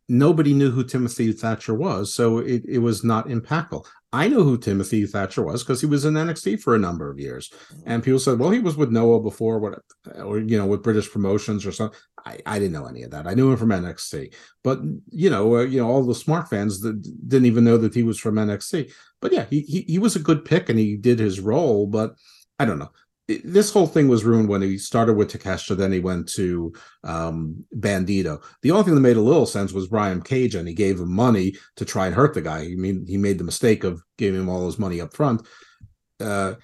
nobody 0.09 0.55
knew 0.55 0.71
who 0.71 0.85
Timothy 0.85 1.33
Thatcher 1.33 1.75
was, 1.75 2.15
so 2.15 2.39
it, 2.39 2.65
it 2.67 2.79
was 2.79 3.05
not 3.05 3.29
impactful. 3.29 3.85
I 4.11 4.27
know 4.27 4.43
who 4.43 4.57
Timothy 4.57 5.05
Thatcher 5.05 5.43
was 5.43 5.63
because 5.63 5.83
he 5.83 5.87
was 5.87 6.07
in 6.07 6.15
NXT 6.15 6.63
for 6.63 6.75
a 6.75 6.79
number 6.79 7.11
of 7.11 7.21
years, 7.21 7.53
and 7.85 8.03
people 8.03 8.19
said, 8.19 8.39
"Well, 8.39 8.51
he 8.51 8.59
was 8.59 8.77
with 8.77 8.91
Noah 8.91 9.21
before, 9.21 9.59
what, 9.59 9.81
or 10.17 10.39
you 10.39 10.57
know, 10.57 10.67
with 10.67 10.83
British 10.83 11.13
promotions 11.13 11.67
or 11.67 11.73
something." 11.73 11.99
I, 12.25 12.39
I 12.47 12.59
didn't 12.59 12.73
know 12.73 12.87
any 12.87 13.03
of 13.03 13.11
that. 13.11 13.27
I 13.27 13.35
knew 13.35 13.51
him 13.51 13.59
from 13.59 13.69
NXT, 13.69 14.35
but 14.65 14.81
you 15.11 15.29
know, 15.29 15.57
uh, 15.57 15.63
you 15.63 15.81
know, 15.81 15.89
all 15.89 16.03
the 16.03 16.15
smart 16.15 16.49
fans 16.49 16.81
that 16.81 17.03
didn't 17.29 17.47
even 17.47 17.65
know 17.65 17.77
that 17.77 17.95
he 17.95 18.03
was 18.03 18.19
from 18.19 18.37
NXT. 18.37 18.93
But 19.21 19.33
yeah, 19.33 19.47
he, 19.51 19.61
he 19.61 19.81
he 19.83 19.99
was 19.99 20.17
a 20.17 20.21
good 20.21 20.45
pick 20.45 20.69
and 20.69 20.79
he 20.79 20.97
did 20.97 21.19
his 21.19 21.41
role, 21.41 21.87
but 21.87 22.15
I 22.59 22.65
don't 22.65 22.79
know 22.79 22.91
this 23.29 23.71
whole 23.71 23.87
thing 23.87 24.09
was 24.09 24.25
ruined 24.25 24.49
when 24.49 24.63
he 24.63 24.79
started 24.79 25.15
with 25.15 25.31
Takeshita, 25.31 25.77
then 25.77 25.93
he 25.93 26.01
went 26.01 26.29
to 26.31 26.73
um, 27.05 27.63
Bandito. 27.77 28.43
The 28.63 28.71
only 28.71 28.85
thing 28.85 28.95
that 28.95 29.03
made 29.03 29.19
a 29.19 29.23
little 29.23 29.45
sense 29.45 29.73
was 29.73 29.89
Brian 29.89 30.23
Cage, 30.23 30.55
and 30.55 30.67
he 30.67 30.73
gave 30.73 30.99
him 30.99 31.13
money 31.13 31.55
to 31.77 31.85
try 31.85 32.07
and 32.07 32.15
hurt 32.15 32.33
the 32.33 32.41
guy. 32.41 32.61
I 32.61 32.75
mean, 32.77 33.05
he 33.07 33.19
made 33.19 33.37
the 33.37 33.45
mistake 33.45 33.85
of 33.85 34.03
giving 34.17 34.41
him 34.41 34.49
all 34.49 34.65
his 34.65 34.79
money 34.79 35.03
up 35.03 35.15
front. 35.15 35.47
Uh, 36.19 36.55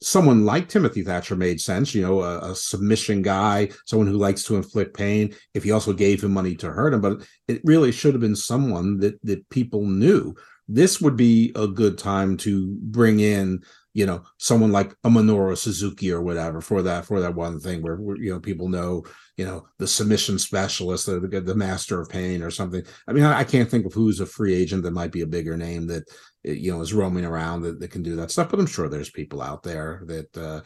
someone 0.00 0.44
like 0.44 0.68
Timothy 0.68 1.02
Thatcher 1.02 1.34
made 1.34 1.60
sense, 1.60 1.92
you 1.92 2.02
know, 2.02 2.22
a, 2.22 2.52
a, 2.52 2.54
submission 2.54 3.20
guy, 3.20 3.70
someone 3.84 4.06
who 4.06 4.16
likes 4.16 4.44
to 4.44 4.56
inflict 4.56 4.96
pain. 4.96 5.34
If 5.54 5.64
he 5.64 5.72
also 5.72 5.92
gave 5.92 6.22
him 6.22 6.32
money 6.32 6.54
to 6.56 6.70
hurt 6.70 6.94
him, 6.94 7.00
but 7.00 7.26
it 7.48 7.62
really 7.64 7.90
should 7.90 8.14
have 8.14 8.20
been 8.20 8.36
someone 8.36 8.98
that 9.00 9.20
that 9.24 9.48
people 9.50 9.84
knew. 9.84 10.36
This 10.68 11.00
would 11.00 11.16
be 11.16 11.52
a 11.54 11.66
good 11.66 11.98
time 11.98 12.36
to 12.38 12.76
bring 12.80 13.20
in 13.20 13.62
you 13.96 14.04
know 14.04 14.22
someone 14.36 14.72
like 14.72 14.94
a 15.04 15.08
Minoru 15.08 15.56
Suzuki 15.56 16.12
or 16.12 16.20
whatever 16.20 16.60
for 16.60 16.82
that 16.82 17.06
for 17.06 17.18
that 17.18 17.34
one 17.34 17.58
thing 17.58 17.80
where, 17.80 17.96
where 17.96 18.18
you 18.18 18.30
know 18.30 18.38
people 18.38 18.68
know 18.68 19.02
you 19.38 19.44
know 19.46 19.66
the 19.78 19.86
submission 19.86 20.38
specialist 20.38 21.06
the, 21.06 21.18
the, 21.18 21.40
the 21.40 21.54
master 21.54 21.98
of 21.98 22.10
pain 22.10 22.42
or 22.42 22.50
something. 22.50 22.82
I 23.08 23.14
mean 23.14 23.24
I, 23.24 23.38
I, 23.38 23.44
can't 23.44 23.70
think 23.70 23.86
of 23.86 23.94
who's 23.94 24.20
a 24.20 24.26
free 24.26 24.54
agent 24.54 24.82
that 24.82 24.90
might 24.90 25.12
be 25.12 25.22
a 25.22 25.26
bigger 25.26 25.56
name 25.56 25.86
that 25.86 26.02
eh, 26.44 26.52
you 26.52 26.70
know 26.70 26.82
is 26.82 26.92
roaming 26.92 27.24
around 27.24 27.62
that, 27.62 27.80
that 27.80 27.90
can 27.90 28.02
do 28.02 28.16
that 28.16 28.30
stuff 28.30 28.50
but 28.50 28.60
i'm 28.60 28.66
sure 28.66 28.90
there's 28.90 29.08
people 29.08 29.40
out 29.40 29.62
there 29.62 30.02
that 30.04 30.36
uh 30.36 30.60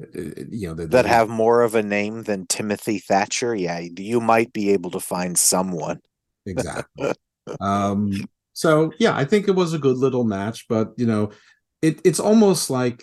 eh, 0.00 0.30
eh, 0.36 0.44
you 0.48 0.68
know 0.68 0.74
that, 0.74 0.92
that 0.92 1.06
have 1.06 1.28
more 1.28 1.62
of 1.62 1.74
a 1.74 1.82
name 1.82 2.22
than 2.22 2.46
timothy 2.46 3.00
thatcher? 3.00 3.52
Yeah 3.52 3.80
you 3.80 4.20
might 4.20 4.52
be 4.52 4.70
able 4.70 4.92
to 4.92 5.00
find 5.00 5.36
someone. 5.36 5.98
Exactly. 6.46 7.14
Um 7.60 8.12
so 8.60 8.92
yeah 8.98 9.16
i 9.16 9.24
think 9.24 9.48
it 9.48 9.54
was 9.54 9.72
a 9.72 9.78
good 9.78 9.96
little 9.96 10.24
match 10.24 10.66
but 10.68 10.92
you 10.96 11.06
know 11.06 11.30
it, 11.82 12.00
it's 12.04 12.20
almost 12.20 12.70
like 12.70 13.02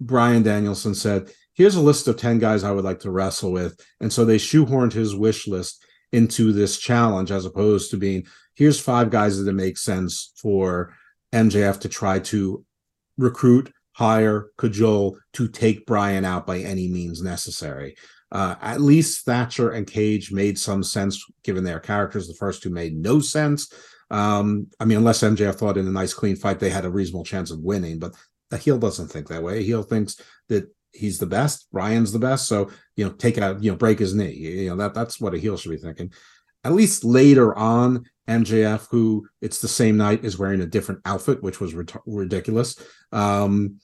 Bryan 0.00 0.42
Danielson 0.42 0.94
said, 0.94 1.30
here's 1.54 1.76
a 1.76 1.80
list 1.80 2.08
of 2.08 2.16
10 2.16 2.38
guys 2.38 2.64
I 2.64 2.72
would 2.72 2.84
like 2.84 3.00
to 3.00 3.10
wrestle 3.10 3.52
with. 3.52 3.78
And 4.00 4.12
so 4.12 4.24
they 4.24 4.36
shoehorned 4.36 4.92
his 4.92 5.14
wish 5.14 5.46
list 5.46 5.84
into 6.12 6.52
this 6.52 6.78
challenge 6.78 7.30
as 7.30 7.44
opposed 7.44 7.90
to 7.90 7.96
being, 7.96 8.26
here's 8.54 8.80
five 8.80 9.10
guys 9.10 9.42
that 9.42 9.52
make 9.52 9.78
sense 9.78 10.32
for 10.36 10.94
MJF 11.32 11.80
to 11.80 11.88
try 11.88 12.18
to 12.18 12.64
recruit, 13.16 13.72
hire, 13.92 14.50
cajole 14.58 15.18
to 15.34 15.48
take 15.48 15.86
Bryan 15.86 16.24
out 16.24 16.46
by 16.46 16.58
any 16.58 16.88
means 16.88 17.22
necessary. 17.22 17.96
Uh, 18.30 18.54
at 18.62 18.80
least 18.80 19.26
Thatcher 19.26 19.70
and 19.70 19.86
Cage 19.86 20.32
made 20.32 20.58
some 20.58 20.82
sense 20.82 21.22
given 21.44 21.64
their 21.64 21.80
characters. 21.80 22.26
The 22.26 22.34
first 22.34 22.62
two 22.62 22.70
made 22.70 22.96
no 22.96 23.20
sense. 23.20 23.70
Um, 24.12 24.68
I 24.78 24.84
mean, 24.84 24.98
unless 24.98 25.22
MJF 25.22 25.54
thought 25.54 25.78
in 25.78 25.88
a 25.88 25.90
nice 25.90 26.12
clean 26.12 26.36
fight 26.36 26.60
they 26.60 26.70
had 26.70 26.84
a 26.84 26.90
reasonable 26.90 27.24
chance 27.24 27.50
of 27.50 27.60
winning, 27.60 27.98
but 27.98 28.14
the 28.50 28.58
heel 28.58 28.78
doesn't 28.78 29.08
think 29.08 29.28
that 29.28 29.42
way. 29.42 29.62
Heel 29.62 29.82
thinks 29.82 30.20
that 30.48 30.70
he's 30.92 31.18
the 31.18 31.26
best, 31.26 31.66
Ryan's 31.72 32.12
the 32.12 32.18
best, 32.18 32.46
so 32.46 32.70
you 32.94 33.06
know, 33.06 33.12
take 33.12 33.38
out, 33.38 33.62
you 33.62 33.70
know, 33.70 33.76
break 33.76 33.98
his 33.98 34.14
knee. 34.14 34.34
You 34.34 34.70
know, 34.70 34.76
that 34.76 34.92
that's 34.92 35.18
what 35.18 35.34
a 35.34 35.38
heel 35.38 35.56
should 35.56 35.70
be 35.70 35.78
thinking. 35.78 36.12
At 36.62 36.74
least 36.74 37.04
later 37.04 37.56
on, 37.56 38.04
MJF, 38.28 38.86
who 38.90 39.26
it's 39.40 39.60
the 39.60 39.68
same 39.68 39.96
night 39.96 40.24
is 40.24 40.38
wearing 40.38 40.60
a 40.60 40.66
different 40.66 41.00
outfit, 41.06 41.42
which 41.42 41.60
was 41.60 41.74
ret- 41.74 41.96
ridiculous. 42.06 42.76
Um, 43.10 43.78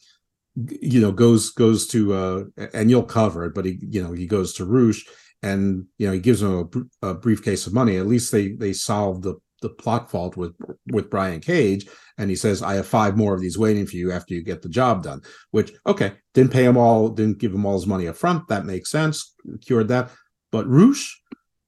you 0.54 1.00
know, 1.00 1.12
goes 1.12 1.50
goes 1.50 1.86
to 1.88 2.12
uh, 2.12 2.44
and 2.74 2.90
you'll 2.90 3.04
cover 3.04 3.46
it, 3.46 3.54
but 3.54 3.64
he 3.64 3.78
you 3.80 4.02
know 4.02 4.12
he 4.12 4.26
goes 4.26 4.52
to 4.54 4.66
Rush 4.66 5.06
and 5.42 5.86
you 5.98 6.06
know 6.06 6.12
he 6.12 6.20
gives 6.20 6.42
him 6.42 6.52
a, 6.52 6.64
br- 6.64 6.82
a 7.02 7.14
briefcase 7.14 7.66
of 7.66 7.72
money. 7.72 7.96
At 7.96 8.06
least 8.06 8.30
they 8.30 8.48
they 8.52 8.72
solved 8.72 9.22
the 9.22 9.36
the 9.60 9.68
plot 9.68 10.10
fault 10.10 10.36
with 10.36 10.54
with 10.92 11.10
Brian 11.10 11.40
Cage, 11.40 11.86
and 12.16 12.30
he 12.30 12.36
says, 12.36 12.62
"I 12.62 12.74
have 12.74 12.86
five 12.86 13.16
more 13.16 13.34
of 13.34 13.40
these 13.40 13.58
waiting 13.58 13.86
for 13.86 13.96
you 13.96 14.12
after 14.12 14.34
you 14.34 14.42
get 14.42 14.62
the 14.62 14.68
job 14.68 15.02
done." 15.02 15.22
Which 15.50 15.72
okay, 15.86 16.12
didn't 16.34 16.52
pay 16.52 16.64
him 16.64 16.76
all, 16.76 17.08
didn't 17.08 17.38
give 17.38 17.52
him 17.52 17.66
all 17.66 17.74
his 17.74 17.86
money 17.86 18.08
up 18.08 18.16
front. 18.16 18.48
That 18.48 18.66
makes 18.66 18.90
sense, 18.90 19.34
cured 19.64 19.88
that. 19.88 20.10
But 20.50 20.68
Rush, 20.68 21.20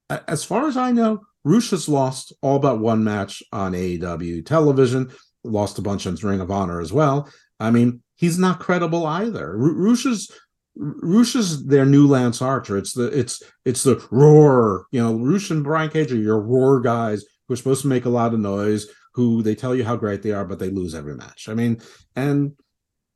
as 0.09 0.45
far 0.45 0.67
as 0.67 0.77
I 0.77 0.93
know, 0.93 1.21
Rush 1.45 1.71
has 1.71 1.89
lost 1.89 2.33
all 2.43 2.59
but 2.59 2.81
one 2.81 3.05
match 3.05 3.43
on 3.53 3.73
AEW 3.73 4.45
television. 4.45 5.11
Lost 5.43 5.79
a 5.79 5.83
bunch 5.83 6.07
on 6.07 6.17
Ring 6.17 6.41
of 6.41 6.51
Honor 6.51 6.81
as 6.81 6.93
well. 6.93 7.29
I 7.59 7.71
mean, 7.71 8.03
he's 8.17 8.39
not 8.39 8.61
credible 8.61 9.07
either. 9.07 9.57
Ro- 9.57 9.73
Rush 9.73 10.07
is 10.07 10.31
Rush 10.77 11.35
is 11.35 11.67
their 11.67 11.85
new 11.85 12.07
Lance 12.07 12.41
Archer. 12.41 12.77
It's 12.77 12.93
the 12.93 13.07
it's 13.07 13.43
it's 13.65 13.83
the 13.83 14.07
roar. 14.11 14.87
You 14.93 15.03
know, 15.03 15.15
Rush 15.15 15.51
and 15.51 15.65
Brian 15.65 15.91
Cage 15.91 16.13
are 16.13 16.17
your 16.17 16.41
roar 16.41 16.81
guys 16.81 17.25
who 17.51 17.55
are 17.55 17.57
supposed 17.57 17.83
to 17.83 17.89
make 17.89 18.05
a 18.05 18.11
lot 18.11 18.33
of 18.33 18.39
noise. 18.39 18.87
Who 19.15 19.43
they 19.43 19.57
tell 19.57 19.75
you 19.75 19.85
how 19.85 19.97
great 19.97 20.23
they 20.23 20.31
are, 20.31 20.45
but 20.45 20.61
they 20.61 20.71
lose 20.71 20.95
every 20.95 21.17
match. 21.17 21.49
I 21.49 21.55
mean, 21.55 21.81
and 22.15 22.53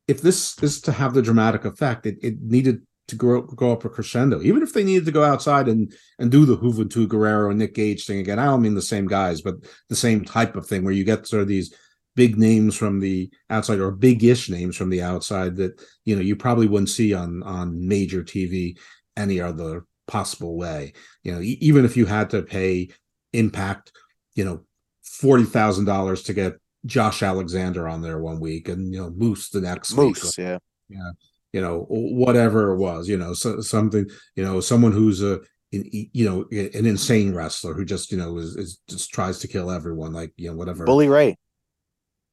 if 0.08 0.20
this 0.20 0.60
is 0.60 0.80
to 0.82 0.92
have 0.92 1.14
the 1.14 1.22
dramatic 1.22 1.64
effect, 1.64 2.04
it, 2.04 2.16
it 2.20 2.42
needed 2.42 2.82
to 3.06 3.14
grow 3.14 3.42
go 3.42 3.70
up 3.70 3.84
a 3.84 3.88
crescendo. 3.88 4.42
Even 4.42 4.64
if 4.64 4.72
they 4.72 4.82
needed 4.82 5.04
to 5.04 5.12
go 5.12 5.22
outside 5.22 5.68
and 5.68 5.94
and 6.18 6.32
do 6.32 6.44
the 6.44 6.56
Juventud 6.56 7.08
Guerrero 7.08 7.50
and 7.50 7.60
Nick 7.60 7.74
Gage 7.74 8.06
thing 8.06 8.18
again. 8.18 8.40
I 8.40 8.46
don't 8.46 8.62
mean 8.62 8.74
the 8.74 8.82
same 8.82 9.06
guys, 9.06 9.40
but 9.40 9.54
the 9.88 9.94
same 9.94 10.24
type 10.24 10.56
of 10.56 10.66
thing 10.66 10.82
where 10.82 10.92
you 10.92 11.04
get 11.04 11.28
sort 11.28 11.42
of 11.42 11.48
these 11.48 11.72
big 12.16 12.36
names 12.36 12.74
from 12.74 12.98
the 12.98 13.30
outside 13.50 13.78
or 13.78 13.92
big-ish 13.92 14.48
names 14.48 14.76
from 14.76 14.90
the 14.90 15.02
outside 15.02 15.54
that 15.56 15.80
you 16.04 16.16
know 16.16 16.22
you 16.22 16.34
probably 16.34 16.66
wouldn't 16.66 16.90
see 16.90 17.14
on 17.14 17.40
on 17.44 17.86
major 17.86 18.24
TV 18.24 18.76
any 19.16 19.40
other 19.40 19.86
possible 20.08 20.56
way. 20.56 20.92
You 21.22 21.32
know, 21.34 21.40
even 21.40 21.84
if 21.84 21.96
you 21.96 22.06
had 22.06 22.30
to 22.30 22.42
pay 22.42 22.90
Impact, 23.34 23.90
you 24.34 24.44
know, 24.44 24.64
forty 25.02 25.44
thousand 25.44 25.84
dollars 25.84 26.22
to 26.24 26.34
get 26.34 26.54
Josh 26.86 27.22
Alexander 27.22 27.88
on 27.88 28.02
there 28.02 28.18
one 28.18 28.40
week 28.40 28.68
and 28.68 28.92
you 28.92 29.00
know 29.00 29.10
Moose 29.10 29.50
the 29.50 29.60
next 29.60 29.92
week. 29.92 30.22
Moose, 30.22 30.38
yeah. 30.38 30.58
Yeah. 30.88 31.10
You 31.52 31.60
know, 31.60 31.86
whatever 31.88 32.72
it 32.72 32.78
was, 32.78 33.08
you 33.08 33.16
know, 33.16 33.32
so, 33.32 33.60
something, 33.60 34.08
you 34.34 34.44
know, 34.44 34.60
someone 34.60 34.90
who's 34.90 35.22
a, 35.22 35.40
in, 35.70 35.88
you 35.92 36.24
know, 36.28 36.46
an 36.50 36.84
insane 36.84 37.32
wrestler 37.32 37.74
who 37.74 37.84
just, 37.84 38.10
you 38.10 38.18
know, 38.18 38.38
is, 38.38 38.56
is 38.56 38.80
just 38.88 39.10
tries 39.10 39.38
to 39.38 39.48
kill 39.48 39.70
everyone, 39.70 40.12
like, 40.12 40.32
you 40.36 40.50
know, 40.50 40.56
whatever. 40.56 40.84
Bully 40.84 41.08
Ray. 41.08 41.36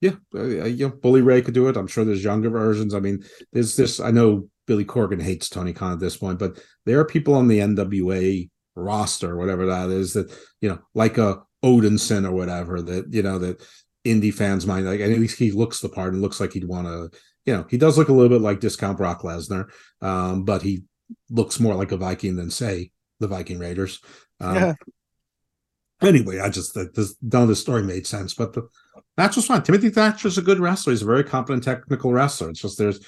Yeah, 0.02 0.16
uh, 0.34 0.66
you 0.66 0.88
know, 0.88 0.96
Bully 0.96 1.22
Ray 1.22 1.44
could 1.44 1.54
do 1.54 1.68
it. 1.68 1.78
I'm 1.78 1.86
sure 1.86 2.04
there's 2.04 2.24
younger 2.24 2.50
versions. 2.50 2.96
I 2.96 3.00
mean, 3.00 3.24
there's 3.54 3.76
this. 3.76 4.00
I 4.00 4.10
know 4.10 4.50
Billy 4.66 4.86
Corgan 4.86 5.22
hates 5.22 5.48
Tony 5.48 5.74
Khan 5.74 5.94
at 5.94 6.00
this 6.00 6.18
point, 6.18 6.40
but 6.40 6.60
there 6.88 7.00
are 7.00 7.06
people 7.06 7.36
on 7.36 7.48
the 7.48 7.60
NWA 7.60 8.50
roster, 8.76 9.38
whatever 9.38 9.68
that 9.68 9.92
is, 9.92 10.14
that 10.14 10.36
you 10.60 10.70
know, 10.70 10.80
like 10.96 11.20
a 11.20 11.44
Odinson 11.64 12.26
or 12.26 12.32
whatever, 12.32 12.82
that 12.82 13.14
you 13.14 13.24
know 13.24 13.40
that 13.40 13.64
indie 14.06 14.34
fans 14.34 14.66
might 14.66 14.82
like. 14.82 15.00
And 15.00 15.14
at 15.14 15.20
least 15.20 15.38
he 15.40 15.52
looks 15.52 15.80
the 15.80 15.90
part 15.90 16.14
and 16.14 16.22
looks 16.22 16.40
like 16.40 16.54
he'd 16.54 16.68
want 16.68 16.88
to. 16.88 17.18
You 17.46 17.54
know, 17.54 17.66
he 17.70 17.78
does 17.78 17.98
look 17.98 18.10
a 18.10 18.14
little 18.14 18.30
bit 18.30 18.42
like 18.42 18.60
discount 18.60 18.98
Brock 18.98 19.24
Lesnar, 19.24 19.72
um, 20.02 20.44
but 20.44 20.62
he 20.62 20.84
looks 21.30 21.60
more 21.60 21.74
like 21.74 21.92
a 21.92 21.98
Viking 21.98 22.36
than 22.36 22.52
say 22.52 22.92
the 23.20 23.28
Viking 23.28 23.60
Raiders. 23.60 24.00
Um, 24.40 24.56
Yeah. 24.56 24.74
Anyway, 26.02 26.40
I 26.40 26.50
just 26.50 26.74
that 26.74 26.96
this 26.96 27.16
none 27.22 27.44
of 27.44 27.48
the 27.48 27.56
story 27.56 27.84
made 27.84 28.08
sense, 28.08 28.34
but 28.34 28.54
the 28.54 28.68
match 29.18 29.36
was 29.36 29.46
fine. 29.46 29.62
Timothy 29.62 29.90
Thatcher's 29.90 30.40
a 30.40 30.42
good 30.42 30.60
wrestler. 30.60 30.94
He's 30.94 31.04
a 31.04 31.06
very 31.06 31.24
competent 31.24 31.64
technical 31.64 32.12
wrestler. 32.12 32.50
It's 32.50 32.62
just 32.62 32.80
there's 32.80 33.06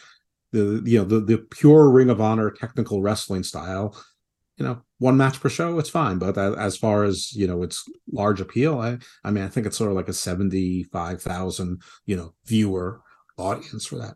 the 0.51 0.81
you 0.85 0.99
know 0.99 1.05
the 1.05 1.19
the 1.19 1.39
pure 1.39 1.89
Ring 1.89 2.11
of 2.11 2.21
Honor 2.21 2.51
technical 2.51 3.01
wrestling 3.01 3.41
style. 3.41 3.99
You 4.57 4.65
know, 4.65 4.81
one 5.03 5.17
match 5.17 5.41
per 5.41 5.49
show, 5.49 5.77
it's 5.79 5.89
fine. 5.89 6.17
But 6.17 6.37
as 6.37 6.77
far 6.77 7.03
as 7.03 7.35
you 7.35 7.45
know, 7.45 7.61
its 7.61 7.83
large 8.11 8.39
appeal, 8.39 8.79
I 8.79 8.99
I 9.25 9.31
mean, 9.31 9.43
I 9.43 9.49
think 9.49 9.67
it's 9.67 9.77
sort 9.77 9.89
of 9.89 9.97
like 9.97 10.07
a 10.07 10.13
seventy 10.13 10.83
five 10.83 11.21
thousand 11.21 11.81
you 12.05 12.15
know 12.15 12.33
viewer 12.45 13.01
audience 13.37 13.85
for 13.85 13.97
that. 13.97 14.15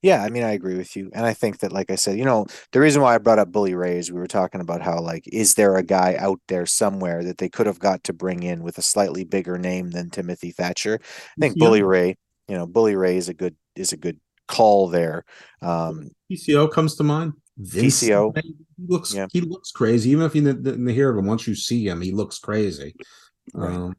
Yeah, 0.00 0.22
I 0.22 0.30
mean, 0.30 0.42
I 0.42 0.52
agree 0.52 0.78
with 0.78 0.96
you. 0.96 1.10
And 1.12 1.26
I 1.26 1.34
think 1.34 1.58
that, 1.58 1.70
like 1.70 1.90
I 1.90 1.96
said, 1.96 2.16
you 2.16 2.24
know, 2.24 2.46
the 2.72 2.80
reason 2.80 3.02
why 3.02 3.14
I 3.14 3.18
brought 3.18 3.38
up 3.38 3.52
Bully 3.52 3.74
Ray 3.74 3.98
is 3.98 4.10
we 4.10 4.18
were 4.18 4.26
talking 4.26 4.62
about 4.62 4.80
how, 4.80 4.98
like, 5.00 5.24
is 5.30 5.52
there 5.52 5.76
a 5.76 5.82
guy 5.82 6.16
out 6.18 6.40
there 6.48 6.64
somewhere 6.64 7.22
that 7.22 7.36
they 7.36 7.50
could 7.50 7.66
have 7.66 7.78
got 7.78 8.02
to 8.04 8.14
bring 8.14 8.42
in 8.42 8.62
with 8.62 8.78
a 8.78 8.82
slightly 8.82 9.24
bigger 9.24 9.58
name 9.58 9.90
than 9.90 10.08
Timothy 10.08 10.50
Thatcher? 10.50 10.98
I 11.02 11.40
think 11.40 11.58
Bully 11.58 11.82
Ray, 11.82 12.16
you 12.48 12.56
know, 12.56 12.66
Bully 12.66 12.96
Ray 12.96 13.18
is 13.18 13.28
a 13.28 13.34
good 13.34 13.54
is 13.74 13.92
a 13.92 13.98
good 13.98 14.18
call 14.48 14.88
there. 14.88 15.26
Um, 15.60 16.12
PCO 16.32 16.72
comes 16.72 16.96
to 16.96 17.04
mind. 17.04 17.34
Vince 17.58 18.00
he 18.00 18.54
looks 18.86 19.14
Yeah. 19.14 19.26
he 19.32 19.40
looks 19.40 19.70
crazy. 19.70 20.10
Even 20.10 20.24
if 20.24 20.34
you 20.34 20.42
didn't, 20.42 20.62
didn't 20.62 20.86
hear 20.88 21.10
of 21.10 21.18
him, 21.18 21.26
once 21.26 21.46
you 21.46 21.54
see 21.54 21.86
him, 21.88 22.00
he 22.00 22.12
looks 22.12 22.38
crazy. 22.38 22.94
Right. 23.54 23.74
Um, 23.74 23.96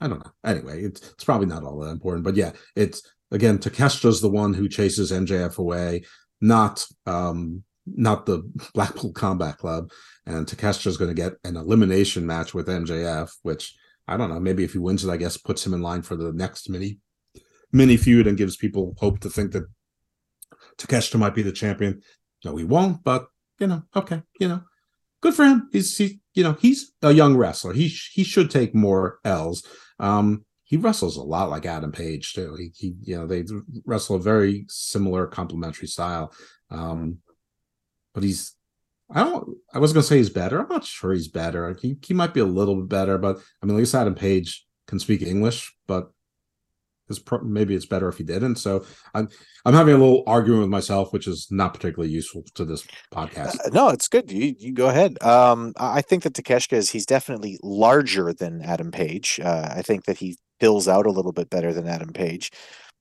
I 0.00 0.08
don't 0.08 0.24
know. 0.24 0.32
Anyway, 0.44 0.82
it's 0.82 1.00
it's 1.12 1.24
probably 1.24 1.46
not 1.46 1.62
all 1.62 1.78
that 1.80 1.90
important, 1.90 2.24
but 2.24 2.34
yeah, 2.36 2.52
it's 2.74 3.02
again 3.30 3.58
Takeshita's 3.58 4.20
the 4.20 4.30
one 4.30 4.54
who 4.54 4.68
chases 4.68 5.12
MJF 5.12 5.58
away, 5.58 6.02
not 6.40 6.84
um 7.06 7.62
not 7.86 8.26
the 8.26 8.42
Blackpool 8.74 9.12
Combat 9.12 9.58
Club, 9.58 9.90
and 10.26 10.46
Takeshita's 10.46 10.96
going 10.96 11.14
to 11.14 11.22
get 11.22 11.34
an 11.44 11.56
elimination 11.56 12.26
match 12.26 12.54
with 12.54 12.66
MJF, 12.68 13.30
which 13.42 13.76
I 14.08 14.16
don't 14.16 14.30
know. 14.30 14.40
Maybe 14.40 14.64
if 14.64 14.72
he 14.72 14.78
wins 14.78 15.04
it, 15.04 15.10
I 15.10 15.16
guess 15.16 15.36
puts 15.36 15.64
him 15.64 15.74
in 15.74 15.82
line 15.82 16.02
for 16.02 16.16
the 16.16 16.32
next 16.32 16.68
mini 16.70 16.98
mini 17.72 17.96
feud 17.96 18.26
and 18.26 18.36
gives 18.38 18.56
people 18.56 18.96
hope 18.98 19.20
to 19.20 19.30
think 19.30 19.52
that 19.52 19.64
Takeshita 20.78 21.18
might 21.18 21.34
be 21.34 21.42
the 21.42 21.52
champion. 21.52 22.02
No, 22.44 22.56
he 22.56 22.64
won't, 22.64 23.04
but 23.04 23.26
you 23.58 23.66
know, 23.66 23.82
okay, 23.94 24.22
you 24.38 24.48
know, 24.48 24.62
good 25.20 25.34
for 25.34 25.44
him. 25.44 25.68
He's 25.72 25.96
he, 25.96 26.20
you 26.34 26.42
know, 26.42 26.56
he's 26.60 26.92
a 27.02 27.12
young 27.12 27.36
wrestler. 27.36 27.72
He 27.72 27.88
he 27.88 28.24
should 28.24 28.50
take 28.50 28.74
more 28.74 29.18
L's. 29.24 29.64
Um, 29.98 30.44
he 30.64 30.76
wrestles 30.76 31.16
a 31.16 31.22
lot 31.22 31.50
like 31.50 31.66
Adam 31.66 31.92
Page 31.92 32.32
too. 32.32 32.54
He, 32.56 32.70
he 32.76 32.94
you 33.02 33.18
know, 33.18 33.26
they 33.26 33.44
wrestle 33.84 34.16
a 34.16 34.20
very 34.20 34.64
similar 34.68 35.26
complementary 35.26 35.88
style. 35.88 36.32
Um, 36.70 37.18
but 38.14 38.22
he's 38.22 38.54
I 39.10 39.24
don't 39.24 39.56
I 39.74 39.78
was 39.78 39.92
gonna 39.92 40.02
say 40.02 40.18
he's 40.18 40.30
better. 40.30 40.60
I'm 40.60 40.68
not 40.68 40.84
sure 40.84 41.12
he's 41.12 41.28
better. 41.28 41.76
He 41.80 41.96
he 42.02 42.14
might 42.14 42.34
be 42.34 42.40
a 42.40 42.44
little 42.44 42.76
bit 42.76 42.88
better, 42.88 43.18
but 43.18 43.38
I 43.62 43.66
mean 43.66 43.76
at 43.76 43.78
least 43.78 43.94
Adam 43.94 44.14
Page 44.14 44.66
can 44.86 44.98
speak 44.98 45.22
English, 45.22 45.74
but 45.86 46.10
it's 47.10 47.18
pro- 47.18 47.42
maybe 47.42 47.74
it's 47.74 47.86
better 47.86 48.08
if 48.08 48.16
he 48.16 48.24
didn't. 48.24 48.56
So 48.56 48.84
I'm 49.14 49.28
I'm 49.64 49.74
having 49.74 49.94
a 49.94 49.98
little 49.98 50.22
argument 50.26 50.62
with 50.62 50.70
myself, 50.70 51.12
which 51.12 51.26
is 51.26 51.48
not 51.50 51.74
particularly 51.74 52.12
useful 52.12 52.44
to 52.54 52.64
this 52.64 52.86
podcast. 53.12 53.58
Uh, 53.64 53.70
no, 53.72 53.88
it's 53.88 54.08
good. 54.08 54.30
You 54.30 54.54
you 54.58 54.72
go 54.72 54.88
ahead. 54.88 55.22
Um, 55.22 55.74
I 55.76 55.98
I 55.98 56.02
think 56.02 56.22
that 56.22 56.32
Takeshita 56.32 56.74
is 56.74 56.90
he's 56.90 57.06
definitely 57.06 57.58
larger 57.62 58.32
than 58.32 58.62
Adam 58.62 58.90
Page. 58.90 59.38
Uh, 59.42 59.68
I 59.76 59.82
think 59.82 60.04
that 60.06 60.16
he 60.16 60.38
fills 60.60 60.88
out 60.88 61.06
a 61.06 61.10
little 61.10 61.32
bit 61.32 61.50
better 61.50 61.74
than 61.74 61.86
Adam 61.86 62.12
Page. 62.12 62.50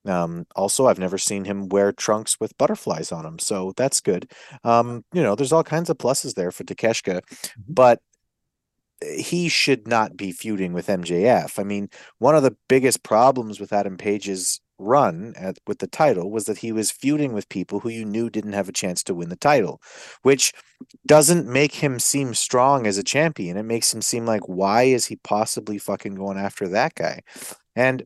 Um, 0.06 0.46
also, 0.56 0.88
I've 0.88 1.00
never 1.00 1.18
seen 1.18 1.46
him 1.46 1.68
wear 1.68 1.92
trunks 1.92 2.40
with 2.40 2.58
butterflies 2.58 3.12
on 3.12 3.24
them, 3.24 3.38
so 3.38 3.74
that's 3.76 4.00
good. 4.00 4.32
Um, 4.64 5.04
you 5.14 5.22
know, 5.22 5.36
there's 5.36 5.52
all 5.52 5.64
kinds 5.64 5.90
of 5.90 5.98
pluses 5.98 6.36
there 6.36 6.52
for 6.52 6.64
Takeshita, 6.64 7.22
but 7.68 8.02
he 9.02 9.50
should 9.50 9.88
not 9.88 10.18
be 10.18 10.32
feuding 10.32 10.74
with 10.74 10.88
MJF. 10.88 11.58
I 11.60 11.64
mean, 11.64 11.90
one 12.18 12.36
of 12.36 12.44
the 12.44 12.56
biggest 12.68 13.04
problems 13.04 13.60
with 13.60 13.72
Adam 13.72 13.98
Page's 13.98 14.60
run 14.78 15.34
at, 15.38 15.58
with 15.68 15.80
the 15.80 15.88
title 15.88 16.32
was 16.32 16.46
that 16.46 16.58
he 16.58 16.72
was 16.72 16.92
feuding 16.92 17.34
with 17.34 17.50
people 17.50 17.80
who 17.80 17.90
you 17.90 18.06
knew 18.06 18.30
didn't 18.30 18.54
have 18.54 18.70
a 18.70 18.74
chance 18.74 19.04
to 19.04 19.14
win 19.14 19.30
the 19.30 19.36
title, 19.36 19.82
which 20.22 20.54
doesn't 21.06 21.48
make 21.48 21.76
him 21.76 22.00
seem 22.00 22.34
strong 22.34 22.88
as 22.88 22.98
a 22.98 23.04
champion. 23.04 23.58
It 23.58 23.64
makes 23.64 23.94
him 23.94 24.02
seem 24.02 24.26
like 24.26 24.48
why 24.48 24.84
is 24.84 25.06
he 25.06 25.18
possibly 25.18 25.78
fucking 25.78 26.16
going 26.16 26.38
after 26.38 26.68
that 26.70 26.96
guy? 26.96 27.22
And 27.76 28.06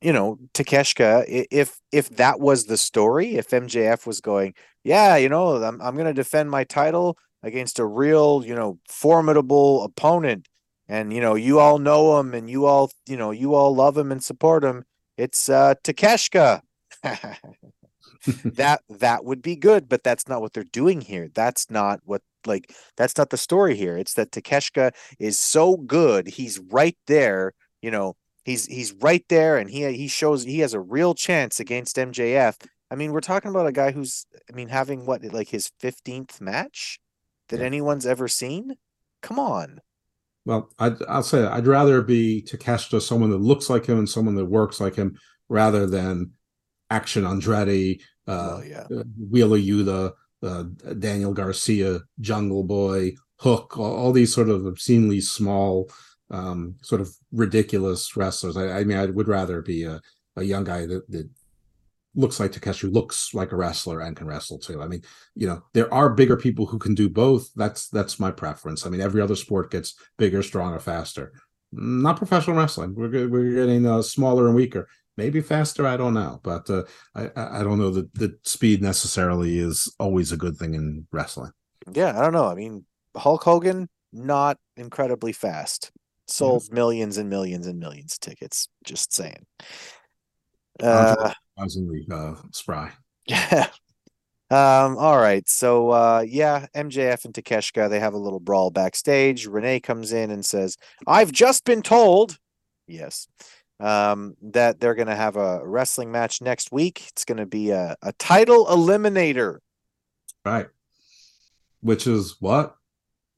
you 0.00 0.12
know, 0.12 0.38
Takeshita, 0.52 1.24
if 1.50 1.80
if 1.90 2.10
that 2.10 2.38
was 2.38 2.66
the 2.66 2.76
story, 2.76 3.36
if 3.36 3.48
MJF 3.48 4.06
was 4.06 4.20
going, 4.20 4.54
yeah, 4.82 5.16
you 5.16 5.30
know, 5.30 5.56
I'm 5.62 5.80
I'm 5.80 5.94
going 5.94 6.06
to 6.06 6.12
defend 6.12 6.50
my 6.50 6.64
title 6.64 7.16
against 7.44 7.78
a 7.78 7.84
real, 7.84 8.42
you 8.44 8.54
know, 8.54 8.78
formidable 8.88 9.84
opponent 9.84 10.48
and 10.88 11.12
you 11.12 11.20
know, 11.20 11.34
you 11.34 11.60
all 11.60 11.78
know 11.78 12.18
him 12.18 12.34
and 12.34 12.50
you 12.50 12.66
all, 12.66 12.90
you 13.06 13.16
know, 13.16 13.30
you 13.30 13.54
all 13.54 13.74
love 13.74 13.96
him 13.96 14.10
and 14.10 14.24
support 14.24 14.64
him. 14.64 14.84
It's 15.16 15.48
uh 15.48 15.74
Takeshita. 15.84 16.62
that 18.44 18.80
that 18.88 19.24
would 19.24 19.42
be 19.42 19.56
good, 19.56 19.88
but 19.88 20.02
that's 20.02 20.28
not 20.28 20.40
what 20.40 20.52
they're 20.52 20.64
doing 20.64 21.00
here. 21.00 21.28
That's 21.34 21.70
not 21.70 22.00
what 22.04 22.22
like 22.46 22.74
that's 22.96 23.16
not 23.16 23.30
the 23.30 23.36
story 23.36 23.76
here. 23.76 23.96
It's 23.96 24.14
that 24.14 24.32
Takeshita 24.32 24.92
is 25.18 25.38
so 25.38 25.76
good, 25.76 26.28
he's 26.28 26.58
right 26.70 26.96
there, 27.06 27.52
you 27.82 27.90
know, 27.90 28.16
he's 28.44 28.66
he's 28.66 28.92
right 28.94 29.24
there 29.28 29.58
and 29.58 29.70
he 29.70 29.92
he 29.92 30.08
shows 30.08 30.44
he 30.44 30.60
has 30.60 30.74
a 30.74 30.80
real 30.80 31.14
chance 31.14 31.60
against 31.60 31.96
MJF. 31.96 32.66
I 32.90 32.96
mean, 32.96 33.12
we're 33.12 33.20
talking 33.20 33.50
about 33.50 33.66
a 33.66 33.72
guy 33.72 33.92
who's 33.92 34.26
I 34.50 34.54
mean 34.54 34.68
having 34.68 35.06
what 35.06 35.22
like 35.24 35.48
his 35.48 35.70
15th 35.82 36.40
match 36.40 36.98
that 37.48 37.60
anyone's 37.60 38.06
ever 38.06 38.28
seen? 38.28 38.76
Come 39.22 39.38
on. 39.38 39.80
Well, 40.44 40.70
I'd, 40.78 41.02
I'll 41.08 41.22
say 41.22 41.40
that. 41.42 41.52
I'd 41.52 41.66
rather 41.66 42.02
be 42.02 42.42
Takeshita, 42.42 43.00
someone 43.00 43.30
that 43.30 43.38
looks 43.38 43.70
like 43.70 43.86
him 43.86 43.98
and 43.98 44.08
someone 44.08 44.34
that 44.34 44.44
works 44.44 44.80
like 44.80 44.94
him, 44.94 45.16
rather 45.48 45.86
than 45.86 46.32
Action 46.90 47.24
Andretti, 47.24 48.00
uh, 48.26 48.60
yeah. 48.66 48.84
uh, 48.94 49.04
Wheeler 49.30 49.58
Yuta, 49.58 50.12
uh, 50.42 50.64
Daniel 50.98 51.32
Garcia, 51.32 52.00
Jungle 52.20 52.64
Boy, 52.64 53.12
Hook, 53.40 53.78
all, 53.78 53.96
all 53.96 54.12
these 54.12 54.34
sort 54.34 54.48
of 54.50 54.66
obscenely 54.66 55.20
small, 55.20 55.90
um, 56.30 56.76
sort 56.82 57.00
of 57.00 57.08
ridiculous 57.32 58.16
wrestlers. 58.16 58.56
I, 58.56 58.80
I 58.80 58.84
mean, 58.84 58.98
I 58.98 59.06
would 59.06 59.28
rather 59.28 59.62
be 59.62 59.84
a, 59.84 60.00
a 60.36 60.42
young 60.42 60.64
guy 60.64 60.86
that, 60.86 61.10
that 61.10 61.28
looks 62.14 62.38
like 62.40 62.52
Takeshi, 62.52 62.86
looks 62.86 63.34
like 63.34 63.52
a 63.52 63.56
wrestler 63.56 64.00
and 64.00 64.16
can 64.16 64.26
wrestle 64.26 64.58
too. 64.58 64.82
I 64.82 64.86
mean, 64.86 65.02
you 65.34 65.46
know, 65.46 65.62
there 65.72 65.92
are 65.92 66.10
bigger 66.10 66.36
people 66.36 66.66
who 66.66 66.78
can 66.78 66.94
do 66.94 67.08
both. 67.08 67.50
That's 67.54 67.88
that's 67.88 68.20
my 68.20 68.30
preference. 68.30 68.86
I 68.86 68.90
mean, 68.90 69.00
every 69.00 69.20
other 69.20 69.36
sport 69.36 69.70
gets 69.70 69.94
bigger, 70.16 70.42
stronger, 70.42 70.78
faster. 70.78 71.32
Not 71.72 72.18
professional 72.18 72.56
wrestling. 72.56 72.94
We're 72.94 73.28
we're 73.28 73.54
getting 73.54 73.86
uh, 73.86 74.02
smaller 74.02 74.46
and 74.46 74.54
weaker. 74.54 74.88
Maybe 75.16 75.40
faster. 75.40 75.86
I 75.86 75.96
don't 75.96 76.14
know, 76.14 76.40
but 76.42 76.68
uh, 76.70 76.84
I 77.14 77.30
I 77.36 77.62
don't 77.62 77.78
know 77.78 77.90
that 77.90 78.12
that 78.14 78.46
speed 78.46 78.82
necessarily 78.82 79.58
is 79.58 79.92
always 79.98 80.32
a 80.32 80.36
good 80.36 80.56
thing 80.56 80.74
in 80.74 81.06
wrestling. 81.12 81.52
Yeah, 81.92 82.18
I 82.18 82.22
don't 82.22 82.32
know. 82.32 82.46
I 82.46 82.54
mean, 82.54 82.84
Hulk 83.16 83.42
Hogan 83.42 83.88
not 84.12 84.58
incredibly 84.76 85.32
fast. 85.32 85.90
Sold 86.26 86.72
millions 86.72 87.18
and 87.18 87.28
millions 87.28 87.66
and 87.66 87.78
millions 87.78 88.14
of 88.14 88.20
tickets. 88.20 88.68
Just 88.84 89.12
saying. 89.12 89.44
Uh, 90.80 91.32
Surprisingly 91.56 92.06
uh, 92.10 92.34
spry. 92.52 92.92
Yeah. 93.26 93.68
Um, 94.50 94.98
all 94.98 95.18
right. 95.18 95.48
So 95.48 95.90
uh 95.90 96.22
yeah, 96.24 96.66
MJF 96.76 97.24
and 97.24 97.32
Takeshita, 97.34 97.88
they 97.88 97.98
have 97.98 98.12
a 98.12 98.18
little 98.18 98.38
brawl 98.38 98.70
backstage. 98.70 99.46
Renee 99.46 99.80
comes 99.80 100.12
in 100.12 100.30
and 100.30 100.44
says, 100.44 100.76
I've 101.06 101.32
just 101.32 101.64
been 101.64 101.82
told, 101.82 102.38
yes, 102.86 103.26
um, 103.80 104.36
that 104.42 104.78
they're 104.78 104.94
gonna 104.94 105.16
have 105.16 105.36
a 105.36 105.66
wrestling 105.66 106.12
match 106.12 106.42
next 106.42 106.70
week. 106.70 107.04
It's 107.08 107.24
gonna 107.24 107.46
be 107.46 107.70
a, 107.70 107.96
a 108.02 108.12
title 108.12 108.66
eliminator. 108.66 109.58
Right. 110.44 110.68
Which 111.80 112.06
is 112.06 112.36
what? 112.38 112.76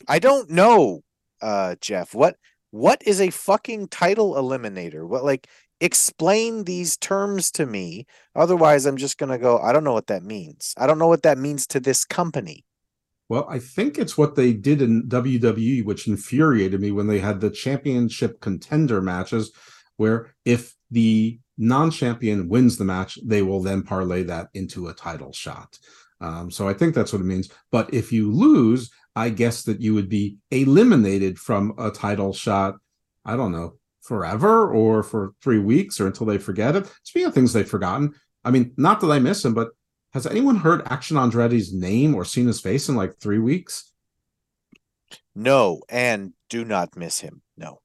I 0.08 0.18
don't 0.18 0.50
know, 0.50 1.02
uh, 1.40 1.76
Jeff. 1.80 2.14
What 2.14 2.36
what 2.72 3.00
is 3.06 3.20
a 3.20 3.30
fucking 3.30 3.88
title 3.88 4.34
eliminator? 4.34 5.06
What 5.08 5.24
like 5.24 5.46
explain 5.80 6.64
these 6.64 6.96
terms 6.96 7.50
to 7.52 7.66
me? 7.66 8.06
Otherwise, 8.34 8.86
I'm 8.86 8.96
just 8.96 9.18
gonna 9.18 9.38
go. 9.38 9.58
I 9.58 9.72
don't 9.72 9.84
know 9.84 9.92
what 9.92 10.08
that 10.08 10.22
means. 10.22 10.74
I 10.76 10.86
don't 10.86 10.98
know 10.98 11.08
what 11.08 11.22
that 11.22 11.38
means 11.38 11.66
to 11.68 11.80
this 11.80 12.04
company. 12.04 12.64
Well, 13.28 13.46
I 13.48 13.58
think 13.58 13.98
it's 13.98 14.16
what 14.16 14.36
they 14.36 14.52
did 14.52 14.80
in 14.80 15.08
WWE, 15.08 15.84
which 15.84 16.06
infuriated 16.06 16.80
me 16.80 16.92
when 16.92 17.08
they 17.08 17.18
had 17.18 17.40
the 17.40 17.50
championship 17.50 18.40
contender 18.40 19.02
matches, 19.02 19.52
where 19.96 20.34
if 20.44 20.74
the 20.90 21.40
non-champion 21.58 22.48
wins 22.48 22.76
the 22.76 22.84
match, 22.84 23.18
they 23.24 23.42
will 23.42 23.60
then 23.60 23.82
parlay 23.82 24.22
that 24.24 24.48
into 24.54 24.88
a 24.88 24.94
title 24.94 25.32
shot. 25.32 25.78
Um, 26.20 26.50
so 26.50 26.68
I 26.68 26.74
think 26.74 26.94
that's 26.94 27.12
what 27.12 27.20
it 27.20 27.26
means. 27.26 27.50
But 27.72 27.92
if 27.92 28.12
you 28.12 28.30
lose, 28.30 28.90
I 29.16 29.30
guess 29.30 29.64
that 29.64 29.80
you 29.80 29.94
would 29.94 30.08
be 30.08 30.38
eliminated 30.50 31.38
from 31.38 31.74
a 31.78 31.90
title 31.90 32.32
shot. 32.32 32.76
I 33.24 33.36
don't 33.36 33.52
know, 33.52 33.74
forever 34.06 34.70
or 34.70 35.02
for 35.02 35.32
three 35.42 35.58
weeks 35.58 36.00
or 36.00 36.06
until 36.06 36.26
they 36.26 36.38
forget 36.38 36.76
it. 36.76 36.90
Speaking 37.02 37.28
of 37.28 37.34
things 37.34 37.52
they've 37.52 37.68
forgotten, 37.68 38.14
I 38.44 38.50
mean, 38.50 38.72
not 38.76 39.00
that 39.00 39.10
I 39.10 39.18
miss 39.18 39.44
him, 39.44 39.54
but 39.54 39.70
has 40.12 40.26
anyone 40.26 40.56
heard 40.56 40.82
Action 40.86 41.16
Andretti's 41.16 41.72
name 41.72 42.14
or 42.14 42.24
seen 42.24 42.46
his 42.46 42.60
face 42.60 42.88
in 42.88 42.96
like 42.96 43.18
three 43.18 43.38
weeks? 43.38 43.92
No, 45.34 45.82
and 45.88 46.32
do 46.48 46.64
not 46.64 46.96
miss 46.96 47.20
him. 47.20 47.42
No. 47.56 47.80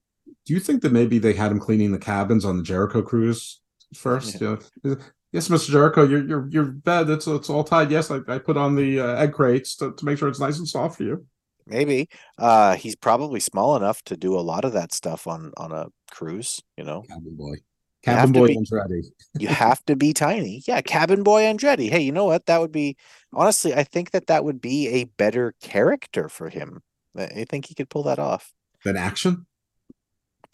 Do 0.46 0.54
you 0.54 0.60
think 0.60 0.82
that 0.84 0.94
maybe 0.94 1.20
they 1.20 1.34
had 1.34 1.52
him 1.52 1.60
cleaning 1.60 1.92
the 1.92 2.00
cabins 2.00 2.46
on 2.46 2.58
the 2.58 2.64
Jericho 2.64 3.02
cruise 3.02 3.60
first? 3.94 4.40
You 4.42 4.60
know, 4.84 4.98
yes, 5.32 5.50
Mr. 5.50 5.72
Jericho, 5.72 6.08
your 6.08 6.26
your 6.26 6.48
your 6.50 6.66
bed 6.66 7.10
it's 7.10 7.28
it's 7.28 7.50
all 7.50 7.64
tied. 7.64 7.92
Yes, 7.92 8.12
I, 8.12 8.20
I 8.28 8.38
put 8.38 8.58
on 8.58 8.76
the 8.76 9.00
uh, 9.00 9.16
egg 9.16 9.34
crates 9.34 9.76
to, 9.78 9.94
to 9.94 10.06
make 10.06 10.18
sure 10.18 10.30
it's 10.30 10.40
nice 10.40 10.58
and 10.58 10.68
soft 10.68 10.98
for 10.98 11.04
you. 11.04 11.26
Maybe. 11.72 12.10
Uh 12.38 12.76
he's 12.76 12.96
probably 12.96 13.40
small 13.40 13.76
enough 13.78 14.04
to 14.04 14.18
do 14.18 14.38
a 14.38 14.42
lot 14.52 14.66
of 14.66 14.74
that 14.74 14.94
stuff 14.94 15.26
on 15.26 15.52
on 15.58 15.72
a 15.72 15.88
cruise, 16.12 16.62
you 16.78 16.84
know. 16.84 17.02
Cabin 17.08 17.36
boy. 17.36 17.56
Cabin 18.04 18.32
boy 18.34 18.48
be- 18.48 18.58
Andretti. 18.58 19.04
you 19.40 19.48
have 19.66 19.84
to 19.86 19.96
be 19.96 20.12
tiny. 20.14 20.62
Yeah, 20.68 20.82
cabin 20.82 21.24
boy 21.24 21.44
Andretti. 21.44 21.90
Hey, 21.90 22.02
you 22.02 22.12
know 22.12 22.26
what? 22.26 22.46
That 22.48 22.60
would 22.60 22.72
be 22.72 22.98
honestly, 23.34 23.74
I 23.74 23.84
think 23.84 24.12
that 24.12 24.28
that 24.28 24.44
would 24.44 24.60
be 24.60 24.88
a 24.90 25.06
better 25.18 25.54
character 25.62 26.28
for 26.30 26.50
him. 26.50 26.82
I 27.16 27.46
think 27.50 27.68
he 27.68 27.76
could 27.76 27.90
pull 27.90 28.04
that 28.04 28.20
off. 28.20 28.52
Then 28.84 28.98
action. 28.98 29.46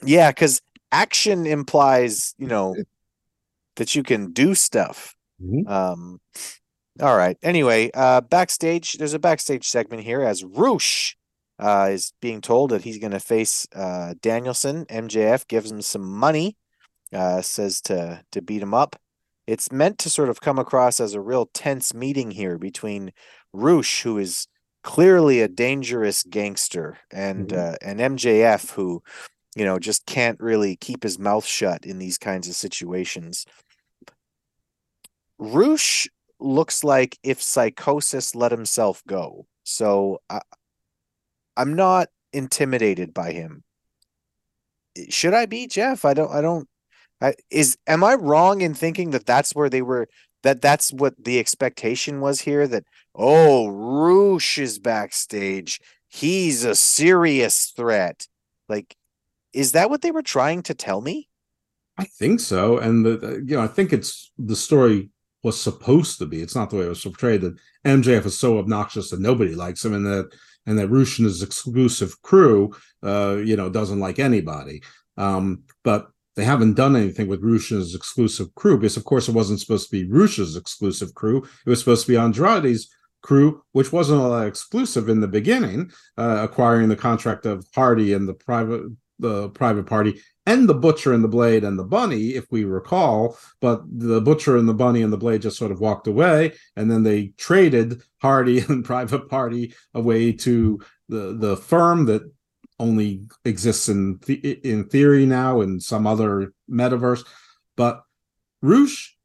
Yeah, 0.04 0.30
because 0.32 0.62
action 0.92 1.46
implies, 1.48 2.36
you 2.38 2.48
know, 2.48 2.76
that 3.78 3.96
you 3.96 4.04
can 4.04 4.32
do 4.34 4.54
stuff. 4.56 5.16
Mhm. 5.42 5.68
Um, 5.70 6.20
all 7.02 7.18
right. 7.18 7.38
Anyway, 7.44 7.92
uh, 7.94 8.22
backstage, 8.22 8.94
there's 8.94 9.14
a 9.14 9.20
backstage 9.20 9.68
segment 9.68 10.04
here 10.04 10.22
as 10.22 10.44
Rush 10.44 11.16
uh, 11.60 11.90
is 11.92 12.14
being 12.22 12.42
told 12.42 12.72
that 12.72 12.84
he's 12.84 13.00
going 13.00 13.12
to 13.12 13.20
face 13.20 13.68
uh, 13.76 14.14
Danielson. 14.22 14.86
MJF 14.86 15.48
gives 15.48 15.72
him 15.72 15.82
some 15.82 16.04
money, 16.04 16.56
uh, 17.14 17.42
says 17.42 17.82
to 17.82 18.24
to 18.32 18.42
beat 18.42 18.62
him 18.62 18.74
up. 18.74 18.96
It's 19.48 19.72
meant 19.72 19.98
to 20.00 20.10
sort 20.10 20.30
of 20.30 20.42
come 20.42 20.60
across 20.60 21.00
as 21.00 21.14
a 21.14 21.22
real 21.22 21.50
tense 21.54 21.94
meeting 21.94 22.32
here 22.32 22.58
between 22.58 23.12
Rush, 23.54 24.02
who 24.02 24.18
is 24.18 24.48
clearly 24.84 25.42
a 25.42 25.48
dangerous 25.48 26.24
gangster, 26.24 26.98
and 27.12 27.50
Mhm. 27.50 27.74
uh, 27.74 27.76
and 27.82 28.00
MJF, 28.00 28.72
who 28.72 29.02
you 29.56 29.66
know 29.66 29.80
just 29.80 30.06
can't 30.06 30.40
really 30.40 30.76
keep 30.76 31.04
his 31.04 31.18
mouth 31.18 31.46
shut 31.46 31.86
in 31.86 31.98
these 31.98 32.18
kinds 32.18 32.48
of 32.48 32.56
situations. 32.56 33.46
Rush 35.40 36.08
looks 36.40 36.84
like 36.84 37.18
if 37.24 37.42
Psicosis 37.42 38.36
let 38.36 38.52
himself 38.52 39.04
go. 39.08 39.48
So 39.64 40.22
I, 40.30 40.42
I'm 41.56 41.76
not 41.76 42.10
intimidated 42.32 43.14
by 43.14 43.32
him. 43.32 43.64
Should 45.10 45.34
I 45.34 45.46
be 45.46 45.68
Jeff? 45.68 46.06
I 46.06 46.14
don't. 46.14 46.32
I 46.32 46.42
don't. 46.42 46.68
I, 47.22 47.34
is 47.50 47.78
am 47.88 48.04
I 48.04 48.14
wrong 48.16 48.62
in 48.62 48.74
thinking 48.74 49.12
that 49.12 49.26
that's 49.26 49.56
where 49.56 49.70
they 49.70 49.82
were? 49.82 50.08
That 50.44 50.62
that's 50.62 50.94
what 50.94 51.14
the 51.24 51.40
expectation 51.40 52.22
was 52.22 52.42
here. 52.42 52.68
That 52.68 52.86
oh, 53.14 53.68
Rush 53.68 54.58
is 54.58 54.80
backstage. 54.80 55.80
He's 56.08 56.64
a 56.64 56.76
serious 56.76 57.74
threat. 57.76 58.28
Like, 58.70 58.96
is 59.54 59.74
that 59.74 59.90
what 59.90 60.02
they 60.02 60.12
were 60.12 60.22
trying 60.24 60.64
to 60.64 60.74
tell 60.74 61.02
me? 61.02 61.28
I 61.98 62.06
think 62.06 62.40
so, 62.40 62.78
and 62.78 63.06
the, 63.06 63.18
the- 63.18 63.44
you 63.46 63.56
know 63.56 63.62
I 63.62 63.68
think 63.68 63.94
it's 63.94 64.32
the 64.38 64.56
story 64.56 65.10
was 65.44 65.60
supposed 65.60 66.18
to 66.20 66.26
be. 66.26 66.42
It's 66.42 66.56
not 66.56 66.70
the 66.70 66.78
way 66.78 66.86
it 66.86 66.90
was 66.90 67.04
portrayed 67.04 67.42
that 67.42 67.58
MJF 67.86 68.26
is 68.26 68.38
so 68.38 68.58
obnoxious 68.58 69.10
that 69.10 69.20
nobody 69.20 69.56
likes 69.56 69.84
him, 69.86 69.94
and 69.94 70.06
that 70.06 70.30
and 70.66 70.78
that 70.78 70.90
Rush 70.90 71.18
and 71.18 71.26
his 71.26 71.42
exclusive 71.42 72.22
crew, 72.22 72.76
uh, 73.04 73.38
you 73.38 73.56
know, 73.56 73.70
doesn't 73.70 74.00
like 74.00 74.20
anybody. 74.20 74.84
Um, 75.16 75.64
but 75.84 76.10
they 76.36 76.44
haven't 76.44 76.76
done 76.76 76.96
anything 76.96 77.28
with 77.28 77.42
Rush's 77.42 77.96
exclusive 77.96 78.54
crew 78.54 78.78
because, 78.78 78.98
of 78.98 79.06
course, 79.06 79.28
it 79.28 79.34
wasn't 79.34 79.60
supposed 79.60 79.90
to 79.90 79.92
be 79.92 80.10
Rush's 80.10 80.56
exclusive 80.56 81.16
crew. 81.16 81.44
It 81.66 81.70
was 81.70 81.80
supposed 81.80 82.06
to 82.06 82.12
be 82.12 82.18
Andrade's 82.18 82.90
crew, 83.24 83.64
which 83.72 83.92
wasn't 83.92 84.22
all 84.22 84.32
that 84.32 84.48
exclusive 84.48 85.10
in 85.10 85.20
the 85.20 85.28
beginning, 85.28 85.92
uh, 86.18 86.40
acquiring 86.44 86.90
the 86.90 86.96
contract 86.96 87.46
of 87.46 87.66
Hardy 87.74 88.14
and 88.14 88.28
the 88.28 88.34
private 88.34 88.84
the 89.20 89.50
private 89.50 89.86
party 89.86 90.22
and 90.46 90.70
the 90.70 90.74
butcher 90.74 91.14
and 91.14 91.24
the 91.24 91.28
blade 91.28 91.64
and 91.64 91.78
the 91.78 91.84
bunny 91.84 92.36
if 92.36 92.46
we 92.52 92.64
recall 92.64 93.38
but 93.60 93.82
the 93.90 94.22
butcher 94.22 94.58
and 94.58 94.70
the 94.70 94.74
bunny 94.74 95.02
and 95.02 95.12
the 95.12 95.18
blade 95.18 95.42
just 95.42 95.58
sort 95.58 95.72
of 95.72 95.80
walked 95.80 96.08
away 96.08 96.54
and 96.76 96.90
then 96.92 97.04
they 97.04 97.28
traded 97.38 98.02
hardy 98.22 98.60
and 98.70 98.86
private 98.86 99.28
party 99.28 99.74
away 99.94 100.32
to 100.32 100.80
the 101.10 101.36
the 101.38 101.58
firm 101.58 102.06
that 102.06 102.22
only 102.80 103.24
exists 103.46 103.90
in 103.90 104.20
the, 104.26 104.36
in 104.36 104.86
theory 104.86 105.26
now 105.26 105.62
in 105.62 105.80
some 105.80 106.06
other 106.06 106.54
metaverse. 106.70 107.26
But 107.76 108.04
Rush 108.62 109.17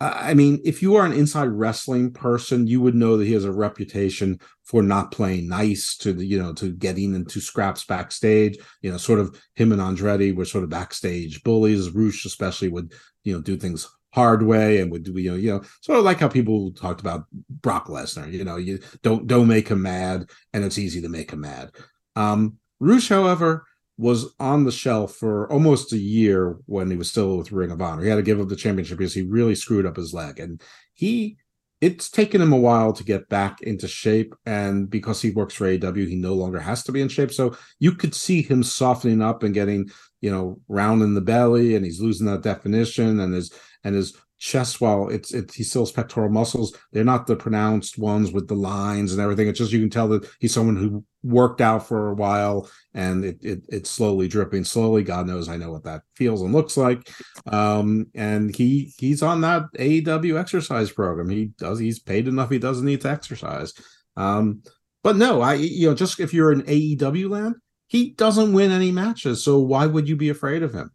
I 0.00 0.32
mean, 0.32 0.60
if 0.64 0.80
you 0.80 0.96
are 0.96 1.04
an 1.04 1.12
inside 1.12 1.48
wrestling 1.48 2.12
person, 2.12 2.66
you 2.66 2.80
would 2.80 2.94
know 2.94 3.18
that 3.18 3.26
he 3.26 3.34
has 3.34 3.44
a 3.44 3.52
reputation 3.52 4.40
for 4.64 4.82
not 4.82 5.12
playing 5.12 5.48
nice 5.48 5.94
to 5.98 6.14
the, 6.14 6.24
you 6.24 6.40
know, 6.40 6.54
to 6.54 6.72
getting 6.72 7.14
into 7.14 7.38
scraps 7.38 7.84
backstage. 7.84 8.56
You 8.80 8.92
know, 8.92 8.96
sort 8.96 9.18
of 9.18 9.38
him 9.56 9.72
and 9.72 9.80
Andretti 9.80 10.34
were 10.34 10.46
sort 10.46 10.64
of 10.64 10.70
backstage 10.70 11.42
bullies. 11.42 11.90
Rush 11.90 12.24
especially 12.24 12.68
would, 12.68 12.94
you 13.24 13.34
know, 13.34 13.42
do 13.42 13.58
things 13.58 13.86
hard 14.12 14.42
way 14.42 14.80
and 14.80 14.90
would 14.90 15.04
do, 15.04 15.12
you 15.18 15.32
know, 15.32 15.36
you 15.36 15.50
know, 15.50 15.62
sort 15.82 15.98
of 15.98 16.04
like 16.04 16.18
how 16.18 16.28
people 16.28 16.72
talked 16.72 17.00
about 17.00 17.26
Brock 17.48 17.88
Lesnar. 17.88 18.32
You 18.32 18.44
know, 18.44 18.56
you 18.56 18.80
don't 19.02 19.26
don't 19.26 19.48
make 19.48 19.68
him 19.68 19.82
mad, 19.82 20.30
and 20.54 20.64
it's 20.64 20.78
easy 20.78 21.02
to 21.02 21.10
make 21.10 21.30
him 21.30 21.42
mad. 21.42 21.72
Um, 22.16 22.56
Rush, 22.80 23.10
however, 23.10 23.66
was 24.00 24.34
on 24.40 24.64
the 24.64 24.72
shelf 24.72 25.14
for 25.14 25.50
almost 25.52 25.92
a 25.92 25.98
year 25.98 26.56
when 26.64 26.90
he 26.90 26.96
was 26.96 27.10
still 27.10 27.36
with 27.36 27.52
Ring 27.52 27.70
of 27.70 27.82
Honor. 27.82 28.02
He 28.02 28.08
had 28.08 28.16
to 28.16 28.22
give 28.22 28.40
up 28.40 28.48
the 28.48 28.56
championship 28.56 28.96
because 28.96 29.12
he 29.12 29.22
really 29.22 29.54
screwed 29.54 29.84
up 29.84 29.96
his 29.96 30.14
leg. 30.14 30.40
And 30.40 30.62
he 30.94 31.36
it's 31.80 32.10
taken 32.10 32.42
him 32.42 32.52
a 32.52 32.58
while 32.58 32.92
to 32.92 33.04
get 33.04 33.28
back 33.28 33.62
into 33.62 33.88
shape, 33.88 34.34
and 34.44 34.90
because 34.90 35.22
he 35.22 35.30
works 35.30 35.54
for 35.54 35.64
AEW, 35.64 36.08
he 36.08 36.16
no 36.16 36.34
longer 36.34 36.60
has 36.60 36.82
to 36.84 36.92
be 36.92 37.00
in 37.00 37.08
shape. 37.08 37.32
So 37.32 37.56
you 37.78 37.92
could 37.92 38.14
see 38.14 38.42
him 38.42 38.62
softening 38.62 39.22
up 39.22 39.42
and 39.42 39.54
getting, 39.54 39.90
you 40.20 40.30
know, 40.30 40.60
round 40.68 41.02
in 41.02 41.14
the 41.14 41.22
belly, 41.22 41.76
and 41.76 41.84
he's 41.84 42.00
losing 42.00 42.26
that 42.26 42.42
definition, 42.42 43.20
and 43.20 43.34
his 43.34 43.52
and 43.82 43.94
his 43.94 44.14
chest 44.40 44.80
while 44.80 45.08
it's 45.08 45.32
it's 45.32 45.54
he 45.54 45.62
still 45.62 45.82
has 45.82 45.92
pectoral 45.92 46.30
muscles. 46.30 46.74
They're 46.92 47.04
not 47.04 47.26
the 47.26 47.36
pronounced 47.36 47.98
ones 47.98 48.32
with 48.32 48.48
the 48.48 48.54
lines 48.54 49.12
and 49.12 49.20
everything. 49.20 49.46
It's 49.46 49.58
just 49.58 49.70
you 49.70 49.80
can 49.80 49.90
tell 49.90 50.08
that 50.08 50.28
he's 50.40 50.54
someone 50.54 50.76
who 50.76 51.04
worked 51.22 51.60
out 51.60 51.86
for 51.86 52.08
a 52.08 52.14
while 52.14 52.68
and 52.94 53.22
it, 53.22 53.36
it 53.42 53.62
it's 53.68 53.90
slowly 53.90 54.28
dripping. 54.28 54.64
Slowly 54.64 55.04
god 55.04 55.26
knows 55.26 55.48
i 55.48 55.58
know 55.58 55.70
what 55.70 55.84
that 55.84 56.02
feels 56.16 56.40
and 56.40 56.54
looks 56.54 56.76
like. 56.76 57.08
Um 57.46 58.06
and 58.14 58.54
he 58.56 58.92
he's 58.98 59.22
on 59.22 59.42
that 59.42 59.64
aew 59.78 60.40
exercise 60.40 60.90
program. 60.90 61.28
He 61.28 61.52
does 61.58 61.78
he's 61.78 61.98
paid 62.00 62.26
enough 62.26 62.50
he 62.50 62.58
doesn't 62.58 62.86
need 62.86 63.02
to 63.02 63.10
exercise. 63.10 63.74
Um 64.16 64.62
but 65.02 65.16
no 65.16 65.42
i 65.42 65.54
you 65.54 65.88
know 65.88 65.94
just 65.94 66.18
if 66.18 66.32
you're 66.32 66.52
in 66.52 66.62
aew 66.62 67.28
land 67.28 67.56
he 67.88 68.10
doesn't 68.10 68.52
win 68.52 68.70
any 68.70 68.92
matches. 68.92 69.44
So 69.44 69.58
why 69.58 69.84
would 69.84 70.08
you 70.08 70.16
be 70.16 70.30
afraid 70.30 70.62
of 70.62 70.72
him 70.72 70.90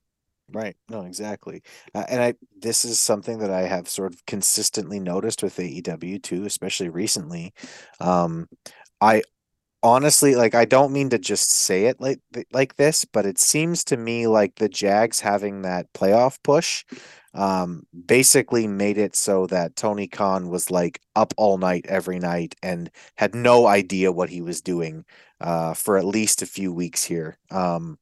Right. 0.56 0.78
No, 0.90 1.02
exactly. 1.02 1.64
Uh, 1.94 2.06
and 2.08 2.22
I 2.24 2.34
this 2.58 2.86
is 2.86 2.98
something 3.02 3.40
that 3.40 3.52
I 3.52 3.64
have 3.64 3.90
sort 3.90 4.14
of 4.14 4.26
consistently 4.26 5.02
noticed 5.02 5.44
with 5.44 5.60
AEW 5.60 6.18
too, 6.18 6.46
especially 6.46 6.88
recently. 6.88 7.54
Um 8.00 8.48
I 9.02 9.24
honestly 9.84 10.36
like 10.36 10.56
I 10.56 10.66
don't 10.66 10.94
mean 10.94 11.10
to 11.12 11.20
just 11.20 11.52
say 11.52 11.86
it 11.86 12.02
like 12.02 12.20
like 12.54 12.78
this, 12.78 13.06
but 13.06 13.26
it 13.26 13.40
seems 13.40 13.84
to 13.86 13.98
me 13.98 14.28
like 14.28 14.56
the 14.56 14.70
Jags 14.70 15.22
having 15.22 15.64
that 15.64 15.94
playoff 15.94 16.38
push 16.44 16.86
um 17.34 17.84
basically 18.08 18.68
made 18.68 18.98
it 18.98 19.16
so 19.16 19.46
that 19.48 19.76
Tony 19.76 20.08
Khan 20.08 20.50
was 20.50 20.72
like 20.72 21.02
up 21.16 21.34
all 21.38 21.58
night 21.58 21.86
every 21.90 22.20
night 22.20 22.56
and 22.64 22.90
had 23.18 23.36
no 23.36 23.68
idea 23.68 24.12
what 24.12 24.30
he 24.30 24.42
was 24.42 24.62
doing 24.62 25.06
uh 25.42 25.74
for 25.74 25.98
at 25.98 26.06
least 26.06 26.42
a 26.42 26.46
few 26.48 26.74
weeks 26.74 27.04
here. 27.04 27.38
Um 27.52 27.98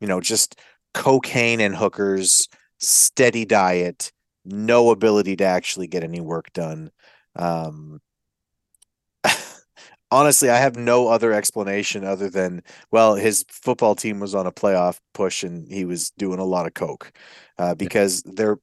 you 0.00 0.06
know, 0.06 0.20
just 0.20 0.60
cocaine 0.96 1.60
and 1.60 1.76
hookers, 1.76 2.48
steady 2.80 3.44
diet, 3.44 4.12
no 4.46 4.90
ability 4.90 5.36
to 5.36 5.44
actually 5.44 5.86
get 5.86 6.02
any 6.02 6.20
work 6.20 6.50
done. 6.54 6.90
Um, 7.36 8.00
honestly, 10.10 10.50
I 10.50 10.56
have 10.56 10.76
no 10.76 11.08
other 11.08 11.32
explanation 11.32 12.04
other 12.04 12.30
than 12.30 12.62
well, 12.90 13.14
his 13.14 13.44
football 13.48 13.94
team 13.94 14.20
was 14.20 14.34
on 14.34 14.46
a 14.46 14.52
playoff 14.52 14.98
push 15.14 15.42
and 15.42 15.70
he 15.70 15.84
was 15.84 16.10
doing 16.12 16.38
a 16.38 16.44
lot 16.44 16.66
of 16.66 16.74
coke 16.74 17.12
uh, 17.58 17.74
because 17.74 18.22
they're 18.22 18.58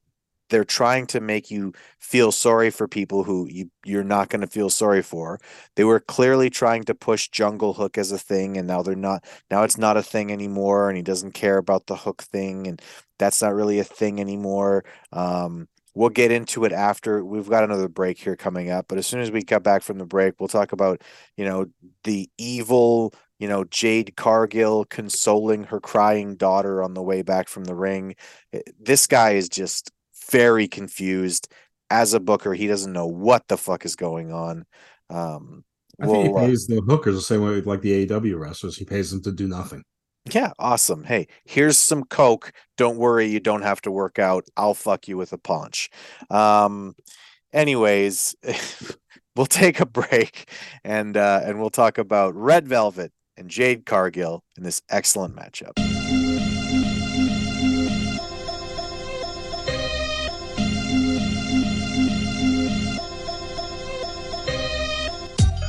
they're 0.54 0.64
trying 0.64 1.08
to 1.08 1.20
make 1.20 1.50
you 1.52 1.74
feel 2.00 2.32
sorry 2.32 2.70
for 2.70 2.88
people 2.88 3.24
who 3.24 3.48
you 3.50 3.70
you're 3.86 4.04
not 4.04 4.30
going 4.30 4.42
to 4.42 4.48
feel 4.48 4.70
sorry 4.70 5.02
for. 5.02 5.40
They 5.76 5.84
were 5.84 6.00
clearly 6.00 6.50
trying 6.52 6.84
to 6.86 6.96
push 6.96 7.30
Jungle 7.30 7.74
Hook 7.74 7.98
as 7.98 8.12
a 8.12 8.20
thing 8.20 8.58
and 8.58 8.68
now 8.68 8.84
they're 8.84 8.96
not 8.96 9.26
now 9.50 9.64
it's 9.64 9.78
not 9.78 9.98
a 9.98 10.04
thing 10.04 10.32
anymore 10.32 10.90
and 10.90 10.98
he 10.98 11.04
doesn't 11.04 11.34
care 11.34 11.58
about 11.58 11.88
the 11.88 11.96
hook 11.96 12.22
thing 12.24 12.68
and 12.68 12.82
that's 13.20 13.42
not 13.42 13.56
really 13.56 13.80
a 13.80 13.84
thing 13.84 14.20
anymore. 14.22 14.86
Um 15.12 15.68
we'll 15.96 16.10
get 16.10 16.32
into 16.32 16.66
it 16.66 16.72
after 16.72 17.24
we've 17.24 17.50
got 17.50 17.64
another 17.64 17.88
break 17.88 18.18
here 18.18 18.36
coming 18.36 18.70
up 18.72 18.88
but 18.88 18.98
as 18.98 19.06
soon 19.08 19.22
as 19.22 19.32
we 19.32 19.44
come 19.44 19.62
back 19.62 19.84
from 19.84 19.98
the 20.00 20.06
break 20.06 20.34
we'll 20.40 20.48
talk 20.48 20.72
about 20.72 21.02
you 21.38 21.46
know 21.46 21.66
the 22.04 22.30
evil 22.38 23.14
you 23.40 23.48
know 23.48 23.64
jade 23.66 24.16
cargill 24.16 24.86
consoling 24.86 25.64
her 25.66 25.80
crying 25.80 26.36
daughter 26.36 26.82
on 26.82 26.96
the 26.96 27.02
way 27.04 27.22
back 27.22 27.48
from 27.48 27.64
the 27.66 27.76
ring 27.76 28.16
Eh, 28.54 28.62
this 28.80 29.08
guy 29.08 29.32
is 29.32 29.50
just 29.50 29.92
very 30.30 30.68
confused 30.68 31.52
as 31.90 32.14
a 32.14 32.20
booker. 32.20 32.54
He 32.54 32.68
doesn't 32.68 32.94
know 32.94 33.08
what 33.08 33.48
the 33.48 33.58
fuck 33.58 33.86
is 33.86 33.96
going 33.96 34.32
on. 34.32 34.66
Um, 35.10 35.64
I 36.02 36.06
think 36.06 36.18
we'll, 36.18 36.40
he 36.40 36.46
uh, 36.46 36.48
pays 36.48 36.68
the 36.68 36.82
hookers 36.82 37.16
the 37.16 37.22
same 37.22 37.42
way 37.42 37.62
like 37.62 37.82
the 37.82 38.06
AEW 38.06 38.40
wrestlers. 38.40 38.78
He 38.78 38.86
pays 38.86 39.12
them 39.12 39.22
to 39.24 39.32
do 39.32 39.48
nothing. 39.48 39.84
yeah, 40.32 40.52
awesome. 40.58 41.04
Hey, 41.04 41.28
here's 41.46 41.78
some 41.78 42.04
coke. 42.06 42.52
Don't 42.78 42.98
worry, 42.98 43.28
you 43.28 43.40
don't 43.40 43.62
have 43.62 43.82
to 43.82 43.92
work 43.92 44.20
out. 44.20 44.46
I'll 44.58 44.74
fuck 44.74 45.08
you 45.08 45.18
with 45.18 45.34
a 45.34 45.38
punch. 45.38 45.90
Um, 46.30 46.96
anyways, 47.52 48.36
we'll 49.36 49.46
take 49.46 49.80
a 49.80 49.86
break 49.86 50.50
and 50.84 51.16
uh, 51.16 51.42
and 51.44 51.60
we'll 51.60 51.70
talk 51.70 51.98
about 51.98 52.36
Red 52.36 52.68
Velvet 52.68 53.12
and 53.38 53.50
Jade 53.50 53.86
Cargill 53.86 54.44
in 54.58 54.64
this 54.64 54.82
excellent 54.90 55.36
matchup. 55.36 55.93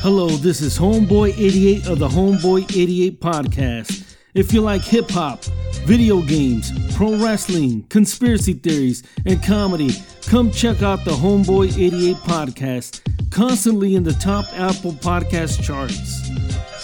Hello, 0.05 0.29
this 0.29 0.61
is 0.61 0.79
Homeboy 0.79 1.31
88 1.31 1.87
of 1.87 1.99
the 1.99 2.07
Homeboy 2.07 2.77
88 2.77 3.23
podcast. 3.23 4.15
If 4.35 4.53
you 4.53 4.61
like 4.61 4.83
hip 4.83 5.09
hop, 5.09 5.43
video 5.87 6.21
games, 6.21 6.71
pro 6.95 7.17
wrestling, 7.17 7.85
conspiracy 7.85 8.53
theories, 8.53 9.03
and 9.25 9.43
comedy, 9.43 9.93
come 10.27 10.51
check 10.51 10.83
out 10.83 11.07
the 11.07 11.11
Homeboy 11.11 11.79
88 11.79 12.17
podcast, 12.17 13.01
constantly 13.31 13.95
in 13.95 14.03
the 14.03 14.13
top 14.13 14.45
Apple 14.53 14.93
podcast 14.93 15.63
charts. 15.63 16.29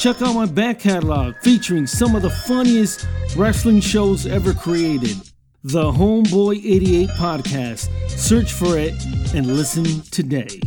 Check 0.01 0.23
out 0.23 0.35
my 0.35 0.47
back 0.47 0.79
catalog 0.79 1.35
featuring 1.43 1.87
some 1.87 2.17
of 2.17 2.23
the 2.23 2.31
funniest 2.31 3.07
wrestling 3.37 3.83
shows 3.83 4.25
ever 4.25 4.55
created. 4.55 5.19
The 5.63 5.93
Homeboy 5.93 6.57
88 6.65 7.11
podcast. 7.11 7.91
Search 8.09 8.55
for 8.55 8.79
it 8.79 8.95
and 9.35 9.47
listen 9.47 10.01
today. 10.11 10.59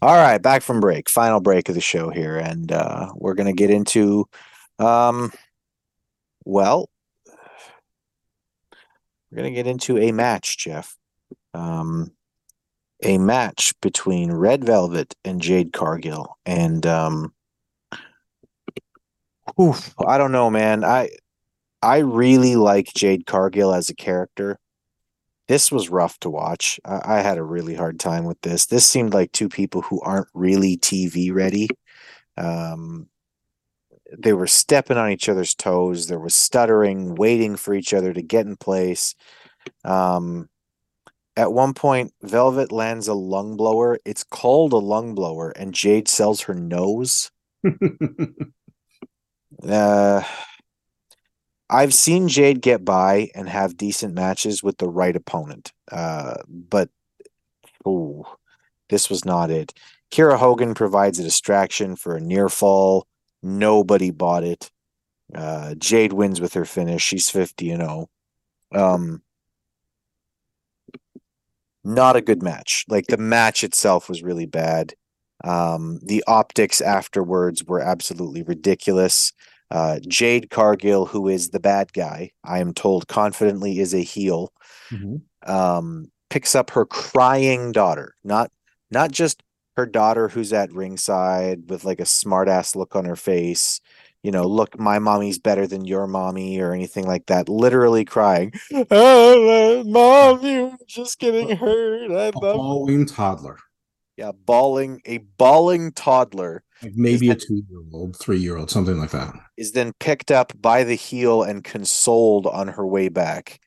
All 0.00 0.14
right, 0.14 0.40
back 0.40 0.62
from 0.62 0.78
break, 0.78 1.08
final 1.08 1.40
break 1.40 1.68
of 1.68 1.74
the 1.74 1.80
show 1.80 2.08
here, 2.10 2.36
and 2.36 2.70
uh, 2.70 3.10
we're 3.16 3.34
gonna 3.34 3.52
get 3.52 3.70
into, 3.70 4.26
um, 4.78 5.32
well, 6.44 6.88
we're 9.30 9.36
gonna 9.38 9.50
get 9.50 9.66
into 9.66 9.98
a 9.98 10.12
match, 10.12 10.56
Jeff. 10.56 10.96
Um, 11.52 12.12
a 13.02 13.18
match 13.18 13.74
between 13.80 14.30
Red 14.30 14.64
Velvet 14.64 15.16
and 15.24 15.40
Jade 15.40 15.72
Cargill, 15.72 16.38
and 16.46 16.86
um, 16.86 17.32
oof, 19.60 19.94
I 19.98 20.16
don't 20.16 20.32
know, 20.32 20.48
man. 20.48 20.84
I 20.84 21.10
I 21.82 21.98
really 21.98 22.54
like 22.54 22.92
Jade 22.94 23.26
Cargill 23.26 23.74
as 23.74 23.88
a 23.88 23.94
character. 23.94 24.60
This 25.48 25.72
was 25.72 25.88
rough 25.88 26.18
to 26.20 26.30
watch. 26.30 26.78
I, 26.84 27.18
I 27.18 27.20
had 27.22 27.38
a 27.38 27.42
really 27.42 27.74
hard 27.74 27.98
time 27.98 28.24
with 28.24 28.40
this. 28.42 28.66
This 28.66 28.86
seemed 28.86 29.14
like 29.14 29.32
two 29.32 29.48
people 29.48 29.82
who 29.82 30.00
aren't 30.02 30.28
really 30.34 30.76
TV 30.76 31.32
ready. 31.32 31.68
Um, 32.36 33.08
they 34.16 34.32
were 34.32 34.46
stepping 34.46 34.96
on 34.96 35.10
each 35.10 35.28
other's 35.28 35.54
toes. 35.54 36.06
There 36.06 36.20
was 36.20 36.34
stuttering, 36.34 37.14
waiting 37.14 37.56
for 37.56 37.74
each 37.74 37.92
other 37.92 38.12
to 38.12 38.22
get 38.22 38.46
in 38.46 38.56
place. 38.56 39.14
Um, 39.84 40.48
at 41.36 41.52
one 41.52 41.74
point, 41.74 42.12
Velvet 42.22 42.72
lands 42.72 43.08
a 43.08 43.14
lung 43.14 43.56
blower. 43.56 43.98
It's 44.04 44.24
called 44.24 44.72
a 44.72 44.78
lung 44.78 45.14
blower, 45.14 45.50
and 45.50 45.74
Jade 45.74 46.08
sells 46.08 46.42
her 46.42 46.54
nose. 46.54 47.30
uh, 49.68 50.22
I've 51.70 51.92
seen 51.92 52.28
Jade 52.28 52.62
get 52.62 52.84
by 52.84 53.30
and 53.34 53.48
have 53.48 53.76
decent 53.76 54.14
matches 54.14 54.62
with 54.62 54.78
the 54.78 54.88
right 54.88 55.14
opponent. 55.14 55.72
Uh, 55.90 56.36
but 56.48 56.88
ooh, 57.86 58.24
this 58.88 59.10
was 59.10 59.24
not 59.24 59.50
it. 59.50 59.74
Kiera 60.10 60.38
Hogan 60.38 60.74
provides 60.74 61.18
a 61.18 61.22
distraction 61.22 61.96
for 61.96 62.16
a 62.16 62.20
near 62.20 62.48
fall. 62.48 63.06
Nobody 63.42 64.10
bought 64.10 64.44
it. 64.44 64.70
Uh, 65.34 65.74
Jade 65.74 66.14
wins 66.14 66.40
with 66.40 66.54
her 66.54 66.64
finish. 66.64 67.02
She's 67.02 67.28
50 67.28 67.70
and 67.70 67.82
0. 67.82 68.08
Um, 68.74 69.22
not 71.84 72.16
a 72.16 72.22
good 72.22 72.42
match. 72.42 72.84
Like 72.88 73.06
the 73.06 73.18
match 73.18 73.62
itself 73.62 74.08
was 74.08 74.22
really 74.22 74.46
bad. 74.46 74.94
Um, 75.44 76.00
the 76.02 76.24
optics 76.26 76.80
afterwards 76.80 77.64
were 77.64 77.80
absolutely 77.80 78.42
ridiculous. 78.42 79.32
Uh, 79.70 80.00
Jade 80.08 80.48
Cargill, 80.50 81.04
who 81.06 81.28
is 81.28 81.50
the 81.50 81.60
bad 81.60 81.92
guy, 81.92 82.30
I 82.42 82.60
am 82.60 82.72
told 82.72 83.08
confidently 83.08 83.78
is 83.80 83.94
a 83.94 84.02
heel, 84.02 84.52
um, 85.46 86.10
picks 86.30 86.54
up 86.54 86.70
her 86.70 86.86
crying 86.86 87.72
daughter, 87.72 88.14
not 88.24 88.50
not 88.90 89.10
just 89.12 89.42
her 89.76 89.84
daughter 89.86 90.28
who's 90.28 90.52
at 90.52 90.72
ringside 90.72 91.68
with 91.68 91.84
like 91.84 92.00
a 92.00 92.06
smart 92.06 92.48
ass 92.48 92.74
look 92.74 92.96
on 92.96 93.04
her 93.04 93.16
face, 93.16 93.80
you 94.22 94.30
know, 94.30 94.46
look, 94.46 94.78
my 94.78 94.98
mommy's 94.98 95.38
better 95.38 95.66
than 95.66 95.84
your 95.84 96.06
mommy 96.06 96.58
or 96.60 96.72
anything 96.72 97.06
like 97.06 97.26
that. 97.26 97.48
Literally 97.48 98.04
crying, 98.04 98.52
oh, 98.90 99.84
mom, 99.86 100.44
you're 100.44 100.76
just 100.86 101.18
getting 101.18 101.56
hurt. 101.56 102.10
I 102.10 102.32
A 102.34 102.38
love 102.38 102.56
Halloween 102.56 103.06
toddler. 103.06 103.58
Yeah, 104.16 104.32
bawling 104.32 105.00
a 105.04 105.18
bawling 105.18 105.92
toddler 105.92 106.64
Like 106.82 106.92
maybe 106.94 107.30
a 107.30 107.34
two 107.34 107.62
year 107.68 107.80
old, 107.92 108.16
three 108.16 108.38
year 108.38 108.56
old, 108.56 108.70
something 108.70 108.98
like 108.98 109.10
that. 109.10 109.34
is 109.56 109.72
then 109.72 109.92
picked 109.98 110.30
up 110.30 110.52
by 110.60 110.84
the 110.84 110.94
heel 110.94 111.42
and 111.42 111.64
consoled 111.64 112.46
on 112.46 112.68
her 112.68 112.86
way 112.86 113.08
back. 113.08 113.60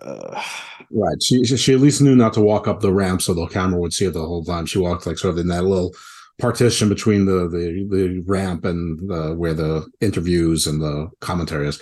Uh, 0.00 0.42
Right. 0.94 1.22
She 1.22 1.42
she 1.44 1.56
she 1.56 1.72
at 1.72 1.80
least 1.80 2.02
knew 2.02 2.14
not 2.14 2.34
to 2.34 2.42
walk 2.42 2.68
up 2.68 2.80
the 2.80 2.92
ramp 2.92 3.22
so 3.22 3.32
the 3.32 3.46
camera 3.46 3.80
would 3.80 3.94
see 3.94 4.04
it 4.04 4.12
the 4.12 4.20
whole 4.20 4.44
time. 4.44 4.66
She 4.66 4.78
walked 4.78 5.06
like 5.06 5.16
sort 5.16 5.32
of 5.32 5.38
in 5.38 5.48
that 5.48 5.64
little 5.64 5.94
partition 6.38 6.90
between 6.90 7.24
the 7.24 7.48
the, 7.48 7.86
the 7.90 8.22
ramp 8.26 8.66
and 8.66 8.98
the, 9.08 9.34
where 9.34 9.54
the 9.54 9.86
interviews 10.02 10.66
and 10.66 10.82
the 10.82 11.08
commentary 11.20 11.66
is. 11.68 11.80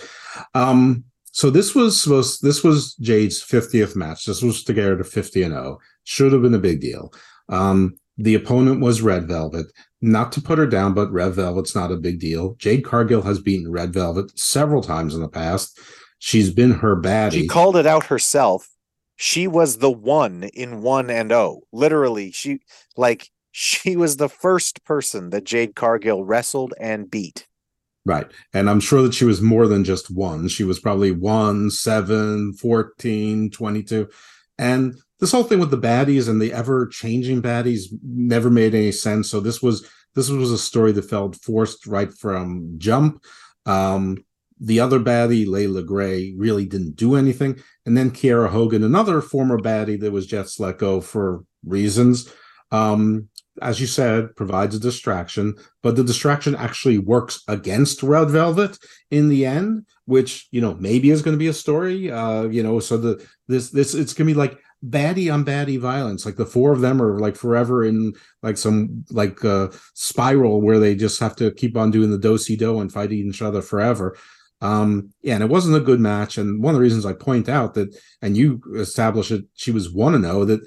Um 0.53 1.03
so 1.33 1.49
this 1.49 1.75
was 1.75 1.99
supposed 2.01 2.41
this 2.41 2.63
was 2.63 2.93
Jade's 3.01 3.43
50th 3.43 3.97
match. 3.97 4.25
This 4.25 4.41
was 4.41 4.63
to 4.63 4.73
get 4.73 4.85
her 4.85 4.97
to 4.97 5.03
50 5.03 5.43
and 5.43 5.53
0. 5.53 5.79
Should 6.05 6.31
have 6.31 6.41
been 6.43 6.53
a 6.53 6.59
big 6.59 6.79
deal. 6.79 7.11
Um 7.49 7.95
the 8.17 8.35
opponent 8.35 8.81
was 8.81 9.01
Red 9.01 9.27
Velvet. 9.27 9.67
Not 10.01 10.31
to 10.33 10.41
put 10.41 10.57
her 10.57 10.67
down, 10.67 10.93
but 10.93 11.11
Red 11.11 11.33
Velvet's 11.33 11.75
not 11.75 11.91
a 11.91 11.97
big 11.97 12.19
deal. 12.19 12.55
Jade 12.55 12.83
Cargill 12.83 13.21
has 13.21 13.39
beaten 13.39 13.71
Red 13.71 13.93
Velvet 13.93 14.37
several 14.37 14.81
times 14.81 15.15
in 15.15 15.21
the 15.21 15.29
past. 15.29 15.79
She's 16.19 16.51
been 16.51 16.71
her 16.71 16.95
baddie. 16.95 17.41
she 17.41 17.47
called 17.47 17.75
it 17.75 17.85
out 17.85 18.05
herself. 18.05 18.69
She 19.15 19.47
was 19.47 19.77
the 19.77 19.91
one 19.91 20.43
in 20.53 20.81
one 20.81 21.09
and 21.09 21.31
oh. 21.31 21.61
Literally, 21.71 22.31
she 22.31 22.59
like 22.97 23.29
she 23.51 23.95
was 23.95 24.17
the 24.17 24.29
first 24.29 24.83
person 24.83 25.29
that 25.31 25.43
Jade 25.43 25.75
Cargill 25.75 26.23
wrestled 26.23 26.73
and 26.79 27.09
beat. 27.09 27.47
Right. 28.05 28.25
And 28.53 28.69
I'm 28.69 28.79
sure 28.79 29.03
that 29.03 29.13
she 29.13 29.25
was 29.25 29.41
more 29.41 29.67
than 29.67 29.83
just 29.83 30.09
one. 30.09 30.47
She 30.47 30.63
was 30.63 30.79
probably 30.79 31.11
one, 31.11 31.69
seven, 31.69 32.53
14, 32.53 33.51
22. 33.51 34.07
And 34.57 34.95
this 35.21 35.31
whole 35.31 35.43
thing 35.43 35.59
with 35.59 35.69
the 35.69 35.77
baddies 35.77 36.27
and 36.27 36.41
the 36.41 36.51
ever 36.51 36.87
changing 36.87 37.41
baddies 37.41 37.85
never 38.03 38.49
made 38.49 38.73
any 38.73 38.91
sense. 38.91 39.29
So 39.29 39.39
this 39.39 39.61
was 39.61 39.87
this 40.15 40.29
was 40.29 40.51
a 40.51 40.57
story 40.57 40.91
that 40.93 41.09
felt 41.09 41.37
forced 41.37 41.87
right 41.87 42.11
from 42.11 42.73
jump. 42.77 43.23
Um, 43.65 44.25
the 44.59 44.79
other 44.79 44.99
baddie, 44.99 45.47
Leila 45.47 45.83
Grey, 45.83 46.33
really 46.35 46.65
didn't 46.65 46.95
do 46.95 47.15
anything. 47.15 47.61
And 47.85 47.95
then 47.95 48.11
Kiera 48.11 48.49
Hogan, 48.49 48.83
another 48.83 49.21
former 49.21 49.57
baddie 49.57 49.99
that 50.01 50.11
was 50.11 50.27
just 50.27 50.59
let 50.59 50.79
go 50.79 50.99
for 51.01 51.45
reasons. 51.65 52.31
Um, 52.71 53.29
as 53.61 53.79
you 53.79 53.87
said, 53.87 54.35
provides 54.35 54.75
a 54.75 54.79
distraction, 54.79 55.55
but 55.83 55.95
the 55.95 56.03
distraction 56.03 56.55
actually 56.55 56.97
works 56.97 57.43
against 57.47 58.01
Red 58.01 58.29
Velvet 58.29 58.77
in 59.11 59.29
the 59.29 59.45
end, 59.45 59.85
which 60.05 60.47
you 60.51 60.61
know 60.61 60.73
maybe 60.79 61.11
is 61.11 61.21
going 61.21 61.35
to 61.35 61.39
be 61.39 61.47
a 61.47 61.53
story. 61.53 62.09
Uh, 62.09 62.43
you 62.43 62.63
know, 62.63 62.79
so 62.79 62.97
the 62.97 63.27
this 63.47 63.69
this 63.69 63.93
it's 63.93 64.13
going 64.13 64.27
to 64.27 64.33
be 64.33 64.37
like 64.37 64.57
baddie 64.85 65.33
on 65.33 65.45
baddie 65.45 65.79
violence. 65.79 66.25
Like 66.25 66.35
the 66.35 66.45
four 66.45 66.71
of 66.71 66.81
them 66.81 67.01
are 67.01 67.19
like 67.19 67.35
forever 67.35 67.83
in 67.83 68.13
like 68.41 68.57
some 68.57 69.05
like 69.11 69.43
uh, 69.45 69.69
spiral 69.93 70.61
where 70.61 70.79
they 70.79 70.95
just 70.95 71.19
have 71.19 71.35
to 71.37 71.51
keep 71.51 71.77
on 71.77 71.91
doing 71.91 72.11
the 72.11 72.17
do 72.17 72.37
si 72.37 72.55
do 72.55 72.79
and 72.79 72.91
fighting 72.91 73.27
each 73.27 73.41
other 73.41 73.61
forever. 73.61 74.17
Um, 74.61 75.11
yeah, 75.23 75.35
and 75.35 75.43
it 75.43 75.49
wasn't 75.49 75.77
a 75.77 75.81
good 75.81 75.99
match. 75.99 76.37
And 76.37 76.61
one 76.61 76.75
of 76.75 76.79
the 76.79 76.83
reasons 76.83 77.05
I 77.05 77.13
point 77.13 77.49
out 77.49 77.73
that, 77.73 77.95
and 78.21 78.37
you 78.37 78.61
established 78.75 79.31
it, 79.31 79.45
she 79.55 79.71
was 79.71 79.91
one 79.91 80.13
to 80.13 80.19
know 80.19 80.45
that 80.45 80.61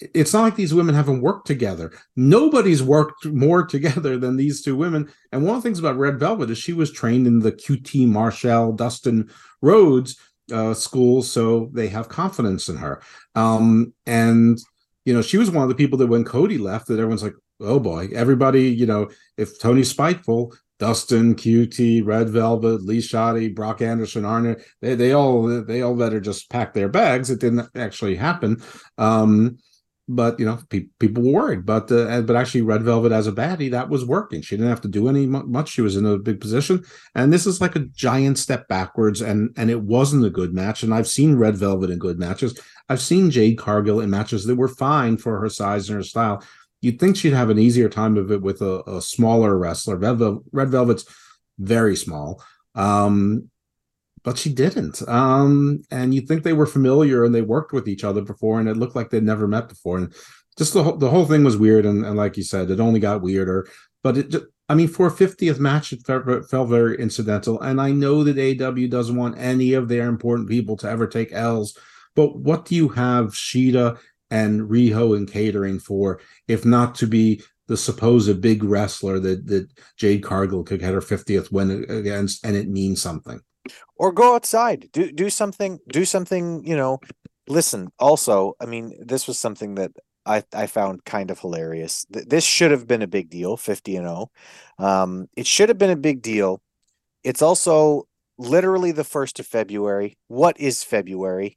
it's 0.00 0.32
not 0.32 0.42
like 0.42 0.56
these 0.56 0.74
women 0.74 0.94
haven't 0.94 1.22
worked 1.22 1.46
together. 1.46 1.92
Nobody's 2.14 2.82
worked 2.82 3.26
more 3.26 3.64
together 3.66 4.18
than 4.18 4.36
these 4.36 4.62
two 4.62 4.76
women. 4.76 5.10
And 5.32 5.44
one 5.44 5.56
of 5.56 5.62
the 5.62 5.66
things 5.66 5.78
about 5.78 5.96
Red 5.96 6.20
Velvet 6.20 6.50
is 6.50 6.58
she 6.58 6.72
was 6.72 6.92
trained 6.92 7.26
in 7.26 7.40
the 7.40 7.52
QT 7.52 8.06
Marshall, 8.06 8.72
Dustin 8.72 9.30
Rhodes 9.60 10.16
uh, 10.52 10.74
school, 10.74 11.22
so 11.22 11.70
they 11.72 11.88
have 11.88 12.08
confidence 12.08 12.68
in 12.68 12.76
her. 12.76 13.02
Um, 13.34 13.92
and 14.06 14.58
you 15.04 15.14
know, 15.14 15.22
she 15.22 15.38
was 15.38 15.50
one 15.50 15.62
of 15.62 15.68
the 15.68 15.74
people 15.74 15.98
that 15.98 16.08
when 16.08 16.24
Cody 16.24 16.58
left, 16.58 16.88
that 16.88 16.94
everyone's 16.94 17.22
like, 17.22 17.36
oh 17.60 17.78
boy, 17.78 18.08
everybody, 18.12 18.64
you 18.64 18.86
know, 18.86 19.08
if 19.36 19.58
Tony's 19.60 19.90
spiteful, 19.90 20.52
Dustin, 20.78 21.34
QT, 21.34 22.04
Red 22.04 22.28
Velvet, 22.28 22.82
Lee 22.82 23.00
Shoddy, 23.00 23.48
Brock 23.48 23.80
Anderson, 23.80 24.24
Arner, 24.24 24.62
they 24.82 24.94
they 24.94 25.12
all 25.12 25.64
they 25.64 25.82
all 25.82 25.94
better 25.94 26.20
just 26.20 26.50
pack 26.50 26.74
their 26.74 26.88
bags. 26.88 27.30
It 27.30 27.40
didn't 27.40 27.68
actually 27.74 28.16
happen. 28.16 28.62
Um, 28.98 29.58
but 30.08 30.38
you 30.38 30.46
know, 30.46 30.58
pe- 30.68 30.88
people 30.98 31.22
were 31.22 31.32
worried. 31.32 31.66
But 31.66 31.90
uh, 31.90 32.20
but 32.22 32.36
actually, 32.36 32.62
Red 32.62 32.82
Velvet 32.82 33.12
as 33.12 33.26
a 33.26 33.32
baddie 33.32 33.70
that 33.70 33.88
was 33.88 34.04
working. 34.04 34.42
She 34.42 34.56
didn't 34.56 34.70
have 34.70 34.80
to 34.82 34.88
do 34.88 35.08
any 35.08 35.26
mu- 35.26 35.46
much. 35.46 35.70
She 35.70 35.80
was 35.82 35.96
in 35.96 36.06
a 36.06 36.18
big 36.18 36.40
position, 36.40 36.84
and 37.14 37.32
this 37.32 37.46
is 37.46 37.60
like 37.60 37.76
a 37.76 37.86
giant 37.94 38.38
step 38.38 38.68
backwards. 38.68 39.20
And 39.20 39.50
and 39.56 39.70
it 39.70 39.82
wasn't 39.82 40.24
a 40.24 40.30
good 40.30 40.54
match. 40.54 40.82
And 40.82 40.94
I've 40.94 41.08
seen 41.08 41.36
Red 41.36 41.56
Velvet 41.56 41.90
in 41.90 41.98
good 41.98 42.18
matches. 42.18 42.58
I've 42.88 43.00
seen 43.00 43.30
Jade 43.30 43.58
Cargill 43.58 44.00
in 44.00 44.10
matches 44.10 44.44
that 44.44 44.56
were 44.56 44.68
fine 44.68 45.16
for 45.16 45.40
her 45.40 45.48
size 45.48 45.88
and 45.88 45.96
her 45.96 46.04
style. 46.04 46.42
You'd 46.82 47.00
think 47.00 47.16
she'd 47.16 47.32
have 47.32 47.50
an 47.50 47.58
easier 47.58 47.88
time 47.88 48.16
of 48.16 48.30
it 48.30 48.42
with 48.42 48.60
a, 48.62 48.82
a 48.88 49.02
smaller 49.02 49.58
wrestler. 49.58 49.96
Red, 49.96 50.18
Vel- 50.18 50.44
Red 50.52 50.68
Velvet's 50.68 51.04
very 51.58 51.96
small. 51.96 52.42
Um, 52.74 53.50
but 54.26 54.36
she 54.36 54.52
didn't. 54.52 55.08
Um, 55.08 55.84
and 55.92 56.12
you 56.12 56.20
think 56.20 56.42
they 56.42 56.52
were 56.52 56.66
familiar 56.66 57.24
and 57.24 57.32
they 57.32 57.42
worked 57.42 57.72
with 57.72 57.86
each 57.86 58.02
other 58.02 58.22
before, 58.22 58.58
and 58.58 58.68
it 58.68 58.76
looked 58.76 58.96
like 58.96 59.08
they'd 59.08 59.22
never 59.22 59.46
met 59.46 59.68
before. 59.68 59.98
And 59.98 60.12
just 60.58 60.74
the 60.74 60.82
whole, 60.82 60.96
the 60.96 61.08
whole 61.08 61.26
thing 61.26 61.44
was 61.44 61.56
weird. 61.56 61.86
And, 61.86 62.04
and 62.04 62.16
like 62.16 62.36
you 62.36 62.42
said, 62.42 62.68
it 62.72 62.80
only 62.80 62.98
got 62.98 63.22
weirder. 63.22 63.68
But 64.02 64.18
it, 64.18 64.30
ju- 64.30 64.48
I 64.68 64.74
mean, 64.74 64.88
for 64.88 65.06
a 65.06 65.12
50th 65.12 65.60
match, 65.60 65.92
it 65.92 66.04
felt, 66.04 66.28
it 66.28 66.50
felt 66.50 66.68
very 66.68 66.98
incidental. 66.98 67.60
And 67.60 67.80
I 67.80 67.92
know 67.92 68.24
that 68.24 68.60
AW 68.60 68.88
doesn't 68.88 69.14
want 69.14 69.38
any 69.38 69.74
of 69.74 69.86
their 69.86 70.08
important 70.08 70.48
people 70.48 70.76
to 70.78 70.90
ever 70.90 71.06
take 71.06 71.32
L's. 71.32 71.78
But 72.16 72.36
what 72.36 72.64
do 72.64 72.74
you 72.74 72.88
have 72.88 73.26
Shida 73.26 73.96
and 74.32 74.62
Riho 74.62 75.16
and 75.16 75.30
catering 75.30 75.78
for, 75.78 76.20
if 76.48 76.64
not 76.64 76.96
to 76.96 77.06
be 77.06 77.42
the 77.68 77.76
supposed 77.76 78.40
big 78.40 78.64
wrestler 78.64 79.20
that 79.20 79.46
that 79.46 79.68
Jade 79.96 80.24
Cargill 80.24 80.64
could 80.64 80.80
get 80.80 80.94
her 80.94 81.00
50th 81.00 81.52
win 81.52 81.86
against, 81.88 82.44
and 82.44 82.56
it 82.56 82.68
means 82.68 83.00
something. 83.00 83.40
Or 83.96 84.12
go 84.12 84.34
outside 84.34 84.88
do 84.92 85.10
do 85.12 85.30
something 85.30 85.78
do 85.88 86.04
something 86.04 86.64
you 86.66 86.76
know. 86.76 86.98
Listen 87.48 87.92
also 88.00 88.54
i 88.60 88.66
mean 88.66 88.92
this 88.98 89.28
was 89.28 89.38
something 89.38 89.76
that 89.76 89.92
i 90.26 90.42
i 90.52 90.66
found 90.66 91.04
kind 91.04 91.30
of 91.30 91.38
hilarious. 91.38 92.04
This 92.10 92.42
should 92.42 92.72
have 92.72 92.88
been 92.88 93.02
a 93.02 93.06
big 93.06 93.30
deal 93.30 93.56
50 93.56 93.96
and 93.96 94.06
0 94.06 94.30
um 94.78 95.28
it 95.36 95.46
should 95.46 95.68
have 95.68 95.78
been 95.78 95.90
a 95.90 95.96
big 95.96 96.22
deal. 96.22 96.60
It's 97.22 97.42
also 97.42 98.08
literally 98.36 98.90
the 98.90 99.04
1st 99.04 99.38
of 99.38 99.46
february. 99.46 100.18
What 100.26 100.58
is 100.58 100.82
february? 100.82 101.56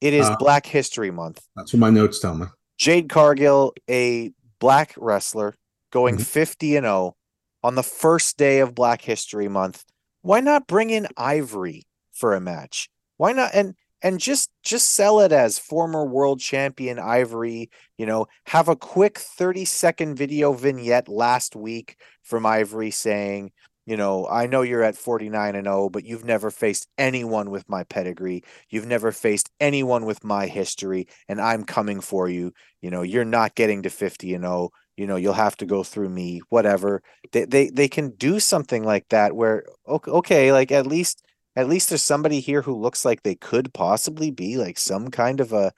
It 0.00 0.14
is 0.14 0.28
Uh, 0.28 0.36
black 0.38 0.66
history 0.66 1.10
month. 1.10 1.42
That's 1.56 1.72
what 1.72 1.80
my 1.80 1.90
notes 1.90 2.20
tell 2.20 2.36
me. 2.36 2.46
Jade 2.78 3.08
Cargill, 3.08 3.72
a 3.90 4.30
black 4.60 4.94
wrestler, 4.96 5.54
going 5.90 6.18
50 6.18 6.76
and 6.76 6.84
0 6.84 7.16
on 7.62 7.74
the 7.74 7.82
first 7.82 8.36
day 8.36 8.60
of 8.60 8.74
Black 8.74 9.00
History 9.02 9.48
Month. 9.48 9.84
Why 10.24 10.40
not 10.40 10.66
bring 10.66 10.88
in 10.88 11.06
Ivory 11.18 11.82
for 12.14 12.32
a 12.34 12.40
match? 12.40 12.88
Why 13.18 13.32
not 13.32 13.50
and 13.52 13.74
and 14.00 14.18
just 14.18 14.48
just 14.62 14.94
sell 14.94 15.20
it 15.20 15.32
as 15.32 15.58
former 15.58 16.06
world 16.06 16.40
champion 16.40 16.98
Ivory, 16.98 17.68
you 17.98 18.06
know, 18.06 18.28
have 18.46 18.68
a 18.68 18.74
quick 18.74 19.18
30 19.18 19.66
second 19.66 20.14
video 20.16 20.54
vignette 20.54 21.10
last 21.10 21.54
week 21.54 21.98
from 22.22 22.46
Ivory 22.46 22.90
saying, 22.90 23.52
you 23.84 23.98
know, 23.98 24.26
I 24.26 24.46
know 24.46 24.62
you're 24.62 24.82
at 24.82 24.96
49 24.96 25.56
and 25.56 25.66
0, 25.66 25.90
but 25.90 26.06
you've 26.06 26.24
never 26.24 26.50
faced 26.50 26.88
anyone 26.96 27.50
with 27.50 27.68
my 27.68 27.84
pedigree. 27.84 28.44
You've 28.70 28.86
never 28.86 29.12
faced 29.12 29.50
anyone 29.60 30.06
with 30.06 30.24
my 30.24 30.46
history, 30.46 31.06
and 31.28 31.38
I'm 31.38 31.64
coming 31.64 32.00
for 32.00 32.30
you. 32.30 32.54
You 32.80 32.90
know, 32.90 33.02
you're 33.02 33.26
not 33.26 33.56
getting 33.56 33.82
to 33.82 33.90
50 33.90 34.32
and 34.32 34.44
0. 34.44 34.70
You 34.96 35.06
know, 35.06 35.16
you'll 35.16 35.32
have 35.34 35.56
to 35.58 35.66
go 35.66 35.82
through 35.82 36.10
me, 36.10 36.40
whatever. 36.50 37.02
They 37.32 37.44
they 37.44 37.70
they 37.70 37.88
can 37.88 38.10
do 38.10 38.40
something 38.40 38.84
like 38.84 39.08
that 39.10 39.34
where 39.36 39.64
okay, 39.88 40.10
okay, 40.10 40.52
like 40.52 40.70
at 40.72 40.86
least 40.86 41.22
at 41.56 41.68
least 41.68 41.88
there's 41.88 42.02
somebody 42.02 42.40
here 42.40 42.62
who 42.62 42.80
looks 42.80 43.04
like 43.04 43.22
they 43.22 43.34
could 43.36 43.72
possibly 43.74 44.30
be 44.30 44.56
like 44.56 44.78
some 44.78 45.10
kind 45.10 45.40
of 45.40 45.52
a 45.52 45.72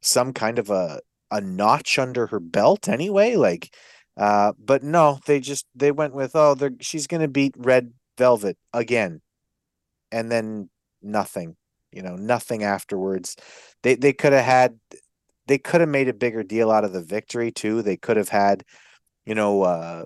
some 0.00 0.32
kind 0.32 0.58
of 0.58 0.70
a 0.70 1.00
a 1.30 1.40
notch 1.40 1.98
under 1.98 2.26
her 2.28 2.40
belt 2.40 2.88
anyway, 2.88 3.36
like 3.36 3.74
uh 4.16 4.52
but 4.58 4.82
no, 4.82 5.18
they 5.26 5.40
just 5.40 5.66
they 5.74 5.92
went 5.92 6.14
with 6.14 6.32
oh, 6.34 6.54
they're 6.54 6.72
she's 6.80 7.06
to 7.06 7.28
beat 7.28 7.54
Red 7.58 7.92
Velvet 8.18 8.56
again. 8.72 9.20
And 10.10 10.30
then 10.30 10.68
nothing, 11.02 11.56
you 11.90 12.02
know, 12.02 12.16
nothing 12.16 12.62
afterwards. 12.64 13.36
They 13.82 13.94
they 13.94 14.12
could 14.12 14.32
have 14.32 14.44
had 14.44 14.78
they 15.46 15.58
could 15.58 15.80
have 15.80 15.90
made 15.90 16.08
a 16.08 16.14
bigger 16.14 16.42
deal 16.42 16.70
out 16.70 16.84
of 16.84 16.92
the 16.92 17.02
victory 17.02 17.50
too. 17.52 17.82
They 17.82 17.96
could 17.96 18.16
have 18.16 18.28
had, 18.28 18.64
you 19.26 19.34
know, 19.34 19.62
uh 19.62 20.04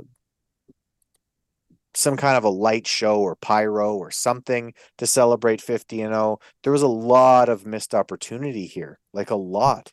some 1.94 2.16
kind 2.16 2.36
of 2.36 2.44
a 2.44 2.48
light 2.50 2.86
show 2.86 3.20
or 3.20 3.36
pyro 3.36 3.96
or 3.96 4.10
something 4.10 4.74
to 4.98 5.06
celebrate 5.06 5.62
50 5.62 6.02
and 6.02 6.12
0. 6.12 6.38
There 6.62 6.72
was 6.72 6.82
a 6.82 6.88
lot 6.88 7.48
of 7.48 7.64
missed 7.64 7.94
opportunity 7.94 8.66
here, 8.66 8.98
like 9.14 9.30
a 9.30 9.36
lot. 9.36 9.92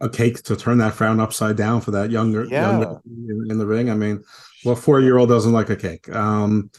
A 0.00 0.08
cake 0.08 0.42
to 0.44 0.56
turn 0.56 0.78
that 0.78 0.94
frown 0.94 1.20
upside 1.20 1.56
down 1.56 1.80
for 1.80 1.90
that 1.90 2.10
younger, 2.10 2.44
Yeah. 2.44 2.70
younger 2.70 3.00
in, 3.50 3.58
the 3.58 3.66
ring. 3.66 3.90
I 3.90 3.94
mean, 3.94 4.22
well, 4.64 4.76
four 4.76 5.00
year 5.00 5.18
old 5.18 5.28
doesn't 5.28 5.52
like 5.52 5.70
a 5.70 5.76
cake. 5.76 6.08
Um, 6.14 6.70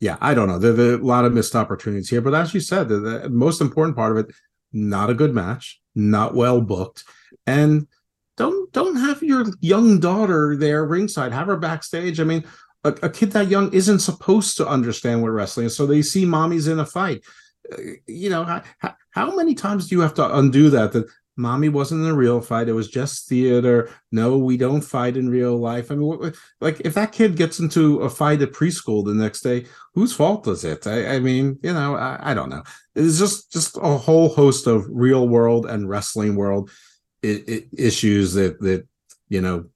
yeah, 0.00 0.16
I 0.20 0.34
don't 0.34 0.48
know. 0.48 0.58
There, 0.58 0.72
there 0.72 0.92
are 0.92 1.00
a 1.00 1.04
lot 1.04 1.24
of 1.24 1.32
missed 1.32 1.54
opportunities 1.54 2.10
here, 2.10 2.20
but 2.20 2.34
as 2.34 2.52
you 2.52 2.60
said, 2.60 2.88
the, 2.88 2.98
the 2.98 3.30
most 3.30 3.60
important 3.60 3.96
part 3.96 4.12
of 4.12 4.18
it, 4.18 4.34
not 4.72 5.08
a 5.08 5.14
good 5.14 5.34
match, 5.34 5.80
not 5.94 6.34
well 6.34 6.60
booked, 6.60 7.04
and 7.46 7.86
don't 8.36 8.72
don't 8.72 8.96
have 8.96 9.22
your 9.22 9.46
young 9.60 10.00
daughter 10.00 10.56
there 10.56 10.84
ringside. 10.84 11.32
Have 11.32 11.48
her 11.48 11.56
backstage. 11.56 12.20
I 12.20 12.24
mean, 12.24 12.44
a, 12.84 12.90
a 13.02 13.10
kid 13.10 13.32
that 13.32 13.48
young 13.48 13.72
isn't 13.72 14.00
supposed 14.00 14.56
to 14.56 14.68
understand 14.68 15.22
what 15.22 15.30
wrestling 15.30 15.66
is, 15.66 15.76
so 15.76 15.86
they 15.86 16.02
see 16.02 16.24
mommy's 16.24 16.68
in 16.68 16.80
a 16.80 16.86
fight. 16.86 17.22
Uh, 17.72 17.82
You 18.06 18.30
know, 18.30 18.44
how, 18.44 18.94
how 19.10 19.36
many 19.36 19.54
times 19.54 19.88
do 19.88 19.94
you 19.94 20.00
have 20.00 20.14
to 20.14 20.36
undo 20.36 20.70
that? 20.70 20.92
That 20.92 21.06
mommy 21.40 21.68
wasn't 21.68 22.02
in 22.02 22.10
a 22.10 22.14
real 22.14 22.40
fight; 22.40 22.68
it 22.68 22.72
was 22.74 22.88
just 22.88 23.28
theater. 23.28 23.90
No, 24.12 24.38
we 24.38 24.56
don't 24.56 24.82
fight 24.82 25.16
in 25.16 25.28
real 25.28 25.56
life. 25.56 25.90
I 25.90 25.94
mean, 25.96 26.06
what, 26.06 26.34
like 26.60 26.80
if 26.84 26.94
that 26.94 27.12
kid 27.12 27.36
gets 27.36 27.58
into 27.60 28.00
a 28.00 28.10
fight 28.10 28.42
at 28.42 28.52
preschool 28.52 29.04
the 29.04 29.14
next 29.14 29.40
day, 29.42 29.66
whose 29.94 30.12
fault 30.12 30.46
is 30.48 30.64
it? 30.64 30.86
I, 30.86 31.16
I 31.16 31.18
mean, 31.18 31.58
you 31.62 31.72
know, 31.72 31.96
I, 31.96 32.18
I 32.30 32.34
don't 32.34 32.50
know. 32.50 32.62
It's 32.94 33.18
just 33.18 33.52
just 33.52 33.76
a 33.78 33.96
whole 33.96 34.28
host 34.28 34.66
of 34.66 34.86
real 34.88 35.28
world 35.28 35.66
and 35.66 35.88
wrestling 35.88 36.36
world 36.36 36.70
i- 37.24 37.44
i- 37.48 37.66
issues 37.76 38.34
that 38.34 38.60
that 38.60 38.86
you 39.28 39.40
know 39.40 39.66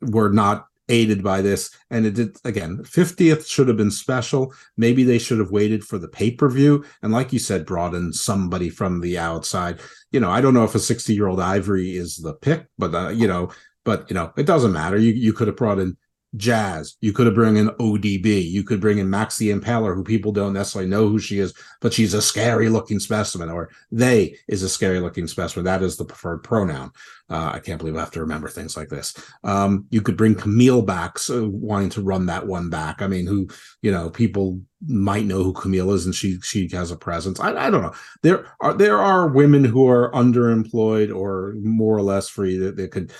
were 0.00 0.30
not 0.32 0.66
aided 0.88 1.22
by 1.22 1.40
this 1.40 1.70
and 1.90 2.04
it 2.04 2.14
did 2.14 2.36
again 2.44 2.78
50th 2.82 3.46
should 3.46 3.68
have 3.68 3.76
been 3.76 3.90
special 3.90 4.52
maybe 4.76 5.04
they 5.04 5.18
should 5.18 5.38
have 5.38 5.50
waited 5.52 5.84
for 5.84 5.96
the 5.96 6.08
pay-per-view 6.08 6.84
and 7.02 7.12
like 7.12 7.32
you 7.32 7.38
said 7.38 7.64
brought 7.64 7.94
in 7.94 8.12
somebody 8.12 8.68
from 8.68 9.00
the 9.00 9.16
outside 9.16 9.80
you 10.12 10.20
know 10.20 10.30
i 10.30 10.40
don't 10.40 10.54
know 10.54 10.64
if 10.64 10.74
a 10.74 10.78
60 10.78 11.14
year 11.14 11.26
old 11.26 11.40
ivory 11.40 11.96
is 11.96 12.16
the 12.16 12.34
pick 12.34 12.66
but 12.78 12.94
uh, 12.94 13.08
you 13.08 13.26
know 13.26 13.50
but 13.84 14.08
you 14.08 14.14
know 14.14 14.32
it 14.36 14.46
doesn't 14.46 14.72
matter. 14.72 14.96
You 14.96 15.12
you 15.12 15.32
could 15.32 15.48
have 15.48 15.56
brought 15.56 15.78
in 15.78 15.96
Jazz. 16.36 16.96
You 17.00 17.12
could 17.12 17.26
have 17.26 17.34
bring 17.34 17.56
in 17.56 17.68
ODB. 17.68 18.50
You 18.50 18.64
could 18.64 18.80
bring 18.80 18.98
in 18.98 19.08
Maxi 19.08 19.54
Impaler, 19.54 19.94
who 19.94 20.02
people 20.02 20.32
don't 20.32 20.54
necessarily 20.54 20.88
know 20.88 21.08
who 21.08 21.18
she 21.18 21.38
is, 21.38 21.52
but 21.80 21.92
she's 21.92 22.14
a 22.14 22.22
scary 22.22 22.68
looking 22.68 22.98
specimen, 22.98 23.50
or 23.50 23.70
they 23.90 24.38
is 24.48 24.62
a 24.62 24.68
scary 24.68 25.00
looking 25.00 25.26
specimen. 25.26 25.64
That 25.64 25.82
is 25.82 25.96
the 25.96 26.04
preferred 26.04 26.38
pronoun. 26.38 26.92
Uh, 27.28 27.52
I 27.54 27.58
can't 27.60 27.78
believe 27.78 27.96
I 27.96 28.00
have 28.00 28.10
to 28.12 28.20
remember 28.20 28.48
things 28.48 28.76
like 28.76 28.88
this. 28.88 29.14
Um, 29.44 29.86
you 29.90 30.00
could 30.00 30.16
bring 30.16 30.34
Camille 30.34 30.82
back, 30.82 31.18
so 31.18 31.48
wanting 31.48 31.90
to 31.90 32.02
run 32.02 32.26
that 32.26 32.46
one 32.46 32.70
back. 32.70 33.02
I 33.02 33.06
mean, 33.06 33.26
who 33.26 33.48
you 33.82 33.90
know 33.90 34.08
people 34.10 34.60
might 34.86 35.24
know 35.24 35.42
who 35.42 35.52
Camille 35.52 35.92
is, 35.92 36.06
and 36.06 36.14
she 36.14 36.40
she 36.40 36.68
has 36.72 36.90
a 36.90 36.96
presence. 36.96 37.40
I, 37.40 37.54
I 37.54 37.70
don't 37.70 37.82
know. 37.82 37.94
There 38.22 38.46
are 38.60 38.74
there 38.74 38.98
are 38.98 39.28
women 39.28 39.64
who 39.64 39.88
are 39.88 40.10
underemployed 40.12 41.14
or 41.14 41.54
more 41.62 41.96
or 41.96 42.02
less 42.02 42.28
free 42.28 42.56
that, 42.58 42.76
that 42.76 42.90
could 42.90 43.12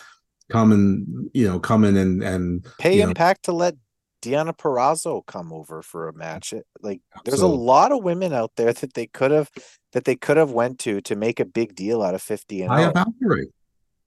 come 0.53 0.73
and 0.73 1.31
you 1.33 1.49
know 1.49 1.59
come 1.59 1.85
in 1.85 1.97
and 1.97 2.23
and 2.23 2.67
Pay 2.79 2.97
you 2.97 3.03
know, 3.03 3.09
Impact 3.09 3.45
to 3.45 3.53
let 3.53 3.75
Deonna 4.23 4.57
Purrazzo 4.57 5.25
come 5.27 5.53
over 5.53 5.83
for 5.83 6.09
a 6.09 6.15
match. 6.15 6.53
It, 6.53 6.65
like 6.81 7.01
there's 7.25 7.41
a 7.41 7.47
lot 7.47 7.91
of 7.91 8.05
women 8.05 8.33
out 8.33 8.53
there 8.57 8.73
that 8.73 8.95
they 8.95 9.07
could 9.07 9.31
have 9.33 9.51
that 9.93 10.05
they 10.05 10.17
could 10.17 10.37
have 10.37 10.53
went 10.53 10.79
to 10.81 11.01
to 11.03 11.17
make 11.17 11.41
a 11.41 11.45
big 11.45 11.75
deal 11.75 12.03
out 12.03 12.15
of 12.15 12.23
50 12.23 12.63
and 12.63 12.71
Taya 12.71 12.89
oh. 12.89 12.93
Valkyrie. 12.93 13.49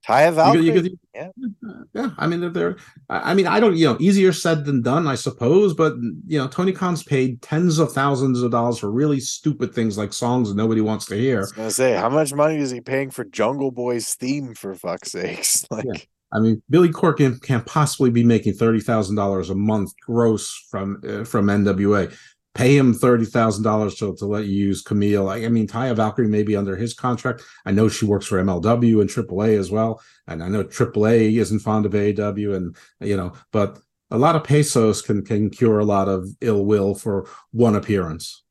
Taya 0.06 0.26
You 0.28 0.32
Valkyrie. 0.32 0.64
could- 0.64 0.74
you 0.74 0.82
could- 0.82 0.98
yeah. 1.14 1.28
yeah 1.94 2.10
i 2.18 2.26
mean 2.26 2.40
they're, 2.40 2.50
they're 2.50 2.76
i 3.08 3.32
mean 3.32 3.46
i 3.46 3.58
don't 3.58 3.74
you 3.74 3.86
know 3.86 3.96
easier 3.98 4.30
said 4.30 4.66
than 4.66 4.82
done 4.82 5.06
i 5.06 5.14
suppose 5.14 5.72
but 5.72 5.94
you 6.26 6.38
know 6.38 6.46
tony 6.46 6.72
khan's 6.72 7.02
paid 7.02 7.40
tens 7.40 7.78
of 7.78 7.90
thousands 7.90 8.42
of 8.42 8.50
dollars 8.50 8.78
for 8.78 8.90
really 8.92 9.18
stupid 9.18 9.74
things 9.74 9.96
like 9.96 10.12
songs 10.12 10.54
nobody 10.54 10.82
wants 10.82 11.06
to 11.06 11.14
hear. 11.16 11.38
I 11.38 11.40
was 11.40 11.52
gonna 11.52 11.70
say, 11.70 11.94
how 11.94 12.10
much 12.10 12.34
money 12.34 12.58
is 12.58 12.70
he 12.70 12.82
paying 12.82 13.10
for 13.10 13.24
Jungle 13.24 13.70
Boy's 13.70 14.14
theme 14.14 14.54
for 14.54 14.74
fuck's 14.74 15.12
sakes? 15.12 15.66
Like 15.70 16.08
i 16.36 16.40
mean 16.40 16.62
billy 16.70 16.90
corgan 16.90 17.42
can't 17.42 17.66
possibly 17.66 18.10
be 18.10 18.24
making 18.24 18.52
$30000 18.52 19.50
a 19.50 19.54
month 19.54 19.92
gross 20.06 20.52
from 20.70 21.00
uh, 21.08 21.24
from 21.24 21.46
nwa 21.46 22.12
pay 22.56 22.74
him 22.74 22.94
$30000 22.94 23.98
to, 23.98 24.16
to 24.16 24.24
let 24.24 24.46
you 24.46 24.68
use 24.68 24.80
camille. 24.80 25.28
I, 25.28 25.44
I 25.44 25.48
mean 25.48 25.66
taya 25.66 25.94
valkyrie 25.94 26.26
may 26.26 26.42
be 26.42 26.56
under 26.56 26.74
his 26.74 26.94
contract. 26.94 27.42
I 27.66 27.70
know 27.70 27.88
she 27.88 28.06
works 28.06 28.26
for 28.26 28.42
mlw 28.42 29.00
and 29.02 29.10
aaa 29.10 29.58
as 29.58 29.70
well. 29.70 30.00
And 30.26 30.42
i 30.42 30.48
know 30.48 30.64
aaa 30.64 31.36
isn't 31.36 31.60
fond 31.60 31.84
of 31.86 31.94
aw 31.94 32.56
and 32.56 32.76
you 33.00 33.16
know 33.16 33.34
but 33.52 33.78
a 34.10 34.18
lot 34.18 34.36
of 34.36 34.44
pesos 34.44 35.02
can 35.02 35.24
can 35.24 35.50
cure 35.50 35.78
a 35.78 35.84
lot 35.84 36.08
of 36.08 36.28
ill 36.40 36.64
will 36.64 36.94
for 36.94 37.28
one 37.50 37.76
appearance. 37.76 38.42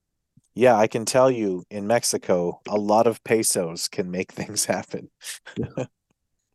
Yeah, 0.53 0.78
I 0.78 0.88
can 0.88 1.03
tell 1.03 1.30
you 1.30 1.66
in 1.70 1.86
Mexico, 1.86 2.62
a 2.68 2.78
lot 2.78 3.07
of 3.07 3.24
pesos 3.24 3.88
can 3.90 4.10
make 4.12 4.32
things 4.40 4.66
happen. 4.66 5.10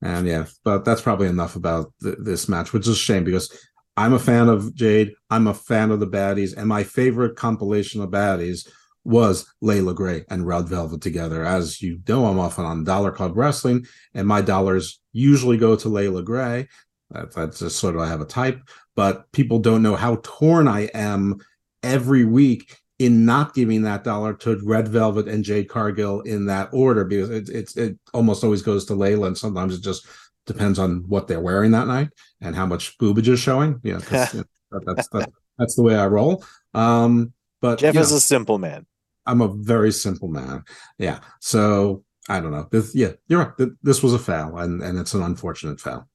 And 0.02 0.27
yeah, 0.27 0.47
but 0.64 0.85
that's 0.85 1.02
probably 1.02 1.28
enough 1.28 1.56
about 1.56 1.93
th- 2.02 2.16
this 2.22 2.48
match, 2.48 2.72
which 2.72 2.86
is 2.86 2.94
a 2.94 2.97
shame 2.97 3.24
because 3.24 3.52
I'm 3.97 4.14
a 4.14 4.18
fan 4.18 4.48
of 4.48 4.74
Jade. 4.74 5.12
I'm 5.28 5.47
a 5.47 5.55
fan 5.55 5.90
of 5.90 6.01
the 6.01 6.06
baddies, 6.06 6.56
and 6.56 6.68
my 6.68 6.85
favorite 6.85 7.36
compilation 7.36 8.01
of 8.01 8.10
baddies 8.10 8.66
was 9.05 9.47
Leila 9.60 9.94
Grey 9.94 10.24
and 10.31 10.47
Red 10.47 10.68
Velvet 10.68 11.01
together. 11.01 11.44
As 11.44 11.82
you 11.82 12.01
know, 12.09 12.27
I'm 12.27 12.39
often 12.39 12.64
on 12.64 12.85
Dollar 12.85 13.12
Club 13.12 13.36
Wrestling, 13.36 13.86
and 14.14 14.27
my 14.27 14.40
dollars 14.40 15.01
usually 15.12 15.56
go 15.56 15.77
to 15.77 15.89
Leila 15.89 16.22
Grey. 16.22 16.68
That, 17.10 17.35
that's 17.35 17.59
just 17.59 17.78
sort 17.78 17.94
of 17.94 18.01
I 18.01 18.06
have 18.09 18.20
a 18.20 18.27
type, 18.27 18.60
but 18.97 19.31
people 19.32 19.59
don't 19.59 19.82
know 19.82 19.97
how 19.97 20.20
torn 20.22 20.68
I 20.68 20.82
am 20.94 21.40
every 21.82 22.24
week 22.24 22.80
in 23.01 23.24
not 23.24 23.55
giving 23.55 23.81
that 23.81 24.05
dollar 24.05 24.35
to 24.35 24.60
Red 24.62 24.86
Velvet 24.86 25.27
and 25.27 25.43
Jade 25.43 25.70
Cargill 25.70 26.20
in 26.20 26.44
that 26.47 26.68
order 26.70 27.02
because 27.02 27.31
it, 27.31 27.48
it's 27.48 27.74
it 27.74 27.98
almost 28.12 28.44
always 28.44 28.60
goes 28.60 28.85
to 28.85 28.94
Leila, 28.94 29.28
and 29.28 29.39
sometimes 29.39 29.74
it 29.74 29.82
just 29.82 30.06
depends 30.47 30.78
on 30.78 31.02
what 31.09 31.27
they're 31.27 31.40
wearing 31.40 31.70
that 31.70 31.86
night 31.86 32.10
and 32.43 32.55
how 32.55 32.66
much 32.66 32.98
boobage 32.98 33.27
is 33.27 33.40
showing. 33.40 33.81
Know, 33.82 34.01
'cause, 34.01 34.35
you 34.35 34.40
know, 34.40 34.44
that, 34.78 34.85
that's 34.86 35.09
that, 35.09 35.32
that's 35.59 35.74
the 35.77 35.82
way 35.82 35.97
I 35.97 36.06
roll. 36.06 36.44
Um, 36.74 37.32
but 37.62 37.78
Jeff 37.78 37.97
is 37.97 38.10
know, 38.10 38.18
a 38.18 38.20
simple 38.20 38.59
man. 38.59 38.85
I'm 39.24 39.40
a 39.40 39.48
very 39.48 39.93
simple 39.93 40.28
man. 40.28 40.64
Yeah, 40.98 41.20
so 41.40 42.05
I 42.28 42.40
don't 42.40 42.52
know. 42.52 42.68
This, 42.70 42.94
yeah, 42.94 43.12
you're 43.28 43.39
right. 43.56 43.68
This 43.82 44.02
was 44.02 44.12
a 44.12 44.18
foul, 44.18 44.59
and 44.59 44.82
and 44.82 44.98
it's 44.98 45.14
an 45.14 45.22
unfortunate 45.22 45.81
foul. 45.81 46.06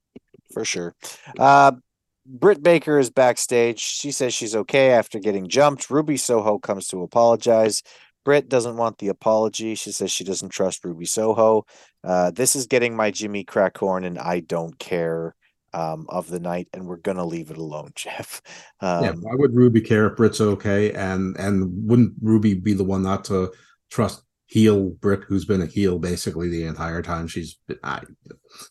for 0.52 0.64
sure. 0.64 0.94
Uh, 1.36 1.72
Britt 2.28 2.62
Baker 2.62 2.98
is 2.98 3.10
backstage. 3.10 3.80
She 3.80 4.10
says 4.10 4.34
she's 4.34 4.56
okay 4.56 4.90
after 4.90 5.18
getting 5.18 5.48
jumped. 5.48 5.90
Ruby 5.90 6.16
Soho 6.16 6.58
comes 6.58 6.88
to 6.88 7.02
apologize. 7.02 7.82
Britt 8.24 8.48
doesn't 8.48 8.76
want 8.76 8.98
the 8.98 9.08
apology. 9.08 9.76
She 9.76 9.92
says 9.92 10.10
she 10.10 10.24
doesn't 10.24 10.48
trust 10.48 10.84
Ruby 10.84 11.06
Soho. 11.06 11.64
Uh, 12.02 12.32
this 12.32 12.56
is 12.56 12.66
getting 12.66 12.96
my 12.96 13.10
Jimmy 13.12 13.44
Crackhorn 13.44 14.04
and 14.04 14.18
I 14.18 14.40
don't 14.40 14.76
care 14.78 15.36
um, 15.72 16.06
of 16.08 16.28
the 16.28 16.40
night, 16.40 16.68
and 16.72 16.86
we're 16.86 16.96
gonna 16.96 17.24
leave 17.24 17.50
it 17.50 17.58
alone, 17.58 17.92
Jeff. 17.94 18.40
Um, 18.80 19.04
yeah, 19.04 19.12
why 19.12 19.34
would 19.34 19.54
Ruby 19.54 19.80
care 19.80 20.06
if 20.06 20.16
Britt's 20.16 20.40
okay? 20.40 20.92
And 20.92 21.36
and 21.38 21.88
wouldn't 21.88 22.14
Ruby 22.20 22.54
be 22.54 22.72
the 22.72 22.84
one 22.84 23.02
not 23.02 23.24
to 23.26 23.52
trust 23.90 24.22
heel 24.46 24.90
Britt, 24.90 25.24
who's 25.24 25.44
been 25.44 25.62
a 25.62 25.66
heel 25.66 25.98
basically 25.98 26.48
the 26.48 26.64
entire 26.64 27.02
time 27.02 27.28
she's 27.28 27.58
been? 27.66 27.78
I, 27.82 28.02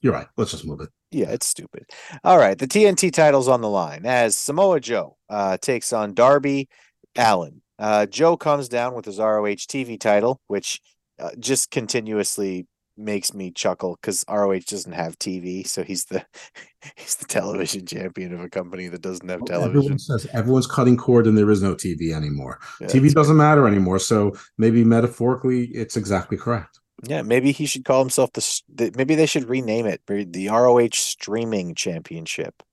you're 0.02 0.14
right. 0.14 0.28
Let's 0.38 0.52
just 0.52 0.66
move 0.66 0.82
it. 0.82 0.90
Yeah, 1.12 1.30
it's 1.30 1.48
stupid. 1.48 1.86
All 2.24 2.38
right, 2.38 2.58
the 2.58 2.68
TNT 2.68 3.12
title's 3.12 3.48
on 3.48 3.62
the 3.62 3.70
line 3.70 4.06
as 4.06 4.36
Samoa 4.36 4.80
Joe 4.80 5.18
uh, 5.30 5.58
takes 5.58 5.94
on 5.94 6.14
Darby 6.14 6.68
Allin. 7.16 7.62
Uh, 7.78 8.06
Joe 8.06 8.38
comes 8.38 8.70
down 8.70 8.94
with 8.96 9.06
his 9.06 9.20
ROH 9.20 9.68
TV 9.68 10.00
title, 10.00 10.42
which 10.48 10.82
uh, 11.20 11.32
just 11.40 11.72
continuously 11.72 12.68
makes 12.98 13.34
me 13.34 13.52
chuckle 13.52 13.98
because 14.02 14.24
ROH 14.30 14.60
doesn't 14.68 14.92
have 14.94 15.18
TV, 15.20 15.68
so 15.68 15.84
he's 15.84 16.06
the 16.06 16.26
he's 16.96 17.16
the 17.16 17.26
television 17.26 17.86
champion 17.86 18.34
of 18.34 18.42
a 18.42 18.50
company 18.50 18.88
that 18.88 19.02
doesn't 19.02 19.28
have 19.28 19.46
television. 19.46 19.78
Everyone 19.78 20.00
says 20.00 20.28
everyone's 20.34 20.68
cutting 20.68 20.98
cord 20.98 21.28
and 21.28 21.38
there 21.38 21.50
is 21.52 21.62
no 21.62 21.76
TV 21.76 22.14
anymore. 22.14 22.60
Yeah, 22.80 22.88
TV 22.88 23.14
doesn't 23.14 23.38
matter 23.38 23.68
anymore. 23.68 24.00
So 24.00 24.34
maybe 24.58 24.84
metaphorically, 24.84 25.66
it's 25.66 25.98
exactly 25.98 26.38
correct. 26.38 26.80
Yeah, 27.04 27.22
maybe 27.22 27.52
he 27.52 27.66
should 27.66 27.86
call 27.86 28.00
himself 28.00 28.32
the- 28.34 28.92
Maybe 28.96 29.16
they 29.16 29.26
should 29.26 29.50
rename 29.50 29.86
it 29.86 30.02
the 30.08 30.48
ROH 30.48 30.90
Streaming 30.94 31.76
Championship. 31.76 32.64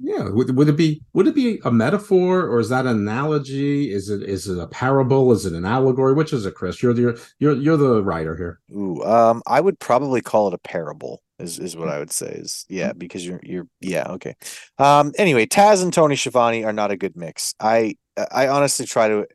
Yeah, 0.00 0.28
would, 0.30 0.56
would 0.56 0.68
it 0.68 0.76
be 0.76 1.02
would 1.12 1.26
it 1.26 1.34
be 1.34 1.60
a 1.64 1.70
metaphor 1.70 2.42
or 2.46 2.60
is 2.60 2.68
that 2.68 2.86
an 2.86 2.96
analogy? 2.96 3.92
Is 3.92 4.10
it 4.10 4.22
is 4.22 4.48
it 4.48 4.58
a 4.58 4.66
parable? 4.66 5.32
Is 5.32 5.46
it 5.46 5.52
an 5.52 5.64
allegory? 5.64 6.14
Which 6.14 6.32
is 6.32 6.46
it, 6.46 6.54
Chris? 6.54 6.82
You're 6.82 6.94
the 6.94 7.20
you're 7.38 7.54
you're 7.54 7.76
the 7.76 8.02
writer 8.02 8.36
here. 8.36 8.60
Ooh, 8.74 9.02
um, 9.04 9.42
I 9.46 9.60
would 9.60 9.78
probably 9.78 10.20
call 10.20 10.48
it 10.48 10.54
a 10.54 10.58
parable. 10.58 11.22
Is 11.38 11.58
is 11.58 11.76
what 11.76 11.88
I 11.88 11.98
would 11.98 12.12
say. 12.12 12.28
Is 12.28 12.64
yeah, 12.68 12.92
because 12.92 13.26
you're 13.26 13.40
you're 13.42 13.66
yeah 13.80 14.06
okay. 14.10 14.34
Um, 14.78 15.12
anyway, 15.18 15.46
Taz 15.46 15.82
and 15.82 15.92
Tony 15.92 16.16
Schiavone 16.16 16.64
are 16.64 16.72
not 16.72 16.90
a 16.90 16.96
good 16.96 17.16
mix. 17.16 17.54
I 17.60 17.96
I 18.30 18.48
honestly 18.48 18.86
try 18.86 19.08
to 19.08 19.26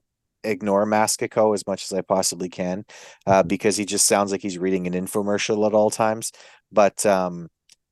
ignore 0.43 0.85
Mascaco 0.85 1.53
as 1.53 1.67
much 1.67 1.83
as 1.83 1.91
I 1.91 2.01
possibly 2.01 2.49
can, 2.49 2.85
uh, 3.27 3.43
because 3.43 3.77
he 3.77 3.85
just 3.85 4.05
sounds 4.05 4.31
like 4.31 4.41
he's 4.41 4.57
reading 4.57 4.87
an 4.87 4.93
infomercial 4.93 5.67
at 5.67 5.73
all 5.73 5.89
times. 5.89 6.31
But 6.71 7.05
um, 7.05 7.49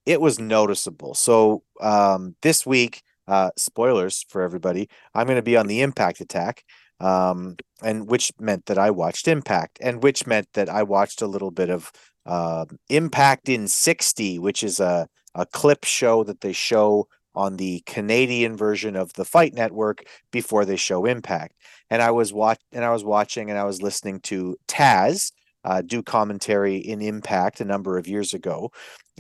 it 0.07 0.21
was 0.21 0.39
noticeable. 0.39 1.13
So 1.13 1.63
um, 1.81 2.35
this 2.41 2.65
week, 2.65 3.03
uh, 3.27 3.51
spoilers 3.57 4.25
for 4.29 4.41
everybody. 4.41 4.89
I'm 5.13 5.27
going 5.27 5.35
to 5.35 5.41
be 5.41 5.57
on 5.57 5.67
the 5.67 5.81
Impact 5.81 6.21
Attack 6.21 6.63
um, 7.01 7.57
and 7.83 8.09
which 8.09 8.31
meant 8.39 8.67
that 8.67 8.77
I 8.77 8.89
watched 8.89 9.27
Impact, 9.27 9.77
and 9.81 10.01
which 10.01 10.25
meant 10.25 10.47
that 10.53 10.69
I 10.69 10.83
watched 10.83 11.21
a 11.21 11.27
little 11.27 11.51
bit 11.51 11.69
of 11.69 11.91
uh, 12.25 12.65
Impact 12.87 13.49
in 13.49 13.67
60, 13.67 14.39
which 14.39 14.63
is 14.63 14.79
a, 14.79 15.09
a 15.35 15.45
clip 15.45 15.83
show 15.83 16.23
that 16.23 16.39
they 16.39 16.53
show 16.53 17.09
on 17.35 17.57
the 17.57 17.83
Canadian 17.85 18.55
version 18.55 18.95
of 18.95 19.11
the 19.13 19.25
Fight 19.25 19.53
Network 19.53 20.05
before 20.31 20.63
they 20.63 20.77
show 20.77 21.05
Impact. 21.05 21.53
And 21.89 22.01
I 22.01 22.11
was 22.11 22.31
watch 22.31 22.59
and 22.71 22.83
I 22.83 22.91
was 22.91 23.03
watching 23.03 23.49
and 23.49 23.59
I 23.59 23.65
was 23.65 23.81
listening 23.81 24.21
to 24.21 24.55
Taz 24.69 25.33
uh, 25.65 25.81
do 25.81 26.01
commentary 26.01 26.77
in 26.77 27.01
Impact 27.01 27.59
a 27.59 27.65
number 27.65 27.97
of 27.97 28.07
years 28.07 28.33
ago. 28.33 28.71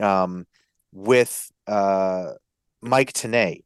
Um, 0.01 0.47
with 0.97 1.51
uh, 1.67 2.31
Mike 2.81 3.13
Tenay. 3.13 3.63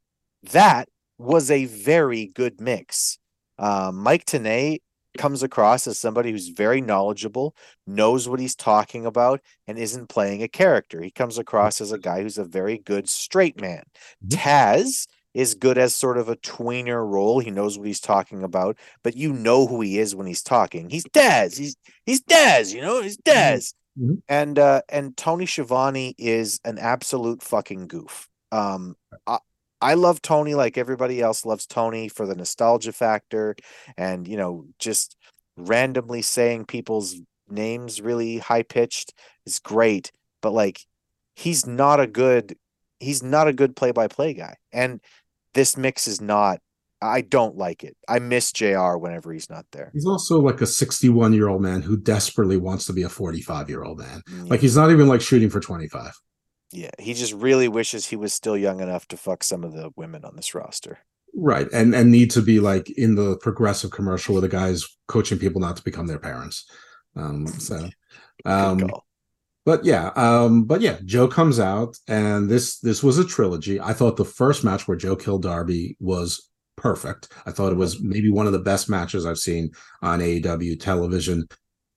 That 0.52 0.90
was 1.18 1.49
a 1.49 1.66
very 1.66 2.28
good 2.28 2.60
mix. 2.60 3.18
Um, 3.58 3.98
Mike 3.98 4.26
Tenay 4.26 4.80
comes 5.18 5.41
across 5.41 5.88
as 5.88 5.98
somebody 5.98 6.32
who's 6.32 6.49
very 6.49 6.82
knowledgeable, 6.82 7.56
knows 7.88 8.28
what 8.28 8.40
he's 8.40 8.56
talking 8.56 9.06
about, 9.06 9.40
and 9.66 9.78
isn't 9.78 10.10
playing 10.10 10.44
a 10.44 10.48
character. 10.48 11.02
He 11.02 11.12
comes 11.12 11.38
across 11.38 11.80
as 11.80 11.91
a 11.91 11.98
guy 11.98 12.22
who's 12.22 12.38
a 12.38 12.44
very 12.44 12.78
good 12.78 13.08
straight 13.08 13.60
man. 13.62 13.84
Taz 14.28 15.08
is 15.34 15.56
good 15.56 15.78
as 15.78 15.95
sort 15.95 16.18
of 16.18 16.28
a 16.28 16.36
tweener 16.38 17.08
role. 17.08 17.40
He 17.40 17.52
knows 17.52 17.78
what 17.78 17.88
he's 17.88 18.02
talking 18.02 18.44
about, 18.44 18.78
but 19.03 19.16
you 19.16 19.32
know 19.32 19.68
who 19.68 19.80
he 19.80 19.99
is 19.99 20.16
when 20.16 20.28
he's 20.28 20.44
talking. 20.44 20.90
He's 20.90 21.06
Daz. 21.06 21.58
He's 21.58 21.78
he's 22.06 22.22
Daz. 22.22 22.74
You 22.74 22.82
know, 22.82 23.02
he's 23.02 23.18
Daz. 23.98 24.18
And 24.28 24.60
uh, 24.60 24.82
and 24.90 25.16
Tony 25.18 25.46
Schiavone 25.46 26.16
is 26.18 26.60
an 26.64 26.78
absolute 26.78 27.42
fucking 27.42 27.88
goof. 27.88 28.28
Um, 28.52 28.96
I, 29.28 29.40
I 29.82 29.94
love 29.96 30.22
Tony 30.22 30.54
like 30.56 30.78
everybody 30.78 31.22
else 31.22 31.46
loves 31.46 31.66
Tony 31.66 32.08
for 32.08 32.26
the 32.26 32.36
nostalgia 32.36 32.94
factor, 32.94 33.56
and 33.98 34.28
you 34.28 34.38
know, 34.38 34.66
just 34.80 35.18
randomly 35.58 36.22
saying 36.22 36.66
people's 36.66 37.20
names 37.50 38.02
really 38.02 38.38
high 38.38 38.64
pitched 38.64 39.14
is 39.46 39.60
great. 39.60 40.12
But 40.42 40.52
like, 40.52 40.80
he's 41.36 41.66
not 41.66 42.00
a 42.00 42.08
good 42.08 42.56
he's 43.00 43.24
not 43.24 43.48
a 43.48 43.54
good 43.54 43.76
play 43.76 43.92
by 43.92 44.08
play 44.08 44.34
guy, 44.34 44.56
and 44.72 45.02
this 45.54 45.76
mix 45.76 46.08
is 46.08 46.22
not. 46.22 46.60
I 47.02 47.22
don't 47.22 47.57
like 47.57 47.84
it. 47.84 47.98
I 48.07 48.19
miss 48.19 48.52
Jr. 48.52 48.95
whenever 48.98 49.34
he's 49.34 49.49
not 49.49 49.65
there. 49.72 49.90
He's 49.94 50.06
also 50.06 50.40
like 50.40 50.61
a 50.61 50.68
61 50.68 51.34
year 51.34 51.48
old 51.48 51.61
man 51.61 51.82
who 51.82 51.98
desperately 51.98 52.57
wants 52.57 52.86
to 52.86 52.94
be 52.94 53.03
a 53.03 53.10
45 53.10 53.69
year 53.69 53.84
old 53.84 53.99
man. 53.99 54.22
Like 54.45 54.60
he's 54.60 54.76
not 54.76 54.91
even 54.91 55.07
like 55.07 55.22
shooting 55.22 55.49
for 55.49 55.60
25. 55.60 56.14
Yeah, 56.72 56.91
he 56.99 57.14
just 57.14 57.34
really 57.34 57.68
wishes 57.68 58.07
he 58.07 58.15
was 58.15 58.34
still 58.34 58.56
young 58.56 58.80
enough 58.80 59.07
to 59.10 59.18
fuck 59.18 59.44
some 59.44 59.64
of 59.64 59.73
the 59.73 59.90
women 59.95 60.23
on 60.23 60.36
this 60.36 60.53
roster. 60.56 60.99
Right. 61.34 61.68
And 61.73 61.95
and 61.95 62.11
need 62.11 62.32
to 62.32 62.41
be 62.41 62.60
like 62.60 62.90
in 62.91 63.15
the 63.15 63.38
progressive 63.38 63.91
commercial 63.91 64.36
where 64.36 64.41
the 64.41 64.49
guy's 64.49 64.86
coaching 65.07 65.40
people 65.40 65.61
not 65.61 65.78
to 65.78 65.84
become 65.84 66.07
their 66.07 66.19
parents. 66.19 66.69
Um 67.15 67.48
so 67.48 67.90
um 68.45 68.90
but 69.64 69.86
yeah, 69.86 70.07
um, 70.15 70.64
but 70.64 70.82
yeah, 70.82 70.98
Joe 71.06 71.28
comes 71.28 71.60
out 71.60 71.95
and 72.07 72.49
this 72.49 72.80
this 72.80 73.03
was 73.03 73.19
a 73.19 73.26
trilogy. 73.26 73.80
I 73.80 73.94
thought 73.94 74.18
the 74.18 74.26
first 74.26 74.64
match 74.64 74.88
where 74.88 74.98
Joe 74.98 75.15
killed 75.15 75.44
Darby 75.44 75.98
was 75.99 76.49
perfect. 76.76 77.31
I 77.45 77.52
thought 77.52 77.72
it 77.72 77.77
was 77.77 78.02
maybe 78.02 78.30
one 78.30 78.48
of 78.48 78.53
the 78.53 78.60
best 78.60 78.89
matches 78.89 79.26
I've 79.26 79.38
seen 79.38 79.72
on 80.02 80.19
AEW 80.19 80.80
television 80.80 81.48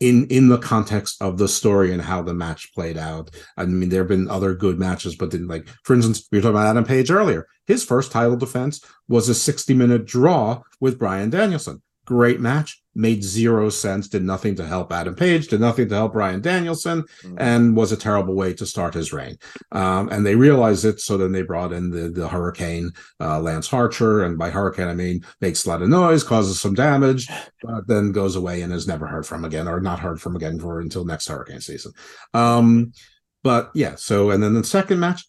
in 0.01 0.27
in 0.27 0.49
the 0.49 0.59
context 0.59 1.21
of 1.23 1.39
the 1.39 1.49
story 1.49 1.93
and 1.93 2.03
how 2.03 2.23
the 2.23 2.35
match 2.35 2.73
played 2.75 2.99
out. 2.99 3.31
I 3.57 3.65
mean, 3.65 3.89
there 3.89 4.01
have 4.01 4.09
been 4.09 4.29
other 4.29 4.55
good 4.55 4.79
matches, 4.79 5.17
but 5.17 5.31
then 5.31 5.47
like 5.47 5.69
for 5.85 5.95
instance, 5.95 6.27
we 6.31 6.39
were 6.39 6.43
talking 6.43 6.57
about 6.57 6.67
Adam 6.67 6.85
Page 6.85 7.11
earlier. 7.11 7.47
His 7.67 7.85
first 7.85 8.13
title 8.13 8.37
defense 8.37 8.85
was 9.09 9.29
a 9.29 9.35
60 9.35 9.75
minute 9.75 10.05
draw 10.05 10.63
with 10.81 10.99
Bryan 10.99 11.31
Danielson. 11.31 11.83
Great 12.05 12.39
match, 12.39 12.83
made 12.95 13.25
zero 13.25 13.71
sense, 13.71 14.09
did 14.09 14.23
nothing 14.23 14.55
to 14.57 14.67
help 14.67 14.93
Adam 14.93 15.15
Page, 15.15 15.49
did 15.49 15.61
nothing 15.61 15.89
to 15.89 15.95
help 15.95 16.13
Bryan 16.13 16.43
Danielson, 16.43 17.05
and 17.39 17.75
was 17.75 17.93
a 17.93 17.97
terrible 17.97 18.35
way 18.35 18.53
to 18.53 18.67
start 18.67 18.93
his 18.93 19.13
reign. 19.13 19.39
Um, 19.73 20.11
and 20.11 20.25
they 20.25 20.37
realized 20.37 20.85
it, 20.85 21.01
so 21.01 21.17
then 21.17 21.33
they 21.33 21.43
brought 21.43 21.73
in 21.73 21.91
the 21.91 22.11
the 22.11 22.29
Hurricane, 22.29 22.93
uh, 23.21 23.41
Lance 23.41 23.73
Archer, 23.73 24.25
and 24.25 24.37
by 24.37 24.51
Hurricane 24.51 24.89
I 24.89 24.95
mean 24.95 25.25
makes 25.41 25.65
a 25.65 25.69
lot 25.71 25.83
of 25.83 25.89
noise, 25.89 26.23
causes 26.23 26.61
some 26.61 26.75
damage, 26.75 27.29
but 27.63 27.87
then 27.89 28.13
goes 28.13 28.37
away 28.37 28.61
and 28.61 28.73
is 28.73 28.87
never 28.87 29.07
heard 29.07 29.27
from 29.27 29.45
again, 29.45 29.67
or 29.67 29.81
not 29.81 29.99
heard 29.99 30.21
from 30.21 30.37
again 30.37 30.59
for 30.59 30.81
until 30.81 31.05
next 31.05 31.29
Hurricane 31.29 31.61
season. 31.61 31.93
Um, 32.35 32.93
but 33.43 33.71
yeah, 33.75 33.95
so 33.95 34.31
and 34.31 34.43
then 34.43 34.55
the 34.55 34.65
second 34.65 35.01
match, 35.01 35.27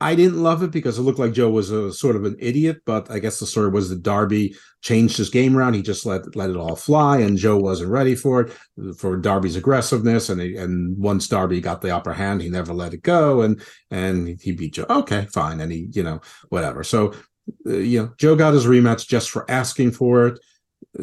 I 0.00 0.14
didn't 0.14 0.42
love 0.42 0.62
it 0.62 0.70
because 0.70 0.98
it 0.98 1.02
looked 1.02 1.18
like 1.18 1.32
Joe 1.32 1.50
was 1.50 1.70
a 1.70 1.92
sort 1.92 2.14
of 2.14 2.24
an 2.24 2.36
idiot, 2.38 2.82
but 2.86 3.10
I 3.10 3.18
guess 3.18 3.40
the 3.40 3.46
story 3.46 3.70
was 3.70 3.88
that 3.88 4.02
Darby 4.02 4.54
changed 4.80 5.16
his 5.16 5.28
game 5.28 5.56
around. 5.56 5.74
He 5.74 5.82
just 5.82 6.06
let 6.06 6.36
let 6.36 6.50
it 6.50 6.56
all 6.56 6.76
fly, 6.76 7.18
and 7.18 7.36
Joe 7.36 7.56
wasn't 7.56 7.90
ready 7.90 8.14
for 8.14 8.42
it 8.42 8.96
for 8.96 9.16
Darby's 9.16 9.56
aggressiveness. 9.56 10.28
And 10.28 10.40
he, 10.40 10.56
and 10.56 10.96
once 10.96 11.26
Darby 11.26 11.60
got 11.60 11.80
the 11.80 11.94
upper 11.94 12.12
hand, 12.12 12.42
he 12.42 12.48
never 12.48 12.72
let 12.72 12.94
it 12.94 13.02
go, 13.02 13.42
and 13.42 13.60
and 13.90 14.38
he 14.40 14.52
beat 14.52 14.74
Joe. 14.74 14.86
Okay, 14.88 15.26
fine, 15.32 15.60
and 15.60 15.72
he 15.72 15.88
you 15.92 16.04
know 16.04 16.20
whatever. 16.48 16.84
So 16.84 17.12
uh, 17.66 17.72
you 17.72 18.00
know 18.00 18.12
Joe 18.18 18.36
got 18.36 18.54
his 18.54 18.66
rematch 18.66 19.08
just 19.08 19.30
for 19.30 19.50
asking 19.50 19.92
for 19.92 20.28
it. 20.28 20.38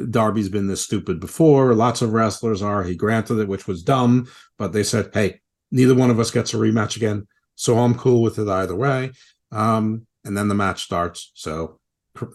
Darby's 0.09 0.49
been 0.49 0.67
this 0.67 0.81
stupid 0.81 1.19
before. 1.19 1.73
Lots 1.73 2.01
of 2.01 2.13
wrestlers 2.13 2.61
are. 2.61 2.83
He 2.83 2.95
granted 2.95 3.39
it, 3.39 3.47
which 3.47 3.67
was 3.67 3.83
dumb, 3.83 4.27
but 4.57 4.73
they 4.73 4.83
said, 4.83 5.09
hey, 5.13 5.41
neither 5.71 5.95
one 5.95 6.09
of 6.09 6.19
us 6.19 6.31
gets 6.31 6.53
a 6.53 6.57
rematch 6.57 6.95
again. 6.95 7.27
So 7.55 7.77
I'm 7.77 7.95
cool 7.95 8.21
with 8.21 8.39
it 8.39 8.47
either 8.47 8.75
way. 8.75 9.11
Um, 9.51 10.07
and 10.23 10.37
then 10.37 10.47
the 10.47 10.55
match 10.55 10.83
starts. 10.83 11.31
So, 11.35 11.79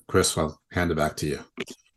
Chris, 0.08 0.36
I'll 0.36 0.58
hand 0.72 0.90
it 0.90 0.96
back 0.96 1.16
to 1.18 1.26
you. 1.26 1.40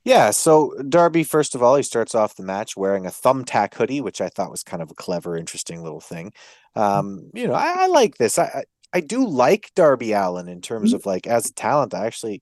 Yeah, 0.05 0.31
so 0.31 0.73
Darby, 0.89 1.23
first 1.23 1.55
of 1.55 1.63
all, 1.63 1.75
he 1.75 1.83
starts 1.83 2.13
off 2.13 2.35
the 2.35 2.43
match 2.43 2.75
wearing 2.75 3.05
a 3.05 3.09
thumbtack 3.09 3.73
hoodie, 3.73 4.01
which 4.01 4.19
I 4.19 4.27
thought 4.27 4.51
was 4.51 4.63
kind 4.63 4.81
of 4.81 4.91
a 4.91 4.95
clever, 4.95 5.37
interesting 5.37 5.81
little 5.81 6.01
thing. 6.01 6.33
Um, 6.75 7.29
you 7.33 7.47
know, 7.47 7.53
I, 7.53 7.83
I 7.83 7.87
like 7.87 8.17
this. 8.17 8.37
I, 8.37 8.43
I 8.43 8.63
I 8.93 8.99
do 8.99 9.27
like 9.27 9.71
Darby 9.75 10.11
Allin 10.13 10.47
in 10.47 10.61
terms 10.61 10.93
of 10.93 11.05
like 11.05 11.25
as 11.25 11.49
a 11.49 11.53
talent. 11.53 11.93
I 11.93 12.05
actually 12.05 12.41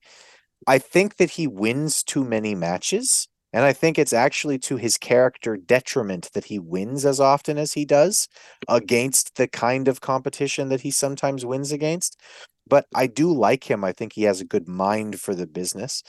I 0.66 0.78
think 0.78 1.16
that 1.16 1.30
he 1.30 1.46
wins 1.46 2.02
too 2.02 2.24
many 2.24 2.54
matches. 2.54 3.26
And 3.52 3.64
I 3.64 3.72
think 3.72 3.98
it's 3.98 4.12
actually 4.12 4.58
to 4.60 4.76
his 4.76 4.96
character 4.96 5.56
detriment 5.56 6.30
that 6.32 6.44
he 6.44 6.58
wins 6.58 7.04
as 7.04 7.20
often 7.20 7.58
as 7.58 7.72
he 7.74 7.84
does 7.84 8.28
against 8.68 9.36
the 9.36 9.46
kind 9.46 9.88
of 9.88 10.00
competition 10.00 10.68
that 10.70 10.80
he 10.80 10.90
sometimes 10.90 11.44
wins 11.44 11.70
against. 11.70 12.18
But 12.66 12.86
I 12.94 13.06
do 13.06 13.32
like 13.32 13.70
him. 13.70 13.84
I 13.84 13.92
think 13.92 14.12
he 14.12 14.22
has 14.22 14.40
a 14.40 14.46
good 14.46 14.68
mind 14.68 15.20
for 15.20 15.34
the 15.34 15.46
business. 15.46 16.02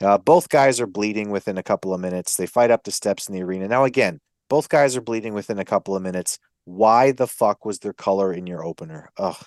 Uh, 0.00 0.18
both 0.18 0.48
guys 0.48 0.80
are 0.80 0.86
bleeding 0.86 1.30
within 1.30 1.58
a 1.58 1.62
couple 1.62 1.94
of 1.94 2.00
minutes. 2.00 2.36
They 2.36 2.46
fight 2.46 2.70
up 2.70 2.84
the 2.84 2.90
steps 2.90 3.28
in 3.28 3.34
the 3.34 3.42
arena. 3.42 3.68
Now, 3.68 3.84
again, 3.84 4.18
both 4.48 4.68
guys 4.68 4.96
are 4.96 5.02
bleeding 5.02 5.34
within 5.34 5.58
a 5.58 5.64
couple 5.64 5.94
of 5.94 6.02
minutes. 6.02 6.38
Why 6.64 7.12
the 7.12 7.26
fuck 7.26 7.64
was 7.64 7.78
there 7.78 7.92
color 7.92 8.32
in 8.32 8.46
your 8.46 8.64
opener? 8.64 9.10
Ugh, 9.18 9.42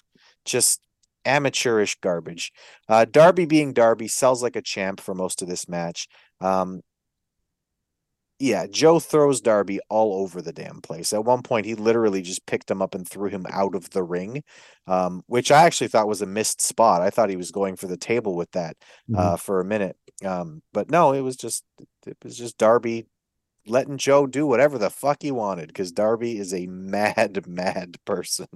just 0.46 0.82
amateurish 1.26 1.98
garbage. 2.02 2.52
Uh, 2.88 3.06
Darby 3.06 3.46
being 3.46 3.74
Darby 3.74 4.08
sells 4.08 4.42
like 4.42 4.56
a 4.56 4.62
champ 4.62 5.00
for 5.00 5.14
most 5.14 5.42
of 5.42 5.48
this 5.48 5.68
match. 5.68 6.08
Um, 6.40 6.82
yeah, 8.42 8.66
Joe 8.66 9.00
throws 9.00 9.40
Darby 9.40 9.80
all 9.88 10.22
over 10.22 10.42
the 10.42 10.52
damn 10.52 10.82
place. 10.82 11.14
At 11.14 11.26
one 11.26 11.44
point, 11.44 11.68
he 11.68 11.76
literally 11.76 12.24
just 12.24 12.48
picked 12.48 12.72
him 12.72 12.82
up 12.82 12.96
and 12.96 13.08
threw 13.08 13.30
him 13.30 13.46
out 13.52 13.76
of 13.76 13.92
the 13.92 14.02
ring, 14.02 14.44
um, 14.88 15.22
which 15.28 15.52
I 15.52 15.64
actually 15.64 15.90
thought 15.90 16.08
was 16.08 16.24
a 16.24 16.26
missed 16.26 16.60
spot. 16.60 17.04
I 17.04 17.12
thought 17.12 17.30
he 17.30 17.36
was 17.36 17.52
going 17.52 17.76
for 17.76 17.86
the 17.86 17.98
table 17.98 18.36
with 18.36 18.52
that 18.54 18.78
uh, 19.16 19.38
for 19.38 19.62
a 19.62 19.66
minute, 19.66 19.96
um, 20.26 20.64
but 20.74 20.90
no, 20.90 21.14
it 21.14 21.22
was 21.22 21.36
just 21.36 21.64
it 22.08 22.18
was 22.24 22.36
just 22.36 22.58
Darby 22.58 23.06
letting 23.68 24.00
Joe 24.00 24.26
do 24.26 24.48
whatever 24.48 24.80
the 24.80 24.90
fuck 24.90 25.22
he 25.22 25.30
wanted 25.30 25.68
because 25.68 25.92
Darby 25.92 26.40
is 26.40 26.52
a 26.52 26.66
mad, 26.68 27.46
mad 27.48 27.98
person. 28.06 28.48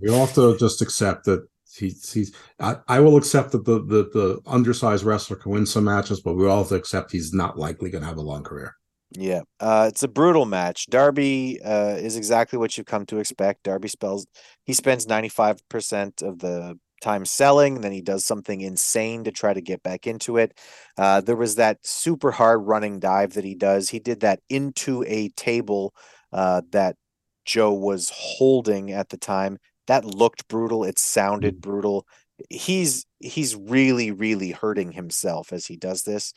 We 0.00 0.08
all 0.08 0.24
have 0.24 0.34
to 0.36 0.56
just 0.56 0.80
accept 0.80 1.26
that 1.26 1.46
he's 1.76 2.10
he's. 2.10 2.34
I, 2.58 2.76
I 2.88 3.00
will 3.00 3.18
accept 3.18 3.52
that 3.52 3.66
the, 3.66 3.80
the 3.80 4.08
the 4.14 4.40
undersized 4.46 5.04
wrestler 5.04 5.36
can 5.36 5.52
win 5.52 5.66
some 5.66 5.84
matches, 5.84 6.20
but 6.20 6.32
we 6.32 6.48
all 6.48 6.60
have 6.60 6.68
to 6.68 6.76
accept 6.76 7.12
he's 7.12 7.34
not 7.34 7.58
likely 7.58 7.90
going 7.90 8.02
to 8.02 8.08
have 8.08 8.16
a 8.16 8.22
long 8.22 8.42
career. 8.42 8.74
Yeah, 9.16 9.42
uh, 9.60 9.86
it's 9.88 10.02
a 10.02 10.08
brutal 10.08 10.44
match. 10.44 10.86
Darby 10.86 11.60
uh, 11.64 11.96
is 11.98 12.16
exactly 12.16 12.58
what 12.58 12.76
you've 12.76 12.86
come 12.86 13.06
to 13.06 13.18
expect. 13.18 13.62
Darby 13.62 13.88
spells 13.88 14.26
he 14.64 14.72
spends 14.72 15.06
ninety 15.06 15.28
five 15.28 15.66
percent 15.68 16.20
of 16.22 16.40
the 16.40 16.76
time 17.00 17.24
selling, 17.24 17.80
then 17.82 17.92
he 17.92 18.00
does 18.00 18.24
something 18.24 18.60
insane 18.60 19.22
to 19.24 19.30
try 19.30 19.52
to 19.54 19.60
get 19.60 19.82
back 19.82 20.06
into 20.06 20.36
it. 20.38 20.58
Uh, 20.98 21.20
there 21.20 21.36
was 21.36 21.56
that 21.56 21.78
super 21.86 22.32
hard 22.32 22.62
running 22.66 22.98
dive 22.98 23.34
that 23.34 23.44
he 23.44 23.54
does. 23.54 23.90
He 23.90 23.98
did 24.00 24.20
that 24.20 24.40
into 24.48 25.04
a 25.06 25.28
table 25.30 25.94
uh, 26.32 26.62
that 26.72 26.96
Joe 27.44 27.72
was 27.72 28.10
holding 28.12 28.90
at 28.90 29.10
the 29.10 29.18
time. 29.18 29.58
That 29.86 30.04
looked 30.04 30.48
brutal. 30.48 30.82
It 30.82 30.98
sounded 30.98 31.60
brutal. 31.60 32.04
He's 32.50 33.06
he's 33.20 33.54
really 33.54 34.10
really 34.10 34.50
hurting 34.50 34.92
himself 34.92 35.52
as 35.52 35.66
he 35.66 35.76
does 35.76 36.02
this 36.02 36.32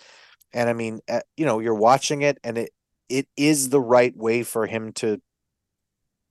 and 0.58 0.68
I 0.68 0.74
mean, 0.74 1.00
uh, 1.08 1.22
you 1.38 1.46
know, 1.46 1.60
you're 1.60 1.76
watching 1.76 2.24
it, 2.24 2.40
and 2.44 2.58
it 2.58 2.72
it 3.10 3.28
is 3.38 3.70
the 3.70 3.80
right 3.80 4.16
way 4.18 4.42
for 4.42 4.66
him 4.66 4.92
to 4.94 5.22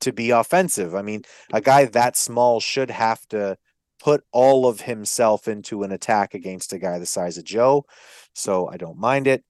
to 0.01 0.13
be 0.13 0.31
offensive. 0.31 0.97
I 0.97 1.03
mean, 1.03 1.23
a 1.53 1.61
guy 1.61 1.85
that 1.87 2.17
small 2.17 2.59
should 2.59 2.91
have 2.91 3.25
to 3.29 3.57
put 4.01 4.25
all 4.33 4.67
of 4.67 4.81
himself 4.81 5.47
into 5.47 5.85
an 5.85 5.93
attack 5.93 6.35
against 6.35 6.73
a 6.73 6.79
guy 6.79 6.99
the 6.99 7.07
size 7.07 7.39
of 7.39 7.45
Joe. 7.45 7.87
So 8.35 8.69
I 8.69 8.77
don't 8.77 8.99
mind 8.99 9.29
it. 9.29 9.45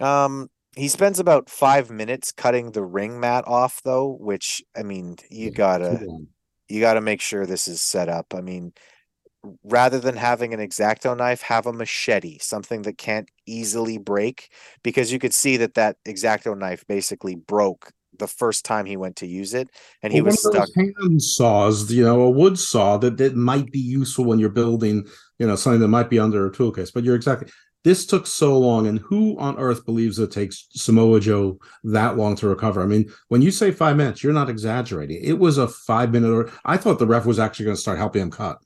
Um, 0.00 0.50
he 0.76 0.88
spends 0.88 1.18
about 1.18 1.48
five 1.48 1.90
minutes 1.90 2.30
cutting 2.30 2.72
the 2.72 2.84
ring 2.84 3.18
mat 3.18 3.44
off, 3.46 3.80
though, 3.84 4.18
which 4.20 4.62
I 4.76 4.82
mean, 4.82 5.16
you 5.30 5.50
gotta 5.50 6.06
you 6.68 6.80
gotta 6.80 7.00
make 7.00 7.22
sure 7.22 7.46
this 7.46 7.68
is 7.68 7.80
set 7.80 8.10
up. 8.10 8.34
I 8.34 8.42
mean, 8.42 8.74
rather 9.62 9.98
than 9.98 10.16
having 10.16 10.54
an 10.54 10.60
exacto 10.60 11.16
knife 11.16 11.42
have 11.42 11.66
a 11.66 11.72
machete 11.72 12.38
something 12.38 12.82
that 12.82 12.98
can't 12.98 13.30
easily 13.46 13.98
break 13.98 14.50
because 14.82 15.12
you 15.12 15.18
could 15.18 15.34
see 15.34 15.56
that 15.56 15.74
that 15.74 15.96
exacto 16.06 16.56
knife 16.56 16.84
basically 16.86 17.34
broke 17.34 17.92
the 18.18 18.26
first 18.28 18.64
time 18.64 18.86
he 18.86 18.96
went 18.96 19.16
to 19.16 19.26
use 19.26 19.54
it, 19.54 19.68
and 20.02 20.12
he 20.12 20.20
Well, 20.20 20.30
was 20.30 20.40
stuck. 20.40 20.68
hand 20.76 21.22
saws, 21.22 21.90
you 21.90 22.04
know, 22.04 22.20
a 22.22 22.30
wood 22.30 22.58
saw 22.58 22.96
that, 22.98 23.16
that 23.16 23.34
might 23.34 23.70
be 23.72 23.80
useful 23.80 24.24
when 24.24 24.38
you're 24.38 24.50
building, 24.50 25.06
you 25.38 25.46
know, 25.46 25.56
something 25.56 25.80
that 25.80 25.88
might 25.88 26.10
be 26.10 26.18
under 26.18 26.46
a 26.46 26.52
tool 26.52 26.70
case. 26.72 26.90
But 26.90 27.04
you're 27.04 27.16
exactly 27.16 27.50
this 27.82 28.06
took 28.06 28.26
so 28.26 28.58
long, 28.58 28.86
and 28.86 28.98
who 29.00 29.38
on 29.38 29.58
earth 29.58 29.84
believes 29.84 30.18
it 30.18 30.30
takes 30.30 30.66
Samoa 30.70 31.20
Joe 31.20 31.58
that 31.84 32.16
long 32.16 32.34
to 32.36 32.48
recover? 32.48 32.82
I 32.82 32.86
mean, 32.86 33.12
when 33.28 33.42
you 33.42 33.50
say 33.50 33.70
five 33.72 33.96
minutes, 33.96 34.22
you're 34.24 34.32
not 34.32 34.48
exaggerating. 34.48 35.20
It 35.22 35.38
was 35.38 35.58
a 35.58 35.68
five 35.68 36.10
minute 36.10 36.30
or 36.30 36.50
I 36.64 36.78
thought 36.78 36.98
the 36.98 37.06
ref 37.06 37.26
was 37.26 37.38
actually 37.38 37.66
going 37.66 37.76
to 37.76 37.82
start 37.82 37.98
helping 37.98 38.22
him 38.22 38.30
cut. 38.30 38.58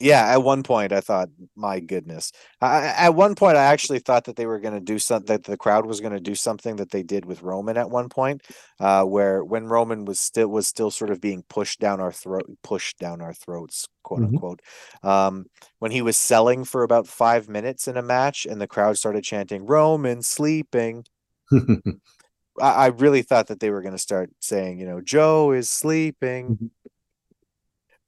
Yeah, 0.00 0.26
at 0.26 0.42
one 0.42 0.64
point 0.64 0.92
I 0.92 1.00
thought, 1.00 1.28
my 1.54 1.78
goodness. 1.78 2.32
I, 2.60 2.86
at 2.98 3.14
one 3.14 3.36
point, 3.36 3.56
I 3.56 3.62
actually 3.64 4.00
thought 4.00 4.24
that 4.24 4.34
they 4.34 4.44
were 4.46 4.58
going 4.58 4.74
to 4.74 4.80
do 4.80 4.98
something 4.98 5.26
that 5.28 5.44
the 5.44 5.56
crowd 5.56 5.86
was 5.86 6.00
going 6.00 6.12
to 6.12 6.20
do 6.20 6.34
something 6.34 6.76
that 6.76 6.90
they 6.90 7.04
did 7.04 7.24
with 7.24 7.42
Roman 7.42 7.76
at 7.76 7.90
one 7.90 8.08
point, 8.08 8.42
uh, 8.80 9.04
where 9.04 9.44
when 9.44 9.66
Roman 9.66 10.04
was 10.04 10.18
still 10.18 10.48
was 10.48 10.66
still 10.66 10.90
sort 10.90 11.10
of 11.10 11.20
being 11.20 11.44
pushed 11.48 11.78
down 11.78 12.00
our 12.00 12.10
throat, 12.10 12.50
pushed 12.64 12.98
down 12.98 13.20
our 13.20 13.32
throats, 13.34 13.86
quote 14.02 14.22
Mhm. 14.22 14.26
unquote. 14.26 14.60
Um, 15.04 15.46
when 15.78 15.92
he 15.92 16.02
was 16.02 16.16
selling 16.16 16.64
for 16.64 16.82
about 16.82 17.06
five 17.06 17.48
minutes 17.48 17.86
in 17.86 17.96
a 17.96 18.02
match, 18.02 18.46
and 18.46 18.60
the 18.60 18.66
crowd 18.66 18.98
started 18.98 19.22
chanting 19.22 19.64
"Roman 19.64 20.22
sleeping." 20.22 21.04
I, 22.60 22.70
I 22.70 22.86
really 22.88 23.22
thought 23.22 23.48
that 23.48 23.60
they 23.60 23.70
were 23.70 23.82
going 23.82 23.94
to 23.94 23.98
start 23.98 24.30
saying, 24.40 24.78
you 24.78 24.86
know, 24.86 25.00
Joe 25.00 25.52
is 25.52 25.68
sleeping. 25.68 26.58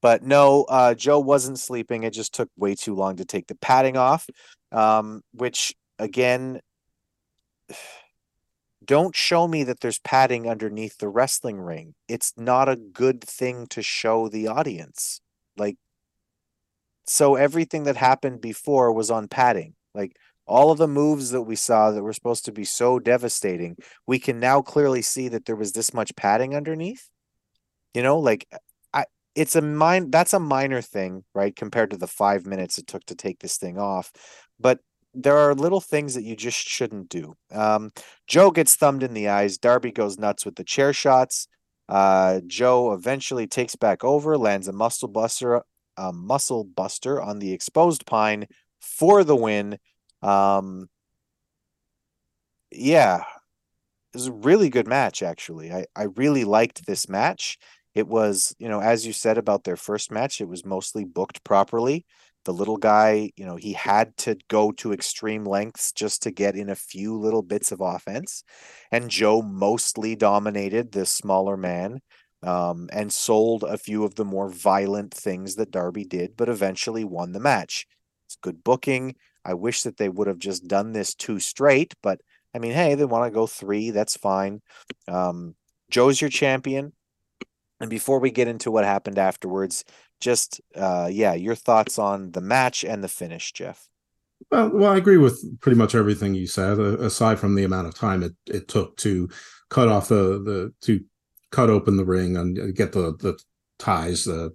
But 0.03 0.23
no, 0.23 0.65
uh, 0.65 0.95
Joe 0.95 1.19
wasn't 1.19 1.59
sleeping. 1.59 2.03
It 2.03 2.13
just 2.13 2.35
took 2.35 2.51
way 2.57 2.75
too 2.75 2.95
long 2.95 3.17
to 3.17 3.25
take 3.25 3.47
the 3.47 3.57
padding 3.57 3.97
off, 3.97 4.29
um, 4.73 5.23
which 5.33 5.75
again, 5.99 6.61
don't 8.85 9.17
show 9.17 9.49
me 9.49 9.65
that 9.65 9.81
there's 9.81 9.99
padding 9.99 10.49
underneath 10.49 10.99
the 10.99 11.09
wrestling 11.09 11.59
ring. 11.59 11.95
It's 12.09 12.33
not 12.37 12.69
a 12.69 12.77
good 12.77 13.23
thing 13.25 13.67
to 13.69 13.83
show 13.83 14.29
the 14.29 14.47
audience. 14.47 15.21
Like, 15.57 15.77
so 17.05 17.35
everything 17.35 17.85
that 17.85 17.97
happened 17.97 18.41
before 18.41 18.93
was 18.93 19.11
on 19.11 19.27
padding. 19.27 19.75
Like, 19.93 20.17
all 20.47 20.71
of 20.71 20.79
the 20.79 20.87
moves 20.87 21.31
that 21.31 21.43
we 21.43 21.57
saw 21.57 21.91
that 21.91 22.03
were 22.03 22.13
supposed 22.13 22.45
to 22.45 22.53
be 22.53 22.65
so 22.65 22.99
devastating, 22.99 23.77
we 24.07 24.19
can 24.19 24.39
now 24.39 24.63
clearly 24.63 25.03
see 25.03 25.29
that 25.29 25.45
there 25.45 25.57
was 25.57 25.73
this 25.73 25.93
much 25.93 26.15
padding 26.15 26.55
underneath. 26.55 27.09
You 27.95 28.03
know, 28.03 28.19
like 28.19 28.47
it's 29.37 29.55
a 29.55 29.63
mine 29.63 30.11
that's 30.11 30.33
a 30.33 30.41
minor 30.41 30.81
thing, 30.81 31.23
right? 31.35 31.55
Compared 31.55 31.91
to 31.91 31.97
the 31.97 32.07
five 32.07 32.47
minutes 32.47 32.79
it 32.79 32.87
took 32.87 33.05
to 33.07 33.15
take 33.15 33.39
this 33.39 33.59
thing 33.59 33.79
off. 33.79 34.11
But 34.59 34.81
there 35.15 35.37
are 35.37 35.55
little 35.55 35.81
things 35.81 36.15
that 36.15 36.25
you 36.25 36.35
just 36.35 36.59
shouldn't 36.59 37.09
do. 37.09 37.35
Um, 37.53 37.93
Joe 38.27 38.51
gets 38.51 38.77
thumbed 38.77 39.03
in 39.03 39.15
the 39.15 39.29
eyes. 39.29 39.59
Darby 39.59 39.93
goes 39.93 40.19
nuts 40.19 40.45
with 40.45 40.57
the 40.57 40.65
chair 40.65 40.93
shots. 40.93 41.49
Uh, 41.89 42.41
Joe 42.47 42.93
eventually 42.93 43.47
takes 43.47 43.77
back 43.77 44.03
over, 44.05 44.37
lands 44.37 44.69
a 44.69 44.73
muscle 44.73 45.09
buster, 45.09 45.63
a 45.97 46.13
muscle 46.13 46.65
buster 46.65 47.21
on 47.21 47.39
the 47.39 47.53
exposed 47.53 48.07
pine 48.07 48.47
for 48.81 49.23
the 49.23 49.37
win. 49.37 49.79
Um, 50.23 50.89
yeah, 52.71 53.19
it 53.21 54.15
was 54.15 54.27
a 54.27 54.33
really 54.33 54.69
good 54.71 54.87
match, 54.87 55.23
actually. 55.23 55.73
I, 55.73 55.87
I 55.95 56.05
really 56.17 56.45
liked 56.45 56.87
this 56.87 57.09
match. 57.09 57.59
It 57.97 58.09
was, 58.09 58.55
you 58.59 58.69
know, 58.69 58.81
as 58.81 59.07
you 59.07 59.15
said 59.15 59.39
about 59.39 59.65
their 59.65 59.77
first 59.79 60.13
match, 60.13 60.43
it 60.43 60.49
was 60.49 60.67
mostly 60.67 61.05
booked 61.05 61.43
properly. 61.45 62.05
The 62.45 62.53
little 62.53 62.77
guy, 62.77 63.31
you 63.37 63.47
know, 63.47 63.57
he 63.57 63.73
had 63.73 64.17
to 64.19 64.37
go 64.49 64.71
to 64.73 64.93
extreme 64.93 65.45
lengths 65.47 65.93
just 65.93 66.23
to 66.25 66.31
get 66.31 66.57
in 66.57 66.69
a 66.69 66.77
few 66.77 67.17
little 67.19 67.43
bits 67.43 67.73
of 67.73 67.81
offense. 67.81 68.45
And 68.93 69.11
Joe 69.11 69.41
mostly 69.41 70.15
dominated 70.15 70.93
this 70.93 71.11
smaller 71.11 71.57
man 71.57 72.01
um, 72.43 72.91
and 72.93 73.11
sold 73.11 73.65
a 73.65 73.79
few 73.79 74.05
of 74.05 74.17
the 74.17 74.27
more 74.27 74.51
violent 74.51 75.15
things 75.15 75.57
that 75.57 75.71
Darby 75.71 76.05
did, 76.05 76.37
but 76.37 76.51
eventually 76.51 77.03
won 77.03 77.33
the 77.33 77.41
match. 77.41 77.87
It's 78.27 78.37
good 78.37 78.63
booking. 78.63 79.17
I 79.43 79.55
wish 79.55 79.85
that 79.85 79.97
they 79.97 80.11
would 80.11 80.29
have 80.29 80.39
just 80.39 80.69
done 80.69 80.93
this 80.93 81.15
two 81.15 81.41
straight, 81.41 81.95
but 82.03 82.21
I 82.55 82.59
mean, 82.59 82.73
hey, 82.73 82.95
they 82.95 83.07
want 83.07 83.25
to 83.25 83.35
go 83.35 83.47
three. 83.47 83.91
That's 83.91 84.19
fine. 84.19 84.61
Um, 85.09 85.55
Joe's 85.91 86.21
your 86.21 86.31
champion. 86.31 86.93
And 87.81 87.91
before 87.91 88.19
we 88.19 88.31
get 88.31 88.49
into 88.49 88.71
what 88.71 88.85
happened 88.85 89.19
afterwards, 89.19 89.85
just 90.21 90.61
uh, 90.75 91.09
yeah, 91.11 91.35
your 91.35 91.55
thoughts 91.55 91.99
on 91.99 92.33
the 92.33 92.41
match 92.41 92.85
and 92.85 93.05
the 93.05 93.09
finish, 93.09 93.53
Jeff. 93.53 93.89
Well, 94.51 94.71
well, 94.71 94.93
I 94.93 94.97
agree 94.97 95.17
with 95.17 95.43
pretty 95.61 95.77
much 95.79 95.95
everything 95.95 96.35
you 96.35 96.47
said, 96.47 96.79
uh, 96.79 96.99
aside 96.99 97.39
from 97.39 97.55
the 97.55 97.65
amount 97.65 97.89
of 97.89 97.95
time 97.95 98.23
it, 98.23 98.33
it 98.47 98.69
took 98.69 98.97
to 98.99 99.29
cut 99.71 99.89
off 99.89 100.09
the, 100.09 100.43
the 100.43 100.73
to 100.83 101.05
cut 101.51 101.71
open 101.71 101.97
the 101.97 102.05
ring 102.05 102.37
and 102.37 102.75
get 102.75 102.93
the 102.93 103.17
the 103.19 103.39
ties, 103.79 104.25
the 104.25 104.55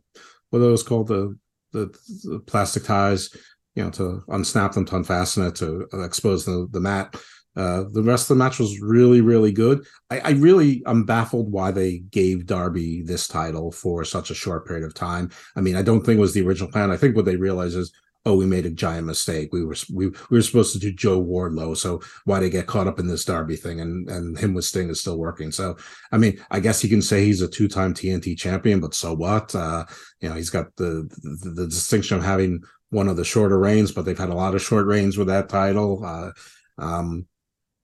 what 0.49 0.59
are 0.59 0.61
those 0.61 0.83
called 0.83 1.07
the 1.07 1.37
the, 1.71 1.87
the 2.23 2.39
plastic 2.45 2.83
ties, 2.83 3.29
you 3.75 3.83
know, 3.83 3.89
to 3.91 4.23
unsnap 4.29 4.73
them, 4.73 4.85
to 4.85 4.95
unfasten 4.95 5.45
it, 5.45 5.55
to 5.55 5.87
expose 5.93 6.45
the 6.45 6.67
the 6.71 6.79
mat. 6.79 7.15
Uh, 7.55 7.83
the 7.91 8.03
rest 8.03 8.29
of 8.29 8.37
the 8.37 8.43
match 8.43 8.59
was 8.59 8.79
really, 8.79 9.21
really 9.21 9.51
good. 9.51 9.85
I, 10.09 10.19
I 10.19 10.29
really, 10.31 10.81
I'm 10.85 11.03
baffled 11.03 11.51
why 11.51 11.71
they 11.71 11.99
gave 11.99 12.45
Darby 12.45 13.01
this 13.01 13.27
title 13.27 13.71
for 13.71 14.05
such 14.05 14.31
a 14.31 14.35
short 14.35 14.65
period 14.65 14.85
of 14.85 14.93
time. 14.93 15.31
I 15.55 15.61
mean, 15.61 15.75
I 15.75 15.81
don't 15.81 16.01
think 16.05 16.17
it 16.17 16.21
was 16.21 16.33
the 16.33 16.45
original 16.45 16.71
plan. 16.71 16.91
I 16.91 16.97
think 16.97 17.15
what 17.15 17.25
they 17.25 17.35
realized 17.35 17.75
is, 17.75 17.91
oh, 18.25 18.35
we 18.35 18.45
made 18.45 18.65
a 18.65 18.69
giant 18.69 19.07
mistake. 19.07 19.49
We 19.51 19.65
were 19.65 19.75
we, 19.93 20.07
we 20.07 20.15
were 20.29 20.41
supposed 20.41 20.73
to 20.73 20.79
do 20.79 20.91
Joe 20.91 21.21
Wardlow, 21.21 21.75
so 21.75 22.01
why 22.25 22.39
they 22.39 22.49
get 22.49 22.67
caught 22.67 22.87
up 22.87 22.99
in 22.99 23.07
this 23.07 23.25
Darby 23.25 23.55
thing? 23.55 23.81
And 23.81 24.09
and 24.09 24.37
him 24.37 24.53
with 24.53 24.65
Sting 24.65 24.89
is 24.89 25.01
still 25.01 25.17
working. 25.17 25.51
So 25.51 25.77
I 26.11 26.17
mean, 26.17 26.39
I 26.51 26.59
guess 26.59 26.83
you 26.83 26.89
can 26.89 27.01
say 27.01 27.25
he's 27.25 27.41
a 27.41 27.47
two 27.47 27.67
time 27.67 27.93
TNT 27.93 28.37
champion, 28.37 28.79
but 28.79 28.93
so 28.93 29.13
what? 29.13 29.53
Uh, 29.55 29.85
you 30.19 30.29
know, 30.29 30.35
he's 30.35 30.51
got 30.51 30.75
the, 30.75 31.09
the 31.23 31.49
the 31.49 31.67
distinction 31.67 32.17
of 32.17 32.23
having 32.23 32.61
one 32.91 33.07
of 33.07 33.17
the 33.17 33.25
shorter 33.25 33.57
reigns, 33.57 33.91
but 33.91 34.05
they've 34.05 34.17
had 34.17 34.29
a 34.29 34.35
lot 34.35 34.53
of 34.53 34.61
short 34.61 34.85
reigns 34.85 35.17
with 35.17 35.27
that 35.27 35.49
title. 35.49 36.05
Uh, 36.05 36.31
um, 36.77 37.25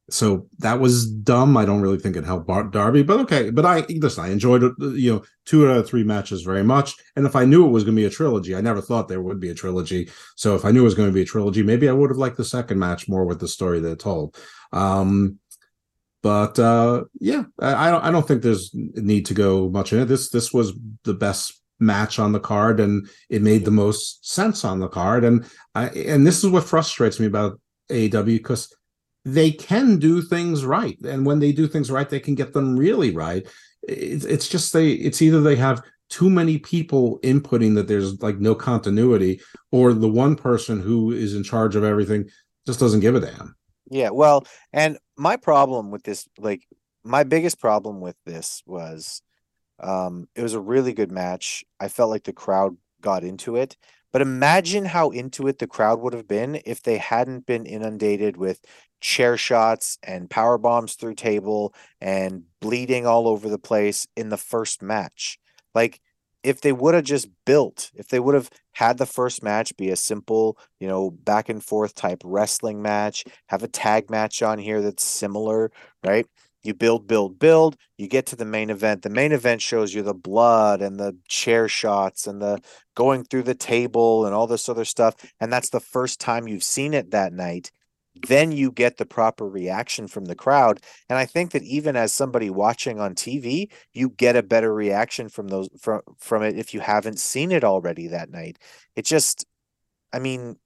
so 0.09 0.47
that 0.59 0.79
was 0.79 1.09
dumb. 1.09 1.57
I 1.57 1.65
don't 1.65 1.81
really 1.81 1.97
think 1.97 2.15
it 2.15 2.23
helped 2.23 2.47
Bar- 2.47 2.69
Darby, 2.69 3.03
but 3.03 3.19
okay. 3.21 3.49
But 3.49 3.65
I 3.65 3.79
listen. 3.89 4.23
I 4.23 4.29
enjoyed. 4.29 4.63
You 4.79 5.15
know, 5.15 5.23
two 5.45 5.69
out 5.69 5.77
of 5.77 5.87
three 5.87 6.03
matches 6.03 6.43
very 6.43 6.63
much. 6.63 6.95
And 7.15 7.25
if 7.25 7.35
I 7.35 7.43
knew 7.43 7.65
it 7.65 7.71
was 7.71 7.83
going 7.83 7.95
to 7.95 8.01
be 8.01 8.05
a 8.05 8.09
trilogy, 8.09 8.55
I 8.55 8.61
never 8.61 8.81
thought 8.81 9.09
there 9.09 9.21
would 9.21 9.39
be 9.39 9.49
a 9.49 9.55
trilogy. 9.55 10.09
So 10.35 10.55
if 10.55 10.63
I 10.63 10.71
knew 10.71 10.81
it 10.81 10.85
was 10.85 10.95
going 10.95 11.09
to 11.09 11.13
be 11.13 11.23
a 11.23 11.25
trilogy, 11.25 11.61
maybe 11.61 11.89
I 11.89 11.93
would 11.93 12.09
have 12.09 12.17
liked 12.17 12.37
the 12.37 12.45
second 12.45 12.79
match 12.79 13.09
more 13.09 13.25
with 13.25 13.39
the 13.39 13.49
story 13.49 13.81
that 13.81 13.91
it 13.91 13.99
told. 13.99 14.37
Um, 14.71 15.39
but 16.23 16.57
uh, 16.57 17.03
yeah, 17.19 17.43
I, 17.59 17.87
I 17.87 17.91
don't. 17.91 18.03
I 18.05 18.11
don't 18.11 18.27
think 18.27 18.41
there's 18.41 18.71
need 18.73 19.25
to 19.25 19.33
go 19.33 19.69
much 19.69 19.91
in 19.91 19.99
it. 19.99 20.05
This 20.05 20.29
this 20.29 20.53
was 20.53 20.73
the 21.03 21.13
best 21.13 21.61
match 21.79 22.17
on 22.17 22.31
the 22.31 22.39
card, 22.39 22.79
and 22.79 23.09
it 23.29 23.41
made 23.41 23.65
the 23.65 23.71
most 23.71 24.25
sense 24.25 24.63
on 24.63 24.79
the 24.79 24.87
card. 24.87 25.25
And 25.25 25.45
I 25.75 25.89
and 25.89 26.25
this 26.25 26.45
is 26.45 26.49
what 26.49 26.63
frustrates 26.63 27.19
me 27.19 27.25
about 27.25 27.59
AEW 27.89 28.25
because 28.25 28.73
they 29.27 29.51
can 29.51 29.99
do 29.99 30.21
things 30.21 30.63
right 30.63 30.97
and 31.01 31.25
when 31.25 31.39
they 31.39 31.51
do 31.51 31.67
things 31.67 31.91
right 31.91 32.09
they 32.09 32.19
can 32.19 32.33
get 32.33 32.53
them 32.53 32.77
really 32.77 33.11
right 33.11 33.45
it's, 33.83 34.25
it's 34.25 34.47
just 34.47 34.71
they 34.71 34.91
it's 34.91 35.21
either 35.21 35.41
they 35.41 35.55
have 35.55 35.83
too 36.09 36.29
many 36.29 36.57
people 36.57 37.19
inputting 37.19 37.75
that 37.75 37.87
there's 37.87 38.21
like 38.21 38.37
no 38.37 38.55
continuity 38.55 39.41
or 39.71 39.93
the 39.93 40.07
one 40.07 40.35
person 40.35 40.79
who 40.79 41.11
is 41.11 41.35
in 41.35 41.43
charge 41.43 41.75
of 41.75 41.83
everything 41.83 42.29
just 42.65 42.79
doesn't 42.79 43.01
give 43.01 43.15
a 43.15 43.19
damn 43.19 43.55
Yeah, 43.89 44.09
well, 44.09 44.45
and 44.73 44.97
my 45.17 45.37
problem 45.37 45.91
with 45.91 46.03
this, 46.03 46.27
like 46.37 46.67
my 47.03 47.23
biggest 47.23 47.59
problem 47.59 48.01
with 48.01 48.15
this 48.25 48.61
was 48.65 49.21
um 49.79 50.27
it 50.35 50.41
was 50.41 50.53
a 50.53 50.59
really 50.59 50.93
good 50.93 51.11
match. 51.11 51.63
I 51.79 51.87
felt 51.87 52.09
like 52.09 52.23
the 52.23 52.33
crowd 52.33 52.77
got 53.01 53.23
into 53.23 53.55
it. 53.55 53.77
But 54.13 54.21
imagine 54.21 54.85
how 54.85 55.11
into 55.11 55.47
it 55.47 55.59
the 55.59 55.67
crowd 55.67 55.99
would 55.99 56.13
have 56.13 56.27
been 56.27 56.61
if 56.65 56.81
they 56.81 56.97
hadn't 56.97 57.45
been 57.45 57.65
inundated 57.65 58.37
with 58.37 58.59
chair 59.01 59.37
shots 59.37 59.97
and 60.03 60.29
power 60.29 60.57
bombs 60.57 60.95
through 60.95 61.15
table 61.15 61.73
and 62.01 62.43
bleeding 62.59 63.05
all 63.05 63.27
over 63.27 63.49
the 63.49 63.59
place 63.59 64.07
in 64.15 64.29
the 64.29 64.37
first 64.37 64.81
match. 64.81 65.39
Like 65.75 66.01
if 66.43 66.61
they 66.61 66.71
would 66.71 66.93
have 66.93 67.03
just 67.03 67.27
built, 67.45 67.91
if 67.93 68.07
they 68.07 68.19
would 68.19 68.35
have 68.35 68.49
had 68.73 68.97
the 68.97 69.05
first 69.05 69.43
match 69.43 69.75
be 69.75 69.89
a 69.89 69.95
simple, 69.95 70.57
you 70.79 70.87
know, 70.87 71.11
back 71.11 71.49
and 71.49 71.63
forth 71.63 71.93
type 71.95 72.21
wrestling 72.23 72.81
match, 72.81 73.25
have 73.47 73.63
a 73.63 73.67
tag 73.67 74.09
match 74.09 74.41
on 74.41 74.57
here 74.57 74.81
that's 74.81 75.03
similar, 75.03 75.71
right? 76.05 76.25
You 76.63 76.73
build, 76.73 77.07
build, 77.07 77.39
build. 77.39 77.77
You 77.97 78.07
get 78.07 78.25
to 78.27 78.35
the 78.35 78.45
main 78.45 78.69
event. 78.69 79.01
The 79.01 79.09
main 79.09 79.31
event 79.31 79.61
shows 79.61 79.93
you 79.93 80.01
the 80.01 80.13
blood 80.13 80.81
and 80.81 80.99
the 80.99 81.17
chair 81.27 81.67
shots 81.67 82.27
and 82.27 82.41
the 82.41 82.59
going 82.95 83.23
through 83.23 83.43
the 83.43 83.55
table 83.55 84.25
and 84.25 84.33
all 84.35 84.47
this 84.47 84.67
other 84.67 84.85
stuff. 84.85 85.15
And 85.39 85.51
that's 85.51 85.69
the 85.69 85.79
first 85.79 86.19
time 86.19 86.47
you've 86.47 86.63
seen 86.63 86.93
it 86.93 87.11
that 87.11 87.31
night. 87.33 87.71
Then 88.25 88.51
you 88.51 88.71
get 88.71 88.97
the 88.97 89.05
proper 89.05 89.47
reaction 89.47 90.07
from 90.07 90.25
the 90.25 90.35
crowd. 90.35 90.81
And 91.09 91.17
I 91.17 91.25
think 91.25 91.51
that 91.51 91.63
even 91.63 91.95
as 91.95 92.13
somebody 92.13 92.49
watching 92.49 92.99
on 92.99 93.15
TV, 93.15 93.71
you 93.93 94.09
get 94.09 94.35
a 94.35 94.43
better 94.43 94.73
reaction 94.73 95.29
from 95.29 95.47
those 95.47 95.69
from 95.79 96.01
from 96.19 96.43
it 96.43 96.57
if 96.57 96.73
you 96.73 96.79
haven't 96.79 97.19
seen 97.19 97.51
it 97.51 97.63
already 97.63 98.07
that 98.07 98.29
night. 98.29 98.57
It 98.95 99.05
just 99.05 99.45
I 100.13 100.19
mean, 100.19 100.57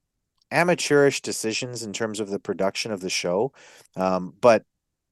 amateurish 0.50 1.22
decisions 1.22 1.82
in 1.82 1.92
terms 1.92 2.20
of 2.20 2.30
the 2.30 2.38
production 2.38 2.92
of 2.92 3.00
the 3.00 3.10
show. 3.10 3.52
Um, 3.96 4.34
but 4.40 4.64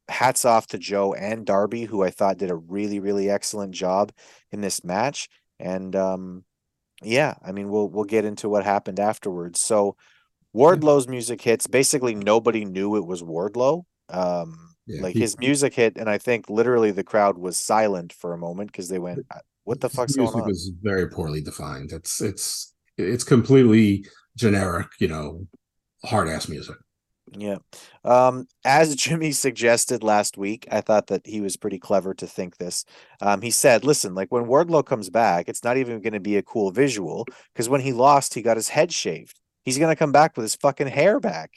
hats 0.09 0.45
off 0.45 0.67
to 0.69 0.79
Joe 0.79 1.15
and 1.15 1.47
Darby, 1.47 1.85
who 1.85 2.03
I 2.03 2.11
thought 2.11 2.39
did 2.39 2.51
a 2.51 2.57
really, 2.57 3.01
really 3.01 3.31
excellent 3.31 3.73
job 3.73 4.13
in 4.51 4.61
this 4.61 4.85
match. 4.85 5.29
And 5.59 5.95
um, 5.97 6.45
yeah, 7.03 7.35
I 7.45 7.53
mean, 7.53 7.71
we'll 7.71 7.89
we'll 7.89 8.05
get 8.05 8.25
into 8.25 8.49
what 8.49 8.65
happened 8.65 9.01
afterwards. 9.01 9.61
So 9.61 9.97
Wardlow's 10.55 11.09
music 11.09 11.41
hits. 11.43 11.67
Basically, 11.67 12.15
nobody 12.15 12.65
knew 12.65 12.97
it 12.97 13.07
was 13.07 13.23
Wardlow. 13.23 13.85
Um, 14.09 14.75
Yeah, 14.87 15.03
like 15.03 15.15
he- 15.15 15.21
his 15.21 15.39
music 15.39 15.75
hit, 15.75 15.97
and 15.97 16.11
I 16.11 16.19
think 16.19 16.51
literally 16.51 16.91
the 16.91 17.05
crowd 17.05 17.39
was 17.39 17.57
silent 17.57 18.13
for 18.13 18.33
a 18.33 18.39
moment 18.39 18.73
because 18.73 18.89
they 18.89 18.99
went, 18.99 19.25
"Uh, 19.31 19.39
"What 19.65 19.81
the 19.81 19.89
fuck's 19.89 20.17
going 20.17 20.27
music 20.27 20.43
on?" 20.43 20.49
was 20.49 20.73
very 20.83 21.09
poorly 21.09 21.41
defined. 21.41 21.93
It's 21.93 22.21
it's 22.21 22.75
it's 22.97 23.23
completely 23.23 24.05
generic, 24.37 24.89
you 24.99 25.07
know, 25.09 25.47
hard 26.05 26.29
ass 26.29 26.49
music. 26.49 26.77
Yeah. 27.33 27.59
Um, 28.05 28.49
as 28.65 28.97
Jimmy 29.05 29.31
suggested 29.33 30.03
last 30.03 30.37
week, 30.37 30.67
I 30.73 30.81
thought 30.81 31.07
that 31.09 31.25
he 31.25 31.41
was 31.41 31.57
pretty 31.57 31.79
clever 31.79 32.13
to 32.15 32.27
think 32.27 32.57
this. 32.57 32.85
Um, 33.21 33.43
he 33.43 33.51
said, 33.53 33.85
listen, 33.85 34.15
like 34.17 34.33
when 34.33 34.47
Wardlow 34.47 34.85
comes 34.85 35.11
back, 35.11 35.49
it's 35.49 35.63
not 35.63 35.77
even 35.77 36.01
going 36.01 36.15
to 36.15 36.21
be 36.21 36.37
a 36.37 36.43
cool 36.43 36.73
visual 36.73 37.27
because 37.53 37.69
when 37.69 37.83
he 37.83 37.93
lost, 37.93 38.35
he 38.35 38.43
got 38.43 38.57
his 38.57 38.71
head 38.71 38.93
shaved. 38.93 39.39
He's 39.71 39.79
going 39.79 39.95
to 39.95 39.99
come 39.99 40.11
back 40.11 40.37
with 40.37 40.43
his 40.43 40.57
fucking 40.57 40.89
hair 40.89 41.21
back. 41.21 41.53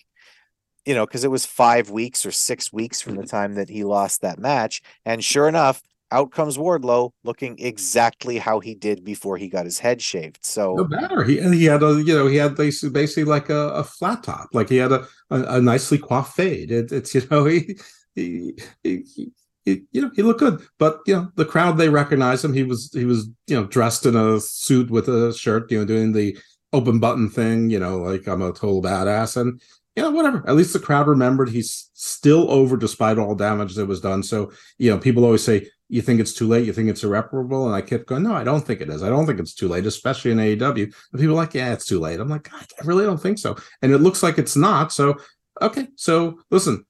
You 0.85 0.94
know, 0.94 1.03
because 1.07 1.23
it 1.23 1.31
was 1.31 1.48
five 1.48 1.90
weeks 1.90 2.27
or 2.27 2.31
six 2.31 2.72
weeks 2.72 3.02
from 3.02 3.15
the 3.15 3.26
time 3.26 3.56
that 3.56 3.69
he 3.69 3.84
lost 3.84 4.22
that 4.22 4.38
match. 4.38 4.84
And 5.03 5.23
sure 5.23 5.48
enough, 5.48 5.81
out 6.11 6.31
comes 6.31 6.60
Wardlow 6.60 7.10
looking 7.23 7.57
exactly 7.57 8.38
how 8.38 8.60
he 8.60 8.76
did 8.76 9.03
before 9.03 9.35
he 9.38 9.48
got 9.48 9.65
his 9.65 9.80
head 9.80 9.99
shaved. 9.99 10.45
So 10.45 10.76
No 10.76 10.85
matter. 10.85 11.23
He 11.23 11.41
he 11.41 11.65
had 11.65 11.81
a 11.81 12.03
you 12.06 12.14
know 12.14 12.27
he 12.27 12.35
had 12.35 12.56
basically, 12.56 12.91
basically 12.91 13.23
like 13.23 13.49
a, 13.49 13.69
a 13.69 13.84
flat 13.84 14.22
top, 14.22 14.49
like 14.53 14.69
he 14.69 14.77
had 14.77 14.91
a, 14.91 15.07
a, 15.31 15.41
a 15.57 15.61
nicely 15.61 15.98
coiffed 15.98 16.35
fade. 16.35 16.69
It, 16.69 16.91
it's 16.91 17.15
you 17.15 17.23
know 17.31 17.45
he, 17.53 17.80
he, 18.14 18.53
he, 18.84 19.03
he- 19.15 19.31
you 19.65 20.02
know 20.02 20.11
he 20.15 20.22
looked 20.22 20.41
good, 20.41 20.61
but 20.77 20.99
you 21.07 21.15
know 21.15 21.31
the 21.35 21.45
crowd 21.45 21.77
they 21.77 21.88
recognized 21.90 22.44
him. 22.45 22.53
He 22.53 22.64
was 22.64 22.91
he 22.94 23.06
was 23.06 23.30
you 23.48 23.56
know 23.56 23.65
dressed 23.65 24.06
in 24.06 24.15
a 24.18 24.40
suit 24.41 24.91
with 24.91 25.07
a 25.07 25.34
shirt, 25.34 25.72
you 25.72 25.80
know 25.80 25.85
doing 25.85 26.11
the 26.11 26.38
open 26.74 27.00
button 27.00 27.30
thing, 27.30 27.70
you 27.70 27.80
know 27.80 28.00
like 28.00 28.28
I'm 28.28 28.41
a 28.41 28.52
total 28.52 28.82
badass, 28.82 29.38
and 29.38 29.62
you 29.95 30.04
know 30.04 30.12
whatever. 30.12 30.44
At 30.48 30.56
least 30.56 30.74
the 30.74 30.80
crowd 30.80 31.08
remembered 31.08 31.50
he's 31.50 31.90
still 31.94 32.52
over 32.52 32.76
despite 32.76 33.18
all 33.18 33.36
damage 33.36 33.76
that 33.76 33.86
was 33.86 34.02
done. 34.02 34.24
So 34.24 34.52
you 34.78 34.91
know 34.91 34.98
people 34.98 35.24
always 35.24 35.44
say 35.44 35.70
you 35.94 36.02
think 36.02 36.20
it's 36.20 36.34
too 36.34 36.48
late, 36.48 36.66
you 36.66 36.74
think 36.74 36.90
it's 36.90 37.04
irreparable, 37.04 37.68
and 37.68 37.76
I 37.76 37.82
kept 37.82 38.08
going, 38.08 38.24
no, 38.24 38.34
I 38.34 38.44
don't 38.44 38.66
think 38.66 38.82
it 38.82 38.90
is. 38.90 39.04
I 39.04 39.10
don't 39.10 39.28
think 39.28 39.40
it's 39.40 39.54
too 39.54 39.68
late, 39.68 39.86
especially 39.86 40.32
in 40.32 40.40
AEW. 40.40 40.86
And 40.86 41.22
people 41.22 41.34
are 41.34 41.44
like, 41.44 41.54
yeah, 41.54 41.72
it's 41.72 41.86
too 41.86 42.00
late. 42.00 42.20
I'm 42.20 42.30
like, 42.30 42.52
I 42.52 42.66
really 42.84 43.06
don't 43.06 43.22
think 43.22 43.38
so. 43.38 43.56
And 43.84 43.91
it 43.91 44.00
looks 44.00 44.24
like 44.24 44.40
it's 44.40 44.56
not. 44.56 44.91
So, 44.91 45.18
okay. 45.62 45.88
So, 45.95 46.40
listen, 46.50 46.84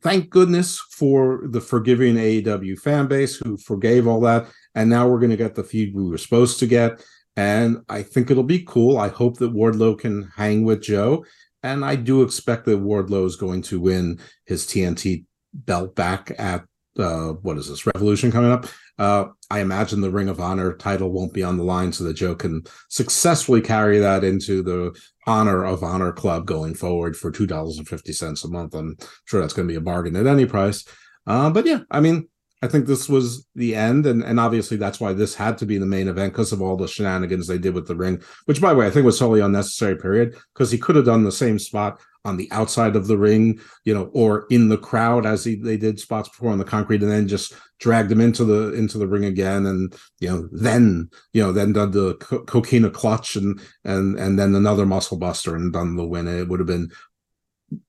thank 0.00 0.30
goodness 0.30 0.78
for 0.90 1.42
the 1.44 1.60
forgiving 1.60 2.14
AEW 2.14 2.78
fan 2.78 3.08
base 3.08 3.36
who 3.36 3.58
forgave 3.58 4.06
all 4.06 4.20
that. 4.22 4.46
And 4.74 4.88
now 4.88 5.06
we're 5.06 5.20
going 5.20 5.30
to 5.30 5.36
get 5.36 5.54
the 5.54 5.64
feud 5.64 5.94
we 5.94 6.08
were 6.08 6.16
supposed 6.16 6.60
to 6.60 6.66
get. 6.66 7.04
And 7.36 7.78
I 7.88 8.02
think 8.02 8.30
it'll 8.30 8.42
be 8.42 8.62
cool. 8.64 8.98
I 8.98 9.08
hope 9.08 9.38
that 9.38 9.54
Wardlow 9.54 9.98
can 9.98 10.30
hang 10.36 10.64
with 10.64 10.82
Joe. 10.82 11.24
And 11.62 11.84
I 11.84 11.96
do 11.96 12.22
expect 12.22 12.66
that 12.66 12.82
Wardlow 12.82 13.24
is 13.24 13.36
going 13.36 13.62
to 13.62 13.80
win 13.80 14.20
his 14.46 14.66
TNT 14.66 15.24
belt 15.54 15.94
back 15.94 16.32
at 16.38 16.64
uh 16.98 17.28
what 17.40 17.56
is 17.56 17.68
this 17.68 17.86
revolution 17.86 18.30
coming 18.30 18.50
up 18.50 18.66
uh 18.98 19.24
i 19.50 19.60
imagine 19.60 20.02
the 20.02 20.10
ring 20.10 20.28
of 20.28 20.40
honor 20.40 20.74
title 20.74 21.10
won't 21.10 21.32
be 21.32 21.42
on 21.42 21.56
the 21.56 21.64
line 21.64 21.90
so 21.90 22.04
that 22.04 22.14
joe 22.14 22.34
can 22.34 22.62
successfully 22.90 23.62
carry 23.62 23.98
that 23.98 24.24
into 24.24 24.62
the 24.62 24.94
honor 25.26 25.64
of 25.64 25.82
honor 25.82 26.12
club 26.12 26.46
going 26.46 26.74
forward 26.74 27.16
for 27.16 27.30
two 27.30 27.46
dollars 27.46 27.78
and 27.78 27.88
fifty 27.88 28.12
cents 28.12 28.44
a 28.44 28.48
month 28.48 28.74
i'm 28.74 28.94
sure 29.24 29.40
that's 29.40 29.54
going 29.54 29.66
to 29.66 29.72
be 29.72 29.78
a 29.78 29.80
bargain 29.80 30.16
at 30.16 30.26
any 30.26 30.44
price 30.44 30.84
uh 31.26 31.48
but 31.48 31.64
yeah 31.64 31.80
i 31.90 31.98
mean 31.98 32.28
i 32.62 32.66
think 32.66 32.86
this 32.86 33.08
was 33.08 33.46
the 33.54 33.74
end 33.74 34.06
and 34.06 34.22
and 34.22 34.40
obviously 34.40 34.76
that's 34.76 35.00
why 35.00 35.12
this 35.12 35.34
had 35.34 35.58
to 35.58 35.66
be 35.66 35.78
the 35.78 35.86
main 35.86 36.08
event 36.08 36.32
because 36.32 36.52
of 36.52 36.62
all 36.62 36.76
the 36.76 36.88
shenanigans 36.88 37.46
they 37.46 37.58
did 37.58 37.74
with 37.74 37.86
the 37.86 37.96
ring 37.96 38.20
which 38.46 38.60
by 38.60 38.70
the 38.72 38.78
way 38.78 38.86
i 38.86 38.90
think 38.90 39.04
was 39.04 39.18
totally 39.18 39.40
unnecessary 39.40 39.96
period 39.96 40.36
because 40.54 40.70
he 40.70 40.78
could 40.78 40.96
have 40.96 41.04
done 41.04 41.24
the 41.24 41.32
same 41.32 41.58
spot 41.58 42.00
on 42.24 42.36
the 42.36 42.48
outside 42.52 42.94
of 42.94 43.06
the 43.06 43.18
ring, 43.18 43.60
you 43.84 43.92
know, 43.92 44.10
or 44.12 44.46
in 44.50 44.68
the 44.68 44.78
crowd 44.78 45.26
as 45.26 45.44
he, 45.44 45.56
they 45.56 45.76
did 45.76 45.98
spots 45.98 46.28
before 46.28 46.52
on 46.52 46.58
the 46.58 46.64
concrete, 46.64 47.02
and 47.02 47.10
then 47.10 47.26
just 47.26 47.54
dragged 47.80 48.12
him 48.12 48.20
into 48.20 48.44
the 48.44 48.72
into 48.74 48.98
the 48.98 49.06
ring 49.06 49.24
again, 49.24 49.66
and 49.66 49.94
you 50.20 50.28
know, 50.28 50.48
then 50.52 51.10
you 51.32 51.42
know, 51.42 51.52
then 51.52 51.72
done 51.72 51.90
the 51.90 52.14
co- 52.14 52.44
coquina 52.44 52.90
clutch 52.90 53.36
and 53.36 53.60
and 53.84 54.18
and 54.18 54.38
then 54.38 54.54
another 54.54 54.86
muscle 54.86 55.16
buster 55.16 55.56
and 55.56 55.72
done 55.72 55.96
the 55.96 56.06
win. 56.06 56.28
It 56.28 56.48
would 56.48 56.60
have 56.60 56.66
been 56.66 56.90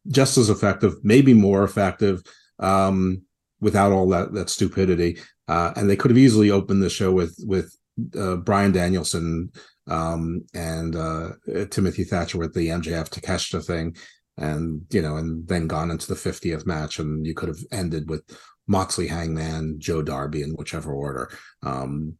just 0.07 0.37
as 0.37 0.49
effective, 0.49 0.95
maybe 1.03 1.33
more 1.33 1.63
effective, 1.63 2.23
um, 2.59 3.21
without 3.63 3.91
all 3.91 4.07
that 4.09 4.33
that 4.33 4.49
stupidity. 4.49 5.17
Uh, 5.47 5.73
and 5.75 5.89
they 5.89 5.95
could 5.95 6.11
have 6.11 6.17
easily 6.17 6.51
opened 6.51 6.83
the 6.83 6.89
show 6.89 7.11
with 7.11 7.35
with 7.47 7.75
uh, 8.17 8.35
Bryan 8.37 8.71
Danielson 8.71 9.51
um, 9.87 10.45
and 10.53 10.95
uh, 10.95 11.29
Timothy 11.71 12.03
Thatcher 12.03 12.37
with 12.37 12.53
the 12.53 12.67
MJF 12.67 13.09
Takeshita 13.09 13.65
thing, 13.65 13.95
and 14.37 14.81
you 14.91 15.01
know, 15.01 15.17
and 15.17 15.47
then 15.47 15.67
gone 15.67 15.91
into 15.91 16.07
the 16.07 16.15
50th 16.15 16.65
match, 16.65 16.99
and 16.99 17.25
you 17.25 17.33
could 17.33 17.49
have 17.49 17.59
ended 17.71 18.09
with 18.09 18.23
Moxley, 18.67 19.07
Hangman, 19.07 19.79
Joe 19.79 20.01
Darby 20.01 20.41
in 20.41 20.51
whichever 20.51 20.93
order. 20.93 21.29
Um, 21.63 22.17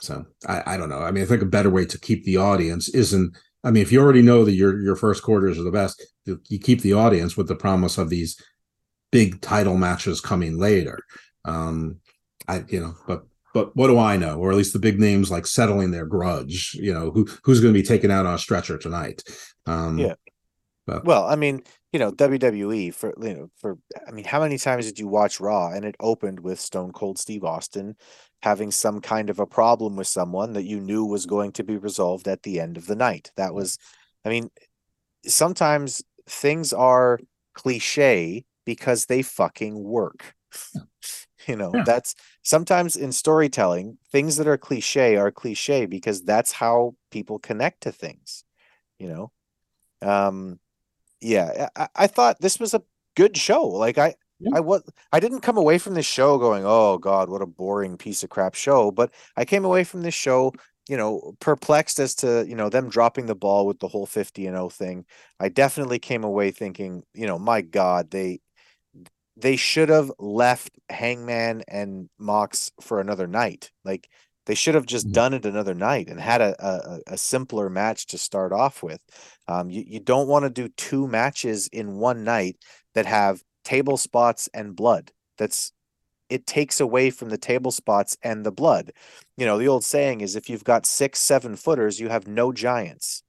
so 0.00 0.26
I, 0.46 0.62
I 0.66 0.76
don't 0.76 0.88
know. 0.88 0.98
I 0.98 1.10
mean, 1.10 1.22
I 1.22 1.26
think 1.26 1.42
a 1.42 1.46
better 1.46 1.70
way 1.70 1.86
to 1.86 2.00
keep 2.00 2.24
the 2.24 2.36
audience 2.36 2.88
isn't. 2.88 3.36
I 3.64 3.70
mean, 3.70 3.82
if 3.82 3.90
you 3.90 4.00
already 4.00 4.22
know 4.22 4.44
that 4.44 4.52
your 4.52 4.80
your 4.80 4.96
first 4.96 5.22
quarters 5.22 5.58
are 5.58 5.64
the 5.64 5.70
best, 5.70 6.04
you 6.24 6.40
you 6.48 6.58
keep 6.58 6.80
the 6.82 6.92
audience 6.92 7.36
with 7.36 7.48
the 7.48 7.56
promise 7.56 7.98
of 7.98 8.10
these 8.10 8.36
big 9.10 9.40
title 9.40 9.76
matches 9.76 10.20
coming 10.20 10.58
later. 10.58 11.00
Um, 11.44 12.00
I 12.48 12.64
you 12.68 12.80
know, 12.80 12.94
but 13.06 13.24
but 13.54 13.74
what 13.74 13.86
do 13.86 13.98
I 13.98 14.16
know? 14.16 14.38
Or 14.38 14.50
at 14.50 14.56
least 14.56 14.72
the 14.72 14.78
big 14.78 15.00
names 15.00 15.30
like 15.30 15.46
settling 15.46 15.90
their 15.90 16.06
grudge. 16.06 16.74
You 16.74 16.92
know, 16.92 17.10
who 17.10 17.26
who's 17.42 17.60
going 17.60 17.72
to 17.72 17.80
be 17.80 17.86
taken 17.86 18.10
out 18.10 18.26
on 18.26 18.34
a 18.34 18.38
stretcher 18.38 18.78
tonight? 18.78 19.22
Um, 19.66 19.98
Yeah. 19.98 20.14
But 20.86 21.04
Well, 21.04 21.24
I 21.24 21.34
mean, 21.36 21.62
you 21.92 21.98
know, 21.98 22.12
WWE 22.12 22.94
for 22.94 23.14
you 23.20 23.34
know, 23.34 23.50
for 23.56 23.78
I 24.06 24.12
mean, 24.12 24.24
how 24.24 24.40
many 24.40 24.58
times 24.58 24.86
did 24.86 24.98
you 24.98 25.08
watch 25.08 25.40
Raw 25.40 25.70
and 25.70 25.84
it 25.84 25.96
opened 25.98 26.40
with 26.40 26.60
Stone 26.60 26.92
Cold 26.92 27.18
Steve 27.18 27.44
Austin 27.44 27.96
having 28.42 28.70
some 28.70 29.00
kind 29.00 29.30
of 29.30 29.40
a 29.40 29.46
problem 29.46 29.96
with 29.96 30.06
someone 30.06 30.52
that 30.52 30.64
you 30.64 30.78
knew 30.78 31.04
was 31.04 31.26
going 31.26 31.52
to 31.52 31.64
be 31.64 31.76
resolved 31.76 32.28
at 32.28 32.42
the 32.42 32.60
end 32.60 32.76
of 32.76 32.86
the 32.86 32.94
night? 32.94 33.32
That 33.36 33.54
was 33.54 33.78
I 34.24 34.28
mean, 34.28 34.50
sometimes 35.26 36.02
things 36.28 36.72
are 36.72 37.18
cliche 37.54 38.44
because 38.66 39.06
they 39.06 39.22
fucking 39.22 39.82
work. 39.84 40.34
you 41.48 41.56
know, 41.56 41.78
Yeah. 41.78 41.84
that's 41.84 42.14
sometimes 42.42 42.96
in 42.96 43.12
storytelling, 43.12 43.98
things 44.10 44.36
that 44.36 44.48
are 44.48 44.58
cliche 44.58 45.16
are 45.16 45.30
cliche 45.30 45.86
because 45.86 46.22
that's 46.22 46.52
how 46.52 46.94
people 47.10 47.38
connect 47.38 47.82
to 47.82 47.92
things, 47.92 48.44
you 48.98 49.08
know. 49.08 49.32
Um 50.02 50.60
yeah, 51.20 51.68
I, 51.76 51.88
I 51.96 52.06
thought 52.06 52.40
this 52.40 52.60
was 52.60 52.74
a 52.74 52.82
good 53.16 53.36
show. 53.36 53.66
Like 53.66 53.98
I 53.98 54.14
I 54.52 54.60
was 54.60 54.82
I 55.12 55.20
didn't 55.20 55.40
come 55.42 55.58
away 55.58 55.78
from 55.78 55.94
this 55.94 56.06
show 56.06 56.38
going, 56.38 56.64
"Oh 56.66 56.98
god, 56.98 57.28
what 57.30 57.42
a 57.42 57.46
boring 57.46 57.96
piece 57.98 58.22
of 58.22 58.30
crap 58.30 58.54
show," 58.54 58.90
but 58.90 59.12
I 59.36 59.44
came 59.44 59.64
away 59.64 59.84
from 59.84 60.02
this 60.02 60.14
show, 60.14 60.52
you 60.88 60.96
know, 60.96 61.34
perplexed 61.40 61.98
as 62.00 62.14
to, 62.16 62.44
you 62.48 62.54
know, 62.56 62.68
them 62.70 62.88
dropping 62.90 63.26
the 63.26 63.34
ball 63.34 63.66
with 63.66 63.80
the 63.80 63.88
whole 63.88 64.06
50 64.06 64.46
and 64.46 64.56
0 64.56 64.68
thing. 64.70 65.06
I 65.40 65.48
definitely 65.48 65.98
came 65.98 66.24
away 66.24 66.50
thinking, 66.52 67.04
you 67.14 67.26
know, 67.26 67.38
my 67.38 67.62
god, 67.62 68.10
they 68.10 68.40
they 69.36 69.56
should 69.56 69.88
have 69.88 70.10
left 70.18 70.78
Hangman 70.88 71.62
and 71.68 72.08
Mox 72.18 72.70
for 72.80 73.00
another 73.00 73.26
night. 73.26 73.70
Like 73.84 74.08
they 74.46 74.54
should 74.54 74.74
have 74.74 74.86
just 74.86 75.12
done 75.12 75.34
it 75.34 75.44
another 75.44 75.74
night 75.74 76.08
and 76.08 76.20
had 76.20 76.40
a 76.40 76.56
a, 76.64 77.00
a 77.14 77.18
simpler 77.18 77.68
match 77.68 78.06
to 78.08 78.18
start 78.18 78.52
off 78.52 78.82
with. 78.82 79.00
Um, 79.48 79.70
you, 79.70 79.84
you 79.86 80.00
don't 80.00 80.28
want 80.28 80.44
to 80.44 80.50
do 80.50 80.68
two 80.68 81.06
matches 81.06 81.68
in 81.68 81.96
one 81.96 82.24
night 82.24 82.56
that 82.94 83.06
have 83.06 83.42
table 83.64 83.96
spots 83.96 84.48
and 84.54 84.74
blood. 84.74 85.12
That's 85.38 85.72
it 86.28 86.46
takes 86.46 86.80
away 86.80 87.10
from 87.10 87.28
the 87.28 87.38
table 87.38 87.70
spots 87.70 88.16
and 88.22 88.44
the 88.44 88.50
blood. 88.50 88.92
You 89.36 89.46
know, 89.46 89.58
the 89.58 89.68
old 89.68 89.84
saying 89.84 90.22
is 90.22 90.34
if 90.34 90.48
you've 90.48 90.64
got 90.64 90.86
six, 90.86 91.20
seven 91.20 91.56
footers, 91.56 92.00
you 92.00 92.08
have 92.08 92.26
no 92.26 92.52
giants. 92.52 93.22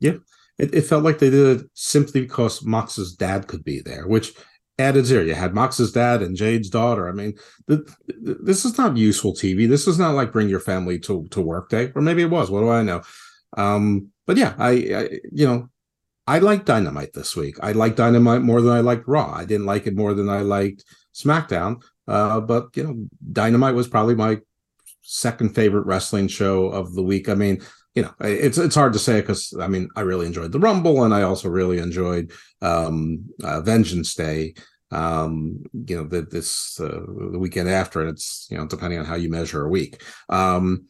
Yeah, 0.00 0.18
it, 0.58 0.74
it 0.74 0.82
felt 0.82 1.04
like 1.04 1.18
they 1.18 1.30
did 1.30 1.60
it 1.60 1.66
simply 1.74 2.20
because 2.20 2.64
Mox's 2.64 3.14
dad 3.14 3.46
could 3.46 3.64
be 3.64 3.80
there, 3.80 4.06
which 4.06 4.32
added 4.78 5.06
zero. 5.06 5.24
You 5.24 5.34
had 5.34 5.54
Mox's 5.54 5.92
dad 5.92 6.22
and 6.22 6.36
Jade's 6.36 6.70
daughter. 6.70 7.08
I 7.08 7.12
mean, 7.12 7.34
this 7.66 8.64
is 8.64 8.78
not 8.78 8.96
useful 8.96 9.32
TV. 9.34 9.68
This 9.68 9.86
is 9.86 9.98
not 9.98 10.14
like 10.14 10.32
bring 10.32 10.48
your 10.48 10.60
family 10.60 10.98
to 11.00 11.26
to 11.30 11.40
work 11.40 11.68
day, 11.68 11.92
or 11.94 12.02
maybe 12.02 12.22
it 12.22 12.30
was. 12.30 12.50
What 12.50 12.60
do 12.60 12.70
I 12.70 12.82
know? 12.82 13.02
Um, 13.56 14.10
but 14.26 14.36
yeah, 14.36 14.54
I, 14.58 14.70
I 14.70 15.08
you 15.32 15.46
know, 15.46 15.68
I 16.26 16.38
like 16.38 16.64
Dynamite 16.64 17.12
this 17.12 17.34
week. 17.34 17.56
I 17.62 17.72
like 17.72 17.96
Dynamite 17.96 18.42
more 18.42 18.60
than 18.60 18.72
I 18.72 18.80
liked 18.80 19.08
Raw. 19.08 19.32
I 19.32 19.44
didn't 19.44 19.66
like 19.66 19.86
it 19.86 19.96
more 19.96 20.14
than 20.14 20.28
I 20.28 20.40
liked 20.40 20.84
SmackDown. 21.14 21.82
Uh, 22.06 22.40
but 22.40 22.68
you 22.74 22.84
know, 22.84 23.06
Dynamite 23.32 23.74
was 23.74 23.88
probably 23.88 24.14
my 24.14 24.38
second 25.02 25.54
favorite 25.54 25.86
wrestling 25.86 26.28
show 26.28 26.66
of 26.66 26.94
the 26.94 27.02
week. 27.02 27.28
I 27.28 27.34
mean, 27.34 27.62
you 27.98 28.04
know, 28.04 28.14
it's 28.20 28.58
it's 28.58 28.76
hard 28.76 28.92
to 28.92 28.98
say 29.00 29.20
because 29.20 29.52
I 29.60 29.66
mean, 29.66 29.88
I 29.96 30.02
really 30.02 30.26
enjoyed 30.26 30.52
the 30.52 30.60
Rumble 30.60 31.02
and 31.02 31.12
I 31.12 31.22
also 31.22 31.48
really 31.48 31.78
enjoyed 31.78 32.30
um, 32.62 33.24
uh, 33.42 33.60
Vengeance 33.60 34.14
Day. 34.14 34.54
Um, 34.92 35.64
you 35.72 35.96
know, 35.96 36.04
the, 36.04 36.22
this 36.22 36.78
uh, 36.78 37.02
the 37.32 37.40
weekend 37.40 37.68
after, 37.68 38.00
and 38.00 38.08
it's 38.10 38.46
you 38.52 38.56
know 38.56 38.68
depending 38.68 39.00
on 39.00 39.04
how 39.04 39.16
you 39.16 39.28
measure 39.28 39.64
a 39.64 39.68
week. 39.68 40.00
Um, 40.28 40.86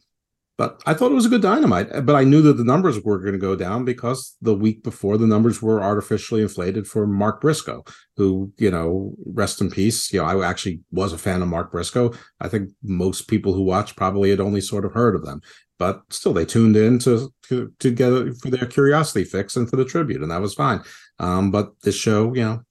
but 0.55 0.83
I 0.85 0.93
thought 0.93 1.11
it 1.11 1.15
was 1.15 1.25
a 1.25 1.29
good 1.29 1.41
dynamite. 1.41 2.05
But 2.05 2.15
I 2.15 2.25
knew 2.25 2.43
that 2.43 2.57
the 2.57 2.63
numbers 2.63 3.01
were 3.01 3.17
going 3.17 3.31
to 3.31 3.39
go 3.39 3.55
down 3.55 3.85
because 3.85 4.35
the 4.41 4.53
week 4.53 4.83
before 4.83 5.17
the 5.17 5.25
numbers 5.25 5.61
were 5.61 5.81
artificially 5.81 6.41
inflated 6.41 6.85
for 6.85 7.07
Mark 7.07 7.41
Briscoe, 7.41 7.85
who, 8.17 8.51
you 8.57 8.69
know, 8.69 9.15
rest 9.25 9.61
in 9.61 9.71
peace. 9.71 10.13
You 10.13 10.19
know, 10.19 10.25
I 10.25 10.47
actually 10.47 10.81
was 10.91 11.13
a 11.13 11.17
fan 11.17 11.41
of 11.41 11.47
Mark 11.47 11.71
Briscoe. 11.71 12.13
I 12.41 12.49
think 12.49 12.71
most 12.83 13.29
people 13.29 13.53
who 13.53 13.63
watched 13.63 13.95
probably 13.95 14.29
had 14.29 14.41
only 14.41 14.59
sort 14.59 14.83
of 14.83 14.91
heard 14.91 15.15
of 15.15 15.25
them, 15.25 15.41
but 15.79 16.03
still 16.09 16.33
they 16.33 16.45
tuned 16.45 16.77
in 16.77 16.99
to 16.99 17.33
to, 17.47 17.73
to 17.79 17.91
get 17.91 18.13
it 18.13 18.37
for 18.37 18.51
their 18.51 18.67
curiosity 18.67 19.23
fix 19.23 19.55
and 19.55 19.67
for 19.67 19.77
the 19.77 19.85
tribute, 19.85 20.21
and 20.21 20.29
that 20.29 20.41
was 20.41 20.53
fine. 20.53 20.81
Um, 21.17 21.49
but 21.49 21.71
this 21.81 21.95
show, 21.95 22.33
you 22.35 22.43
know, 22.43 22.61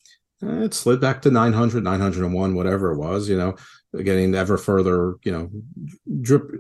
it 0.63 0.73
slid 0.73 1.01
back 1.01 1.23
to 1.23 1.31
900, 1.33 1.83
901, 1.83 2.55
whatever 2.55 2.93
it 2.93 2.99
was, 2.99 3.29
you 3.29 3.37
know 3.37 3.57
getting 3.97 4.35
ever 4.35 4.59
further, 4.59 5.17
you 5.25 5.33
know, 5.33 5.51
drip, 6.21 6.51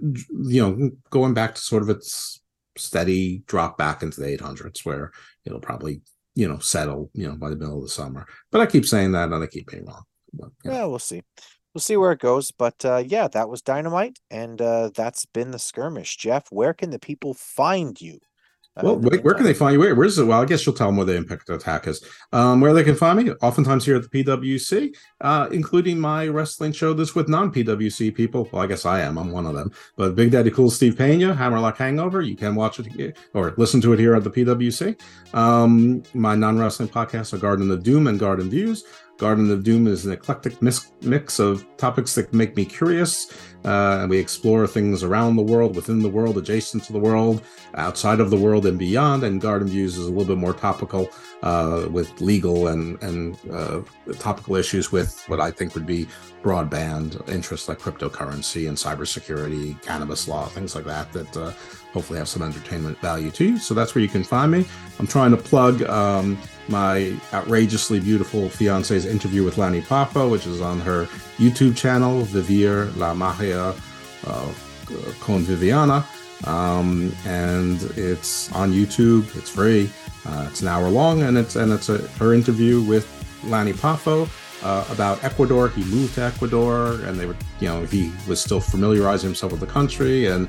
you 0.44 0.62
know, 0.62 0.90
going 1.10 1.34
back 1.34 1.54
to 1.54 1.60
sort 1.60 1.82
of 1.82 1.90
its 1.90 2.40
steady 2.76 3.42
drop 3.46 3.76
back 3.76 4.02
into 4.02 4.20
the 4.20 4.26
800s 4.26 4.84
where 4.84 5.12
it'll 5.44 5.60
probably, 5.60 6.00
you 6.34 6.48
know, 6.48 6.58
settle, 6.58 7.10
you 7.12 7.28
know, 7.28 7.36
by 7.36 7.50
the 7.50 7.56
middle 7.56 7.78
of 7.78 7.82
the 7.82 7.88
summer. 7.88 8.26
But 8.50 8.60
I 8.60 8.66
keep 8.66 8.86
saying 8.86 9.12
that 9.12 9.30
and 9.30 9.42
I 9.42 9.46
keep 9.46 9.70
being 9.70 9.84
wrong. 9.84 10.04
But, 10.32 10.50
yeah, 10.64 10.84
we'll 10.84 10.98
see. 10.98 11.22
We'll 11.74 11.82
see 11.82 11.96
where 11.96 12.12
it 12.12 12.20
goes. 12.20 12.50
But 12.50 12.84
uh, 12.84 13.02
yeah, 13.06 13.28
that 13.28 13.48
was 13.48 13.62
dynamite. 13.62 14.18
And 14.30 14.60
uh, 14.60 14.90
that's 14.94 15.26
been 15.26 15.50
the 15.50 15.58
skirmish. 15.58 16.16
Jeff, 16.16 16.46
where 16.50 16.74
can 16.74 16.90
the 16.90 16.98
people 16.98 17.34
find 17.34 18.00
you? 18.00 18.20
Well, 18.82 18.96
wait, 18.98 19.24
where 19.24 19.34
can 19.34 19.44
they 19.44 19.54
find 19.54 19.72
you? 19.72 19.80
Where, 19.80 19.94
where's 19.94 20.18
it? 20.18 20.24
Well, 20.24 20.40
I 20.40 20.44
guess 20.44 20.64
you'll 20.64 20.74
tell 20.74 20.88
them 20.88 20.96
where 20.96 21.06
the 21.06 21.16
Impact 21.16 21.48
Attack 21.50 21.88
is. 21.88 22.04
Um, 22.32 22.60
where 22.60 22.72
they 22.72 22.84
can 22.84 22.94
find 22.94 23.18
me, 23.18 23.32
oftentimes 23.42 23.84
here 23.84 23.96
at 23.96 24.08
the 24.08 24.24
PWC, 24.24 24.94
uh, 25.20 25.48
including 25.50 25.98
my 25.98 26.28
wrestling 26.28 26.72
show 26.72 26.92
that's 26.92 27.14
with 27.14 27.28
non 27.28 27.52
PWC 27.52 28.14
people. 28.14 28.48
Well, 28.52 28.62
I 28.62 28.66
guess 28.66 28.86
I 28.86 29.00
am. 29.00 29.18
I'm 29.18 29.32
one 29.32 29.46
of 29.46 29.54
them. 29.54 29.72
But 29.96 30.14
Big 30.14 30.30
Daddy 30.30 30.50
Cool 30.50 30.70
Steve 30.70 30.96
Pena, 30.96 31.34
Hammerlock 31.34 31.76
Hangover, 31.76 32.22
you 32.22 32.36
can 32.36 32.54
watch 32.54 32.78
it 32.78 32.86
here, 32.86 33.14
or 33.34 33.54
listen 33.56 33.80
to 33.80 33.92
it 33.92 33.98
here 33.98 34.14
at 34.14 34.24
the 34.24 34.30
PWC. 34.30 35.00
Um, 35.34 36.02
my 36.14 36.34
non 36.34 36.58
wrestling 36.58 36.88
podcast 36.88 37.32
are 37.32 37.38
Garden 37.38 37.70
of 37.70 37.82
Doom 37.82 38.06
and 38.06 38.18
Garden 38.18 38.48
Views. 38.48 38.84
Garden 39.18 39.50
of 39.50 39.64
Doom 39.64 39.88
is 39.88 40.06
an 40.06 40.12
eclectic 40.12 40.62
mix, 40.62 41.38
of 41.40 41.66
topics 41.76 42.14
that 42.14 42.32
make 42.32 42.56
me 42.56 42.64
curious. 42.64 43.32
Uh, 43.64 43.98
and 44.00 44.10
we 44.10 44.18
explore 44.18 44.68
things 44.68 45.02
around 45.02 45.34
the 45.34 45.42
world, 45.42 45.74
within 45.74 46.00
the 46.00 46.08
world, 46.08 46.38
adjacent 46.38 46.84
to 46.84 46.92
the 46.92 46.98
world, 46.98 47.42
outside 47.74 48.20
of 48.20 48.30
the 48.30 48.36
world, 48.36 48.64
and 48.64 48.78
beyond. 48.78 49.24
And 49.24 49.40
Garden 49.40 49.66
Views 49.66 49.98
is 49.98 50.06
a 50.06 50.10
little 50.10 50.24
bit 50.24 50.38
more 50.38 50.54
topical 50.54 51.10
uh, 51.42 51.88
with 51.90 52.20
legal 52.20 52.68
and, 52.68 53.02
and 53.02 53.36
uh, 53.50 53.82
topical 54.20 54.54
issues 54.54 54.92
with 54.92 55.24
what 55.26 55.40
I 55.40 55.50
think 55.50 55.74
would 55.74 55.86
be 55.86 56.06
broadband 56.42 57.28
interests 57.28 57.68
like 57.68 57.80
cryptocurrency 57.80 58.68
and 58.68 58.76
cybersecurity, 58.76 59.82
cannabis 59.82 60.28
law, 60.28 60.46
things 60.46 60.76
like 60.76 60.84
that, 60.84 61.12
that 61.12 61.36
uh, 61.36 61.52
hopefully 61.98 62.18
have 62.20 62.28
some 62.28 62.42
entertainment 62.42 62.96
value 63.00 63.30
to 63.32 63.44
you. 63.44 63.58
So 63.58 63.74
that's 63.74 63.92
where 63.92 64.02
you 64.02 64.08
can 64.08 64.22
find 64.22 64.52
me. 64.52 64.64
I'm 65.00 65.08
trying 65.08 65.32
to 65.32 65.36
plug 65.36 65.82
um, 65.82 66.38
my 66.68 67.12
outrageously 67.32 67.98
beautiful 67.98 68.48
fiance's 68.48 69.04
interview 69.04 69.42
with 69.44 69.58
Lanny 69.58 69.82
Poffo, 69.82 70.30
which 70.30 70.46
is 70.46 70.60
on 70.60 70.80
her 70.80 71.06
YouTube 71.38 71.76
channel, 71.76 72.22
Vivir 72.22 72.96
la 72.96 73.14
Magia 73.14 73.74
uh, 74.26 74.52
con 75.18 75.42
Viviana. 75.42 76.06
Um, 76.44 77.12
and 77.26 77.82
it's 77.96 78.52
on 78.52 78.70
YouTube. 78.70 79.24
It's 79.36 79.50
free. 79.50 79.90
Uh, 80.24 80.46
it's 80.48 80.60
an 80.60 80.68
hour 80.68 80.88
long, 80.88 81.22
and 81.22 81.36
it's 81.36 81.56
and 81.56 81.72
it's 81.72 81.88
a, 81.88 81.98
her 82.20 82.32
interview 82.32 82.80
with 82.82 83.06
Lanny 83.42 83.72
Poffo 83.72 84.28
uh, 84.62 84.84
about 84.92 85.24
Ecuador. 85.24 85.68
He 85.70 85.82
moved 85.84 86.14
to 86.14 86.22
Ecuador, 86.22 86.92
and 87.06 87.18
they 87.18 87.26
were, 87.26 87.36
you 87.58 87.68
know, 87.68 87.84
he 87.86 88.12
was 88.28 88.40
still 88.40 88.60
familiarizing 88.60 89.28
himself 89.30 89.50
with 89.50 89.60
the 89.60 89.66
country, 89.66 90.26
and 90.26 90.48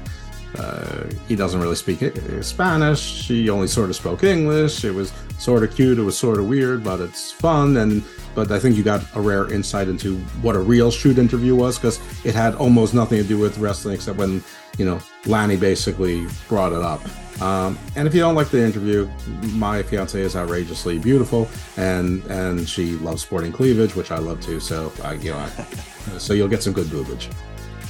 uh, 0.57 1.05
he 1.27 1.35
doesn't 1.35 1.59
really 1.61 1.75
speak 1.75 1.99
Spanish. 2.41 2.99
She 2.99 3.49
only 3.49 3.67
sort 3.67 3.89
of 3.89 3.95
spoke 3.95 4.23
English. 4.23 4.83
It 4.83 4.91
was 4.91 5.13
sort 5.37 5.63
of 5.63 5.75
cute. 5.75 5.99
It 5.99 6.03
was 6.03 6.17
sort 6.17 6.39
of 6.39 6.47
weird, 6.47 6.83
but 6.83 6.99
it's 6.99 7.31
fun. 7.31 7.77
And 7.77 8.03
but 8.35 8.51
I 8.51 8.59
think 8.59 8.75
you 8.75 8.83
got 8.83 9.03
a 9.15 9.21
rare 9.21 9.51
insight 9.51 9.87
into 9.87 10.17
what 10.41 10.55
a 10.55 10.59
real 10.59 10.91
shoot 10.91 11.17
interview 11.17 11.55
was 11.55 11.77
because 11.77 11.99
it 12.25 12.35
had 12.35 12.55
almost 12.55 12.93
nothing 12.93 13.21
to 13.21 13.27
do 13.27 13.37
with 13.37 13.57
wrestling 13.57 13.95
except 13.95 14.17
when 14.17 14.43
you 14.77 14.85
know 14.85 14.99
Lanny 15.25 15.57
basically 15.57 16.27
brought 16.47 16.71
it 16.71 16.81
up. 16.81 17.01
Um, 17.41 17.79
and 17.95 18.07
if 18.07 18.13
you 18.13 18.19
don't 18.19 18.35
like 18.35 18.49
the 18.49 18.61
interview, 18.61 19.09
my 19.53 19.81
fiance 19.83 20.19
is 20.19 20.35
outrageously 20.35 20.99
beautiful, 20.99 21.47
and 21.77 22.23
and 22.25 22.67
she 22.67 22.93
loves 22.97 23.21
sporting 23.21 23.51
cleavage, 23.51 23.95
which 23.95 24.11
I 24.11 24.17
love 24.17 24.41
too. 24.41 24.59
So 24.59 24.91
I, 25.03 25.13
you 25.13 25.31
know, 25.31 25.37
I, 25.37 25.49
so 26.17 26.33
you'll 26.33 26.49
get 26.49 26.63
some 26.63 26.73
good 26.73 26.87
boobage. 26.87 27.31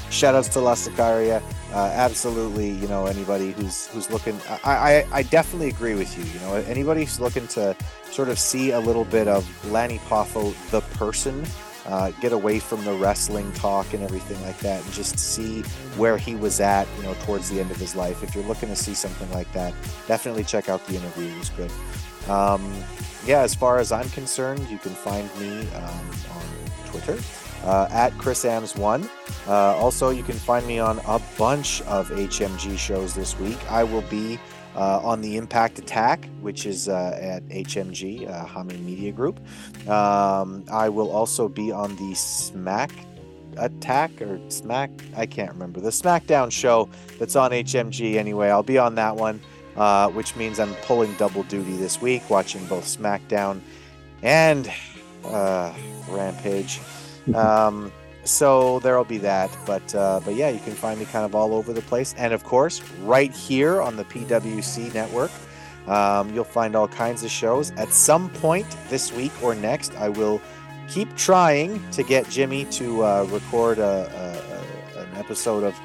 Shout 0.10 0.36
outs 0.36 0.50
to 0.50 0.60
La 0.60 0.76
Sicaria 0.76 1.42
uh, 1.74 1.92
absolutely, 1.94 2.72
you 2.72 2.88
know, 2.88 3.06
anybody 3.06 3.52
who's 3.52 3.88
who's 3.88 4.10
looking, 4.10 4.40
I, 4.64 5.06
I, 5.12 5.20
I 5.20 5.24
definitely 5.24 5.70
agree 5.70 5.94
with 5.94 6.18
you. 6.18 6.24
You 6.24 6.40
know, 6.40 6.56
anybody 6.68 7.02
who's 7.02 7.20
looking 7.20 7.48
to 7.50 7.76
sort 8.10 8.30
of 8.30 8.40
see 8.40 8.72
a 8.72 8.80
little 8.80 9.06
bit 9.06 9.28
of 9.28 9.46
Lanny 9.72 10.00
Poffo, 10.00 10.56
the 10.72 10.82
person, 10.98 11.46
uh, 11.86 12.10
get 12.22 12.32
away 12.34 12.58
from 12.58 12.84
the 12.86 12.94
wrestling 12.94 13.52
talk 13.54 13.94
and 13.94 14.04
everything 14.04 14.42
like 14.42 14.58
that, 14.60 14.84
and 14.84 14.94
just 14.94 15.20
see 15.20 15.62
where 15.96 16.18
he 16.18 16.36
was 16.36 16.60
at, 16.60 16.88
you 16.98 17.04
know, 17.04 17.14
towards 17.26 17.50
the 17.50 17.60
end 17.60 17.70
of 17.70 17.78
his 17.78 17.96
life. 17.96 18.24
If 18.24 18.34
you're 18.34 18.46
looking 18.46 18.70
to 18.70 18.76
see 18.76 18.96
something 18.96 19.32
like 19.32 19.52
that, 19.54 19.76
definitely 20.08 20.44
check 20.44 20.70
out 20.70 20.84
the 20.88 20.96
interview. 20.96 21.32
It 21.32 21.38
was 21.38 21.50
good. 21.50 21.72
Um, 22.28 22.74
yeah, 23.28 23.42
as 23.42 23.54
far 23.54 23.78
as 23.78 23.92
I'm 23.92 24.10
concerned, 24.10 24.68
you 24.70 24.80
can 24.80 24.92
find 24.92 25.30
me 25.40 25.62
um, 25.74 26.10
on 26.32 26.46
Twitter 26.88 27.20
uh, 27.64 27.88
at 27.92 28.14
Chrisambs1. 28.14 29.10
Uh, 29.48 29.54
also, 29.78 30.10
you 30.10 30.24
can 30.24 30.36
find 30.36 30.66
me 30.66 30.80
on 30.80 31.00
a 31.08 31.20
bunch 31.38 31.82
of 31.84 32.10
HMG 32.10 32.78
shows 32.78 33.14
this 33.14 33.38
week. 33.40 33.60
I 33.72 33.84
will 33.84 34.04
be 34.04 34.40
uh, 34.76 35.02
on 35.04 35.22
the 35.22 35.38
Impact 35.38 35.80
Attack, 35.80 36.30
which 36.42 36.66
is 36.66 36.88
uh, 36.88 37.18
at 37.22 37.48
HMG, 37.50 38.30
uh, 38.30 38.46
Hami 38.46 38.80
Media 38.84 39.12
Group. 39.12 39.40
Um, 39.90 40.64
I 40.72 40.90
will 40.90 41.12
also 41.12 41.48
be 41.48 41.72
on 41.72 41.96
the 41.96 42.14
Smack 42.16 42.92
Attack 43.58 44.22
or 44.22 44.40
Smack, 44.50 44.90
I 45.18 45.26
can't 45.26 45.52
remember, 45.52 45.80
the 45.80 45.90
SmackDown 45.90 46.52
show 46.52 46.88
that's 47.18 47.36
on 47.36 47.52
HMG 47.52 48.16
anyway. 48.16 48.50
I'll 48.50 48.64
be 48.64 48.78
on 48.78 48.96
that 48.96 49.16
one, 49.16 49.42
uh, 49.76 50.10
which 50.10 50.36
means 50.36 50.60
I'm 50.60 50.74
pulling 50.76 51.14
double 51.16 51.44
duty 51.44 51.76
this 51.76 52.02
week, 52.02 52.30
watching 52.30 52.66
both 52.68 52.86
SmackDown 52.86 53.60
and 54.22 54.72
uh, 55.26 55.74
Rampage. 56.10 56.80
Um, 57.36 57.92
so 58.24 58.80
there'll 58.80 59.06
be 59.06 59.18
that, 59.20 59.56
but 59.66 59.96
uh, 59.96 60.20
but 60.24 60.36
yeah, 60.36 60.50
you 60.50 60.60
can 60.60 60.74
find 60.74 61.00
me 61.00 61.06
kind 61.06 61.26
of 61.26 61.34
all 61.34 61.54
over 61.54 61.74
the 61.74 61.82
place, 61.82 62.14
and 62.18 62.34
of 62.34 62.44
course, 62.44 62.82
right 63.02 63.32
here 63.32 63.82
on 63.82 63.96
the 63.96 64.04
PWC 64.06 64.94
network, 64.94 65.32
um, 65.88 66.34
you'll 66.34 66.44
find 66.44 66.76
all 66.76 66.88
kinds 66.88 67.24
of 67.24 67.32
shows. 67.32 67.72
At 67.72 67.90
some 67.90 68.30
point 68.30 68.68
this 68.90 69.12
week 69.12 69.32
or 69.42 69.56
next, 69.56 69.96
I 69.96 70.10
will 70.10 70.42
keep 70.88 71.16
trying 71.16 71.82
to 71.92 72.04
get 72.04 72.30
Jimmy 72.30 72.66
to 72.66 73.04
uh, 73.04 73.24
record 73.30 73.80
a, 73.80 73.84
a, 74.96 75.00
a, 75.00 75.04
an 75.04 75.16
episode 75.16 75.64
of 75.64 75.76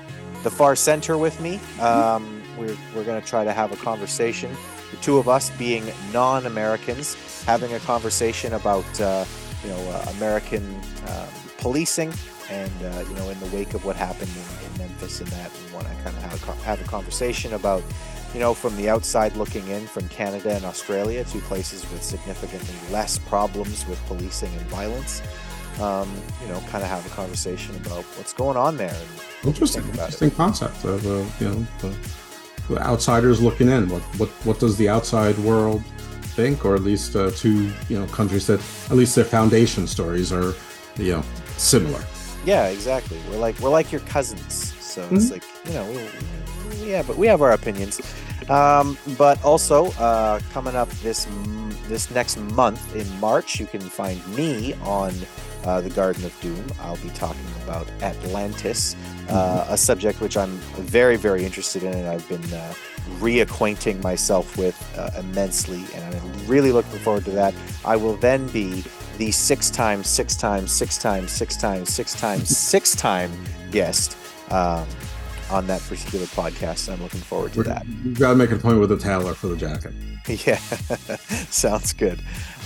The 0.43 0.51
Far 0.51 0.77
Center 0.77 1.17
with 1.17 1.41
me. 1.41 1.61
Um, 1.81 2.43
we're 2.59 2.77
we're 2.95 3.05
going 3.05 3.21
to 3.21 3.27
try 3.27 3.45
to 3.45 3.53
have 3.53 3.73
a 3.73 3.77
conversation, 3.77 4.55
the 4.91 4.97
two 4.99 5.19
of 5.19 5.29
us 5.29 5.51
being 5.51 5.91
non-Americans, 6.13 7.45
having 7.45 7.73
a 7.73 7.81
conversation 7.81 8.53
about. 8.53 9.01
Uh, 9.01 9.25
you 9.65 9.71
know, 9.71 9.91
uh, 9.91 10.13
American 10.17 10.65
um, 11.09 11.29
policing, 11.59 12.13
and 12.51 12.73
uh, 12.83 13.05
you 13.09 13.15
know, 13.17 13.31
in 13.31 13.41
the 13.41 13.47
wake 13.47 13.75
of 13.75 13.85
what 13.85 13.97
happened 13.97 14.31
in, 14.31 14.73
in 14.73 14.79
Memphis 14.79 15.21
and 15.21 15.29
that, 15.31 15.51
we 15.67 15.75
want 15.75 15.87
to 15.87 15.95
kind 16.03 16.17
of 16.17 16.23
have 16.23 16.49
a, 16.49 16.53
have 16.63 16.81
a 16.81 16.85
conversation 16.85 17.55
about, 17.55 17.83
you 18.35 18.41
know, 18.41 18.53
from 18.53 18.77
the 18.77 18.89
outside 18.91 19.35
looking 19.37 19.67
in 19.69 19.87
from 19.87 20.09
Canada 20.09 20.55
and 20.55 20.65
Australia, 20.65 21.25
two 21.25 21.41
places 21.41 21.81
with 21.91 22.03
significantly 22.03 22.75
less 22.93 23.19
problems 23.19 23.87
with 23.87 23.99
policing 24.07 24.53
and 24.55 24.67
violence. 24.67 25.23
Um, 25.81 26.09
you 26.41 26.49
know, 26.49 26.61
kind 26.69 26.85
of 26.85 26.91
have 26.91 27.05
a 27.05 27.09
conversation 27.09 27.75
about 27.77 28.05
what's 28.17 28.33
going 28.33 28.57
on 28.57 28.77
there. 28.77 28.97
Interesting, 29.43 29.83
interesting 29.89 30.29
it. 30.29 30.37
concept 30.37 30.85
of 30.85 31.05
uh, 31.05 31.25
you 31.41 31.49
know 31.49 31.67
the, 31.81 31.97
the 32.69 32.81
outsiders 32.81 33.43
looking 33.43 33.69
in. 33.69 33.89
What 33.89 34.03
what 34.19 34.29
what 34.45 34.59
does 34.61 34.77
the 34.77 34.89
outside 34.89 35.37
world 35.39 35.83
think, 36.35 36.65
or 36.65 36.75
at 36.75 36.83
least 36.83 37.17
uh, 37.17 37.31
two 37.31 37.71
you 37.89 37.99
know 37.99 38.07
countries 38.07 38.47
that 38.47 38.61
at 38.91 38.97
least 38.97 39.15
their 39.15 39.25
foundation 39.25 39.87
stories 39.87 40.33
are 40.33 40.55
you 40.97 41.13
know 41.13 41.23
similar. 41.57 42.05
Yeah, 42.45 42.67
exactly. 42.69 43.19
We're 43.31 43.39
like 43.39 43.59
we're 43.61 43.71
like 43.71 43.91
your 43.91 44.03
cousins, 44.03 44.75
so 44.81 45.03
mm-hmm. 45.03 45.17
it's 45.17 45.31
like 45.31 45.45
you 45.67 45.73
know, 45.73 45.91
we, 45.91 46.91
yeah, 46.91 47.03
but 47.03 47.17
we 47.17 47.27
have 47.27 47.41
our 47.43 47.53
opinions. 47.53 48.01
Um, 48.51 48.99
but 49.17 49.43
also 49.43 49.87
uh, 49.93 50.41
coming 50.53 50.77
up 50.77 50.91
this 51.03 51.27
this 51.89 52.11
next 52.11 52.37
month 52.37 52.95
in 52.95 53.09
March, 53.21 53.59
you 53.59 53.67
can 53.67 53.81
find 53.81 54.21
me 54.35 54.75
on 54.83 55.13
uh, 55.65 55.81
the 55.81 55.91
Garden 55.91 56.25
of 56.25 56.39
Doom. 56.41 56.65
I'll 56.81 56.99
be 56.99 57.09
talking 57.11 57.47
about 57.65 57.89
Atlantis, 58.03 58.95
uh, 59.29 59.63
mm-hmm. 59.63 59.73
a 59.73 59.77
subject 59.77 60.21
which 60.21 60.37
I'm 60.37 60.59
very 60.77 61.17
very 61.17 61.45
interested 61.45 61.83
in, 61.83 61.95
and 61.95 62.09
I've 62.09 62.29
been 62.29 62.45
uh, 62.53 62.75
reacquainting 63.19 64.03
myself 64.03 64.57
with 64.57 64.77
uh, 64.99 65.11
immensely, 65.19 65.85
and 65.95 66.15
I'm 66.15 66.47
really 66.47 66.73
looking 66.73 66.99
forward 67.01 67.25
to 67.27 67.31
that. 67.33 67.55
I 67.85 67.97
will 67.97 68.17
then 68.17 68.47
be 68.49 68.85
the 69.19 69.31
six 69.31 69.71
times, 69.71 70.09
six 70.09 70.35
times, 70.37 70.73
six 70.73 70.99
times, 70.99 71.31
six 71.31 71.57
times, 71.57 71.93
six 71.93 72.15
times, 72.15 72.57
six 72.57 72.97
time 72.97 73.31
guest 73.71 74.17
um, 74.51 74.87
on 75.51 75.67
that 75.69 75.81
particular 75.83 76.27
podcast. 76.27 76.93
I'm 76.93 77.03
looking 77.03 77.21
forward 77.21 77.53
to 77.55 77.63
that. 77.65 77.87
You 77.87 78.13
got 78.15 78.31
to 78.31 78.35
make 78.37 78.51
an 78.51 78.57
appointment 78.57 78.81
with 78.89 78.91
the 78.99 79.05
tailor 79.05 79.35
for 79.35 79.49
the 79.49 79.57
jacket. 79.57 79.93
Yeah, 80.27 80.57
sounds 81.51 81.93
good. 81.93 82.19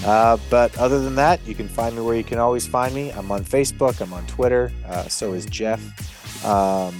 Uh, 0.06 0.36
but 0.48 0.78
other 0.78 1.00
than 1.00 1.16
that, 1.16 1.44
you 1.44 1.56
can 1.56 1.66
find 1.66 1.96
me 1.96 2.02
where 2.02 2.14
you 2.14 2.22
can 2.22 2.38
always 2.38 2.68
find 2.68 2.94
me. 2.94 3.10
I'm 3.10 3.32
on 3.32 3.42
Facebook. 3.44 4.00
I'm 4.00 4.12
on 4.12 4.24
Twitter. 4.28 4.70
Uh, 4.86 5.08
so 5.08 5.32
is 5.32 5.44
Jeff. 5.44 5.80
Um, 6.46 6.94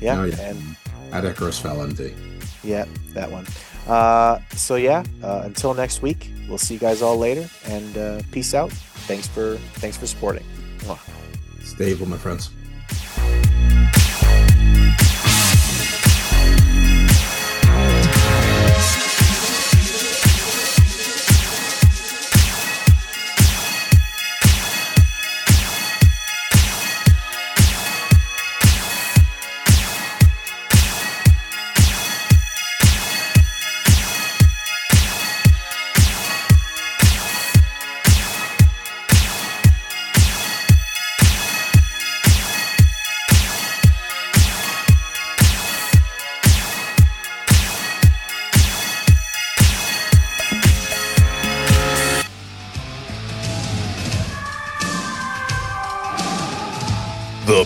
yeah, 0.00 0.20
Oh, 0.20 0.24
yeah. 0.26 0.40
and 0.40 0.76
At 1.10 1.24
icarusfellMD. 1.24 2.14
Yeah, 2.62 2.84
that 3.14 3.30
one. 3.30 3.46
Uh, 3.86 4.40
so 4.52 4.76
yeah, 4.76 5.04
uh, 5.22 5.42
until 5.44 5.74
next 5.74 6.02
week, 6.02 6.30
we'll 6.48 6.58
see 6.58 6.74
you 6.74 6.80
guys 6.80 7.02
all 7.02 7.16
later. 7.16 7.48
And 7.66 7.96
uh, 7.96 8.22
peace 8.30 8.54
out. 8.54 8.72
Thanks 9.06 9.26
for 9.26 9.56
thanks 9.74 9.96
for 9.96 10.06
supporting. 10.06 10.44
Evil, 11.80 12.06
my 12.06 12.18
friends. 12.18 12.50